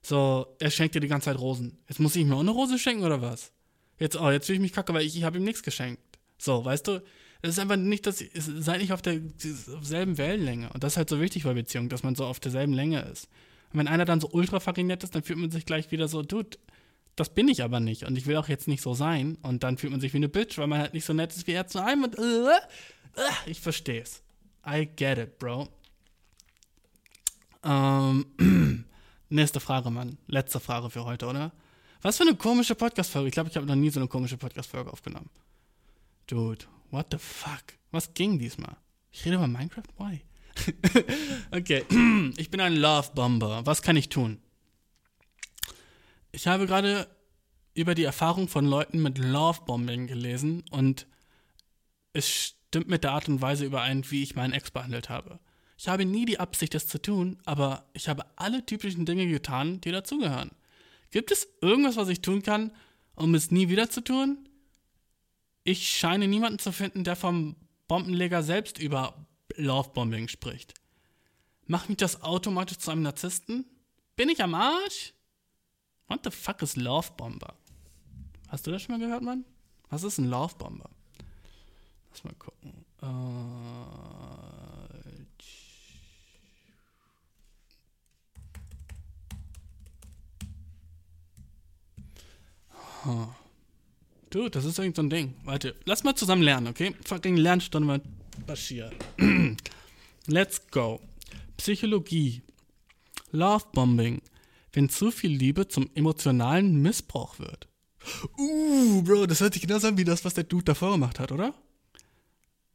So, 0.03 0.55
er 0.59 0.71
schenkt 0.71 0.95
dir 0.95 1.01
die 1.01 1.09
ganze 1.09 1.27
Zeit 1.27 1.39
Rosen. 1.39 1.79
Jetzt 1.89 1.99
muss 1.99 2.15
ich 2.15 2.27
mir 2.27 2.35
auch 2.35 2.41
eine 2.41 2.51
Rose 2.51 2.79
schenken 2.79 3.05
oder 3.05 3.23
was? 3.23 3.53
Jetzt, 3.99 4.21
oh, 4.21 4.31
jetzt 4.31 4.47
fühle 4.47 4.57
ich 4.57 4.63
mich 4.63 4.73
kacke, 4.73 4.93
weil 4.93 5.07
ich, 5.07 5.17
ich 5.17 5.25
habe 5.25 5.39
ihm 5.39 5.45
nichts 5.45 5.63
geschenkt. 5.63 6.03
So, 6.37 6.65
weißt 6.65 6.87
du? 6.87 7.03
Es 7.41 7.51
ist 7.51 7.59
einfach 7.59 7.77
nicht, 7.77 8.07
dass 8.07 8.25
seid 8.35 8.81
nicht 8.81 8.93
auf 8.93 9.03
derselben 9.03 10.19
Wellenlänge. 10.19 10.71
Und 10.73 10.83
das 10.83 10.95
ist 10.95 10.97
halt 10.97 11.09
so 11.09 11.21
wichtig 11.21 11.45
bei 11.45 11.55
Beziehungen, 11.55 11.89
dass 11.89 12.03
man 12.03 12.17
so 12.17 12.25
auf 12.27 12.41
derselben 12.41 12.73
Länge 12.73 13.03
ist. 13.03 13.29
Und 13.73 13.79
wenn 13.79 13.89
einer 13.89 14.05
dann 14.05 14.21
so 14.21 14.29
ultra 14.33 14.61
nett 14.83 15.05
ist, 15.05 15.15
dann 15.15 15.23
fühlt 15.23 15.39
man 15.39 15.51
sich 15.51 15.65
gleich 15.65 15.91
wieder 15.93 16.09
so, 16.09 16.23
dude, 16.23 16.59
das 17.15 17.29
bin 17.29 17.49
ich 17.49 17.63
aber 17.63 17.81
nicht. 17.81 18.05
Und 18.05 18.17
ich 18.17 18.27
will 18.27 18.37
auch 18.37 18.49
jetzt 18.49 18.67
nicht 18.67 18.83
so 18.83 18.95
sein. 18.95 19.39
Und 19.43 19.63
dann 19.63 19.79
fühlt 19.79 19.93
man 19.93 20.01
sich 20.01 20.13
wie 20.13 20.19
eine 20.19 20.29
Bitch, 20.29 20.59
weil 20.59 20.67
man 20.67 20.81
halt 20.81 20.95
nicht 20.95 21.05
so 21.05 21.13
nett 21.13 21.35
ist 21.35 21.47
wie 21.47 21.53
er 21.53 21.67
zu 21.67 21.83
einem. 21.83 22.05
Und, 22.05 22.19
uh, 22.19 22.23
uh, 22.23 22.51
ich 23.47 23.61
versteh's. 23.61 24.23
I 24.67 24.87
get 24.87 25.19
it, 25.19 25.39
bro. 25.39 25.69
Ähm, 27.63 28.27
nächste 29.29 29.61
Frage, 29.61 29.91
Mann. 29.91 30.19
Letzte 30.27 30.59
Frage 30.59 30.91
für 30.91 31.05
heute, 31.05 31.27
oder? 31.27 31.53
Was 32.03 32.17
für 32.17 32.25
eine 32.25 32.35
komische 32.35 32.75
Podcast-Folge. 32.75 33.29
Ich 33.29 33.33
glaube, 33.33 33.51
ich 33.51 33.57
habe 33.57 33.67
noch 33.67 33.75
nie 33.75 33.91
so 33.91 34.01
eine 34.01 34.09
komische 34.09 34.37
Podcast-Folge 34.37 34.93
aufgenommen. 34.93 35.31
Dude, 36.27 36.67
what 36.91 37.09
the 37.11 37.19
fuck? 37.19 37.75
Was 37.91 38.15
ging 38.15 38.39
diesmal? 38.39 38.77
Ich 39.11 39.25
rede 39.25 39.37
über 39.37 39.47
Minecraft? 39.47 39.85
Why? 39.97 40.23
okay, 41.51 41.85
ich 42.37 42.51
bin 42.51 42.61
ein 42.61 42.77
Love 42.77 43.11
Bomber. 43.15 43.65
Was 43.65 43.83
kann 43.83 43.97
ich 43.97 44.09
tun? 44.09 44.39
Ich 46.33 46.47
habe 46.47 46.67
gerade 46.67 47.09
über 47.75 47.95
die 47.95 48.05
Erfahrung 48.05 48.49
von 48.49 48.67
Leuten 48.67 49.01
mit 49.03 49.19
Love 49.19 49.61
Bombing 49.65 50.07
gelesen 50.07 50.65
und 50.71 51.07
es 52.13 52.29
stimmt 52.29 52.89
mit 52.89 53.05
der 53.05 53.13
Art 53.13 53.29
und 53.29 53.41
Weise 53.41 53.65
überein, 53.65 54.11
wie 54.11 54.23
ich 54.23 54.35
meinen 54.35 54.53
Ex 54.53 54.71
behandelt 54.71 55.09
habe. 55.09 55.39
Ich 55.79 55.87
habe 55.87 56.05
nie 56.05 56.25
die 56.25 56.41
Absicht, 56.41 56.75
das 56.75 56.89
zu 56.89 57.01
tun, 57.01 57.39
aber 57.45 57.89
ich 57.93 58.09
habe 58.09 58.27
alle 58.35 58.67
typischen 58.67 59.07
Dinge 59.07 59.29
getan, 59.29 59.81
die 59.81 59.93
dazugehören. 59.93 60.51
Gibt 61.13 61.31
es 61.31 61.49
irgendwas, 61.63 61.97
was 61.97 62.09
ich 62.09 62.21
tun 62.21 62.43
kann, 62.43 62.73
um 63.15 63.35
es 63.35 63.51
nie 63.51 63.69
wieder 63.69 63.89
zu 63.89 64.03
tun? 64.03 64.48
Ich 65.69 65.91
scheine 65.91 66.29
niemanden 66.29 66.59
zu 66.59 66.73
finden, 66.73 67.05
der 67.05 67.15
vom 67.15 67.55
Bombenleger 67.89 68.43
selbst 68.43 68.79
über 68.79 69.27
Lovebombing 69.57 70.29
spricht. 70.29 70.73
Macht 71.67 71.91
mich 71.91 71.99
das 71.99 72.23
automatisch 72.23 72.79
zu 72.79 72.91
einem 72.91 73.03
Narzissten? 73.03 73.67
Bin 74.17 74.31
ich 74.31 74.43
am 74.43 74.55
Arsch? 74.55 75.13
What 76.07 76.21
the 76.25 76.31
fuck 76.31 76.63
ist 76.63 76.79
Lovebomber? 76.79 77.55
Hast 78.49 78.67
du 78.67 78.71
das 78.71 78.81
schon 78.81 78.99
mal 78.99 79.07
gehört, 79.07 79.23
Mann? 79.23 79.45
Was 79.91 80.05
ist 80.05 80.17
ein 80.17 80.31
Lovebomber? 80.31 80.89
Lass 82.13 82.25
mal 82.25 82.33
gucken. 82.37 82.87
Äh, 83.03 83.07
huh. 93.05 93.29
Du, 94.31 94.51
das 94.51 94.67
ist 94.67 94.79
irgend 94.79 94.97
so 94.97 95.03
ein 95.03 95.11
Ding. 95.11 95.35
Warte, 95.45 95.75
lass 95.87 96.05
mal 96.05 96.15
zusammen 96.15 96.43
lernen, 96.43 96.67
okay? 96.67 96.95
Fucking 97.05 97.37
Lernstunde 97.37 97.91
mit 97.91 98.03
Bashir. 98.47 98.91
Let's 100.27 100.71
go. 100.71 101.01
Psychologie. 101.57 102.43
Lovebombing. 103.31 104.21
Wenn 104.73 104.91
zu 104.91 105.11
viel 105.11 105.33
Liebe 105.33 105.69
zum 105.69 105.89
emotionalen 105.95 106.83
Missbrauch 106.83 107.39
wird. 107.39 107.69
Uh, 108.37 109.03
Bro, 109.03 109.27
das 109.27 109.41
hört 109.41 109.55
sich 109.55 109.63
genauso 109.63 109.89
an 109.89 109.97
wie 109.97 110.05
das, 110.05 110.25
was 110.25 110.35
der 110.35 110.45
Dude 110.45 110.65
davor 110.65 110.93
gemacht 110.93 111.19
hat, 111.19 111.33
oder? 111.33 111.55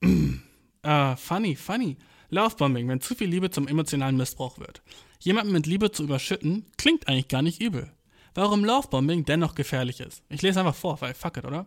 uh, 0.04 1.16
funny, 1.18 1.56
funny. 1.56 1.98
Lovebombing, 2.30 2.88
wenn 2.88 3.00
zu 3.00 3.14
viel 3.14 3.30
Liebe 3.30 3.52
zum 3.52 3.68
emotionalen 3.68 4.18
Missbrauch 4.18 4.58
wird. 4.58 4.82
Jemanden 5.20 5.54
mit 5.54 5.68
Liebe 5.68 5.92
zu 5.92 6.04
überschütten, 6.04 6.66
klingt 6.78 7.08
eigentlich 7.08 7.28
gar 7.28 7.44
nicht 7.44 7.62
übel 7.62 7.92
warum 8.36 8.66
Lovebombing 8.66 9.26
dennoch 9.26 9.56
gefährlich 9.56 10.00
ist. 10.00 10.24
Ich 10.30 10.42
lese 10.42 10.60
einfach 10.60 10.76
vor, 10.76 11.00
weil 11.02 11.14
fuck 11.14 11.38
it, 11.38 11.46
oder? 11.46 11.66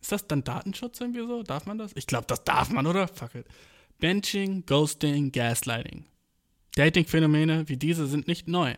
Ist 0.00 0.12
das 0.12 0.26
dann 0.26 0.44
Datenschutz 0.44 1.00
irgendwie 1.00 1.26
so? 1.26 1.42
Darf 1.42 1.66
man 1.66 1.78
das? 1.78 1.92
Ich 1.94 2.06
glaube, 2.06 2.26
das 2.28 2.44
darf 2.44 2.70
man, 2.70 2.86
oder? 2.86 3.08
Fuck 3.08 3.34
it. 3.34 3.46
Benching, 3.98 4.64
Ghosting, 4.66 5.32
Gaslighting. 5.32 6.04
Dating-Phänomene 6.76 7.68
wie 7.68 7.76
diese 7.76 8.06
sind 8.06 8.28
nicht 8.28 8.48
neu, 8.48 8.74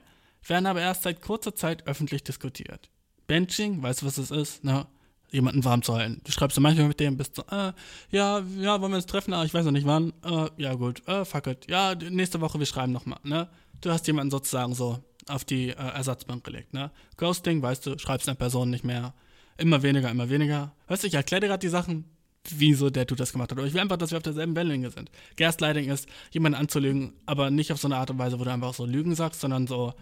werden 0.47 0.67
aber 0.67 0.81
erst 0.81 1.03
seit 1.03 1.21
kurzer 1.21 1.55
Zeit 1.55 1.87
öffentlich 1.87 2.23
diskutiert. 2.23 2.89
Benching, 3.27 3.83
weißt 3.83 4.03
du, 4.03 4.07
was 4.07 4.15
das 4.15 4.31
ist? 4.31 4.65
Ne? 4.65 4.87
Jemanden 5.31 5.65
warm 5.65 5.83
zu 5.83 5.95
halten. 5.95 6.23
Du 6.25 6.33
schreibst 6.33 6.57
dann 6.57 6.63
manchmal 6.63 6.89
mit 6.89 7.01
dem, 7.01 7.17
bist 7.17 7.35
so, 7.35 7.43
äh, 7.51 7.73
ja, 8.11 8.39
ja, 8.57 8.81
wollen 8.81 8.93
wir 8.93 8.97
uns 8.97 9.07
treffen, 9.07 9.35
aber 9.35 9.45
ich 9.45 9.53
weiß 9.53 9.65
noch 9.65 9.73
nicht 9.73 9.87
wann. 9.87 10.15
Äh, 10.25 10.49
ja, 10.57 10.75
gut, 10.75 11.07
äh, 11.07 11.25
fuck 11.25 11.49
it. 11.49 11.69
Ja, 11.69 11.95
nächste 11.95 12.41
Woche, 12.41 12.59
wir 12.59 12.67
schreiben 12.67 12.93
nochmal, 12.93 13.19
ne? 13.25 13.49
Du 13.81 13.91
hast 13.91 14.07
jemanden 14.07 14.31
sozusagen 14.31 14.75
so 14.75 15.05
auf 15.31 15.45
die 15.45 15.71
äh, 15.71 15.75
Ersatzbank 15.75 16.45
gelegt. 16.45 16.75
Ne? 16.75 16.91
Ghosting, 17.17 17.63
weißt 17.63 17.87
du, 17.87 17.99
schreibst 17.99 18.29
einer 18.29 18.37
Person 18.37 18.71
nicht 18.71 18.85
mehr. 18.85 19.15
Immer 19.57 19.83
weniger, 19.83 20.11
immer 20.11 20.31
weniger. 20.31 20.73
Weißt 20.87 21.03
du, 21.03 21.09
ich 21.09 21.15
erkläre 21.15 21.41
dir 21.41 21.47
gerade 21.49 21.61
die 21.61 21.69
Sachen, 21.69 22.05
wieso 22.49 22.91
der 22.91 23.05
Dude 23.05 23.19
das 23.19 23.33
gemacht 23.33 23.51
hat. 23.51 23.59
Aber 23.59 23.67
ich 23.67 23.75
will 23.75 23.81
einfach, 23.81 23.97
dass 23.97 24.11
wir 24.11 24.19
auf 24.19 24.23
derselben 24.23 24.55
Wellenlänge 24.55 24.91
sind. 24.91 25.11
Gaslighting 25.37 25.91
ist, 25.91 26.09
jemanden 26.31 26.59
anzulügen, 26.59 27.15
aber 27.27 27.51
nicht 27.51 27.73
auf 27.73 27.81
so 27.81 27.89
eine 27.89 27.97
Art 27.97 28.11
und 28.11 28.19
Weise, 28.19 28.39
wo 28.39 28.45
du 28.45 28.53
einfach 28.53 28.75
so 28.75 28.87
Lügen 28.87 29.15
sagst, 29.15 29.41
sondern 29.41 29.67
so 29.67 29.95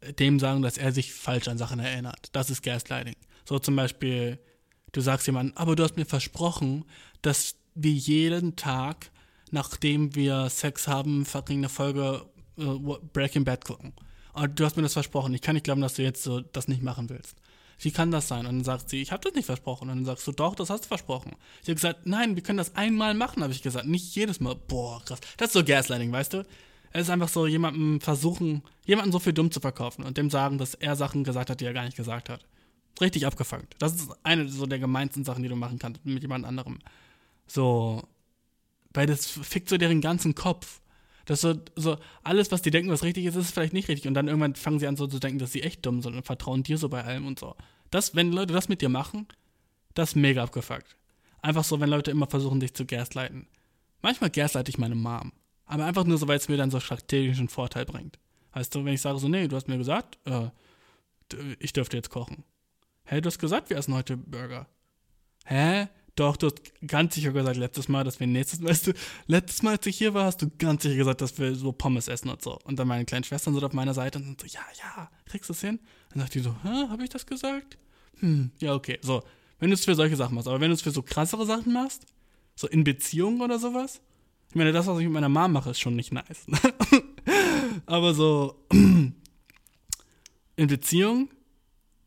äh, 0.00 0.12
dem 0.12 0.38
sagen, 0.38 0.62
dass 0.62 0.76
er 0.76 0.92
sich 0.92 1.12
falsch 1.12 1.48
an 1.48 1.58
Sachen 1.58 1.78
erinnert. 1.78 2.28
Das 2.32 2.50
ist 2.50 2.62
Gaslighting. 2.62 3.16
So 3.44 3.58
zum 3.58 3.76
Beispiel, 3.76 4.38
du 4.92 5.00
sagst 5.00 5.26
jemandem, 5.26 5.56
aber 5.56 5.76
du 5.76 5.84
hast 5.84 5.96
mir 5.96 6.06
versprochen, 6.06 6.84
dass 7.22 7.56
wir 7.74 7.92
jeden 7.92 8.56
Tag, 8.56 9.10
nachdem 9.50 10.14
wir 10.14 10.48
Sex 10.50 10.88
haben, 10.88 11.24
fucking 11.24 11.58
eine 11.58 11.68
Folge 11.68 12.26
äh, 12.58 12.64
Breaking 13.12 13.44
Bad 13.44 13.64
gucken 13.64 13.92
du 14.36 14.64
hast 14.64 14.76
mir 14.76 14.82
das 14.82 14.92
versprochen, 14.92 15.34
ich 15.34 15.42
kann 15.42 15.54
nicht 15.54 15.64
glauben, 15.64 15.80
dass 15.80 15.94
du 15.94 16.02
jetzt 16.02 16.22
so 16.22 16.40
das 16.40 16.68
nicht 16.68 16.82
machen 16.82 17.08
willst. 17.08 17.36
Wie 17.78 17.90
kann 17.90 18.10
das 18.10 18.28
sein? 18.28 18.46
Und 18.46 18.56
dann 18.56 18.64
sagt 18.64 18.88
sie, 18.88 19.02
ich 19.02 19.12
habe 19.12 19.22
das 19.22 19.34
nicht 19.34 19.44
versprochen. 19.44 19.90
Und 19.90 19.96
dann 19.96 20.04
sagst 20.04 20.26
du, 20.26 20.32
doch, 20.32 20.54
das 20.54 20.70
hast 20.70 20.84
du 20.84 20.88
versprochen. 20.88 21.32
Ich 21.62 21.68
habe 21.68 21.74
gesagt, 21.74 22.06
nein, 22.06 22.34
wir 22.34 22.42
können 22.42 22.58
das 22.58 22.74
einmal 22.74 23.14
machen, 23.14 23.42
habe 23.42 23.52
ich 23.52 23.62
gesagt. 23.62 23.86
Nicht 23.86 24.14
jedes 24.14 24.40
Mal. 24.40 24.54
Boah, 24.54 25.02
krass. 25.04 25.20
Das 25.36 25.48
ist 25.48 25.52
so 25.52 25.64
Gaslighting, 25.64 26.10
weißt 26.10 26.32
du? 26.32 26.46
Es 26.92 27.02
ist 27.02 27.10
einfach 27.10 27.28
so, 27.28 27.46
jemandem 27.46 28.00
versuchen, 28.00 28.62
jemanden 28.86 29.12
so 29.12 29.18
viel 29.18 29.34
dumm 29.34 29.50
zu 29.50 29.60
verkaufen 29.60 30.04
und 30.04 30.16
dem 30.16 30.30
sagen, 30.30 30.56
dass 30.56 30.72
er 30.72 30.96
Sachen 30.96 31.24
gesagt 31.24 31.50
hat, 31.50 31.60
die 31.60 31.66
er 31.66 31.74
gar 31.74 31.84
nicht 31.84 31.96
gesagt 31.96 32.30
hat. 32.30 32.46
Richtig 33.00 33.26
abgefangen. 33.26 33.66
Das 33.78 33.94
ist 33.94 34.08
eine 34.22 34.48
so 34.48 34.64
der 34.64 34.78
gemeinsten 34.78 35.22
Sachen, 35.22 35.42
die 35.42 35.50
du 35.50 35.56
machen 35.56 35.78
kannst 35.78 36.04
mit 36.06 36.22
jemand 36.22 36.46
anderem. 36.46 36.78
So, 37.46 38.02
weil 38.94 39.06
das 39.06 39.26
fickt 39.26 39.68
so 39.68 39.76
deren 39.76 40.00
ganzen 40.00 40.34
Kopf. 40.34 40.80
Das 41.26 41.40
so, 41.40 41.54
so, 41.74 41.98
alles, 42.22 42.52
was 42.52 42.62
die 42.62 42.70
denken, 42.70 42.90
was 42.90 43.02
richtig 43.02 43.24
ist, 43.26 43.34
ist 43.34 43.50
vielleicht 43.50 43.72
nicht 43.72 43.88
richtig. 43.88 44.08
Und 44.08 44.14
dann 44.14 44.28
irgendwann 44.28 44.54
fangen 44.54 44.78
sie 44.78 44.86
an, 44.86 44.96
so 44.96 45.06
zu 45.06 45.18
denken, 45.18 45.38
dass 45.38 45.52
sie 45.52 45.62
echt 45.62 45.84
dumm 45.84 46.00
sind 46.00 46.14
und 46.14 46.24
vertrauen 46.24 46.62
dir 46.62 46.78
so 46.78 46.88
bei 46.88 47.04
allem 47.04 47.26
und 47.26 47.38
so. 47.38 47.56
Das, 47.90 48.14
wenn 48.14 48.32
Leute 48.32 48.54
das 48.54 48.68
mit 48.68 48.80
dir 48.80 48.88
machen, 48.88 49.26
das 49.94 50.10
ist 50.10 50.14
mega 50.14 50.42
abgefuckt. 50.42 50.96
Einfach 51.42 51.64
so, 51.64 51.80
wenn 51.80 51.90
Leute 51.90 52.12
immer 52.12 52.26
versuchen, 52.26 52.60
dich 52.60 52.74
zu 52.74 52.86
gaslighten. 52.86 53.48
Manchmal 54.02 54.30
gaslight 54.30 54.68
ich 54.68 54.78
meine 54.78 54.94
Mom. 54.94 55.32
Aber 55.64 55.84
einfach 55.84 56.04
nur 56.04 56.16
so, 56.16 56.28
weil 56.28 56.38
es 56.38 56.48
mir 56.48 56.56
dann 56.56 56.70
so 56.70 56.78
strategischen 56.78 57.48
Vorteil 57.48 57.84
bringt. 57.84 58.18
Weißt 58.52 58.74
du, 58.74 58.84
wenn 58.84 58.94
ich 58.94 59.00
sage 59.00 59.18
so, 59.18 59.28
nee, 59.28 59.48
du 59.48 59.56
hast 59.56 59.68
mir 59.68 59.78
gesagt, 59.78 60.18
äh, 60.24 60.48
ich 61.58 61.72
dürfte 61.72 61.96
jetzt 61.96 62.10
kochen. 62.10 62.44
Hä, 63.04 63.20
du 63.20 63.26
hast 63.26 63.38
gesagt, 63.38 63.68
wir 63.70 63.76
essen 63.76 63.94
heute 63.94 64.16
Burger. 64.16 64.68
Hä? 65.44 65.88
Doch, 66.16 66.38
du 66.38 66.46
hast 66.46 66.62
ganz 66.86 67.14
sicher 67.14 67.30
gesagt 67.32 67.58
letztes 67.58 67.88
Mal, 67.88 68.02
dass 68.02 68.18
wir 68.18 68.26
nächstes 68.26 68.60
Mal, 68.60 68.70
weißt 68.70 68.86
du, 68.86 68.92
letztes 69.26 69.62
Mal, 69.62 69.72
als 69.72 69.86
ich 69.86 69.98
hier 69.98 70.14
war, 70.14 70.24
hast 70.24 70.40
du 70.40 70.50
ganz 70.58 70.82
sicher 70.82 70.96
gesagt, 70.96 71.20
dass 71.20 71.38
wir 71.38 71.54
so 71.54 71.72
Pommes 71.72 72.08
essen 72.08 72.30
und 72.30 72.40
so. 72.40 72.58
Und 72.64 72.78
dann 72.78 72.88
meine 72.88 73.04
kleinen 73.04 73.24
Schwestern 73.24 73.52
sind 73.52 73.62
auf 73.62 73.74
meiner 73.74 73.92
Seite 73.92 74.18
und 74.18 74.24
sind 74.24 74.40
so, 74.40 74.46
ja, 74.46 74.62
ja, 74.78 75.10
kriegst 75.26 75.50
du 75.50 75.52
es 75.52 75.60
hin? 75.60 75.78
Dann 76.10 76.20
sagt 76.20 76.34
die 76.34 76.40
so, 76.40 76.56
hä, 76.62 76.88
hab 76.88 77.00
ich 77.02 77.10
das 77.10 77.26
gesagt? 77.26 77.76
Hm, 78.20 78.50
ja, 78.60 78.72
okay. 78.72 78.98
So, 79.02 79.22
wenn 79.58 79.68
du 79.68 79.74
es 79.74 79.84
für 79.84 79.94
solche 79.94 80.16
Sachen 80.16 80.34
machst, 80.34 80.48
aber 80.48 80.58
wenn 80.60 80.70
du 80.70 80.74
es 80.74 80.80
für 80.80 80.90
so 80.90 81.02
krassere 81.02 81.44
Sachen 81.44 81.74
machst, 81.74 82.06
so 82.54 82.66
in 82.66 82.82
Beziehungen 82.82 83.42
oder 83.42 83.58
sowas, 83.58 84.00
ich 84.48 84.54
meine, 84.54 84.72
das, 84.72 84.86
was 84.86 84.98
ich 84.98 85.04
mit 85.04 85.12
meiner 85.12 85.28
Mom 85.28 85.52
mache, 85.52 85.70
ist 85.70 85.80
schon 85.80 85.96
nicht 85.96 86.12
nice. 86.12 86.46
aber 87.86 88.14
so 88.14 88.64
in 88.72 89.12
Beziehungen 90.56 91.28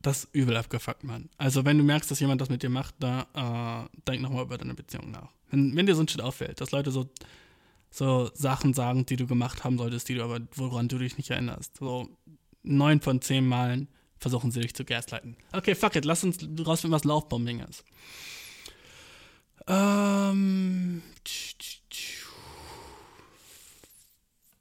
das 0.01 0.27
übel 0.31 0.55
abgefuckt, 0.55 1.03
Mann. 1.03 1.29
Also, 1.37 1.65
wenn 1.65 1.77
du 1.77 1.83
merkst, 1.83 2.09
dass 2.09 2.19
jemand 2.19 2.41
das 2.41 2.49
mit 2.49 2.63
dir 2.63 2.69
macht, 2.69 2.95
da 2.99 3.85
äh, 3.85 3.99
denk 4.07 4.21
nochmal 4.21 4.43
über 4.43 4.57
deine 4.57 4.73
Beziehung 4.73 5.11
nach. 5.11 5.29
Wenn, 5.49 5.75
wenn 5.75 5.85
dir 5.85 5.95
so 5.95 6.01
ein 6.01 6.07
Shit 6.07 6.21
auffällt, 6.21 6.61
dass 6.61 6.71
Leute 6.71 6.91
so, 6.91 7.09
so 7.89 8.29
Sachen 8.33 8.73
sagen, 8.73 9.05
die 9.05 9.17
du 9.17 9.27
gemacht 9.27 9.63
haben 9.63 9.77
solltest, 9.77 10.07
die 10.09 10.15
du 10.15 10.23
aber, 10.23 10.39
woran 10.55 10.87
du 10.87 10.97
dich 10.97 11.17
nicht 11.17 11.29
erinnerst. 11.29 11.77
So 11.77 12.07
neun 12.63 13.01
von 13.01 13.21
zehn 13.21 13.45
Malen 13.45 13.89
versuchen 14.19 14.51
sie 14.51 14.61
dich 14.61 14.73
zu 14.73 14.85
gaslighten. 14.85 15.35
Okay, 15.51 15.75
fuck 15.75 15.95
it, 15.95 16.05
lass 16.05 16.23
uns 16.23 16.37
rausfinden, 16.65 16.95
was 16.95 17.03
Laufbombing 17.03 17.59
ist. 17.61 17.83
Ähm. 19.67 21.01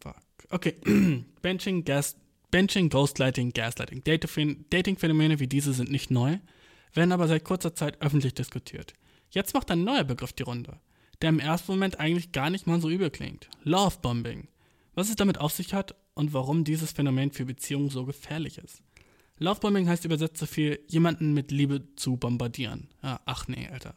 Fuck. 0.01 0.17
Okay. 0.51 0.75
Benching, 1.43 1.85
Gas, 1.85 2.17
Benching, 2.51 2.89
Ghostlighting, 2.89 3.53
Gaslighting. 3.53 4.03
Dating-Phänomene 4.05 5.39
wie 5.41 5.49
diese 5.49 5.73
sind 5.73 5.91
nicht 5.91 6.11
neu, 6.11 6.39
werden 6.95 7.13
aber 7.13 7.29
seit 7.29 7.45
kurzer 7.45 7.75
Zeit 7.75 8.01
öffentlich 8.01 8.35
diskutiert. 8.35 8.95
Jetzt 9.31 9.55
macht 9.55 9.71
ein 9.71 9.85
neuer 9.85 10.05
Begriff 10.05 10.33
die 10.33 10.45
Runde, 10.45 10.81
der 11.21 11.29
im 11.29 11.41
ersten 11.41 11.73
Moment 11.73 12.01
eigentlich 12.01 12.33
gar 12.33 12.49
nicht 12.49 12.67
mal 12.67 12.81
so 12.81 12.89
übel 12.89 13.11
klingt. 13.11 13.49
Lovebombing. 13.65 14.49
Was 14.95 15.11
es 15.11 15.17
damit 15.17 15.39
auf 15.39 15.53
sich 15.53 15.75
hat 15.75 15.95
und 16.15 16.33
warum 16.33 16.65
dieses 16.65 16.93
Phänomen 16.93 17.31
für 17.31 17.45
Beziehungen 17.45 17.91
so 17.91 18.05
gefährlich 18.05 18.59
ist. 18.59 18.83
Lovebombing 19.39 19.89
heißt 19.89 20.05
übersetzt 20.05 20.39
so 20.39 20.47
viel, 20.47 20.81
jemanden 20.89 21.35
mit 21.35 21.53
Liebe 21.53 21.95
zu 21.95 22.17
bombardieren. 22.17 22.89
Ach 23.03 23.47
nee, 23.47 23.69
Alter. 23.71 23.95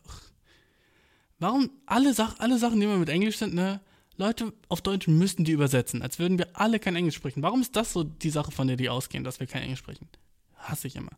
Warum 1.39 1.71
alle, 1.87 2.13
Sach 2.13 2.37
alle 2.37 2.59
Sachen, 2.59 2.79
die 2.79 2.85
immer 2.85 2.97
mit 2.97 3.09
Englisch 3.09 3.37
sind, 3.37 3.55
ne? 3.55 3.81
Leute 4.21 4.53
auf 4.69 4.81
Deutsch 4.81 5.07
müssen 5.07 5.45
die 5.45 5.51
übersetzen, 5.51 6.03
als 6.03 6.19
würden 6.19 6.37
wir 6.37 6.49
alle 6.53 6.79
kein 6.79 6.95
Englisch 6.95 7.15
sprechen. 7.15 7.41
Warum 7.41 7.61
ist 7.61 7.75
das 7.75 7.91
so 7.91 8.03
die 8.03 8.29
Sache, 8.29 8.51
von 8.51 8.67
der 8.67 8.77
die 8.77 8.87
ausgehen, 8.87 9.23
dass 9.23 9.39
wir 9.39 9.47
kein 9.47 9.63
Englisch 9.63 9.79
sprechen? 9.79 10.07
Hasse 10.55 10.85
ich 10.85 10.95
immer. 10.95 11.11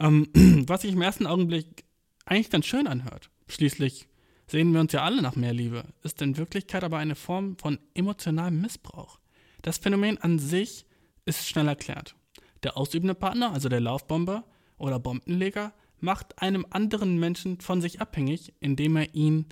Ähm, 0.00 0.28
was 0.66 0.82
sich 0.82 0.92
im 0.92 1.00
ersten 1.00 1.28
Augenblick 1.28 1.84
eigentlich 2.24 2.50
ganz 2.50 2.66
schön 2.66 2.88
anhört. 2.88 3.30
Schließlich 3.46 4.08
sehen 4.48 4.72
wir 4.72 4.80
uns 4.80 4.92
ja 4.92 5.04
alle 5.04 5.22
nach 5.22 5.36
mehr 5.36 5.54
Liebe, 5.54 5.84
ist 6.02 6.20
in 6.22 6.36
Wirklichkeit 6.36 6.82
aber 6.82 6.98
eine 6.98 7.14
Form 7.14 7.56
von 7.56 7.78
emotionalem 7.94 8.60
Missbrauch. 8.60 9.20
Das 9.62 9.78
Phänomen 9.78 10.18
an 10.18 10.40
sich 10.40 10.86
ist 11.26 11.46
schnell 11.46 11.68
erklärt. 11.68 12.16
Der 12.64 12.76
ausübende 12.76 13.14
Partner, 13.14 13.52
also 13.52 13.68
der 13.68 13.80
Laufbomber 13.80 14.44
oder 14.76 14.98
Bombenleger, 14.98 15.72
macht 16.00 16.42
einem 16.42 16.66
anderen 16.70 17.16
Menschen 17.16 17.60
von 17.60 17.80
sich 17.80 18.00
abhängig, 18.00 18.54
indem 18.58 18.96
er 18.96 19.14
ihn 19.14 19.46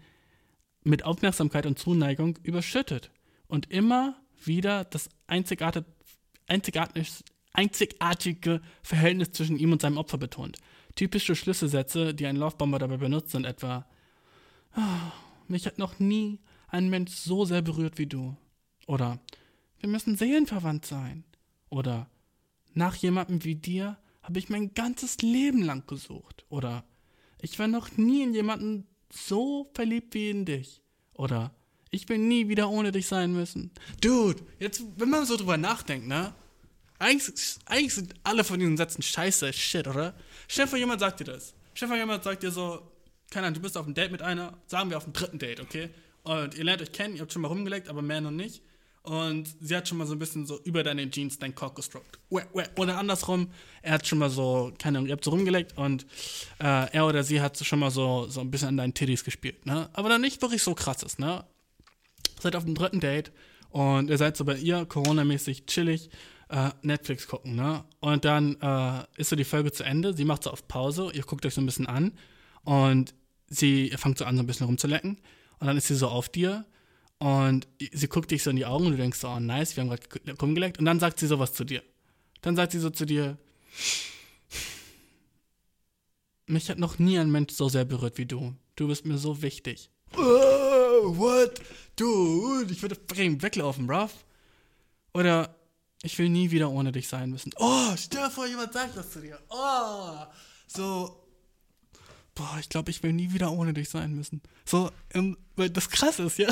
mit 0.88 1.04
Aufmerksamkeit 1.04 1.66
und 1.66 1.78
Zuneigung 1.78 2.38
überschüttet 2.42 3.10
und 3.46 3.70
immer 3.70 4.16
wieder 4.44 4.84
das 4.84 5.08
einzigartige, 5.26 5.84
einzigartige, 7.52 8.62
Verhältnis 8.82 9.32
zwischen 9.32 9.58
ihm 9.58 9.72
und 9.72 9.82
seinem 9.82 9.98
Opfer 9.98 10.18
betont. 10.18 10.56
Typische 10.94 11.36
Schlüsselsätze, 11.36 12.14
die 12.14 12.26
ein 12.26 12.36
Laufbomber 12.36 12.78
dabei 12.78 12.96
benutzt, 12.96 13.30
sind 13.30 13.44
etwa: 13.44 13.86
oh, 14.76 15.12
Mich 15.46 15.66
hat 15.66 15.78
noch 15.78 15.98
nie 15.98 16.40
ein 16.68 16.88
Mensch 16.88 17.12
so 17.12 17.44
sehr 17.44 17.62
berührt 17.62 17.98
wie 17.98 18.06
du. 18.06 18.36
Oder 18.86 19.20
Wir 19.80 19.88
müssen 19.88 20.16
seelenverwandt 20.16 20.86
sein. 20.86 21.24
Oder 21.68 22.08
Nach 22.72 22.94
jemandem 22.96 23.44
wie 23.44 23.56
dir 23.56 23.98
habe 24.22 24.38
ich 24.38 24.48
mein 24.48 24.74
ganzes 24.74 25.18
Leben 25.18 25.62
lang 25.62 25.86
gesucht. 25.86 26.46
Oder 26.48 26.84
Ich 27.40 27.58
war 27.58 27.68
noch 27.68 27.96
nie 27.96 28.22
in 28.22 28.34
jemanden 28.34 28.86
so 29.10 29.70
verliebt 29.74 30.14
wie 30.14 30.30
in 30.30 30.44
dich. 30.44 30.82
Oder 31.14 31.52
ich 31.90 32.08
will 32.08 32.18
nie 32.18 32.48
wieder 32.48 32.68
ohne 32.68 32.92
dich 32.92 33.06
sein 33.06 33.32
müssen. 33.32 33.70
Dude, 34.00 34.42
jetzt, 34.58 34.82
wenn 34.96 35.10
man 35.10 35.24
so 35.26 35.36
drüber 35.36 35.56
nachdenkt, 35.56 36.06
ne? 36.06 36.34
Eigentlich, 36.98 37.58
eigentlich 37.66 37.94
sind 37.94 38.14
alle 38.24 38.42
von 38.44 38.58
diesen 38.58 38.76
Sätzen 38.76 39.02
scheiße, 39.02 39.52
shit, 39.52 39.86
oder? 39.86 40.14
Stell 40.48 40.66
jemand 40.76 41.00
sagt 41.00 41.20
dir 41.20 41.24
das. 41.24 41.54
Stell 41.74 41.94
jemand 41.96 42.24
sagt 42.24 42.42
dir 42.42 42.50
so, 42.50 42.82
keine 43.30 43.46
Ahnung, 43.46 43.54
du 43.54 43.62
bist 43.62 43.76
auf 43.76 43.86
einem 43.86 43.94
Date 43.94 44.10
mit 44.10 44.20
einer, 44.20 44.58
sagen 44.66 44.90
wir 44.90 44.96
auf 44.96 45.04
dem 45.04 45.12
dritten 45.12 45.38
Date, 45.38 45.60
okay? 45.60 45.90
Und 46.24 46.54
ihr 46.54 46.64
lernt 46.64 46.82
euch 46.82 46.92
kennen, 46.92 47.14
ihr 47.14 47.20
habt 47.20 47.32
schon 47.32 47.42
mal 47.42 47.48
rumgelegt, 47.48 47.88
aber 47.88 48.02
mehr 48.02 48.20
noch 48.20 48.32
nicht. 48.32 48.62
Und 49.02 49.56
sie 49.60 49.74
hat 49.74 49.88
schon 49.88 49.98
mal 49.98 50.06
so 50.06 50.14
ein 50.14 50.18
bisschen 50.18 50.46
so 50.46 50.60
über 50.64 50.82
deine 50.82 51.08
Jeans 51.10 51.38
deinen 51.38 51.54
Cock 51.54 51.76
gestroked. 51.76 52.18
Oder 52.76 52.98
andersrum, 52.98 53.50
er 53.80 53.94
hat 53.94 54.06
schon 54.06 54.18
mal 54.18 54.28
so, 54.28 54.72
keine 54.78 54.98
Ahnung, 54.98 55.08
ihr 55.08 55.12
habt 55.12 55.24
so 55.24 55.30
rumgelegt 55.30 55.78
und 55.78 56.04
äh, 56.58 56.92
er 56.92 57.06
oder 57.06 57.22
sie 57.22 57.40
hat 57.40 57.56
schon 57.56 57.78
mal 57.78 57.90
so, 57.90 58.26
so 58.28 58.40
ein 58.40 58.50
bisschen 58.50 58.68
an 58.68 58.76
deinen 58.76 58.94
Titties 58.94 59.24
gespielt, 59.24 59.64
ne? 59.64 59.88
Aber 59.94 60.08
dann 60.08 60.20
nicht 60.20 60.42
wirklich 60.42 60.62
so 60.62 60.74
krasses, 60.74 61.18
ne? 61.18 61.44
Seid 62.40 62.54
auf 62.54 62.64
dem 62.64 62.74
dritten 62.74 63.00
Date 63.00 63.32
und 63.70 64.10
ihr 64.10 64.18
seid 64.18 64.36
so 64.36 64.44
bei 64.44 64.56
ihr, 64.56 64.84
Corona-mäßig 64.84 65.66
chillig, 65.66 66.10
äh, 66.50 66.70
Netflix 66.82 67.26
gucken, 67.26 67.54
ne? 67.56 67.84
Und 68.00 68.24
dann 68.24 68.60
äh, 68.60 69.04
ist 69.16 69.30
so 69.30 69.36
die 69.36 69.44
Folge 69.44 69.72
zu 69.72 69.84
Ende, 69.84 70.14
sie 70.14 70.24
macht 70.24 70.42
so 70.42 70.50
auf 70.50 70.68
Pause, 70.68 71.10
ihr 71.14 71.22
guckt 71.22 71.46
euch 71.46 71.54
so 71.54 71.62
ein 71.62 71.66
bisschen 71.66 71.86
an 71.86 72.12
und 72.64 73.14
sie 73.48 73.90
fangt 73.96 74.18
so 74.18 74.26
an, 74.26 74.36
so 74.36 74.42
ein 74.42 74.46
bisschen 74.46 74.66
rumzulecken 74.66 75.18
und 75.60 75.66
dann 75.66 75.76
ist 75.76 75.86
sie 75.88 75.94
so 75.94 76.08
auf 76.08 76.28
dir 76.28 76.66
und 77.18 77.66
sie 77.92 78.08
guckt 78.08 78.30
dich 78.30 78.42
so 78.42 78.50
in 78.50 78.56
die 78.56 78.66
Augen 78.66 78.86
und 78.86 78.92
du 78.92 78.98
denkst 78.98 79.18
so, 79.18 79.28
oh 79.28 79.40
nice, 79.40 79.76
wir 79.76 79.82
haben 79.82 79.90
gerade 79.90 80.40
rumgeleckt. 80.40 80.78
Und 80.78 80.84
dann 80.84 81.00
sagt 81.00 81.18
sie 81.18 81.26
sowas 81.26 81.52
zu 81.52 81.64
dir. 81.64 81.82
Dann 82.42 82.54
sagt 82.54 82.72
sie 82.72 82.78
so 82.78 82.90
zu 82.90 83.06
dir, 83.06 83.36
mich 86.46 86.70
hat 86.70 86.78
noch 86.78 86.98
nie 86.98 87.18
ein 87.18 87.30
Mensch 87.30 87.52
so 87.52 87.68
sehr 87.68 87.84
berührt 87.84 88.18
wie 88.18 88.26
du. 88.26 88.54
Du 88.76 88.86
bist 88.86 89.04
mir 89.04 89.18
so 89.18 89.42
wichtig. 89.42 89.90
Oh, 90.16 91.16
what? 91.16 91.60
Dude, 91.96 92.72
ich 92.72 92.82
würde 92.82 92.96
weglaufen, 93.42 93.86
bruv. 93.86 94.12
Oder 95.12 95.56
ich 96.02 96.16
will 96.18 96.28
nie 96.28 96.52
wieder 96.52 96.70
ohne 96.70 96.92
dich 96.92 97.08
sein 97.08 97.30
müssen. 97.30 97.52
Oh, 97.56 97.94
stell 97.96 98.22
dir 98.22 98.30
vor, 98.30 98.46
jemand 98.46 98.72
sagt 98.72 98.96
das 98.96 99.10
zu 99.10 99.20
dir. 99.20 99.40
Oh, 99.48 100.24
so, 100.68 101.24
boah, 102.36 102.56
ich 102.60 102.68
glaube, 102.68 102.92
ich 102.92 103.02
will 103.02 103.12
nie 103.12 103.32
wieder 103.32 103.50
ohne 103.50 103.74
dich 103.74 103.88
sein 103.88 104.14
müssen. 104.14 104.40
So, 104.64 104.92
weil 105.56 105.70
das 105.70 105.90
krass 105.90 106.20
ist, 106.20 106.38
ja. 106.38 106.48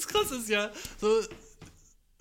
Das 0.00 0.08
krass 0.08 0.30
ist 0.30 0.48
ja, 0.48 0.70
so, 0.98 1.20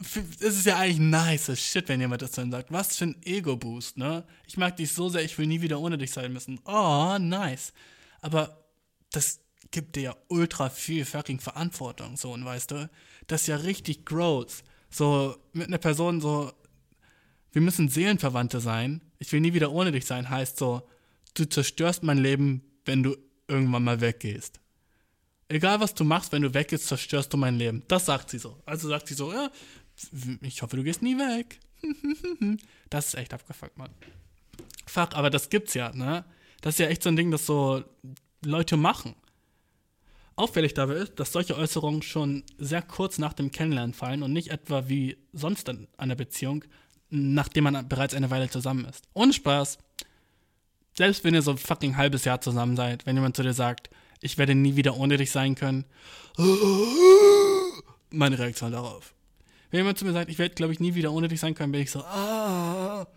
es 0.01 0.15
ist 0.41 0.65
ja 0.65 0.77
eigentlich 0.77 0.99
nice 0.99 1.59
shit, 1.59 1.87
wenn 1.89 1.99
jemand 1.99 2.21
das 2.21 2.31
dann 2.31 2.51
sagt. 2.51 2.71
Was 2.71 2.97
für 2.97 3.05
ein 3.05 3.21
Ego-Boost, 3.23 3.97
ne? 3.97 4.23
Ich 4.47 4.57
mag 4.57 4.77
dich 4.77 4.93
so 4.93 5.09
sehr, 5.09 5.23
ich 5.23 5.37
will 5.37 5.47
nie 5.47 5.61
wieder 5.61 5.79
ohne 5.79 5.97
dich 5.97 6.11
sein 6.11 6.31
müssen. 6.31 6.59
Oh, 6.65 7.17
nice. 7.19 7.73
Aber 8.21 8.63
das 9.11 9.41
gibt 9.71 9.95
dir 9.95 10.01
ja 10.01 10.15
ultra 10.29 10.69
viel 10.69 11.05
fucking 11.05 11.39
Verantwortung, 11.39 12.17
so, 12.17 12.31
und 12.31 12.45
weißt 12.45 12.71
du? 12.71 12.89
Das 13.27 13.41
ist 13.41 13.47
ja 13.47 13.57
richtig 13.57 14.05
gross. 14.05 14.63
So, 14.89 15.37
mit 15.53 15.67
einer 15.67 15.77
Person 15.77 16.21
so, 16.21 16.51
wir 17.51 17.61
müssen 17.61 17.89
Seelenverwandte 17.89 18.59
sein. 18.61 19.01
Ich 19.19 19.31
will 19.31 19.41
nie 19.41 19.53
wieder 19.53 19.71
ohne 19.71 19.91
dich 19.91 20.05
sein, 20.05 20.29
heißt 20.29 20.57
so, 20.57 20.87
du 21.33 21.45
zerstörst 21.45 22.03
mein 22.03 22.17
Leben, 22.17 22.63
wenn 22.85 23.03
du 23.03 23.17
irgendwann 23.47 23.83
mal 23.83 24.01
weggehst 24.01 24.59
egal 25.49 25.79
was 25.79 25.93
du 25.93 26.03
machst, 26.03 26.31
wenn 26.31 26.43
du 26.43 26.53
weggehst, 26.53 26.87
zerstörst 26.87 27.33
du 27.33 27.37
mein 27.37 27.57
Leben. 27.57 27.83
Das 27.87 28.05
sagt 28.05 28.29
sie 28.29 28.37
so. 28.37 28.61
Also 28.65 28.87
sagt 28.87 29.07
sie 29.07 29.15
so, 29.15 29.33
ja, 29.33 29.51
ich 30.41 30.61
hoffe, 30.61 30.77
du 30.77 30.83
gehst 30.83 31.01
nie 31.01 31.17
weg. 31.17 31.59
das 32.89 33.07
ist 33.07 33.15
echt 33.15 33.33
abgefuckt, 33.33 33.77
Mann. 33.77 33.91
Fuck, 34.85 35.15
aber 35.15 35.29
das 35.29 35.49
gibt's 35.49 35.73
ja, 35.73 35.91
ne? 35.93 36.25
Das 36.61 36.75
ist 36.75 36.79
ja 36.79 36.87
echt 36.87 37.03
so 37.03 37.09
ein 37.09 37.15
Ding, 37.15 37.31
das 37.31 37.45
so 37.45 37.83
Leute 38.43 38.77
machen. 38.77 39.15
Auffällig 40.35 40.73
dabei 40.73 40.95
ist, 40.95 41.19
dass 41.19 41.33
solche 41.33 41.55
Äußerungen 41.57 42.01
schon 42.01 42.43
sehr 42.57 42.81
kurz 42.81 43.17
nach 43.17 43.33
dem 43.33 43.51
Kennenlernen 43.51 43.93
fallen 43.93 44.23
und 44.23 44.33
nicht 44.33 44.51
etwa 44.51 44.87
wie 44.87 45.17
sonst 45.33 45.67
in 45.67 45.87
einer 45.97 46.15
Beziehung, 46.15 46.63
nachdem 47.09 47.65
man 47.65 47.87
bereits 47.87 48.13
eine 48.13 48.29
Weile 48.29 48.49
zusammen 48.49 48.85
ist. 48.85 49.05
Ohne 49.13 49.33
Spaß. 49.33 49.77
Selbst 50.97 51.23
wenn 51.23 51.33
ihr 51.33 51.41
so 51.41 51.51
ein 51.51 51.57
fucking 51.57 51.97
halbes 51.97 52.25
Jahr 52.25 52.41
zusammen 52.41 52.75
seid, 52.75 53.05
wenn 53.05 53.15
jemand 53.15 53.35
zu 53.35 53.43
dir 53.43 53.53
sagt, 53.53 53.89
ich 54.21 54.37
werde 54.37 54.55
nie 54.55 54.75
wieder 54.75 54.97
ohne 54.97 55.17
dich 55.17 55.31
sein 55.31 55.55
können. 55.55 55.85
Meine 58.09 58.39
Reaktion 58.39 58.71
darauf. 58.71 59.13
Wenn 59.71 59.81
jemand 59.81 59.97
zu 59.97 60.05
mir 60.05 60.13
sagt, 60.13 60.29
ich 60.29 60.39
werde, 60.39 60.55
glaube 60.55 60.73
ich, 60.73 60.79
nie 60.79 60.95
wieder 60.95 61.11
ohne 61.11 61.27
dich 61.27 61.39
sein 61.39 61.53
können, 61.53 61.71
bin 61.71 61.81
ich 61.81 61.91
so, 61.91 61.99
ah, 62.01 63.07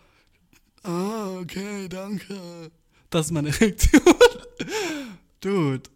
ah, 0.83 1.39
okay, 1.39 1.87
danke. 1.89 2.71
Das 3.09 3.27
ist 3.27 3.31
meine 3.31 3.59
Reaktion. 3.59 4.01
Dude, 5.41 5.89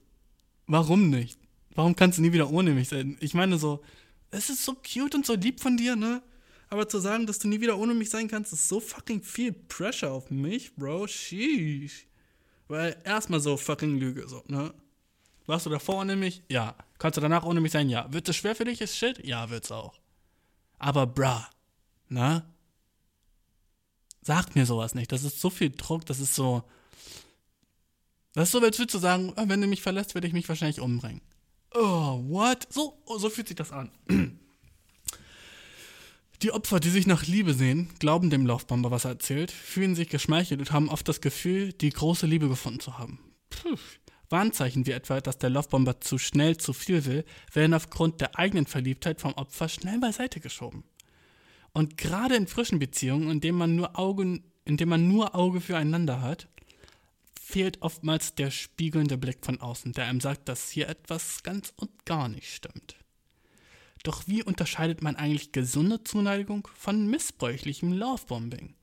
warum 0.65 1.09
nicht? 1.09 1.39
Warum 1.75 1.95
kannst 1.95 2.17
du 2.17 2.23
nie 2.23 2.33
wieder 2.33 2.49
ohne 2.49 2.71
mich 2.71 2.89
sein? 2.89 3.17
Ich 3.19 3.33
meine 3.33 3.57
so, 3.57 3.83
es 4.31 4.49
ist 4.49 4.65
so 4.65 4.73
cute 4.75 5.15
und 5.15 5.25
so 5.25 5.35
lieb 5.35 5.59
von 5.59 5.77
dir, 5.77 5.95
ne? 5.95 6.23
Aber 6.69 6.89
zu 6.89 6.99
sagen, 6.99 7.25
dass 7.27 7.39
du 7.39 7.47
nie 7.47 7.61
wieder 7.61 7.77
ohne 7.77 7.93
mich 7.93 8.09
sein 8.09 8.27
kannst, 8.27 8.51
ist 8.51 8.67
so 8.67 8.79
fucking 8.79 9.21
viel 9.21 9.53
Pressure 9.53 10.11
auf 10.11 10.31
mich, 10.31 10.75
Bro. 10.75 11.07
Sheesh. 11.07 12.07
Weil 12.67 12.97
erstmal 13.05 13.39
so 13.39 13.55
fucking 13.55 13.97
Lüge, 13.99 14.27
so, 14.27 14.43
ne? 14.47 14.73
Warst 15.47 15.65
du 15.65 15.69
davor 15.69 15.99
ohne 16.01 16.15
mich? 16.15 16.43
Ja. 16.49 16.75
Kannst 16.99 17.17
du 17.17 17.21
danach 17.21 17.43
ohne 17.43 17.61
mich 17.61 17.71
sein? 17.71 17.89
Ja. 17.89 18.11
Wird 18.11 18.29
es 18.29 18.35
schwer 18.35 18.55
für 18.55 18.65
dich? 18.65 18.81
Ist 18.81 18.95
shit? 18.97 19.25
Ja, 19.25 19.49
wird's 19.49 19.71
auch. 19.71 19.93
Aber 20.77 21.07
bra, 21.07 21.49
ne? 22.09 22.43
Sag 24.21 24.55
mir 24.55 24.65
sowas 24.65 24.93
nicht. 24.93 25.11
Das 25.11 25.23
ist 25.23 25.39
so 25.39 25.49
viel 25.49 25.71
Druck, 25.71 26.05
das 26.05 26.19
ist 26.19 26.35
so. 26.35 26.63
Das 28.33 28.49
ist 28.49 28.51
so, 28.51 28.59
als 28.59 28.77
würdest 28.77 28.93
du 28.93 28.99
sagen, 28.99 29.33
oh, 29.35 29.43
wenn 29.47 29.61
du 29.61 29.67
mich 29.67 29.81
verlässt, 29.81 30.13
werde 30.13 30.27
ich 30.27 30.33
mich 30.33 30.47
wahrscheinlich 30.47 30.81
umbringen. 30.81 31.21
Oh, 31.73 32.21
what? 32.27 32.67
So, 32.69 33.01
so 33.17 33.29
fühlt 33.29 33.47
sich 33.47 33.55
das 33.57 33.71
an. 33.71 33.89
Die 36.43 36.51
Opfer, 36.51 36.79
die 36.79 36.91
sich 36.91 37.07
nach 37.07 37.25
Liebe 37.25 37.55
sehen, 37.55 37.89
glauben 37.97 38.29
dem 38.29 38.45
Laufbomber, 38.45 38.91
was 38.91 39.05
er 39.05 39.11
erzählt, 39.11 39.49
fühlen 39.49 39.95
sich 39.95 40.09
geschmeichelt 40.09 40.59
und 40.59 40.71
haben 40.71 40.89
oft 40.89 41.07
das 41.07 41.19
Gefühl, 41.19 41.73
die 41.73 41.89
große 41.89 42.27
Liebe 42.27 42.47
gefunden 42.47 42.79
zu 42.79 42.99
haben. 42.99 43.19
Puh. 43.49 43.75
Warnzeichen 44.29 44.85
wie 44.85 44.91
etwa, 44.91 45.21
dass 45.21 45.37
der 45.37 45.49
Laufbomber 45.49 46.01
zu 46.01 46.17
schnell 46.17 46.57
zu 46.57 46.73
viel 46.73 47.05
will, 47.05 47.25
werden 47.53 47.73
aufgrund 47.73 48.21
der 48.21 48.37
eigenen 48.37 48.65
Verliebtheit 48.65 49.21
vom 49.21 49.33
Opfer 49.33 49.69
schnell 49.69 49.99
beiseite 49.99 50.39
geschoben. 50.39 50.83
Und 51.73 51.97
gerade 51.97 52.35
in 52.35 52.47
frischen 52.47 52.79
Beziehungen, 52.79 53.29
in 53.29 53.41
denen 53.41 53.57
man 53.57 53.75
nur 53.75 53.97
Augen, 53.97 54.43
in 54.65 54.77
denen 54.77 54.89
man 54.89 55.07
nur 55.07 55.35
Auge 55.35 55.61
füreinander 55.61 56.21
hat, 56.21 56.47
fehlt 57.39 57.81
oftmals 57.81 58.35
der 58.35 58.51
spiegelnde 58.51 59.17
Blick 59.17 59.45
von 59.45 59.61
außen, 59.61 59.93
der 59.93 60.05
einem 60.05 60.19
sagt, 60.19 60.49
dass 60.49 60.69
hier 60.69 60.89
etwas 60.89 61.43
ganz 61.43 61.71
und 61.77 62.05
gar 62.05 62.27
nicht 62.27 62.53
stimmt. 62.53 62.97
Doch 64.03 64.23
wie 64.27 64.43
unterscheidet 64.43 65.01
man 65.01 65.15
eigentlich 65.15 65.51
gesunde 65.51 66.03
Zuneigung 66.03 66.67
von 66.75 67.09
missbräuchlichem 67.09 67.93
Lovebombing? 67.93 68.75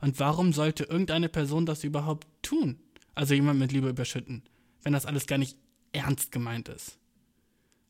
Und 0.00 0.18
warum 0.20 0.52
sollte 0.52 0.84
irgendeine 0.84 1.28
Person 1.28 1.66
das 1.66 1.84
überhaupt 1.84 2.26
tun? 2.42 2.80
Also 3.14 3.34
jemand 3.34 3.58
mit 3.58 3.72
Liebe 3.72 3.88
überschütten, 3.88 4.42
wenn 4.82 4.92
das 4.92 5.06
alles 5.06 5.26
gar 5.26 5.38
nicht 5.38 5.56
ernst 5.92 6.32
gemeint 6.32 6.68
ist. 6.68 6.98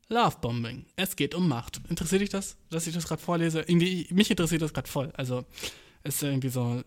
Lovebombing. 0.09 0.85
Es 0.95 1.15
geht 1.15 1.33
um 1.33 1.47
Macht. 1.47 1.81
Interessiert 1.89 2.21
dich 2.21 2.29
das, 2.29 2.57
dass 2.69 2.87
ich 2.87 2.93
das 2.93 3.07
gerade 3.07 3.21
vorlese? 3.21 3.61
Irgendwie, 3.61 4.07
mich 4.11 4.29
interessiert 4.29 4.61
das 4.61 4.73
gerade 4.73 4.89
voll. 4.89 5.11
Also, 5.15 5.45
ist 6.03 6.21
irgendwie 6.21 6.49
so 6.49 6.63
ein 6.63 6.83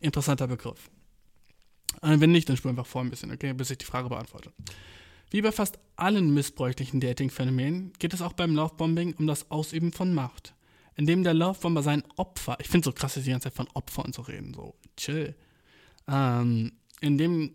interessanter 0.00 0.46
Begriff. 0.48 0.90
Und 2.00 2.20
wenn 2.20 2.32
nicht, 2.32 2.48
dann 2.48 2.56
spur 2.56 2.70
einfach 2.70 2.86
vor 2.86 3.02
ein 3.02 3.10
bisschen, 3.10 3.32
okay, 3.32 3.52
bis 3.52 3.70
ich 3.70 3.78
die 3.78 3.84
Frage 3.84 4.08
beantworte. 4.08 4.52
Wie 5.30 5.42
bei 5.42 5.52
fast 5.52 5.78
allen 5.96 6.34
missbräuchlichen 6.34 7.00
Dating-Phänomenen 7.00 7.92
geht 7.98 8.14
es 8.14 8.22
auch 8.22 8.32
beim 8.32 8.54
Lovebombing 8.54 9.14
um 9.14 9.26
das 9.26 9.50
Ausüben 9.50 9.92
von 9.92 10.14
Macht. 10.14 10.54
Indem 10.94 11.24
der 11.24 11.34
Lovebomber 11.34 11.82
sein 11.82 12.04
Opfer, 12.16 12.56
ich 12.60 12.68
finde 12.68 12.86
so 12.86 12.92
krass, 12.92 13.14
dass 13.14 13.24
die 13.24 13.30
ganze 13.30 13.44
Zeit 13.44 13.54
von 13.54 13.68
Opfer 13.74 14.04
und 14.04 14.14
so 14.14 14.22
reden, 14.22 14.54
so 14.54 14.74
chill. 14.96 15.34
Ähm, 16.08 16.72
indem 17.00 17.54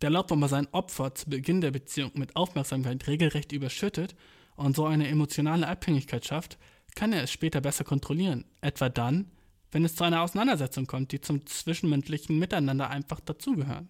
der 0.00 0.10
Lovebomber 0.10 0.48
sein 0.48 0.68
Opfer 0.72 1.14
zu 1.14 1.28
Beginn 1.28 1.60
der 1.60 1.70
Beziehung 1.70 2.12
mit 2.14 2.36
Aufmerksamkeit 2.36 3.06
regelrecht 3.06 3.52
überschüttet 3.52 4.14
und 4.56 4.76
so 4.76 4.86
eine 4.86 5.08
emotionale 5.08 5.66
Abhängigkeit 5.66 6.24
schafft, 6.24 6.58
kann 6.94 7.12
er 7.12 7.22
es 7.22 7.30
später 7.30 7.60
besser 7.60 7.84
kontrollieren. 7.84 8.44
Etwa 8.60 8.88
dann, 8.88 9.30
wenn 9.70 9.84
es 9.84 9.96
zu 9.96 10.04
einer 10.04 10.22
Auseinandersetzung 10.22 10.86
kommt, 10.86 11.12
die 11.12 11.20
zum 11.20 11.44
zwischenmenschlichen 11.46 12.38
Miteinander 12.38 12.90
einfach 12.90 13.20
dazugehören. 13.20 13.88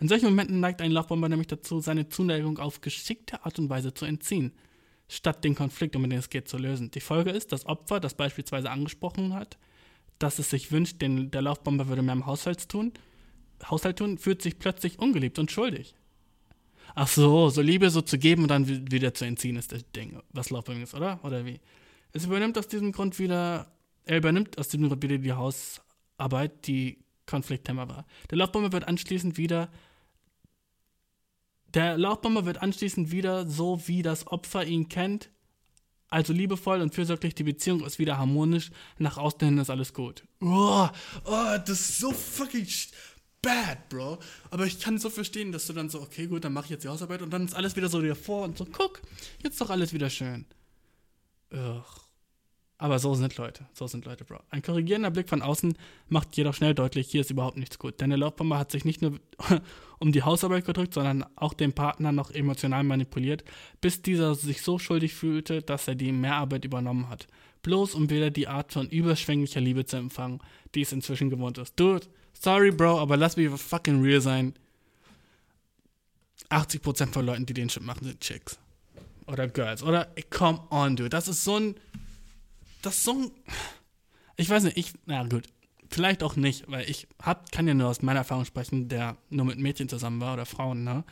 In 0.00 0.08
solchen 0.08 0.26
Momenten 0.26 0.60
neigt 0.60 0.80
ein 0.80 0.92
Laufbomber 0.92 1.28
nämlich 1.28 1.48
dazu, 1.48 1.80
seine 1.80 2.08
Zuneigung 2.08 2.58
auf 2.58 2.80
geschickte 2.80 3.44
Art 3.44 3.58
und 3.58 3.68
Weise 3.68 3.92
zu 3.94 4.04
entziehen, 4.04 4.52
statt 5.08 5.44
den 5.44 5.56
Konflikt, 5.56 5.96
um 5.96 6.02
den 6.02 6.18
es 6.18 6.30
geht, 6.30 6.48
zu 6.48 6.56
lösen. 6.56 6.90
Die 6.92 7.00
Folge 7.00 7.30
ist, 7.30 7.50
das 7.52 7.66
Opfer, 7.66 7.98
das 7.98 8.14
beispielsweise 8.14 8.70
angesprochen 8.70 9.34
hat, 9.34 9.58
dass 10.18 10.38
es 10.38 10.50
sich 10.50 10.70
wünscht, 10.70 11.02
den, 11.02 11.30
der 11.30 11.42
Laufbomber 11.42 11.88
würde 11.88 12.02
mehr 12.02 12.14
im 12.14 12.26
Haushalt 12.26 12.68
tun, 12.68 12.92
Haushalt 13.64 13.98
tun, 13.98 14.18
fühlt 14.18 14.42
sich 14.42 14.58
plötzlich 14.58 14.98
ungeliebt 14.98 15.38
und 15.38 15.50
schuldig. 15.50 15.94
Ach 16.94 17.08
so, 17.08 17.50
so 17.50 17.60
Liebe 17.60 17.90
so 17.90 18.00
zu 18.00 18.18
geben 18.18 18.42
und 18.42 18.48
dann 18.48 18.90
wieder 18.90 19.14
zu 19.14 19.24
entziehen, 19.24 19.56
ist 19.56 19.72
das 19.72 19.84
Ding, 19.92 20.20
was 20.30 20.50
Laufbombing 20.50 20.82
ist, 20.82 20.94
oder? 20.94 21.20
Oder 21.22 21.44
wie? 21.44 21.60
Es 22.12 22.24
übernimmt 22.24 22.56
aus 22.58 22.68
diesem 22.68 22.92
Grund 22.92 23.18
wieder, 23.18 23.70
er 24.04 24.18
übernimmt 24.18 24.58
aus 24.58 24.68
diesem 24.68 24.88
Grund 24.88 25.02
wieder 25.02 25.18
die 25.18 25.32
Hausarbeit, 25.32 26.66
die 26.66 26.98
Konflikthemmer 27.26 27.88
war. 27.88 28.06
Der 28.30 28.38
Laufbomber 28.38 28.72
wird 28.72 28.88
anschließend 28.88 29.36
wieder 29.36 29.68
der 31.74 31.98
Laufbomber 31.98 32.46
wird 32.46 32.62
anschließend 32.62 33.10
wieder 33.10 33.46
so, 33.46 33.86
wie 33.86 34.02
das 34.02 34.26
Opfer 34.26 34.64
ihn 34.64 34.88
kennt, 34.88 35.30
also 36.08 36.32
liebevoll 36.32 36.80
und 36.80 36.94
fürsorglich, 36.94 37.34
die 37.34 37.42
Beziehung 37.44 37.84
ist 37.84 37.98
wieder 37.98 38.16
harmonisch, 38.16 38.70
nach 38.96 39.18
außen 39.18 39.40
hin 39.40 39.58
ist 39.58 39.68
alles 39.68 39.92
gut. 39.92 40.24
Oh, 40.40 40.88
oh 41.24 41.56
das 41.66 41.80
ist 41.80 41.98
so 41.98 42.12
fucking 42.12 42.66
bad, 43.42 43.88
Bro. 43.88 44.18
Aber 44.50 44.66
ich 44.66 44.80
kann 44.80 44.98
so 44.98 45.10
verstehen, 45.10 45.52
dass 45.52 45.66
du 45.66 45.72
dann 45.72 45.90
so, 45.90 46.00
okay, 46.00 46.26
gut, 46.26 46.44
dann 46.44 46.52
mache 46.52 46.66
ich 46.66 46.70
jetzt 46.70 46.84
die 46.84 46.88
Hausarbeit 46.88 47.22
und 47.22 47.30
dann 47.30 47.44
ist 47.44 47.54
alles 47.54 47.76
wieder 47.76 47.88
so 47.88 48.00
dir 48.00 48.14
vor 48.14 48.44
und 48.44 48.58
so, 48.58 48.64
guck, 48.64 49.00
jetzt 49.42 49.54
ist 49.54 49.60
doch 49.60 49.70
alles 49.70 49.92
wieder 49.92 50.10
schön. 50.10 50.46
Ugh. 51.52 51.84
Aber 52.80 53.00
so 53.00 53.12
sind 53.14 53.36
Leute, 53.36 53.66
so 53.72 53.88
sind 53.88 54.04
Leute, 54.04 54.24
Bro. 54.24 54.38
Ein 54.50 54.62
korrigierender 54.62 55.10
Blick 55.10 55.28
von 55.28 55.42
außen 55.42 55.76
macht 56.08 56.36
jedoch 56.36 56.54
schnell 56.54 56.74
deutlich, 56.74 57.10
hier 57.10 57.22
ist 57.22 57.30
überhaupt 57.30 57.56
nichts 57.56 57.80
gut. 57.80 58.00
Denn 58.00 58.10
der 58.10 58.18
Laufbomber 58.20 58.56
hat 58.56 58.70
sich 58.70 58.84
nicht 58.84 59.02
nur 59.02 59.18
um 59.98 60.12
die 60.12 60.22
Hausarbeit 60.22 60.64
gedrückt, 60.64 60.94
sondern 60.94 61.24
auch 61.34 61.54
den 61.54 61.72
Partner 61.72 62.12
noch 62.12 62.30
emotional 62.30 62.84
manipuliert, 62.84 63.42
bis 63.80 64.00
dieser 64.00 64.36
sich 64.36 64.62
so 64.62 64.78
schuldig 64.78 65.14
fühlte, 65.14 65.60
dass 65.60 65.88
er 65.88 65.96
die 65.96 66.12
Mehrarbeit 66.12 66.64
übernommen 66.64 67.08
hat. 67.08 67.26
Bloß 67.62 67.96
um 67.96 68.10
wieder 68.10 68.30
die 68.30 68.46
Art 68.46 68.72
von 68.72 68.88
überschwänglicher 68.88 69.60
Liebe 69.60 69.84
zu 69.84 69.96
empfangen, 69.96 70.38
die 70.76 70.82
es 70.82 70.92
inzwischen 70.92 71.30
gewohnt 71.30 71.58
ist. 71.58 71.74
Dude, 71.80 72.06
sorry, 72.40 72.70
Bro, 72.70 73.00
aber 73.00 73.16
lass 73.16 73.36
mich 73.36 73.48
fucking 73.50 74.02
real 74.02 74.20
sein. 74.20 74.54
80% 76.50 77.12
von 77.12 77.26
Leuten, 77.26 77.46
die 77.46 77.54
den 77.54 77.68
Shit 77.68 77.82
machen, 77.82 78.04
sind 78.04 78.20
Chicks. 78.20 78.58
Oder 79.26 79.48
Girls. 79.48 79.82
Oder, 79.82 80.08
come 80.30 80.60
on, 80.70 80.96
dude. 80.96 81.10
Das 81.10 81.28
ist 81.28 81.44
so 81.44 81.56
ein 81.56 81.74
das 82.82 82.96
ist 82.96 83.04
so 83.04 83.12
ein. 83.12 83.30
Ich 84.36 84.48
weiß 84.48 84.64
nicht, 84.64 84.76
ich. 84.76 84.92
Na 85.06 85.24
gut. 85.24 85.48
Vielleicht 85.90 86.22
auch 86.22 86.36
nicht, 86.36 86.70
weil 86.70 86.88
ich 86.88 87.08
hab, 87.22 87.50
kann 87.50 87.66
ja 87.66 87.72
nur 87.72 87.88
aus 87.88 88.02
meiner 88.02 88.18
Erfahrung 88.18 88.44
sprechen, 88.44 88.88
der 88.88 89.16
nur 89.30 89.46
mit 89.46 89.58
Mädchen 89.58 89.88
zusammen 89.88 90.20
war 90.20 90.34
oder 90.34 90.44
Frauen, 90.44 90.84
ne? 90.84 91.02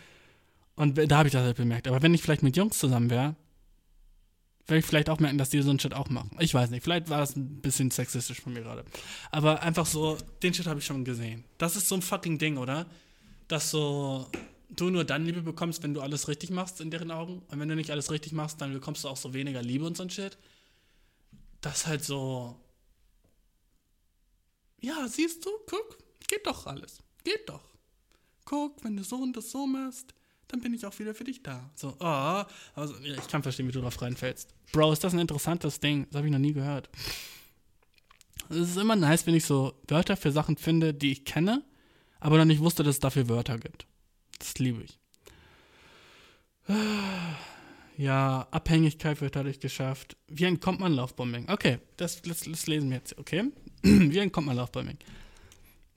Und 0.75 0.99
da 0.99 1.17
habe 1.17 1.29
ich 1.29 1.33
das 1.33 1.43
halt 1.43 1.57
bemerkt. 1.57 1.89
Aber 1.89 2.03
wenn 2.03 2.13
ich 2.13 2.21
vielleicht 2.21 2.43
mit 2.43 2.59
Jungs 2.59 2.79
zusammen 2.79 3.09
wäre, 3.09 3.37
würde 4.67 4.79
ich 4.79 4.87
vielleicht 4.87 5.09
auch 5.11 5.21
merken, 5.21 5.39
dass 5.39 5.51
die 5.51 5.63
so 5.63 5.71
einen 5.71 5.79
Shit 5.79 5.95
auch 5.95 6.09
machen. 6.09 6.31
Ich 6.41 6.53
weiß 6.53 6.71
nicht, 6.71 6.83
vielleicht 6.83 7.09
war 7.09 7.23
es 7.23 7.37
ein 7.37 7.61
bisschen 7.61 7.91
sexistisch 7.91 8.41
von 8.41 8.53
mir 8.53 8.63
gerade. 8.63 8.85
Aber 9.31 9.63
einfach 9.63 9.87
so, 9.87 10.19
den 10.43 10.55
Shit 10.55 10.67
habe 10.67 10.81
ich 10.81 10.87
schon 10.87 11.05
gesehen. 11.05 11.45
Das 11.59 11.77
ist 11.77 11.89
so 11.89 11.95
ein 11.95 12.03
fucking 12.03 12.39
Ding, 12.39 12.57
oder? 12.57 12.87
Dass 13.49 13.71
so 13.71 14.29
du 14.69 14.91
nur 14.91 15.05
dann 15.05 15.25
Liebe 15.25 15.43
bekommst, 15.43 15.83
wenn 15.83 15.95
du 15.95 16.01
alles 16.01 16.27
richtig 16.27 16.51
machst 16.51 16.81
in 16.81 16.91
deren 16.91 17.11
Augen. 17.11 17.43
Und 17.49 17.61
wenn 17.61 17.69
du 17.69 17.77
nicht 17.77 17.91
alles 17.91 18.11
richtig 18.11 18.33
machst, 18.33 18.61
dann 18.61 18.73
bekommst 18.73 19.05
du 19.05 19.09
auch 19.09 19.17
so 19.17 19.33
weniger 19.33 19.63
Liebe 19.63 19.85
und 19.85 19.97
so 19.97 20.03
ein 20.03 20.11
Shit 20.11 20.37
das 21.67 21.87
halt 21.87 22.05
so. 22.05 22.59
Ja, 24.81 25.09
siehst 25.09 25.45
du, 25.45 25.51
guck, 25.67 25.99
geht 26.29 26.47
doch 26.47 26.67
alles. 26.67 26.99
Geht 27.25 27.49
doch. 27.49 27.69
Guck, 28.45 28.85
wenn 28.85 28.97
du 28.97 29.03
so 29.03 29.17
und 29.17 29.37
das 29.37 29.51
so 29.51 29.67
machst, 29.67 30.15
dann 30.49 30.61
bin 30.61 30.75
ich 30.75 30.87
auch 30.87 30.99
wieder 30.99 31.15
für 31.15 31.25
dich 31.25 31.43
da. 31.43 31.71
So, 31.75 31.97
oh, 31.99 32.43
also, 32.75 32.95
ich 33.03 33.29
kann 33.29 33.43
verstehen, 33.43 33.69
wie 33.69 33.73
du 33.73 33.81
drauf 33.81 34.01
reinfällst. 34.01 34.55
Bro, 34.73 34.93
ist 34.93 35.05
das 35.05 35.13
ein 35.13 35.19
interessantes 35.19 35.81
Ding? 35.81 36.07
Das 36.11 36.19
habe 36.19 36.27
ich 36.27 36.33
noch 36.33 36.39
nie 36.39 36.53
gehört. 36.53 36.89
Es 38.49 38.57
ist 38.57 38.77
immer 38.77 38.97
nice, 38.97 39.27
wenn 39.27 39.35
ich 39.35 39.45
so 39.45 39.75
Wörter 39.89 40.17
für 40.17 40.31
Sachen 40.31 40.57
finde, 40.57 40.95
die 40.95 41.13
ich 41.13 41.25
kenne, 41.25 41.65
aber 42.21 42.39
noch 42.39 42.45
nicht 42.45 42.61
wusste, 42.61 42.83
dass 42.83 42.97
es 42.97 43.01
dafür 43.01 43.29
Wörter 43.29 43.59
gibt. 43.59 43.87
Das 44.39 44.59
liebe 44.59 44.83
ich. 44.83 44.99
Ja, 47.97 48.47
Abhängigkeit 48.51 49.21
wird 49.21 49.37
dadurch 49.37 49.59
geschafft. 49.59 50.17
Wie 50.29 50.45
entkommt 50.45 50.81
man 50.81 50.93
Laufbombing? 50.93 51.49
Okay, 51.49 51.79
das, 51.97 52.21
das, 52.23 52.41
das 52.41 52.67
lesen 52.67 52.91
wir 52.91 52.99
jetzt, 52.99 53.17
okay? 53.19 53.51
Wie 53.83 54.19
entkommt 54.19 54.49
man 54.49 54.57
Laufbombing? 54.57 54.99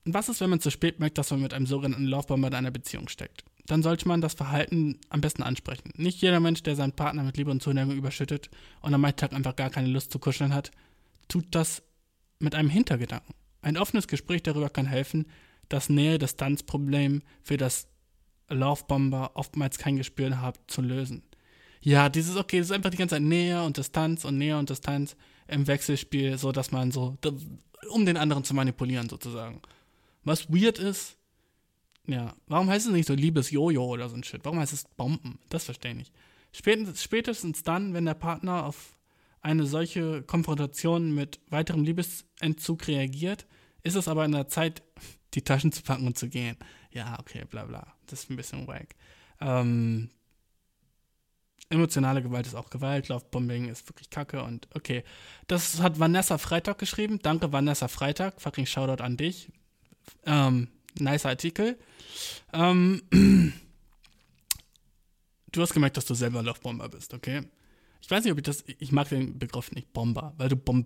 Was 0.05 0.29
ist, 0.29 0.39
wenn 0.41 0.49
man 0.49 0.61
zu 0.61 0.71
spät 0.71 0.99
merkt, 0.99 1.17
dass 1.17 1.31
man 1.31 1.41
mit 1.41 1.53
einem 1.53 1.65
sogenannten 1.65 2.05
Laufbomber 2.05 2.47
in 2.47 2.53
einer 2.53 2.71
Beziehung 2.71 3.09
steckt? 3.09 3.43
Dann 3.69 3.83
sollte 3.83 4.07
man 4.07 4.19
das 4.19 4.33
Verhalten 4.33 4.99
am 5.09 5.21
besten 5.21 5.43
ansprechen. 5.43 5.91
Nicht 5.95 6.23
jeder 6.23 6.39
Mensch, 6.39 6.63
der 6.63 6.75
seinen 6.75 6.93
Partner 6.93 7.21
mit 7.21 7.37
Liebe 7.37 7.51
und 7.51 7.61
Zuneigung 7.61 7.95
überschüttet 7.95 8.49
und 8.81 8.95
am 8.95 9.03
Tag 9.15 9.31
einfach 9.31 9.55
gar 9.55 9.69
keine 9.69 9.89
Lust 9.89 10.11
zu 10.11 10.17
kuscheln 10.17 10.55
hat, 10.55 10.71
tut 11.27 11.45
das 11.51 11.83
mit 12.39 12.55
einem 12.55 12.71
Hintergedanken. 12.71 13.35
Ein 13.61 13.77
offenes 13.77 14.07
Gespräch 14.07 14.41
darüber 14.41 14.71
kann 14.71 14.87
helfen, 14.87 15.27
das 15.67 15.87
Nähe-Distanz-Problem 15.87 17.21
für 17.43 17.57
das 17.57 17.87
Laufbomber 18.47 19.31
oftmals 19.35 19.77
kein 19.77 19.97
Gespür 19.97 20.41
hat, 20.41 20.59
zu 20.65 20.81
lösen. 20.81 21.21
Ja, 21.79 22.09
dieses, 22.09 22.37
okay, 22.37 22.57
das 22.57 22.69
ist 22.69 22.75
einfach 22.75 22.89
die 22.89 22.97
ganze 22.97 23.17
Zeit 23.17 23.21
Nähe 23.21 23.63
und 23.63 23.77
Distanz 23.77 24.25
und 24.25 24.39
Nähe 24.39 24.57
und 24.57 24.71
Distanz 24.71 25.15
im 25.47 25.67
Wechselspiel, 25.67 26.39
so 26.39 26.51
dass 26.51 26.71
man 26.71 26.89
so, 26.89 27.19
um 27.91 28.07
den 28.07 28.17
anderen 28.17 28.43
zu 28.43 28.55
manipulieren 28.55 29.09
sozusagen. 29.09 29.61
Was 30.23 30.49
weird 30.49 30.79
ist, 30.79 31.18
ja, 32.09 32.33
warum 32.47 32.69
heißt 32.69 32.87
es 32.87 32.91
nicht 32.91 33.07
so 33.07 33.13
Liebes-Jojo 33.13 33.85
oder 33.85 34.09
so 34.09 34.15
ein 34.15 34.23
Shit? 34.23 34.43
Warum 34.43 34.59
heißt 34.59 34.73
es 34.73 34.85
Bomben? 34.97 35.39
Das 35.49 35.65
verstehe 35.65 35.91
ich 35.91 35.97
nicht. 35.97 36.13
Spätestens, 36.51 37.03
spätestens 37.03 37.63
dann, 37.63 37.93
wenn 37.93 38.05
der 38.05 38.15
Partner 38.15 38.65
auf 38.65 38.97
eine 39.41 39.65
solche 39.65 40.23
Konfrontation 40.23 41.13
mit 41.13 41.39
weiterem 41.49 41.83
Liebesentzug 41.83 42.87
reagiert, 42.87 43.45
ist 43.83 43.95
es 43.95 44.07
aber 44.07 44.25
in 44.25 44.31
der 44.31 44.47
Zeit, 44.47 44.81
die 45.35 45.43
Taschen 45.43 45.71
zu 45.71 45.83
packen 45.83 46.07
und 46.07 46.17
zu 46.17 46.29
gehen. 46.29 46.57
Ja, 46.91 47.19
okay, 47.19 47.45
bla 47.47 47.65
bla. 47.65 47.93
Das 48.07 48.23
ist 48.23 48.31
ein 48.31 48.35
bisschen 48.35 48.67
wack. 48.67 48.95
Ähm, 49.39 50.09
emotionale 51.69 52.23
Gewalt 52.23 52.47
ist 52.47 52.55
auch 52.55 52.71
Gewalt, 52.71 53.09
Lovebombing 53.09 53.69
ist 53.69 53.87
wirklich 53.87 54.09
kacke 54.09 54.41
und 54.41 54.67
okay. 54.73 55.03
Das 55.45 55.79
hat 55.79 55.99
Vanessa 55.99 56.39
Freitag 56.39 56.79
geschrieben. 56.79 57.19
Danke, 57.21 57.51
Vanessa 57.51 57.87
Freitag. 57.87 58.41
Fucking 58.41 58.65
Shoutout 58.65 59.03
an 59.03 59.15
dich. 59.15 59.51
Ähm, 60.25 60.69
nice 61.01 61.25
Artikel. 61.25 61.77
Ähm, 62.53 63.01
du 65.51 65.61
hast 65.61 65.73
gemerkt, 65.73 65.97
dass 65.97 66.05
du 66.05 66.13
selber 66.13 66.43
Lovebomber 66.43 66.89
bist, 66.89 67.13
okay? 67.13 67.43
Ich 68.01 68.09
weiß 68.09 68.23
nicht, 68.23 68.31
ob 68.31 68.39
ich 68.39 68.43
das, 68.43 68.63
ich 68.65 68.91
mag 68.91 69.09
den 69.09 69.37
Begriff 69.37 69.71
nicht, 69.71 69.91
Bomber, 69.93 70.33
weil 70.37 70.49
du, 70.49 70.55
bom, 70.55 70.85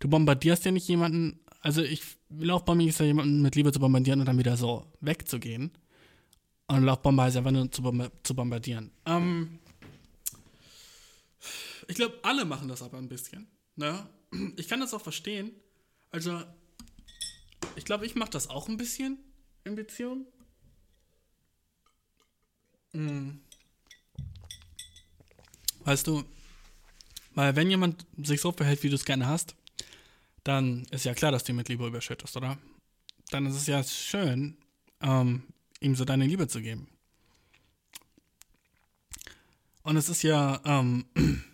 du 0.00 0.08
bombardierst 0.08 0.64
ja 0.64 0.70
nicht 0.70 0.88
jemanden, 0.88 1.40
also 1.60 1.82
ich, 1.82 2.02
Laufbombing 2.30 2.88
ist 2.88 3.00
ja 3.00 3.06
jemanden 3.06 3.42
mit 3.42 3.54
Liebe 3.54 3.72
zu 3.72 3.80
bombardieren 3.80 4.20
und 4.20 4.26
dann 4.26 4.38
wieder 4.38 4.56
so 4.56 4.86
wegzugehen. 5.00 5.72
Und 6.66 6.84
Laufbomber 6.84 7.24
heißt 7.24 7.36
einfach 7.36 7.50
nur 7.50 7.70
zu, 7.70 7.82
zu 8.22 8.34
bombardieren. 8.34 8.90
Ähm, 9.06 9.58
ich 11.88 11.96
glaube, 11.96 12.18
alle 12.22 12.44
machen 12.44 12.68
das 12.68 12.82
aber 12.82 12.98
ein 12.98 13.08
bisschen. 13.08 13.48
Ne? 13.76 14.06
Ich 14.56 14.68
kann 14.68 14.80
das 14.80 14.94
auch 14.94 15.00
verstehen. 15.00 15.52
Also, 16.10 16.42
ich 17.76 17.84
glaube, 17.84 18.06
ich 18.06 18.14
mache 18.14 18.30
das 18.30 18.48
auch 18.48 18.68
ein 18.68 18.76
bisschen 18.76 19.18
in 19.64 19.74
Beziehung. 19.74 20.26
Hm. 22.92 23.40
Weißt 25.84 26.06
du, 26.06 26.24
weil 27.34 27.56
wenn 27.56 27.70
jemand 27.70 28.06
sich 28.22 28.40
so 28.40 28.52
verhält, 28.52 28.82
wie 28.82 28.88
du 28.88 28.94
es 28.94 29.04
gerne 29.04 29.26
hast, 29.26 29.56
dann 30.44 30.84
ist 30.90 31.04
ja 31.04 31.14
klar, 31.14 31.32
dass 31.32 31.44
du 31.44 31.52
ihn 31.52 31.56
mit 31.56 31.68
Liebe 31.68 31.86
überschüttest, 31.86 32.36
oder? 32.36 32.58
Dann 33.30 33.46
ist 33.46 33.56
es 33.56 33.66
ja 33.66 33.82
schön, 33.82 34.56
ähm, 35.00 35.44
ihm 35.80 35.96
so 35.96 36.04
deine 36.04 36.26
Liebe 36.26 36.46
zu 36.48 36.60
geben. 36.60 36.88
Und 39.82 39.96
es 39.96 40.08
ist 40.08 40.22
ja, 40.22 40.60
ähm, 40.64 41.06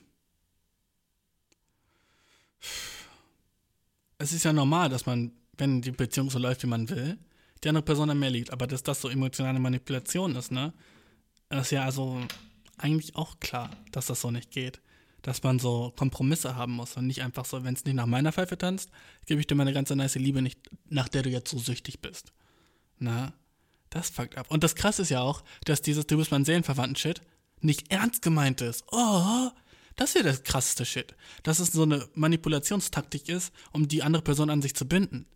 es 4.19 4.33
ist 4.33 4.45
ja 4.45 4.53
normal, 4.53 4.89
dass 4.89 5.07
man, 5.07 5.33
wenn 5.57 5.81
die 5.81 5.93
Beziehung 5.93 6.29
so 6.31 6.39
läuft, 6.39 6.63
wie 6.65 6.69
man 6.69 6.91
will, 6.91 7.19
die 7.65 7.69
andere 7.69 7.85
Person 7.85 8.09
dann 8.09 8.19
mehr 8.19 8.31
liebt. 8.31 8.53
Aber 8.53 8.67
dass 8.67 8.83
das 8.83 9.01
so 9.01 9.09
emotionale 9.09 9.59
Manipulation 9.59 10.37
ist, 10.37 10.53
ne? 10.53 10.73
ist 11.51 11.73
ja 11.73 11.85
also 11.85 12.21
eigentlich 12.77 13.17
auch 13.17 13.41
klar, 13.41 13.71
dass 13.93 14.07
das 14.07 14.21
so 14.21 14.31
nicht 14.31 14.51
geht. 14.51 14.81
Dass 15.23 15.43
man 15.43 15.59
so 15.59 15.93
Kompromisse 15.97 16.55
haben 16.55 16.73
muss 16.73 16.97
und 16.97 17.07
nicht 17.07 17.23
einfach 17.23 17.45
so, 17.45 17.65
wenn 17.65 17.75
es 17.75 17.85
nicht 17.85 17.95
nach 17.95 18.07
meiner 18.07 18.33
Pfeife 18.33 18.57
tanzt, 18.57 18.91
gebe 19.27 19.41
ich 19.41 19.47
dir 19.47 19.57
meine 19.57 19.73
ganze 19.73 19.97
nice 19.97 20.15
Liebe 20.15 20.43
nicht, 20.43 20.61
nach 20.89 21.09
der 21.09 21.23
du 21.23 21.31
jetzt 21.31 21.51
so 21.51 21.59
süchtig 21.59 22.01
bist. 22.01 22.33
Na? 22.99 23.33
Das 23.91 24.11
fuckt 24.11 24.37
ab. 24.37 24.47
Und 24.51 24.63
das 24.63 24.75
krasse 24.75 25.03
ist 25.03 25.11
ja 25.11 25.21
auch, 25.21 25.43
dass 25.65 25.83
dieses 25.83 26.07
Du 26.07 26.19
bist 26.19 26.31
mein 26.31 26.45
Seelenverwandten-Shit 26.45 27.23
nicht 27.61 27.91
ernst 27.91 28.23
gemeint 28.23 28.61
ist. 28.61 28.85
Oh, 28.93 29.51
das 29.97 30.11
ist 30.11 30.17
ja 30.17 30.23
das 30.23 30.45
krasseste 30.45 30.85
Shit. 30.85 31.17
Dass 31.43 31.59
es 31.59 31.73
so 31.73 31.83
eine 31.83 32.09
Manipulationstaktik 32.15 33.29
ist, 33.29 33.53
um 33.73 33.89
die 33.89 34.03
andere 34.03 34.23
Person 34.23 34.51
an 34.51 34.63
sich 34.63 34.75
zu 34.75 34.87
binden. 34.87 35.27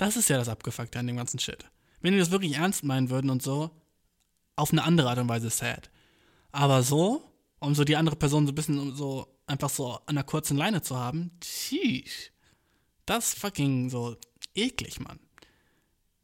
Das 0.00 0.16
ist 0.16 0.30
ja 0.30 0.38
das 0.38 0.48
Abgefuckte 0.48 0.98
an 0.98 1.06
dem 1.06 1.18
ganzen 1.18 1.38
Shit. 1.38 1.66
Wenn 2.00 2.14
die 2.14 2.18
das 2.18 2.30
wirklich 2.30 2.54
ernst 2.54 2.84
meinen 2.84 3.10
würden 3.10 3.28
und 3.28 3.42
so, 3.42 3.70
auf 4.56 4.72
eine 4.72 4.82
andere 4.82 5.10
Art 5.10 5.18
und 5.18 5.28
Weise 5.28 5.50
sad. 5.50 5.90
Aber 6.52 6.82
so, 6.82 7.22
um 7.58 7.74
so 7.74 7.84
die 7.84 7.96
andere 7.96 8.16
Person 8.16 8.46
so 8.46 8.52
ein 8.52 8.54
bisschen 8.54 8.96
so 8.96 9.28
einfach 9.46 9.68
so 9.68 9.92
an 9.92 10.00
einer 10.06 10.22
kurzen 10.22 10.56
Leine 10.56 10.80
zu 10.80 10.96
haben, 10.96 11.32
sheesh. 11.44 12.32
Das 13.04 13.34
ist 13.34 13.40
fucking 13.40 13.90
so 13.90 14.16
eklig, 14.54 15.00
Mann. 15.00 15.20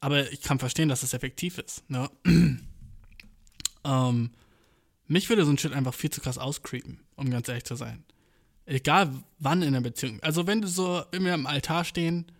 Aber 0.00 0.32
ich 0.32 0.40
kann 0.40 0.58
verstehen, 0.58 0.88
dass 0.88 1.02
es 1.02 1.12
effektiv 1.12 1.58
ist. 1.58 1.84
Ne? 1.90 2.10
ähm, 3.84 4.30
mich 5.06 5.28
würde 5.28 5.44
so 5.44 5.50
ein 5.50 5.58
Shit 5.58 5.74
einfach 5.74 5.92
viel 5.92 6.08
zu 6.08 6.22
krass 6.22 6.38
auscreepen, 6.38 7.00
um 7.14 7.28
ganz 7.28 7.46
ehrlich 7.46 7.64
zu 7.64 7.76
sein. 7.76 8.06
Egal 8.64 9.12
wann 9.38 9.60
in 9.60 9.74
der 9.74 9.82
Beziehung. 9.82 10.18
Also 10.22 10.46
wenn 10.46 10.62
du 10.62 10.66
so 10.66 11.02
immer 11.12 11.34
am 11.34 11.44
Altar 11.44 11.84
stehen 11.84 12.32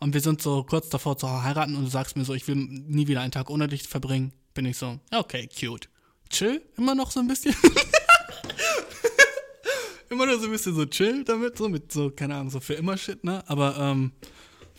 und 0.00 0.14
wir 0.14 0.20
sind 0.20 0.42
so 0.42 0.64
kurz 0.64 0.88
davor 0.88 1.16
zu 1.16 1.42
heiraten 1.42 1.76
und 1.76 1.84
du 1.84 1.90
sagst 1.90 2.16
mir 2.16 2.24
so, 2.24 2.34
ich 2.34 2.46
will 2.48 2.56
nie 2.56 3.08
wieder 3.08 3.20
einen 3.20 3.32
Tag 3.32 3.50
ohne 3.50 3.68
dich 3.68 3.84
verbringen, 3.84 4.32
bin 4.54 4.66
ich 4.66 4.76
so, 4.76 4.98
okay, 5.12 5.48
cute. 5.48 5.88
Chill, 6.28 6.60
immer 6.76 6.94
noch 6.94 7.10
so 7.10 7.20
ein 7.20 7.28
bisschen. 7.28 7.54
immer 10.10 10.26
noch 10.26 10.40
so 10.40 10.46
ein 10.46 10.52
bisschen 10.52 10.74
so 10.74 10.84
chill 10.86 11.24
damit, 11.24 11.56
so 11.56 11.68
mit 11.68 11.92
so, 11.92 12.10
keine 12.10 12.34
Ahnung, 12.34 12.50
so 12.50 12.60
für 12.60 12.74
immer 12.74 12.96
Shit, 12.96 13.24
ne? 13.24 13.48
Aber, 13.48 13.76
ähm, 13.78 14.12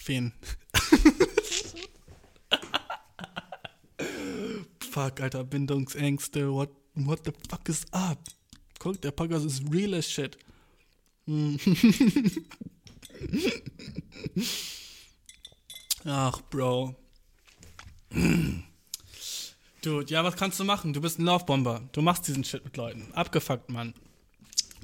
wen? 0.06 0.34
Fuck, 4.92 5.22
Alter, 5.22 5.44
Bindungsängste, 5.44 6.52
what, 6.52 6.72
what 6.96 7.22
the 7.24 7.32
fuck 7.50 7.70
is 7.70 7.86
up? 7.92 8.20
Guck, 8.80 9.02
der 9.02 9.12
Podcast 9.12 9.46
ist 9.46 9.62
real 9.72 9.94
as 9.94 10.10
shit. 10.10 10.38
Ach, 16.10 16.40
Bro. 16.50 16.96
Dude, 19.82 20.10
ja, 20.10 20.24
was 20.24 20.38
kannst 20.38 20.58
du 20.58 20.64
machen? 20.64 20.94
Du 20.94 21.02
bist 21.02 21.20
ein 21.20 21.26
Laufbomber. 21.26 21.82
Du 21.92 22.02
machst 22.02 22.26
diesen 22.30 22.46
Shit 22.46 22.64
mit 22.64 22.78
Leuten. 22.78 23.12
Abgefuckt, 23.12 23.70
Mann. 23.70 23.94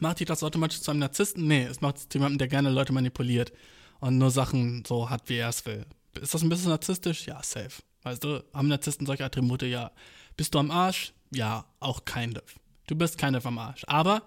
Macht 0.01 0.19
dich 0.19 0.27
das 0.27 0.43
automatisch 0.43 0.81
zu 0.81 0.91
einem 0.91 0.99
Narzissten? 0.99 1.47
Nee, 1.47 1.63
es 1.63 1.79
macht 1.79 1.95
es 1.95 2.09
zu 2.09 2.17
jemandem, 2.17 2.39
der 2.39 2.49
gerne 2.49 2.69
Leute 2.69 2.91
manipuliert 2.91 3.53
und 4.01 4.17
nur 4.17 4.31
Sachen 4.31 4.83
so 4.85 5.09
hat, 5.09 5.29
wie 5.29 5.37
er 5.37 5.47
es 5.47 5.65
will. 5.65 5.85
Ist 6.19 6.33
das 6.33 6.41
ein 6.41 6.49
bisschen 6.49 6.69
narzisstisch? 6.69 7.25
Ja, 7.25 7.41
safe. 7.41 7.81
Weißt 8.01 8.21
du, 8.21 8.43
haben 8.53 8.67
Narzissten 8.67 9.07
solche 9.07 9.23
Attribute? 9.23 9.61
Ja. 9.61 9.91
Bist 10.35 10.53
du 10.53 10.59
am 10.59 10.71
Arsch? 10.71 11.13
Ja, 11.31 11.65
auch 11.79 12.03
kind 12.03 12.37
of. 12.37 12.59
Du 12.87 12.95
bist 12.95 13.17
kind 13.17 13.37
of 13.37 13.45
am 13.45 13.59
Arsch. 13.59 13.85
Aber 13.87 14.23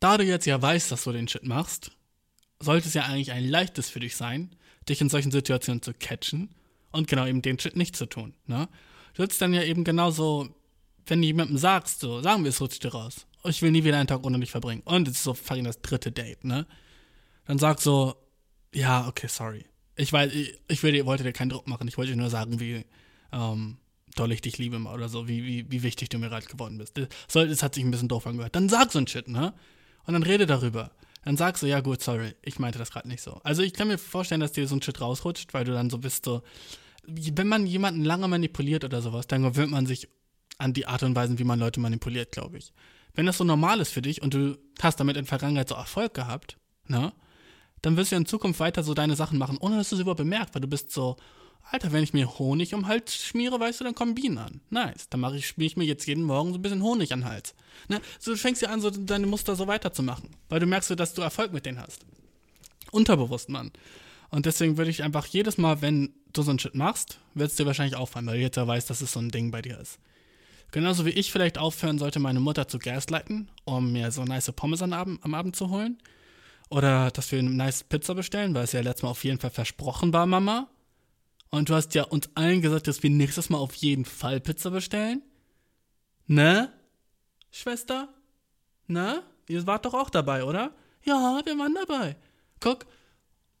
da 0.00 0.18
du 0.18 0.24
jetzt 0.24 0.44
ja 0.44 0.60
weißt, 0.60 0.92
dass 0.92 1.04
du 1.04 1.12
den 1.12 1.28
Shit 1.28 1.44
machst, 1.44 1.92
sollte 2.60 2.88
es 2.88 2.94
ja 2.94 3.04
eigentlich 3.04 3.32
ein 3.32 3.48
leichtes 3.48 3.88
für 3.88 4.00
dich 4.00 4.16
sein, 4.16 4.54
dich 4.88 5.00
in 5.00 5.08
solchen 5.08 5.30
Situationen 5.30 5.82
zu 5.82 5.92
catchen 5.94 6.50
und 6.92 7.08
genau 7.08 7.26
eben 7.26 7.42
den 7.42 7.58
Shit 7.58 7.76
nicht 7.76 7.96
zu 7.96 8.06
tun. 8.06 8.34
Ne? 8.46 8.68
Du 9.14 9.22
sollst 9.22 9.40
dann 9.40 9.54
ja 9.54 9.62
eben 9.62 9.84
genauso, 9.84 10.48
wenn 11.06 11.20
du 11.20 11.26
jemandem 11.26 11.58
sagst, 11.58 12.00
so, 12.00 12.20
sagen 12.20 12.44
wir, 12.44 12.50
es 12.50 12.60
rutscht 12.60 12.84
dir 12.84 12.92
raus, 12.92 13.26
ich 13.44 13.62
will 13.62 13.70
nie 13.70 13.84
wieder 13.84 13.98
einen 13.98 14.08
Tag 14.08 14.24
ohne 14.24 14.38
dich 14.40 14.50
verbringen 14.50 14.82
und 14.84 15.08
es 15.08 15.16
ist 15.16 15.24
so 15.24 15.34
fucking 15.34 15.64
das 15.64 15.80
dritte 15.80 16.12
Date, 16.12 16.44
ne? 16.44 16.66
Dann 17.46 17.58
sag 17.58 17.80
so, 17.80 18.14
ja, 18.72 19.06
okay, 19.06 19.28
sorry. 19.28 19.66
Ich 19.96 20.12
weiß, 20.12 20.32
ich, 20.32 20.58
ich 20.66 20.82
will, 20.82 21.04
wollte 21.04 21.24
dir 21.24 21.32
keinen 21.32 21.50
Druck 21.50 21.68
machen, 21.68 21.86
ich 21.86 21.98
wollte 21.98 22.12
dir 22.12 22.16
nur 22.16 22.30
sagen, 22.30 22.58
wie 22.58 22.84
ähm, 23.32 23.76
doll 24.14 24.32
ich 24.32 24.40
dich 24.40 24.58
liebe 24.58 24.78
oder 24.78 25.08
so, 25.08 25.28
wie, 25.28 25.44
wie, 25.44 25.70
wie 25.70 25.82
wichtig 25.82 26.08
du 26.08 26.18
mir 26.18 26.28
gerade 26.28 26.46
geworden 26.46 26.78
bist. 26.78 26.96
Das, 26.96 27.08
das 27.32 27.62
hat 27.62 27.74
sich 27.74 27.84
ein 27.84 27.90
bisschen 27.90 28.08
doof 28.08 28.26
angehört. 28.26 28.54
Dann 28.56 28.68
sag 28.68 28.92
so 28.92 28.98
ein 28.98 29.06
Shit, 29.06 29.28
ne? 29.28 29.52
Und 30.06 30.14
dann 30.14 30.22
rede 30.22 30.46
darüber 30.46 30.90
dann 31.24 31.36
sagst 31.36 31.62
du, 31.62 31.66
ja 31.66 31.80
gut, 31.80 32.02
sorry, 32.02 32.34
ich 32.42 32.58
meinte 32.58 32.78
das 32.78 32.90
gerade 32.90 33.08
nicht 33.08 33.22
so. 33.22 33.40
Also 33.44 33.62
ich 33.62 33.72
kann 33.72 33.88
mir 33.88 33.98
vorstellen, 33.98 34.40
dass 34.40 34.52
dir 34.52 34.66
so 34.68 34.76
ein 34.76 34.82
Shit 34.82 35.00
rausrutscht, 35.00 35.54
weil 35.54 35.64
du 35.64 35.72
dann 35.72 35.90
so 35.90 35.98
bist 35.98 36.24
so, 36.24 36.42
wenn 37.06 37.48
man 37.48 37.66
jemanden 37.66 38.04
lange 38.04 38.28
manipuliert 38.28 38.84
oder 38.84 39.02
sowas, 39.02 39.26
dann 39.26 39.42
gewöhnt 39.42 39.70
man 39.70 39.86
sich 39.86 40.08
an 40.58 40.72
die 40.72 40.86
Art 40.86 41.02
und 41.02 41.16
Weise, 41.16 41.38
wie 41.38 41.44
man 41.44 41.58
Leute 41.58 41.80
manipuliert, 41.80 42.32
glaube 42.32 42.58
ich. 42.58 42.72
Wenn 43.14 43.26
das 43.26 43.38
so 43.38 43.44
normal 43.44 43.80
ist 43.80 43.92
für 43.92 44.02
dich 44.02 44.22
und 44.22 44.34
du 44.34 44.58
hast 44.80 45.00
damit 45.00 45.16
in 45.16 45.24
Vergangenheit 45.24 45.68
so 45.68 45.74
Erfolg 45.74 46.14
gehabt, 46.14 46.58
ne, 46.86 47.12
dann 47.82 47.96
wirst 47.96 48.12
du 48.12 48.16
in 48.16 48.26
Zukunft 48.26 48.60
weiter 48.60 48.82
so 48.82 48.94
deine 48.94 49.16
Sachen 49.16 49.38
machen, 49.38 49.58
ohne 49.58 49.76
dass 49.76 49.90
du 49.90 49.96
es 49.96 50.00
überhaupt 50.00 50.18
bemerkst, 50.18 50.54
weil 50.54 50.62
du 50.62 50.68
bist 50.68 50.90
so, 50.90 51.16
Alter, 51.70 51.92
wenn 51.92 52.04
ich 52.04 52.12
mir 52.12 52.38
Honig 52.38 52.74
um 52.74 52.82
den 52.82 52.88
Hals 52.88 53.16
schmiere, 53.16 53.58
weißt 53.58 53.80
du, 53.80 53.84
dann 53.84 53.94
kommen 53.94 54.14
Bienen 54.14 54.38
an. 54.38 54.60
Nice. 54.70 55.08
Dann 55.08 55.20
mache 55.20 55.36
ich, 55.36 55.48
schmiere 55.48 55.66
ich 55.66 55.76
mir 55.76 55.84
jetzt 55.84 56.06
jeden 56.06 56.24
Morgen 56.24 56.52
so 56.52 56.58
ein 56.58 56.62
bisschen 56.62 56.82
Honig 56.82 57.12
an 57.12 57.20
den 57.20 57.28
Hals. 57.28 57.54
Ne? 57.88 58.00
So, 58.18 58.32
du 58.32 58.36
fängst 58.36 58.62
ja 58.62 58.68
an, 58.70 58.80
so 58.80 58.90
deine 58.90 59.26
Muster 59.26 59.56
so 59.56 59.66
weiterzumachen, 59.66 60.30
weil 60.48 60.60
du 60.60 60.66
merkst, 60.66 60.98
dass 60.98 61.14
du 61.14 61.22
Erfolg 61.22 61.52
mit 61.52 61.66
denen 61.66 61.80
hast. 61.80 62.04
Unterbewusst, 62.92 63.48
Mann. 63.48 63.72
Und 64.30 64.46
deswegen 64.46 64.76
würde 64.76 64.90
ich 64.90 65.02
einfach 65.02 65.26
jedes 65.26 65.58
Mal, 65.58 65.80
wenn 65.80 66.12
du 66.32 66.42
so 66.42 66.50
einen 66.50 66.58
Shit 66.58 66.74
machst, 66.74 67.18
wird 67.34 67.50
es 67.50 67.56
dir 67.56 67.66
wahrscheinlich 67.66 67.96
auffallen, 67.96 68.26
weil 68.26 68.36
du 68.36 68.42
jetzt 68.42 68.56
ja 68.56 68.66
weißt, 68.66 68.88
dass 68.90 69.00
es 69.00 69.12
so 69.12 69.20
ein 69.20 69.30
Ding 69.30 69.50
bei 69.50 69.62
dir 69.62 69.78
ist. 69.78 69.98
Genauso 70.70 71.06
wie 71.06 71.10
ich 71.10 71.30
vielleicht 71.30 71.56
aufhören 71.56 71.98
sollte, 71.98 72.18
meine 72.18 72.40
Mutter 72.40 72.66
zu 72.66 72.78
gaslighten, 72.78 73.48
um 73.64 73.92
mir 73.92 74.10
so 74.10 74.24
nice 74.24 74.50
Pommes 74.52 74.82
am 74.82 74.92
Abend, 74.92 75.24
am 75.24 75.34
Abend 75.34 75.54
zu 75.54 75.70
holen. 75.70 75.98
Oder 76.68 77.12
dass 77.12 77.30
wir 77.30 77.38
eine 77.38 77.50
nice 77.50 77.84
Pizza 77.84 78.14
bestellen, 78.14 78.54
weil 78.54 78.64
es 78.64 78.72
ja 78.72 78.80
letztes 78.80 79.04
Mal 79.04 79.10
auf 79.10 79.22
jeden 79.22 79.38
Fall 79.38 79.50
versprochen 79.50 80.12
war, 80.12 80.26
Mama. 80.26 80.68
Und 81.54 81.68
du 81.68 81.74
hast 81.74 81.94
ja 81.94 82.02
uns 82.02 82.28
allen 82.34 82.62
gesagt, 82.62 82.88
dass 82.88 83.02
wir 83.02 83.10
nächstes 83.10 83.48
Mal 83.48 83.58
auf 83.58 83.74
jeden 83.76 84.04
Fall 84.04 84.40
Pizza 84.40 84.70
bestellen. 84.70 85.22
Ne? 86.26 86.72
Schwester? 87.50 88.08
Ne? 88.88 89.22
Ihr 89.48 89.66
wart 89.66 89.84
doch 89.84 89.94
auch 89.94 90.10
dabei, 90.10 90.44
oder? 90.44 90.74
Ja, 91.04 91.40
wir 91.44 91.58
waren 91.58 91.74
dabei. 91.74 92.16
Guck. 92.60 92.86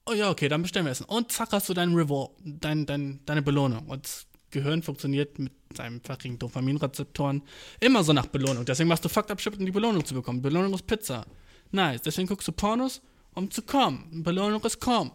Oh 0.06 0.12
ja, 0.12 0.30
okay, 0.30 0.48
dann 0.48 0.62
bestellen 0.62 0.86
wir 0.86 0.90
Essen. 0.90 1.06
Und 1.06 1.30
zack, 1.30 1.52
hast 1.52 1.68
du 1.68 1.74
deinen 1.74 1.94
Reward, 1.94 2.32
dein, 2.44 2.84
dein, 2.84 3.20
deine 3.26 3.42
Belohnung. 3.42 3.86
Und 3.86 4.04
das 4.04 4.26
Gehirn 4.50 4.82
funktioniert 4.82 5.38
mit 5.38 5.52
seinen 5.74 6.00
fucking 6.02 6.38
Dopaminrezeptoren 6.38 7.42
immer 7.80 8.02
so 8.02 8.12
nach 8.12 8.26
Belohnung. 8.26 8.64
Deswegen 8.64 8.88
machst 8.88 9.04
du 9.04 9.08
Fucked 9.08 9.30
Up 9.30 9.40
Shit, 9.40 9.56
um 9.58 9.64
die 9.64 9.72
Belohnung 9.72 10.04
zu 10.04 10.14
bekommen. 10.14 10.42
Belohnung 10.42 10.74
ist 10.74 10.86
Pizza. 10.86 11.24
Nice. 11.70 12.02
Deswegen 12.02 12.26
guckst 12.26 12.48
du 12.48 12.52
Pornos, 12.52 13.00
um 13.34 13.50
zu 13.50 13.62
kommen. 13.62 14.24
Belohnung 14.24 14.62
ist 14.64 14.80
kommen. 14.80 15.12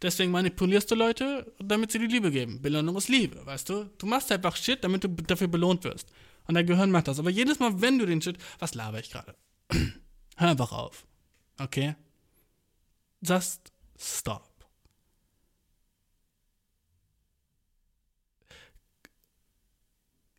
Deswegen 0.00 0.30
manipulierst 0.30 0.90
du 0.90 0.94
Leute, 0.94 1.52
damit 1.58 1.90
sie 1.90 1.98
die 1.98 2.06
Liebe 2.06 2.30
geben. 2.30 2.62
Belohnung 2.62 2.96
ist 2.96 3.08
Liebe, 3.08 3.44
weißt 3.44 3.68
du? 3.68 3.90
Du 3.98 4.06
machst 4.06 4.30
einfach 4.30 4.54
Shit, 4.56 4.84
damit 4.84 5.04
du 5.04 5.08
dafür 5.08 5.48
belohnt 5.48 5.82
wirst. 5.84 6.12
Und 6.46 6.54
dein 6.54 6.66
Gehirn 6.66 6.90
macht 6.90 7.08
das. 7.08 7.18
Aber 7.18 7.30
jedes 7.30 7.58
Mal, 7.58 7.80
wenn 7.80 7.98
du 7.98 8.06
den 8.06 8.22
Shit. 8.22 8.38
Was 8.58 8.74
laber 8.74 9.00
ich 9.00 9.10
gerade? 9.10 9.34
Hör 10.36 10.48
einfach 10.48 10.72
auf. 10.72 11.06
Okay? 11.58 11.96
Just 13.20 13.72
stop. 13.98 14.48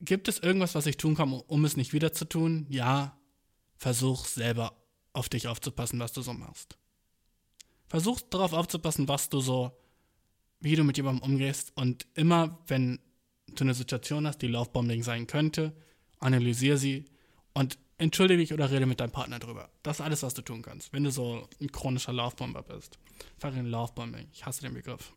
Gibt 0.01 0.29
es 0.29 0.39
irgendwas, 0.39 0.75
was 0.75 0.85
ich 0.85 0.95
tun 0.95 1.15
kann, 1.15 1.33
um 1.33 1.65
es 1.65 1.75
nicht 1.75 1.91
wieder 1.91 2.13
zu 2.13 2.23
tun? 2.23 2.65
Ja. 2.69 3.17
Versuch 3.75 4.25
selber 4.25 4.77
auf 5.13 5.27
dich 5.27 5.47
aufzupassen, 5.47 5.99
was 5.99 6.13
du 6.13 6.21
so 6.21 6.33
machst. 6.33 6.77
Versuch 7.89 8.21
darauf 8.21 8.53
aufzupassen, 8.53 9.07
was 9.07 9.29
du 9.29 9.41
so, 9.41 9.71
wie 10.59 10.75
du 10.75 10.83
mit 10.83 10.97
jemandem 10.97 11.23
umgehst. 11.23 11.73
Und 11.75 12.05
immer, 12.13 12.59
wenn 12.67 12.99
du 13.47 13.63
eine 13.63 13.73
Situation 13.73 14.27
hast, 14.27 14.41
die 14.41 14.47
Laufbombing 14.47 15.03
sein 15.03 15.27
könnte, 15.27 15.73
analysiere 16.19 16.77
sie 16.77 17.05
und 17.53 17.79
entschuldige 17.97 18.39
dich 18.39 18.53
oder 18.53 18.69
rede 18.69 18.85
mit 18.85 18.99
deinem 18.99 19.11
Partner 19.11 19.39
drüber. 19.39 19.69
Das 19.83 19.99
ist 19.99 20.05
alles, 20.05 20.23
was 20.23 20.35
du 20.35 20.41
tun 20.43 20.61
kannst, 20.61 20.93
wenn 20.93 21.03
du 21.03 21.11
so 21.11 21.49
ein 21.59 21.71
chronischer 21.71 22.13
Laufbomber 22.13 22.63
bist. 22.63 22.99
Fucking 23.39 23.65
Laufbombing. 23.65 24.27
Ich 24.31 24.45
hasse 24.45 24.61
den 24.61 24.75
Begriff. 24.75 25.11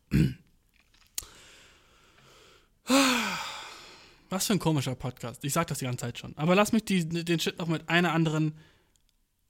Was 4.29 4.47
für 4.47 4.53
ein 4.53 4.59
komischer 4.59 4.95
Podcast. 4.95 5.45
Ich 5.45 5.53
sag 5.53 5.67
das 5.67 5.77
die 5.79 5.85
ganze 5.85 6.05
Zeit 6.05 6.17
schon. 6.17 6.35
Aber 6.37 6.55
lass 6.55 6.71
mich 6.71 6.85
die, 6.85 7.07
den 7.07 7.39
Shit 7.39 7.59
noch 7.59 7.67
mit 7.67 7.87
einer 7.87 8.13
anderen 8.13 8.57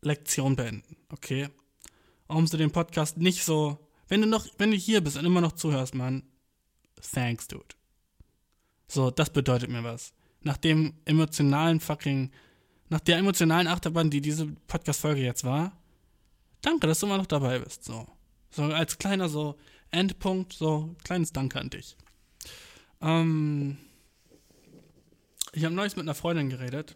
Lektion 0.02 0.58
beenden, 0.58 0.98
okay? 1.10 1.48
Warum 2.34 2.48
du 2.48 2.58
den 2.58 2.72
Podcast 2.72 3.18
nicht 3.18 3.44
so, 3.44 3.78
wenn 4.08 4.22
du 4.22 4.28
noch, 4.28 4.48
wenn 4.58 4.72
du 4.72 4.78
hier 4.78 5.02
bist 5.02 5.18
und 5.18 5.26
immer 5.26 5.40
noch 5.40 5.52
zuhörst, 5.52 5.94
Mann, 5.94 6.24
thanks, 7.14 7.48
dude. 7.48 7.76
So, 8.88 9.12
das 9.12 9.30
bedeutet 9.30 9.70
mir 9.70 9.84
was. 9.84 10.14
Nach 10.42 10.58
dem 10.58 10.96
emotionalen 11.06 11.80
fucking, 11.80 12.32
nach 12.90 13.02
der 13.02 13.20
emotionalen 13.20 13.68
Achterbahn, 13.68 14.10
die 14.10 14.20
diese 14.20 14.48
Podcast-Folge 14.66 15.22
jetzt 15.22 15.44
war, 15.44 15.78
danke, 16.62 16.88
dass 16.88 17.02
du 17.02 17.06
immer 17.06 17.18
noch 17.18 17.28
dabei 17.28 17.60
bist, 17.60 17.84
so. 17.84 18.08
So 18.50 18.64
als 18.64 18.98
kleiner 18.98 19.30
so 19.30 19.56
Endpunkt, 19.92 20.54
so 20.54 20.96
kleines 21.04 21.34
Danke 21.34 21.60
an 21.60 21.70
dich. 21.70 21.96
Ähm, 23.00 23.78
ich 25.52 25.66
habe 25.66 25.76
neulich 25.76 25.96
mit 25.96 26.06
einer 26.06 26.16
Freundin 26.16 26.50
geredet 26.50 26.96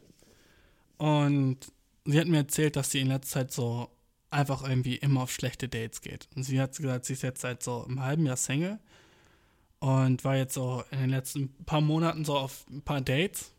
und 0.97 1.59
sie 2.05 2.19
hat 2.19 2.27
mir 2.27 2.37
erzählt, 2.37 2.75
dass 2.75 2.89
sie 2.89 3.01
in 3.01 3.07
letzter 3.09 3.41
Zeit 3.41 3.51
so 3.51 3.91
einfach 4.29 4.67
irgendwie 4.67 4.95
immer 4.95 5.23
auf 5.23 5.31
schlechte 5.31 5.69
Dates 5.69 6.01
geht. 6.01 6.27
Und 6.35 6.43
sie 6.43 6.59
hat 6.59 6.75
gesagt, 6.75 7.05
sie 7.05 7.13
ist 7.13 7.23
jetzt 7.23 7.41
seit 7.41 7.63
so 7.63 7.85
einem 7.85 8.01
halben 8.01 8.25
Jahr 8.25 8.37
Single 8.37 8.79
und 9.79 10.23
war 10.23 10.35
jetzt 10.35 10.53
so 10.53 10.83
in 10.91 10.99
den 10.99 11.09
letzten 11.09 11.53
paar 11.65 11.81
Monaten 11.81 12.25
so 12.25 12.37
auf 12.37 12.65
ein 12.69 12.81
paar 12.81 13.01
Dates 13.01 13.53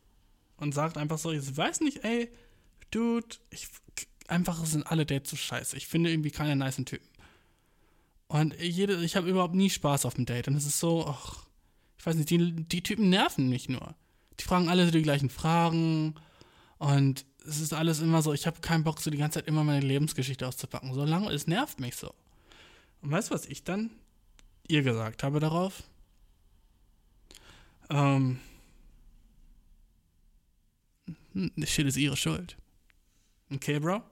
und 0.57 0.75
sagt 0.75 0.99
einfach 0.99 1.19
so, 1.19 1.33
ich 1.33 1.57
weiß 1.57 1.81
nicht, 1.81 2.05
ey, 2.05 2.31
Dude, 2.91 3.37
ich, 3.51 3.69
einfach 4.29 4.65
sind 4.65 4.87
alle 4.87 5.07
Dates 5.07 5.31
so 5.31 5.37
scheiße. 5.37 5.77
Ich 5.77 5.87
finde 5.87 6.11
irgendwie 6.11 6.31
keine 6.31 6.57
nice 6.57 6.77
Typen. 6.77 7.09
Und 8.29 8.55
jede, 8.61 9.03
ich 9.03 9.17
habe 9.17 9.29
überhaupt 9.29 9.55
nie 9.55 9.71
Spaß 9.71 10.05
auf 10.05 10.15
dem 10.15 10.27
Date. 10.27 10.49
Und 10.49 10.55
es 10.55 10.67
ist 10.67 10.81
so, 10.81 11.07
ach, 11.07 11.47
ich 11.99 12.07
weiß 12.07 12.17
nicht, 12.17 12.31
die, 12.31 12.53
die 12.53 12.83
Typen 12.83 13.09
nerven 13.09 13.49
mich 13.49 13.69
nur. 13.69 13.95
Die 14.39 14.45
fragen 14.45 14.69
alle 14.69 14.85
so 14.85 14.91
die 14.91 15.03
gleichen 15.03 15.31
Fragen 15.31 16.15
und 16.79 17.25
es 17.49 17.61
ist 17.61 17.73
alles 17.73 18.01
immer 18.01 18.23
so, 18.23 18.33
ich 18.33 18.47
habe 18.47 18.61
keinen 18.61 18.85
Bock, 18.85 19.01
so 19.01 19.11
die 19.11 19.17
ganze 19.17 19.39
Zeit 19.39 19.49
immer 19.49 19.65
meine 19.65 19.85
Lebensgeschichte 19.85 20.47
auszupacken. 20.47 20.93
So 20.93 21.05
lange, 21.05 21.31
es 21.33 21.47
nervt 21.47 21.81
mich 21.81 21.97
so. 21.97 22.15
Und 23.01 23.11
weißt 23.11 23.31
du, 23.31 23.35
was 23.35 23.47
ich 23.47 23.65
dann 23.65 23.91
ihr 24.67 24.83
gesagt 24.83 25.23
habe 25.23 25.41
darauf? 25.41 25.83
Ähm, 27.91 28.39
das 31.33 31.71
Shit 31.71 31.87
ist 31.87 31.97
ihre 31.97 32.17
Schuld. 32.17 32.57
Okay, 33.51 33.79
Bro? 33.79 34.03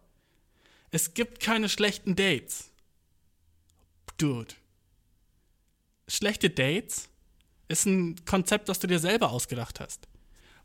Es 0.90 1.12
gibt 1.12 1.40
keine 1.40 1.68
schlechten 1.68 2.16
Dates. 2.16 2.70
Dude. 4.16 4.54
Schlechte 6.08 6.48
Dates 6.48 7.10
ist 7.68 7.84
ein 7.84 8.24
Konzept, 8.24 8.68
das 8.68 8.78
du 8.78 8.86
dir 8.86 9.00
selber 9.00 9.30
ausgedacht 9.30 9.80
hast. 9.80 10.08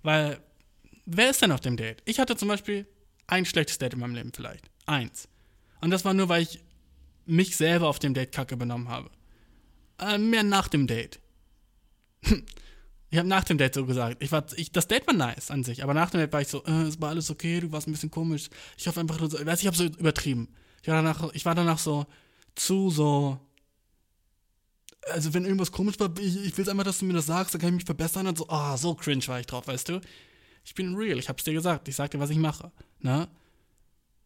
Weil 0.03 0.41
wer 1.05 1.29
ist 1.29 1.41
denn 1.41 1.51
auf 1.51 1.61
dem 1.61 1.77
Date? 1.77 2.01
Ich 2.05 2.19
hatte 2.19 2.35
zum 2.35 2.47
Beispiel 2.47 2.87
ein 3.27 3.45
schlechtes 3.45 3.77
Date 3.77 3.93
in 3.93 3.99
meinem 3.99 4.15
Leben 4.15 4.31
vielleicht. 4.35 4.69
Eins. 4.85 5.27
Und 5.81 5.91
das 5.91 6.05
war 6.05 6.13
nur, 6.13 6.29
weil 6.29 6.43
ich 6.43 6.63
mich 7.25 7.55
selber 7.55 7.87
auf 7.87 7.99
dem 7.99 8.13
Date 8.13 8.31
kacke 8.31 8.57
benommen 8.57 8.89
habe. 8.89 9.09
Äh, 9.99 10.17
mehr 10.17 10.43
nach 10.43 10.67
dem 10.67 10.87
Date. 10.87 11.19
ich 12.23 13.17
habe 13.17 13.27
nach 13.27 13.43
dem 13.43 13.57
Date 13.57 13.75
so 13.75 13.85
gesagt, 13.85 14.21
ich 14.21 14.31
war, 14.31 14.45
ich, 14.55 14.71
das 14.71 14.87
Date 14.87 15.07
war 15.07 15.13
nice 15.13 15.51
an 15.51 15.63
sich, 15.63 15.83
aber 15.83 15.93
nach 15.93 16.09
dem 16.09 16.19
Date 16.19 16.33
war 16.33 16.41
ich 16.41 16.47
so, 16.47 16.63
äh, 16.65 16.83
es 16.83 16.99
war 16.99 17.09
alles 17.09 17.29
okay, 17.29 17.59
du 17.59 17.71
warst 17.71 17.87
ein 17.87 17.91
bisschen 17.91 18.11
komisch. 18.11 18.49
Ich 18.77 18.87
hoffe 18.87 18.99
einfach, 18.99 19.19
so, 19.29 19.39
ich 19.39 19.45
weiß, 19.45 19.61
ich 19.61 19.67
habe 19.67 19.77
so 19.77 19.85
übertrieben. 19.85 20.49
Ich 20.81 20.87
war 20.87 20.95
danach, 20.95 21.31
ich 21.33 21.45
war 21.45 21.55
danach 21.55 21.77
so 21.77 22.05
zu 22.55 22.89
so, 22.89 23.39
also 25.09 25.33
wenn 25.33 25.45
irgendwas 25.45 25.71
komisch 25.71 25.99
war, 25.99 26.11
ich, 26.19 26.45
ich 26.45 26.57
will 26.57 26.69
einfach, 26.69 26.83
dass 26.83 26.99
du 26.99 27.05
mir 27.05 27.13
das 27.13 27.27
sagst, 27.27 27.53
dann 27.53 27.61
kann 27.61 27.69
ich 27.69 27.75
mich 27.75 27.85
verbessern 27.85 28.27
und 28.27 28.37
so, 28.37 28.47
ah, 28.49 28.73
oh, 28.73 28.77
so 28.77 28.95
cringe 28.95 29.25
war 29.27 29.39
ich 29.39 29.45
drauf, 29.45 29.67
weißt 29.67 29.89
du? 29.89 30.01
Ich 30.63 30.75
bin 30.75 30.95
real, 30.95 31.17
ich 31.17 31.29
hab's 31.29 31.43
dir 31.43 31.53
gesagt, 31.53 31.87
ich 31.87 31.95
sag 31.95 32.11
dir, 32.11 32.19
was 32.19 32.29
ich 32.29 32.37
mache. 32.37 32.71
Ne? 32.99 33.27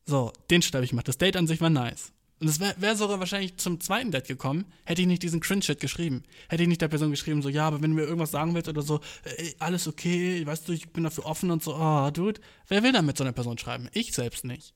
So, 0.06 0.32
den 0.49 0.62
Schritt 0.62 0.76
habe 0.76 0.84
ich 0.84 0.91
gemacht. 0.91 1.07
Das 1.07 1.18
Date 1.18 1.38
an 1.38 1.48
sich 1.48 1.62
war 1.62 1.70
nice. 1.70 2.12
Und 2.40 2.49
es 2.49 2.60
wäre 2.60 2.76
wär 2.78 2.95
sogar 2.95 3.20
wahrscheinlich 3.20 3.56
zum 3.57 3.80
zweiten 3.80 4.12
Date 4.12 4.28
gekommen, 4.28 4.66
hätte 4.84 5.02
ich 5.02 5.07
nicht 5.07 5.24
diesen 5.24 5.40
Cringe-Shit 5.40 5.80
geschrieben. 5.80 6.24
Hätte 6.49 6.64
ich 6.64 6.70
nicht 6.70 6.82
der 6.82 6.90
Person 6.90 7.10
geschrieben, 7.12 7.41
so, 7.41 7.48
ja, 7.48 7.66
aber 7.66 7.82
wenn 7.82 7.91
du 7.91 7.95
mir 7.95 8.03
irgendwas 8.03 8.32
sagen 8.32 8.53
willst 8.53 8.68
oder 8.68 8.82
so, 8.82 8.99
ey, 9.24 9.56
alles 9.60 9.88
okay, 9.88 10.45
weißt 10.45 10.68
du, 10.68 10.74
ich 10.74 10.90
bin 10.91 11.06
dafür 11.06 11.26
offen 11.26 11.49
und 11.49 11.64
so, 11.64 11.76
oh, 11.76 12.10
dude. 12.12 12.41
Wer 12.68 12.84
will 12.84 12.91
dann 12.91 13.06
mit 13.06 13.18
so 13.18 13.24
einer 13.24 13.32
Person 13.32 13.57
schreiben? 13.57 13.90
Ich 13.94 14.14
selbst 14.14 14.44
nicht. 14.44 14.74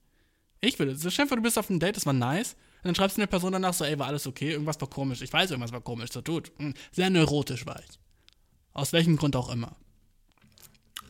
Ich 0.62 0.80
will. 0.80 0.96
So, 0.96 1.10
Chef, 1.10 1.30
du 1.30 1.42
bist 1.42 1.58
auf 1.58 1.70
einem 1.70 1.80
Date, 1.80 1.98
das 1.98 2.06
war 2.06 2.14
nice. 2.14 2.54
Und 2.78 2.86
dann 2.86 2.96
schreibst 2.96 3.18
du 3.18 3.22
einer 3.22 3.28
Person 3.28 3.52
danach 3.52 3.74
so, 3.74 3.84
ey, 3.84 4.00
war 4.00 4.08
alles 4.08 4.26
okay, 4.26 4.52
irgendwas 4.52 4.80
war 4.80 4.90
komisch. 4.90 5.22
Ich 5.22 5.34
weiß, 5.34 5.52
irgendwas 5.52 5.74
war 5.74 5.82
komisch, 5.82 6.12
so, 6.14 6.22
dude. 6.22 6.50
Hm, 6.60 6.74
sehr 6.94 7.10
neurotisch 7.10 7.66
war 7.66 7.80
ich. 7.82 8.00
Aus 8.72 8.94
welchem 8.94 9.18
Grund 9.18 9.36
auch 9.36 9.50
immer. 9.50 9.76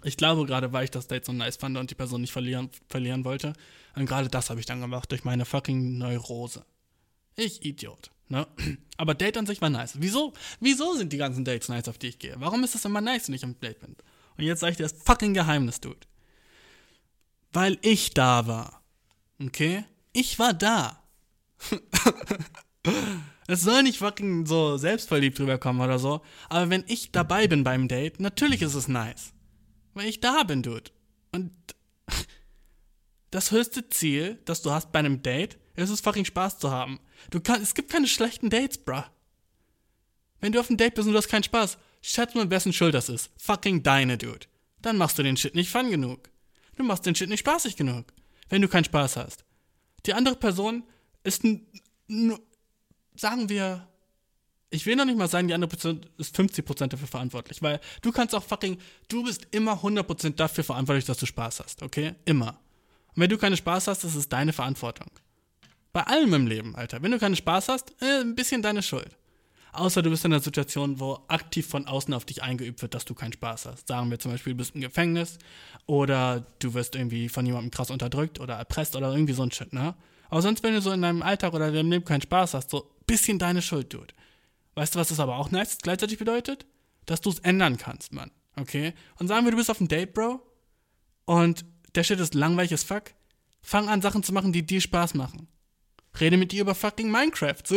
Ich 0.04 0.18
glaube 0.18 0.46
gerade, 0.46 0.72
weil 0.74 0.86
ich 0.86 0.92
das 0.92 1.08
Date 1.08 1.26
so 1.26 1.34
nice 1.34 1.58
fand 1.58 1.78
und 1.78 1.92
die 1.92 1.96
Person 1.96 2.22
nicht 2.22 2.32
verlieren, 2.32 2.70
verlieren 2.88 3.26
wollte. 3.26 3.54
Und 3.96 4.06
gerade 4.06 4.30
das 4.30 4.50
habe 4.50 4.60
ich 4.60 4.66
dann 4.66 4.82
gemacht 4.82 5.12
durch 5.12 5.24
meine 5.24 5.46
fucking 5.46 5.98
Neurose. 5.98 6.66
Ich 7.36 7.66
Idiot. 7.66 8.12
Ne? 8.28 8.48
Aber 8.98 9.14
Date 9.14 9.38
an 9.38 9.46
sich 9.46 9.62
war 9.62 9.70
nice. 9.70 9.94
Wieso? 10.00 10.34
Wieso 10.60 10.94
sind 10.96 11.12
die 11.14 11.18
ganzen 11.18 11.46
Dates 11.46 11.70
nice, 11.70 11.88
auf 11.88 11.98
die 11.98 12.08
ich 12.08 12.20
gehe? 12.20 12.36
Warum 12.38 12.64
ist 12.64 12.76
das 12.76 12.86
immer 12.86 13.02
nice, 13.02 13.28
wenn 13.28 13.36
ich 13.36 13.44
am 13.44 13.60
Date 13.60 13.80
bin? 13.80 13.96
Und 14.38 14.44
jetzt 14.44 14.60
sage 14.60 14.72
ich 14.72 14.78
dir 14.78 14.84
das 14.84 14.94
fucking 14.94 15.34
Geheimnis, 15.34 15.82
Dude. 15.82 16.00
Weil 17.52 17.78
ich 17.82 18.14
da 18.14 18.48
war. 18.48 18.82
Okay? 19.42 19.84
Ich 20.14 20.40
war 20.40 20.54
da. 20.54 21.04
Es 23.52 23.62
soll 23.62 23.82
nicht 23.82 23.98
fucking 23.98 24.46
so 24.46 24.78
selbstverliebt 24.78 25.40
rüberkommen 25.40 25.82
oder 25.82 25.98
so. 25.98 26.22
Aber 26.50 26.70
wenn 26.70 26.84
ich 26.86 27.12
dabei 27.12 27.48
bin 27.48 27.64
beim 27.64 27.88
Date, 27.88 28.20
natürlich 28.20 28.62
ist 28.62 28.76
es 28.76 28.88
nice. 28.88 29.34
Weil 29.94 30.08
ich 30.08 30.20
da 30.20 30.44
bin, 30.44 30.64
Dude. 30.64 30.92
Und 31.32 31.52
das 33.32 33.52
höchste 33.52 33.90
Ziel, 33.90 34.40
das 34.46 34.62
du 34.62 34.72
hast 34.72 34.92
bei 34.92 35.00
einem 35.00 35.22
Date, 35.22 35.58
ist 35.76 35.90
es 35.90 36.02
fucking 36.02 36.26
Spaß 36.26 36.60
zu 36.60 36.72
haben. 36.72 37.00
Du 37.30 37.40
kannst, 37.40 37.64
es 37.64 37.74
gibt 37.74 37.92
keine 37.92 38.08
schlechten 38.08 38.50
Dates, 38.50 38.78
bruh. 38.78 39.04
Wenn 40.42 40.52
du 40.52 40.60
auf 40.60 40.70
einem 40.70 40.78
Date 40.78 40.96
bist 40.96 41.08
und 41.08 41.14
du 41.14 41.18
hast 41.18 41.28
keinen 41.28 41.44
Spaß, 41.44 41.78
schätz 42.02 42.34
mal, 42.34 42.50
wessen 42.50 42.74
Schuld 42.74 42.94
das 42.94 43.10
ist. 43.10 43.32
Fucking 43.38 43.84
deine, 43.84 44.18
Dude. 44.18 44.48
Dann 44.82 44.98
machst 44.98 45.18
du 45.20 45.24
den 45.24 45.38
Shit 45.38 45.56
nicht 45.56 45.70
fun 45.70 45.90
genug. 45.90 46.30
Du 46.76 46.84
machst 46.84 47.06
den 47.06 47.16
Shit 47.16 47.30
nicht 47.30 47.42
spaßig 47.42 47.76
genug. 47.76 48.14
Wenn 48.48 48.62
du 48.62 48.70
keinen 48.70 48.86
Spaß 48.86 49.18
hast. 49.18 49.44
Die 50.06 50.14
andere 50.14 50.36
Person 50.36 50.84
ist, 51.24 51.44
sagen 53.16 53.50
wir, 53.50 53.89
ich 54.72 54.86
will 54.86 54.96
noch 54.96 55.06
nicht 55.06 55.18
mal 55.18 55.28
sagen, 55.28 55.48
die 55.48 55.54
andere 55.54 55.70
Person 55.70 56.02
ist 56.18 56.36
50% 56.38 56.88
dafür 56.88 57.08
verantwortlich, 57.08 57.62
weil 57.62 57.80
du 58.02 58.12
kannst 58.12 58.36
auch 58.36 58.44
fucking, 58.44 58.78
du 59.08 59.24
bist 59.24 59.48
immer 59.52 59.74
100% 59.74 60.36
dafür 60.36 60.64
verantwortlich, 60.64 61.06
dass 61.06 61.18
du 61.18 61.26
Spaß 61.26 61.62
hast, 61.62 61.82
okay? 61.82 62.14
Immer. 62.26 62.60
Und 63.16 63.24
wenn 63.24 63.30
du 63.30 63.38
keinen 63.38 63.58
Spaß 63.58 63.88
hast, 63.88 64.04
das 64.04 64.16
ist 64.16 64.32
deine 64.32 64.54
Verantwortung. 64.54 65.10
Bei 65.92 66.04
allem 66.04 66.34
im 66.36 66.48
Leben, 66.48 66.76
Alter. 66.76 67.02
Wenn 67.02 67.12
du 67.12 67.18
keinen 67.18 67.36
Spaß 67.36 67.68
hast, 67.70 67.96
äh, 68.02 68.22
ein 68.22 68.36
bisschen 68.36 68.62
deine 68.62 68.84
Schuld. 68.84 69.18
Außer 69.72 70.02
du 70.02 70.10
bist 70.10 70.26
in 70.26 70.34
einer 70.34 70.42
Situation, 70.42 71.00
wo 71.00 71.20
aktiv 71.28 71.68
von 71.68 71.86
außen 71.88 72.14
auf 72.14 72.26
dich 72.26 72.44
eingeübt 72.44 72.82
wird, 72.82 72.94
dass 72.94 73.06
du 73.06 73.14
keinen 73.14 73.34
Spaß 73.34 73.66
hast. 73.66 73.88
Sagen 73.88 74.10
wir 74.10 74.20
zum 74.20 74.32
Beispiel, 74.32 74.54
du 74.54 74.58
bist 74.58 74.76
im 74.76 74.82
Gefängnis 74.82 75.38
oder 75.86 76.46
du 76.60 76.74
wirst 76.74 76.96
irgendwie 76.96 77.30
von 77.30 77.46
jemandem 77.46 77.72
krass 77.72 77.92
unterdrückt 77.92 78.40
oder 78.40 78.56
erpresst 78.56 78.96
oder 78.96 79.12
irgendwie 79.12 79.34
so 79.34 79.44
ein 79.44 79.52
Shit, 79.52 79.74
ne? 79.74 79.96
Aber 80.30 80.42
sonst, 80.44 80.62
wenn 80.64 80.74
du 80.74 80.82
so 80.82 80.92
in 80.92 81.02
deinem 81.02 81.24
Alltag 81.24 81.54
oder 81.54 81.72
deinem 81.72 81.92
Leben 81.92 82.06
keinen 82.06 82.22
Spaß 82.22 82.54
hast, 82.54 82.70
so 82.70 82.84
ein 82.84 83.06
bisschen 83.08 83.40
deine 83.40 83.64
Schuld, 83.64 83.92
Dude. 83.94 84.14
Weißt 84.80 84.96
du, 84.96 85.00
was 85.00 85.10
das 85.10 85.20
aber 85.20 85.36
auch 85.36 85.52
nice 85.52 85.78
gleichzeitig 85.82 86.20
bedeutet? 86.20 86.66
Dass 87.06 87.20
du 87.20 87.30
es 87.30 87.40
ändern 87.40 87.76
kannst, 87.76 88.14
Mann. 88.14 88.32
Okay? 88.56 88.94
Und 89.18 89.28
sagen 89.28 89.46
wir, 89.46 89.52
du 89.52 89.58
bist 89.58 89.70
auf 89.70 89.82
einem 89.82 89.90
Date, 89.90 90.14
Bro, 90.14 90.42
und 91.26 91.66
der 91.96 92.06
Shit 92.06 92.22
ist 92.22 92.34
langweilig 92.34 92.72
as 92.72 92.84
fuck. 92.84 93.12
Fang 93.62 93.90
an, 93.90 94.02
Sachen 94.02 94.24
zu 94.24 94.32
machen, 94.32 94.54
die 94.54 94.66
dir 94.66 94.80
Spaß 94.80 95.16
machen. 95.16 95.50
Rede 96.18 96.38
mit 96.38 96.54
dir 96.54 96.62
über 96.62 96.76
fucking 96.76 97.12
Minecraft. 97.12 97.62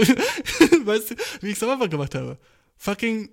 Weißt 0.85 1.11
du, 1.11 1.15
wie 1.41 1.49
ich 1.49 1.57
es 1.57 1.62
am 1.65 1.70
Anfang 1.70 1.91
gemacht 1.91 2.15
habe. 2.15 2.39
Fucking 2.77 3.31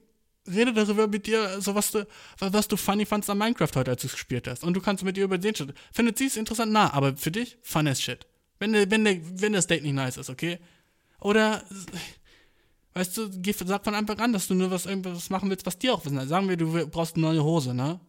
rede 0.48 0.74
darüber 0.74 1.08
mit 1.08 1.28
dir, 1.28 1.62
so 1.62 1.76
was 1.76 1.92
du, 1.92 2.08
was 2.40 2.68
du 2.68 2.76
funny 2.76 3.06
fandst 3.06 3.30
an 3.30 3.38
Minecraft 3.38 3.76
heute, 3.76 3.92
als 3.92 4.02
du 4.02 4.08
es 4.08 4.14
gespielt 4.14 4.48
hast. 4.48 4.64
Und 4.64 4.74
du 4.74 4.82
kannst 4.82 5.04
mit 5.04 5.16
ihr 5.16 5.26
über 5.26 5.38
den 5.38 5.54
Shit. 5.54 5.76
Findet 5.94 6.18
sie 6.18 6.26
es 6.26 6.38
interessant? 6.38 6.72
Na, 6.72 6.92
aber 6.92 7.16
für 7.18 7.30
dich, 7.30 7.60
fun 7.62 7.88
as 7.88 8.02
shit. 8.02 8.26
Wenn, 8.58 8.74
wenn, 8.74 9.42
wenn 9.42 9.54
das 9.54 9.68
Date 9.68 9.84
nicht 9.84 9.94
nice 9.94 10.18
ist, 10.18 10.32
okay? 10.32 10.58
Oder, 11.22 11.64
weißt 12.94 13.18
du, 13.18 13.30
sag 13.66 13.84
von 13.84 13.96
Anfang 13.96 14.20
an, 14.20 14.34
dass 14.34 14.48
du 14.48 14.56
nur 14.56 14.72
was, 14.72 14.86
irgendwas 14.86 15.30
machen 15.30 15.50
willst, 15.50 15.66
was 15.66 15.78
dir 15.78 15.94
auch 15.94 16.06
wissen. 16.06 16.28
Sagen 16.28 16.50
wir, 16.50 16.58
du 16.58 16.88
brauchst 16.88 17.16
eine 17.16 17.26
neue 17.26 17.44
Hose, 17.44 17.74
ne? 17.74 18.00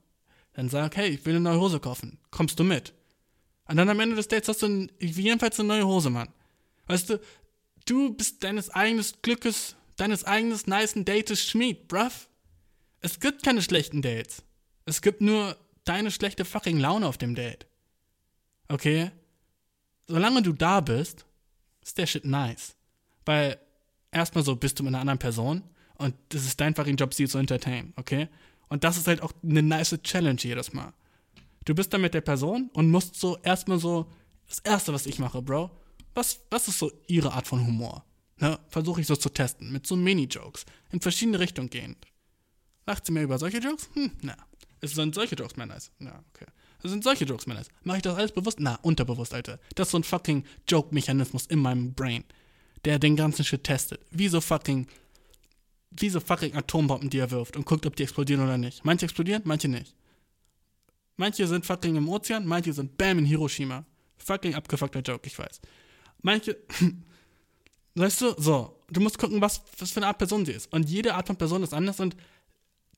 Dann 0.55 0.69
sag, 0.69 0.97
hey, 0.97 1.11
ich 1.11 1.25
will 1.25 1.37
eine 1.37 1.45
neue 1.45 1.61
Hose 1.61 1.81
kaufen. 1.81 2.19
Kommst 2.31 2.59
du 2.59 2.65
mit? 2.65 2.93
Und 3.69 3.77
dann 3.77 3.89
am 3.89 4.01
Ende 4.01 4.17
des 4.17 4.29
Dates 4.29 4.49
hast 4.49 4.63
du 4.63 4.67
ein, 4.67 4.93
jedenfalls 4.99 5.61
eine 5.61 5.69
neue 5.69 5.87
Hose, 5.87 6.11
Mann. 6.11 6.29
Weißt 6.87 7.11
du, 7.11 7.21
du 7.87 8.15
bist 8.15 8.43
deines 8.43 8.71
eigenen 8.71 9.05
Glückes, 9.23 9.77
deines 9.97 10.25
eigenen 10.25 10.59
nicen 10.67 11.05
Dates 11.05 11.45
Schmied, 11.45 11.87
bruv. 11.87 12.29
Es 13.01 13.21
gibt 13.21 13.45
keine 13.45 13.63
schlechten 13.63 14.03
Dates. 14.03 14.43
Es 14.87 15.03
gibt 15.03 15.21
nur 15.21 15.57
deine 15.85 16.11
schlechte 16.11 16.45
fucking 16.45 16.79
Laune 16.79 17.07
auf 17.07 17.17
dem 17.17 17.35
Date. 17.35 17.67
Okay? 18.69 19.13
Solange 20.09 20.43
du 20.43 20.53
da 20.53 20.81
bist, 20.81 21.25
ist 21.83 21.97
der 21.97 22.07
Shit 22.07 22.25
nice. 22.25 22.75
Weil 23.25 23.59
erstmal 24.13 24.45
so 24.45 24.57
bist 24.57 24.79
du 24.79 24.83
mit 24.83 24.95
einer 24.95 25.01
anderen 25.01 25.19
Person 25.19 25.63
und 25.99 26.15
das 26.31 26.45
ist 26.45 26.61
dein 26.61 26.75
fucking 26.75 26.97
Job, 26.97 27.15
sie 27.15 27.29
zu 27.29 27.39
entertainen, 27.39 27.93
okay? 27.97 28.29
Und 28.69 28.85
das 28.85 28.97
ist 28.97 29.07
halt 29.07 29.23
auch 29.23 29.33
eine 29.43 29.63
nice 29.63 29.99
Challenge 30.03 30.41
jedes 30.41 30.73
Mal. 30.73 30.93
Du 31.65 31.75
bist 31.75 31.93
da 31.93 31.99
mit 31.99 32.15
der 32.15 32.21
Person 32.21 32.71
und 32.73 32.91
musst 32.91 33.17
so 33.17 33.37
erstmal 33.39 33.79
so, 33.79 34.07
das 34.49 34.61
erste, 34.61 34.93
was 34.93 35.07
ich 35.07 35.19
mache, 35.19 35.43
Bro, 35.43 35.71
was, 36.15 36.41
was 36.51 36.69
ist 36.69 36.79
so 36.79 36.91
ihre 37.07 37.33
Art 37.33 37.47
von 37.47 37.65
Humor? 37.67 38.05
Ne? 38.39 38.59
Versuche 38.69 39.01
ich 39.01 39.07
so 39.07 39.17
zu 39.17 39.29
testen, 39.29 39.71
mit 39.71 39.87
so 39.87 39.97
Mini-Jokes, 39.97 40.65
in 40.91 41.01
verschiedene 41.01 41.39
Richtungen 41.39 41.71
gehend. 41.71 42.07
Lacht 42.87 43.07
sie 43.07 43.13
mir 43.13 43.23
über 43.23 43.39
solche 43.39 43.59
Jokes? 43.59 43.91
Hm, 43.95 44.13
na. 44.23 44.37
Es 44.81 44.93
sind 44.93 45.15
solche 45.15 45.35
Jokes 45.35 45.57
mehr 45.57 45.67
nice. 45.67 45.93
Na, 45.99 46.25
okay. 46.35 46.47
Es 46.83 46.91
sind 46.91 47.05
solche 47.05 47.27
Jokes 47.27 47.47
mehr 47.47 47.57
nice. 47.57 47.69
Mache 47.83 47.99
ich 47.99 48.03
das 48.03 48.17
alles 48.17 48.33
bewusst? 48.33 48.59
Na, 48.59 48.77
unterbewusst, 48.77 49.35
Alter. 49.35 49.61
Das 49.75 49.89
ist 49.89 49.93
so 49.93 49.99
ein 49.99 50.05
fucking 50.05 50.45
Joke-Mechanismus 50.67 51.47
in 51.47 51.59
meinem 51.59 51.93
Brain, 51.93 52.25
der 52.85 52.99
den 52.99 53.17
ganzen 53.17 53.45
Shit 53.45 53.65
testet. 53.65 54.01
Wie 54.11 54.29
so 54.29 54.41
fucking, 54.41 54.87
wie 55.91 56.11
so 56.11 56.21
fucking 56.21 56.55
Atombomben, 56.55 57.11
die 57.11 57.19
er 57.19 57.31
wirft 57.31 57.57
und 57.57 57.67
guckt, 57.67 57.87
ob 57.87 57.97
die 57.97 58.05
explodieren 58.05 58.43
oder 58.43 58.59
nicht. 58.59 58.85
Manche 58.85 59.05
explodieren, 59.05 59.43
manche 59.45 59.69
nicht. 59.69 59.95
Manche 61.17 61.47
sind 61.47 61.67
fucking 61.67 61.97
im 61.97 62.09
Ozean, 62.09 62.47
manche 62.47 62.73
sind 62.73 62.97
bam 62.97 63.19
in 63.19 63.27
Hiroshima. 63.27 63.85
Fucking 64.19 64.55
abgefuckter 64.55 65.01
Joke, 65.01 65.27
ich 65.27 65.39
weiß. 65.39 65.61
Manche, 66.23 66.57
weißt 67.95 68.21
du, 68.23 68.35
so, 68.39 68.77
du 68.91 69.01
musst 69.01 69.19
gucken, 69.19 69.41
was, 69.41 69.63
was 69.79 69.91
für 69.91 69.99
eine 69.99 70.07
Art 70.07 70.19
Person 70.19 70.47
sie 70.47 70.53
ist. 70.53 70.73
Und 70.73 70.89
jede 70.89 71.15
Art 71.15 71.27
von 71.27 71.37
Person 71.37 71.63
ist 71.63 71.75
anders 71.75 72.01
und 72.01 72.17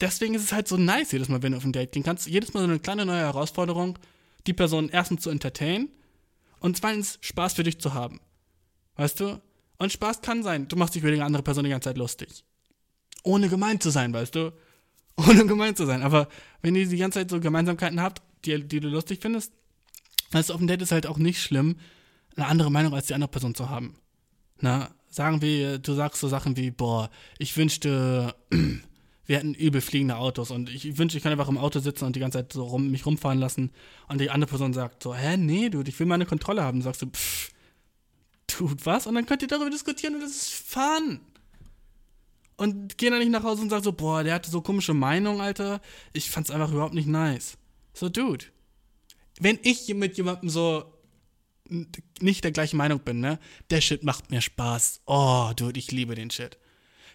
deswegen 0.01 0.35
ist 0.35 0.45
es 0.45 0.53
halt 0.53 0.69
so 0.69 0.77
nice 0.77 1.13
jedes 1.13 1.29
Mal, 1.29 1.43
wenn 1.43 1.53
du 1.53 1.59
auf 1.59 1.65
ein 1.65 1.73
Date 1.73 1.93
gehen 1.93 2.03
kannst. 2.03 2.27
Jedes 2.29 2.55
Mal 2.55 2.61
so 2.61 2.69
eine 2.69 2.79
kleine 2.79 3.07
neue 3.07 3.21
Herausforderung, 3.21 3.99
die 4.47 4.53
Person 4.53 4.89
erstens 4.89 5.23
zu 5.23 5.31
entertainen 5.31 5.89
und 6.61 6.77
zweitens 6.77 7.19
Spaß 7.23 7.55
für 7.55 7.65
dich 7.65 7.81
zu 7.81 7.95
haben. 7.95 8.21
Weißt 8.97 9.21
du? 9.21 9.41
Und 9.83 9.91
Spaß 9.91 10.23
kann 10.23 10.45
sein, 10.45 10.69
du 10.69 10.77
machst 10.77 10.95
dich 10.95 11.03
über 11.03 11.11
die 11.11 11.21
andere 11.21 11.43
Person 11.43 11.65
die 11.65 11.71
ganze 11.71 11.89
Zeit 11.89 11.99
lustig. 11.99 12.45
Ohne 13.25 13.49
gemein 13.49 13.81
zu 13.81 13.91
sein, 13.91 14.13
weißt 14.13 14.33
du? 14.33 14.53
Ohne 15.17 15.45
gemein 15.45 15.75
zu 15.75 15.87
sein. 15.87 16.05
Aber 16.05 16.29
wenn 16.61 16.77
ihr 16.77 16.87
die 16.87 16.99
ganze 16.99 17.19
Zeit 17.19 17.31
so 17.31 17.41
Gemeinsamkeiten 17.41 18.01
habt, 18.01 18.23
die, 18.45 18.63
die 18.63 18.79
du 18.79 18.87
lustig 18.87 19.19
findest, 19.21 19.53
dann 20.31 20.41
ist 20.41 20.53
auf 20.53 20.59
dem 20.59 20.69
Date 20.69 20.83
ist 20.83 20.93
halt 20.93 21.09
auch 21.09 21.19
nicht 21.19 21.43
schlimm, 21.43 21.79
eine 22.37 22.47
andere 22.47 22.71
Meinung 22.71 22.95
als 22.95 23.09
die 23.09 23.15
andere 23.15 23.33
Person 23.33 23.57
zu 23.57 23.71
haben. 23.71 23.97
Na, 24.61 24.89
sagen 25.09 25.43
wir, 25.43 25.81
du 25.81 25.95
sagst 25.95 26.21
so 26.21 26.29
Sachen 26.29 26.57
wie, 26.57 26.71
boah, 26.71 27.11
ich 27.39 27.57
wünschte, 27.57 28.37
wir 29.27 29.37
hätten 29.37 29.53
übel 29.53 29.81
fliegende 29.81 30.15
Autos 30.15 30.53
und 30.53 30.71
ich 30.71 30.97
wünschte, 30.97 31.19
ich 31.19 31.25
könnte 31.25 31.33
einfach 31.33 31.51
im 31.51 31.59
Auto 31.59 31.81
sitzen 31.81 32.05
und 32.05 32.15
die 32.15 32.21
ganze 32.21 32.39
Zeit 32.39 32.53
so 32.53 32.67
rum, 32.67 32.93
mich 32.93 33.05
rumfahren 33.05 33.41
lassen 33.41 33.73
und 34.07 34.21
die 34.21 34.31
andere 34.31 34.49
Person 34.49 34.75
sagt 34.75 35.03
so, 35.03 35.13
hä, 35.13 35.37
nee, 35.37 35.71
du, 35.71 35.83
ich 35.83 35.99
will 35.99 36.07
meine 36.07 36.25
Kontrolle 36.25 36.63
haben. 36.63 36.79
Und 36.79 36.83
sagst 36.83 37.03
du, 37.03 37.07
pff, 37.07 37.52
tut 38.53 38.87
was? 38.87 39.07
Und 39.07 39.15
dann 39.15 39.27
könnt 39.27 39.43
ihr 39.43 39.49
darüber 39.49 39.71
diskutieren 39.71 40.15
und 40.15 40.21
das 40.21 40.31
ist 40.31 40.53
fun. 40.53 41.21
Und 42.57 42.97
gehen 42.99 43.11
dann 43.11 43.21
nicht 43.21 43.33
nach 43.33 43.43
Hause 43.43 43.63
und 43.63 43.71
sagen 43.71 43.83
so, 43.83 43.93
boah, 43.93 44.23
der 44.23 44.35
hatte 44.35 44.51
so 44.51 44.61
komische 44.61 44.95
Meinung, 44.95 45.41
Alter. 45.41 45.81
Ich 46.13 46.31
fand's 46.31 46.51
einfach 46.51 46.71
überhaupt 46.71 46.95
nicht 46.95 47.09
nice. 47.09 47.59
So, 47.95 48.09
dude. 48.09 48.45
Wenn 49.41 49.59
ich 49.63 49.93
mit 49.95 50.17
jemandem 50.17 50.49
so 50.49 50.85
nicht 52.21 52.45
der 52.45 52.53
gleichen 52.53 52.77
Meinung 52.77 53.01
bin, 53.01 53.21
ne? 53.21 53.39
Der 53.71 53.81
Shit 53.81 54.05
macht 54.05 54.31
mir 54.31 54.41
Spaß. 54.41 55.01
Oh, 55.07 55.51
dude, 55.57 55.79
ich 55.79 55.91
liebe 55.91 56.15
den 56.15 56.31
Shit. 56.31 56.59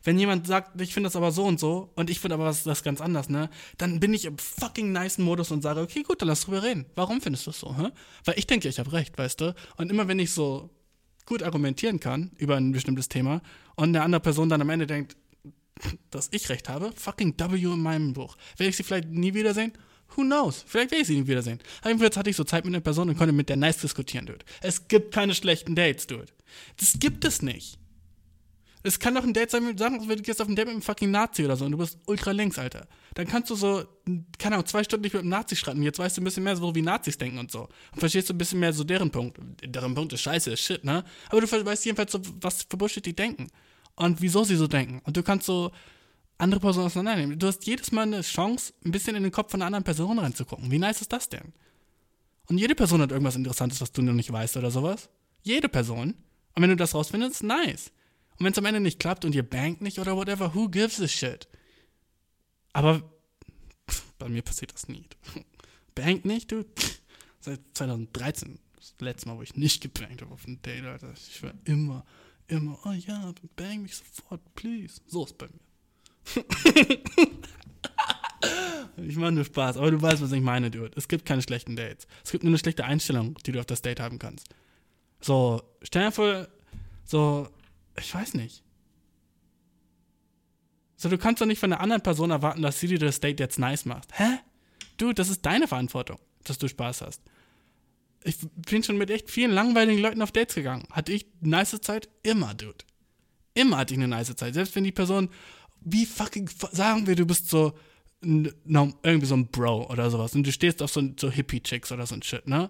Wenn 0.04 0.20
jemand 0.20 0.48
sagt, 0.48 0.80
ich 0.82 0.94
finde 0.94 1.08
das 1.08 1.16
aber 1.16 1.32
so 1.32 1.44
und 1.44 1.60
so 1.60 1.92
und 1.96 2.10
ich 2.10 2.20
finde 2.20 2.36
aber 2.36 2.46
was, 2.46 2.64
das 2.64 2.84
ganz 2.84 3.02
anders, 3.02 3.30
ne? 3.30 3.50
Dann 3.78 4.00
bin 4.00 4.14
ich 4.14 4.26
im 4.26 4.38
fucking 4.38 4.92
nice 4.92 5.18
Modus 5.18 5.52
und 5.52 5.62
sage, 5.62 5.82
okay, 5.82 6.04
gut, 6.04 6.22
dann 6.22 6.30
lass 6.30 6.42
drüber 6.42 6.64
reden. 6.64 6.86
Warum 6.96 7.22
findest 7.22 7.46
du 7.46 7.52
das 7.52 7.60
so, 7.60 7.78
hä? 7.78 7.90
Weil 8.26 8.38
ich 8.38 8.48
denke, 8.48 8.68
ich 8.68 8.80
habe 8.80 8.92
recht, 8.94 9.18
weißt 9.18 9.42
du? 9.42 9.56
Und 9.78 9.92
immer 9.92 10.08
wenn 10.08 10.20
ich 10.20 10.32
so 10.32 10.70
gut 11.28 11.44
argumentieren 11.44 12.00
kann 12.00 12.32
über 12.38 12.56
ein 12.56 12.72
bestimmtes 12.72 13.10
Thema 13.10 13.42
und 13.76 13.90
eine 13.90 14.02
andere 14.02 14.22
Person 14.22 14.50
dann 14.50 14.62
am 14.62 14.70
Ende 14.72 14.88
denkt, 14.88 15.16
dass 16.10 16.30
ich 16.32 16.50
recht 16.50 16.70
habe, 16.70 16.92
fucking 16.96 17.36
W 17.38 17.56
in 17.56 17.82
meinem 17.82 18.14
Buch. 18.14 18.36
Werde 18.58 18.70
ich 18.70 18.78
sie 18.78 18.84
vielleicht 18.84 19.10
nie 19.10 19.36
wiedersehen? 19.36 19.74
Who 20.16 20.22
knows? 20.22 20.64
Vielleicht 20.66 20.92
werde 20.92 21.02
ich 21.02 21.08
sie 21.08 21.20
nie 21.20 21.28
wiedersehen. 21.28 21.60
Jedenfalls 21.86 22.18
hatte 22.18 22.30
ich 22.30 22.36
so 22.36 22.44
Zeit 22.44 22.66
mit 22.66 22.74
einer 22.74 22.82
Person 22.82 23.10
und 23.10 23.18
konnte 23.18 23.34
mit 23.34 23.50
der 23.50 23.58
nice 23.58 23.78
diskutieren, 23.78 24.26
Dude. 24.26 24.46
Es 24.62 24.88
gibt 24.88 25.14
keine 25.14 25.36
schlechten 25.36 25.76
Dates, 25.76 26.08
Dude. 26.08 26.26
Das 26.78 26.98
gibt 26.98 27.26
es 27.26 27.42
nicht. 27.42 27.78
Es 28.88 29.00
kann 29.00 29.16
doch 29.16 29.24
ein 29.24 29.34
Date 29.34 29.52
sein, 29.52 29.66
mit, 29.66 29.78
sagen 29.78 30.08
wir, 30.08 30.16
du 30.16 30.22
gehst 30.22 30.42
auf 30.42 30.48
ein 30.48 30.56
Date 30.56 30.68
mit 30.68 30.76
einem 30.76 30.82
fucking 30.82 31.12
Nazi 31.12 31.44
oder 31.44 31.58
so 31.58 31.66
und 31.66 31.74
du 31.74 31.78
bist 31.78 31.98
ultra 32.06 32.32
links, 32.32 32.58
Alter. 32.58 32.88
Dann 33.16 33.28
kannst 33.28 33.50
du 33.50 33.56
so, 33.56 33.84
keine 34.40 34.56
Ahnung, 34.56 34.66
zwei 34.66 34.84
Stunden 34.84 35.04
nicht 35.04 35.14
mit 35.14 35.22
einem 35.22 35.30
Nazi 35.30 35.58
streiten. 35.58 35.84
Jetzt 35.84 36.00
weißt 36.00 36.16
du 36.16 36.22
ein 36.22 36.24
bisschen 36.24 36.44
mehr 36.44 36.56
so, 36.56 36.74
wie 36.74 36.82
Nazis 36.82 37.18
denken 37.18 37.38
und 37.38 37.52
so. 37.52 37.68
Und 37.92 38.00
verstehst 38.00 38.30
du 38.30 38.34
ein 38.34 38.38
bisschen 38.38 38.60
mehr 38.60 38.72
so 38.72 38.86
deren 38.86 39.12
Punkt. 39.12 39.40
Deren 39.62 39.94
Punkt 39.94 40.14
ist 40.14 40.22
scheiße, 40.22 40.52
ist 40.52 40.62
shit, 40.62 40.86
ne? 40.86 41.04
Aber 41.30 41.42
du 41.42 41.66
weißt 41.66 41.86
jedenfalls 41.86 42.14
so, 42.14 42.22
was 42.40 42.64
für 42.64 42.78
Bullshit 42.78 43.06
die 43.06 43.16
denken. 43.16 43.48
Und 43.96 44.22
wieso 44.22 44.46
sie 44.46 44.56
so 44.56 44.68
denken. 44.68 45.02
Und 45.04 45.18
du 45.18 45.24
kannst 45.24 45.48
so 45.48 45.72
andere 46.38 46.60
Personen 46.62 46.86
auseinandernehmen. 46.86 47.40
Du 47.40 47.48
hast 47.48 47.66
jedes 47.66 47.92
Mal 47.92 48.04
eine 48.04 48.22
Chance, 48.22 48.74
ein 48.86 48.92
bisschen 48.92 49.16
in 49.16 49.24
den 49.24 49.32
Kopf 49.32 49.52
von 49.52 49.62
einer 49.62 49.68
anderen 49.68 49.84
Person 49.84 50.20
reinzugucken. 50.20 50.72
Wie 50.72 50.80
nice 50.80 51.02
ist 51.02 51.12
das 51.12 51.28
denn? 51.28 51.54
Und 52.48 52.58
jede 52.58 52.76
Person 52.76 53.02
hat 53.02 53.12
irgendwas 53.12 53.36
Interessantes, 53.36 53.82
was 53.82 53.92
du 53.92 54.02
noch 54.02 54.14
nicht 54.14 54.32
weißt 54.32 54.56
oder 54.58 54.72
sowas. 54.72 55.10
Jede 55.44 55.68
Person. 55.68 56.14
Und 56.56 56.62
wenn 56.64 56.70
du 56.70 56.76
das 56.76 56.96
rausfindest, 56.96 57.44
nice. 57.44 57.92
Und 58.40 58.46
wenn 58.46 58.52
es 58.52 58.58
am 58.58 58.66
Ende 58.66 58.80
nicht 58.80 59.00
klappt 59.00 59.26
und 59.26 59.34
ihr 59.34 59.48
bankt 59.48 59.82
nicht 59.82 59.98
oder 60.00 60.16
whatever, 60.16 60.54
who 60.54 60.70
gives 60.70 61.02
a 61.02 61.08
shit? 61.08 61.48
Aber 62.74 63.02
bei 64.20 64.30
mir 64.30 64.44
passiert 64.44 64.74
das 64.74 64.88
nie. 64.88 65.06
Bank 65.96 66.26
nicht, 66.26 66.52
du? 66.52 66.64
Seit 67.40 67.62
2013, 67.74 68.60
das 68.76 68.94
letzte 69.00 69.30
Mal, 69.30 69.38
wo 69.38 69.42
ich 69.42 69.56
nicht 69.56 69.82
gebankt 69.82 70.22
habe 70.22 70.34
auf 70.34 70.46
ein 70.46 70.62
Date, 70.62 70.86
Alter. 70.86 71.14
Ich 71.14 71.42
war 71.42 71.54
immer, 71.66 72.06
immer, 72.48 72.78
oh 72.86 72.92
ja, 72.92 73.34
bang 73.56 73.84
mich 73.84 73.96
sofort, 73.96 74.42
please. 74.54 75.02
So 75.08 75.26
ist 75.26 75.38
bei 75.38 75.48
mir. 75.48 75.58
ich 78.98 79.16
mache 79.16 79.32
nur 79.32 79.46
Spaß, 79.46 79.78
aber 79.78 79.92
du 79.92 80.02
weißt, 80.02 80.22
was 80.22 80.32
ich 80.32 80.42
meine, 80.42 80.70
Dude. 80.70 80.92
Es 80.96 81.08
gibt 81.08 81.26
keine 81.26 81.42
schlechten 81.42 81.76
Dates. 81.76 82.08
Es 82.24 82.32
gibt 82.32 82.44
nur 82.44 82.52
eine 82.52 82.60
schlechte 82.60 82.86
Einstellung, 82.86 83.36
die 83.46 83.52
du 83.52 83.60
auf 83.60 83.66
das 83.66 83.82
Date 83.82 84.00
haben 84.00 84.20
kannst. 84.20 84.50
So, 85.22 85.64
stell 85.82 86.06
dir 86.06 86.12
vor, 86.12 86.48
so, 87.06 87.48
ich 88.00 88.14
weiß 88.14 88.34
nicht. 88.36 88.64
So, 90.96 91.10
du 91.10 91.18
kannst 91.18 91.42
doch 91.42 91.46
nicht 91.46 91.60
von 91.60 91.72
einer 91.72 91.82
anderen 91.82 92.02
Person 92.02 92.32
erwarten, 92.32 92.62
dass 92.62 92.80
sie 92.80 92.88
dir 92.88 93.00
das 93.00 93.20
Date 93.20 93.40
jetzt 93.40 93.60
nice 93.60 93.86
macht. 93.86 94.18
Hä? 94.18 94.40
Du, 94.98 95.14
das 95.14 95.30
ist 95.30 95.46
deine 95.46 95.68
Verantwortung, 95.68 96.20
dass 96.44 96.58
du 96.58 96.68
Spaß 96.68 97.02
hast. 97.02 97.22
Ich 98.24 98.38
bin 98.56 98.82
schon 98.82 98.98
mit 98.98 99.12
echt 99.12 99.30
vielen 99.30 99.52
langweiligen 99.52 100.02
Leuten 100.02 100.22
auf 100.22 100.32
Dates 100.32 100.56
gegangen. 100.56 100.88
Hatte 100.92 101.14
ich 101.14 101.28
nice 101.40 101.80
Zeit? 101.82 102.10
Immer, 102.24 102.56
Dude. 102.56 102.84
Immer 103.54 103.78
hatte 103.78 103.94
ich 103.94 104.00
eine 104.00 104.08
nice 104.08 104.36
Zeit. 104.36 104.56
Selbst 104.56 104.76
wenn 104.76 104.84
die 104.84 104.92
Person, 104.92 105.30
wie 105.82 106.06
fucking, 106.06 106.50
sagen 106.72 107.06
wir, 107.06 107.16
du 107.16 107.26
bist 107.26 107.50
so, 107.50 107.78
irgendwie 108.22 109.26
so 109.26 109.36
ein 109.36 109.48
Bro 109.48 109.88
oder 109.92 110.10
sowas 110.10 110.34
und 110.34 110.44
du 110.44 110.52
stehst 110.52 110.82
auf 110.82 110.92
so, 110.92 111.02
so 111.20 111.30
Hippie-Chicks 111.30 111.92
oder 111.92 112.08
so 112.08 112.16
ein 112.16 112.24
Shit, 112.24 112.48
ne? 112.48 112.70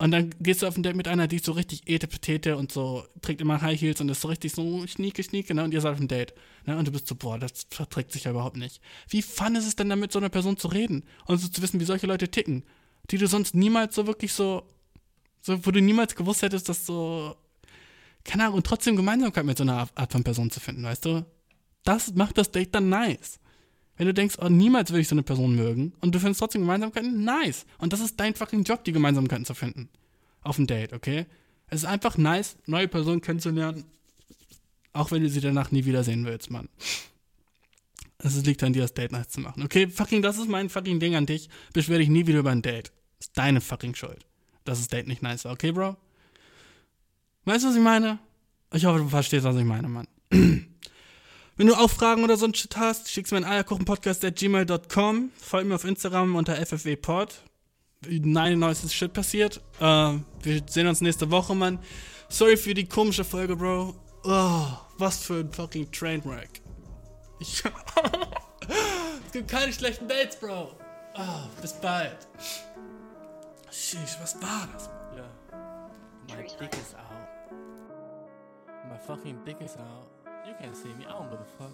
Und 0.00 0.12
dann 0.12 0.34
gehst 0.40 0.62
du 0.62 0.66
auf 0.66 0.78
ein 0.78 0.82
Date 0.82 0.96
mit 0.96 1.08
einer, 1.08 1.28
die 1.28 1.36
ist 1.36 1.44
so 1.44 1.52
richtig 1.52 1.82
etepetete 1.86 2.56
und 2.56 2.72
so, 2.72 3.04
trägt 3.20 3.42
immer 3.42 3.60
High 3.60 3.78
Heels 3.78 4.00
und 4.00 4.08
ist 4.08 4.22
so 4.22 4.28
richtig 4.28 4.52
so 4.52 4.86
schnieke, 4.86 5.22
schnieke, 5.22 5.54
ne? 5.54 5.62
Und 5.62 5.74
ihr 5.74 5.82
seid 5.82 5.92
auf 5.92 6.00
ein 6.00 6.08
Date. 6.08 6.32
Ne? 6.64 6.78
Und 6.78 6.88
du 6.88 6.92
bist 6.92 7.06
so, 7.06 7.14
boah, 7.14 7.38
das 7.38 7.66
verträgt 7.68 8.10
sich 8.10 8.24
ja 8.24 8.30
überhaupt 8.30 8.56
nicht. 8.56 8.80
Wie 9.10 9.20
fun 9.20 9.56
ist 9.56 9.66
es 9.66 9.76
denn 9.76 9.90
dann 9.90 10.00
mit 10.00 10.10
so 10.10 10.18
einer 10.18 10.30
Person 10.30 10.56
zu 10.56 10.68
reden 10.68 11.04
und 11.26 11.36
so 11.36 11.48
zu 11.48 11.60
wissen, 11.60 11.80
wie 11.80 11.84
solche 11.84 12.06
Leute 12.06 12.30
ticken, 12.30 12.64
die 13.10 13.18
du 13.18 13.28
sonst 13.28 13.54
niemals 13.54 13.94
so 13.94 14.06
wirklich 14.06 14.32
so, 14.32 14.62
so, 15.42 15.66
wo 15.66 15.70
du 15.70 15.82
niemals 15.82 16.14
gewusst 16.16 16.40
hättest, 16.40 16.70
dass 16.70 16.86
so, 16.86 17.36
keine 18.24 18.44
Ahnung, 18.44 18.56
und 18.56 18.66
trotzdem 18.66 18.96
Gemeinsamkeit 18.96 19.44
mit 19.44 19.58
so 19.58 19.64
einer 19.64 19.86
Art 19.94 20.12
von 20.12 20.24
Person 20.24 20.50
zu 20.50 20.60
finden, 20.60 20.82
weißt 20.82 21.04
du? 21.04 21.26
Das 21.84 22.14
macht 22.14 22.38
das 22.38 22.50
Date 22.50 22.74
dann 22.74 22.88
nice. 22.88 23.38
Wenn 24.00 24.06
du 24.06 24.14
denkst, 24.14 24.36
oh, 24.40 24.48
niemals 24.48 24.90
will 24.94 25.00
ich 25.00 25.08
so 25.08 25.14
eine 25.14 25.22
Person 25.22 25.54
mögen 25.54 25.92
und 26.00 26.14
du 26.14 26.18
findest 26.18 26.40
trotzdem 26.40 26.62
Gemeinsamkeiten, 26.62 27.22
nice. 27.22 27.66
Und 27.76 27.92
das 27.92 28.00
ist 28.00 28.18
dein 28.18 28.34
fucking 28.34 28.62
Job, 28.62 28.82
die 28.82 28.92
Gemeinsamkeiten 28.92 29.44
zu 29.44 29.52
finden. 29.52 29.90
Auf 30.40 30.56
dem 30.56 30.66
Date, 30.66 30.94
okay? 30.94 31.26
Es 31.66 31.82
ist 31.82 31.84
einfach 31.84 32.16
nice, 32.16 32.56
neue 32.64 32.88
Personen 32.88 33.20
kennenzulernen, 33.20 33.84
auch 34.94 35.10
wenn 35.10 35.22
du 35.22 35.28
sie 35.28 35.42
danach 35.42 35.70
nie 35.70 35.84
wiedersehen 35.84 36.24
willst, 36.24 36.50
Mann. 36.50 36.70
Es 38.16 38.42
liegt 38.42 38.62
an 38.62 38.72
dir, 38.72 38.80
das 38.80 38.94
Date 38.94 39.12
nice 39.12 39.28
zu 39.28 39.40
machen. 39.40 39.62
Okay, 39.64 39.86
fucking, 39.86 40.22
das 40.22 40.38
ist 40.38 40.48
mein 40.48 40.70
fucking 40.70 40.98
Ding 40.98 41.14
an 41.14 41.26
dich. 41.26 41.50
Beschwer 41.74 41.98
dich 41.98 42.08
nie 42.08 42.26
wieder 42.26 42.38
über 42.38 42.52
ein 42.52 42.62
Date. 42.62 42.92
Ist 43.18 43.36
deine 43.36 43.60
fucking 43.60 43.94
Schuld, 43.94 44.24
dass 44.64 44.78
das 44.78 44.88
Date 44.88 45.08
nicht 45.08 45.20
nice 45.20 45.44
war. 45.44 45.52
Okay, 45.52 45.72
Bro? 45.72 45.98
Weißt 47.44 47.64
du, 47.64 47.68
was 47.68 47.76
ich 47.76 47.82
meine? 47.82 48.18
Ich 48.72 48.86
hoffe, 48.86 49.00
du 49.00 49.08
verstehst, 49.10 49.44
was 49.44 49.56
ich 49.56 49.64
meine, 49.64 49.88
Mann. 49.90 50.08
Wenn 51.60 51.66
du 51.66 51.74
auch 51.74 51.90
Fragen 51.90 52.24
oder 52.24 52.38
so 52.38 52.46
ein 52.46 52.54
Shit 52.54 52.78
hast, 52.78 53.10
schick's 53.10 53.32
mir 53.32 53.36
an 53.36 53.44
eierkuchenpodcast.gmail.com. 53.44 55.30
Folg 55.36 55.66
mir 55.66 55.74
auf 55.74 55.84
Instagram 55.84 56.34
unter 56.34 56.56
ffwpod. 56.56 57.42
Nein, 58.08 58.58
neuestes 58.58 58.94
Shit 58.94 59.12
passiert. 59.12 59.60
Äh, 59.78 59.82
wir 60.42 60.62
sehen 60.66 60.86
uns 60.86 61.02
nächste 61.02 61.30
Woche, 61.30 61.54
Mann. 61.54 61.78
Sorry 62.30 62.56
für 62.56 62.72
die 62.72 62.86
komische 62.86 63.24
Folge, 63.24 63.56
Bro. 63.56 63.94
Oh, 64.24 64.68
was 64.96 65.22
für 65.22 65.40
ein 65.40 65.52
fucking 65.52 65.92
Trainwreck. 65.92 66.62
Es 69.26 69.32
gibt 69.32 69.48
keine 69.48 69.72
schlechten 69.74 70.08
Dates, 70.08 70.36
Bro. 70.36 70.74
Oh, 71.14 71.60
bis 71.60 71.74
bald. 71.74 72.26
Sheesh, 73.70 74.16
was 74.18 74.34
war 74.40 74.66
das? 74.72 74.88
Yeah. 75.14 75.28
My 76.30 76.42
dick 76.58 76.72
is 76.72 76.94
out. 76.94 77.52
My 78.88 78.96
fucking 79.06 79.44
dick 79.44 79.60
is 79.60 79.76
out. 79.76 80.09
You 80.46 80.54
can't 80.58 80.76
see 80.76 80.88
me, 80.98 81.04
I 81.06 81.12
don't 81.12 81.30
give 81.30 81.40
a 81.40 81.44
fuck. 81.58 81.72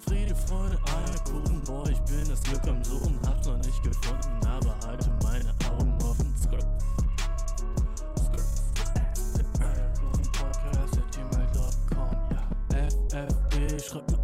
Friede, 0.00 0.34
Freude, 0.34 0.78
Eierkuchen, 0.86 1.62
boah, 1.64 1.88
ich 1.88 2.00
bin 2.00 2.28
das 2.28 2.42
Glück 2.42 2.66
am 2.66 2.82
Suchen, 2.82 3.18
hab's 3.26 3.46
noch 3.46 3.56
nicht 3.58 3.82
gefunden, 3.82 4.46
aber 4.46 4.76
halte 4.86 5.10
meine 5.22 5.54
Augen 5.70 5.96
offen. 6.02 6.34
Skirt. 6.36 6.66
Skirt. 8.18 8.42
Der 9.58 9.68
Eierkuchen-Podcast 9.68 10.98
at 10.98 11.12
gmail.com, 11.12 12.10
ja. 12.30 12.42
FFB, 12.88 13.80
schreib 13.80 14.15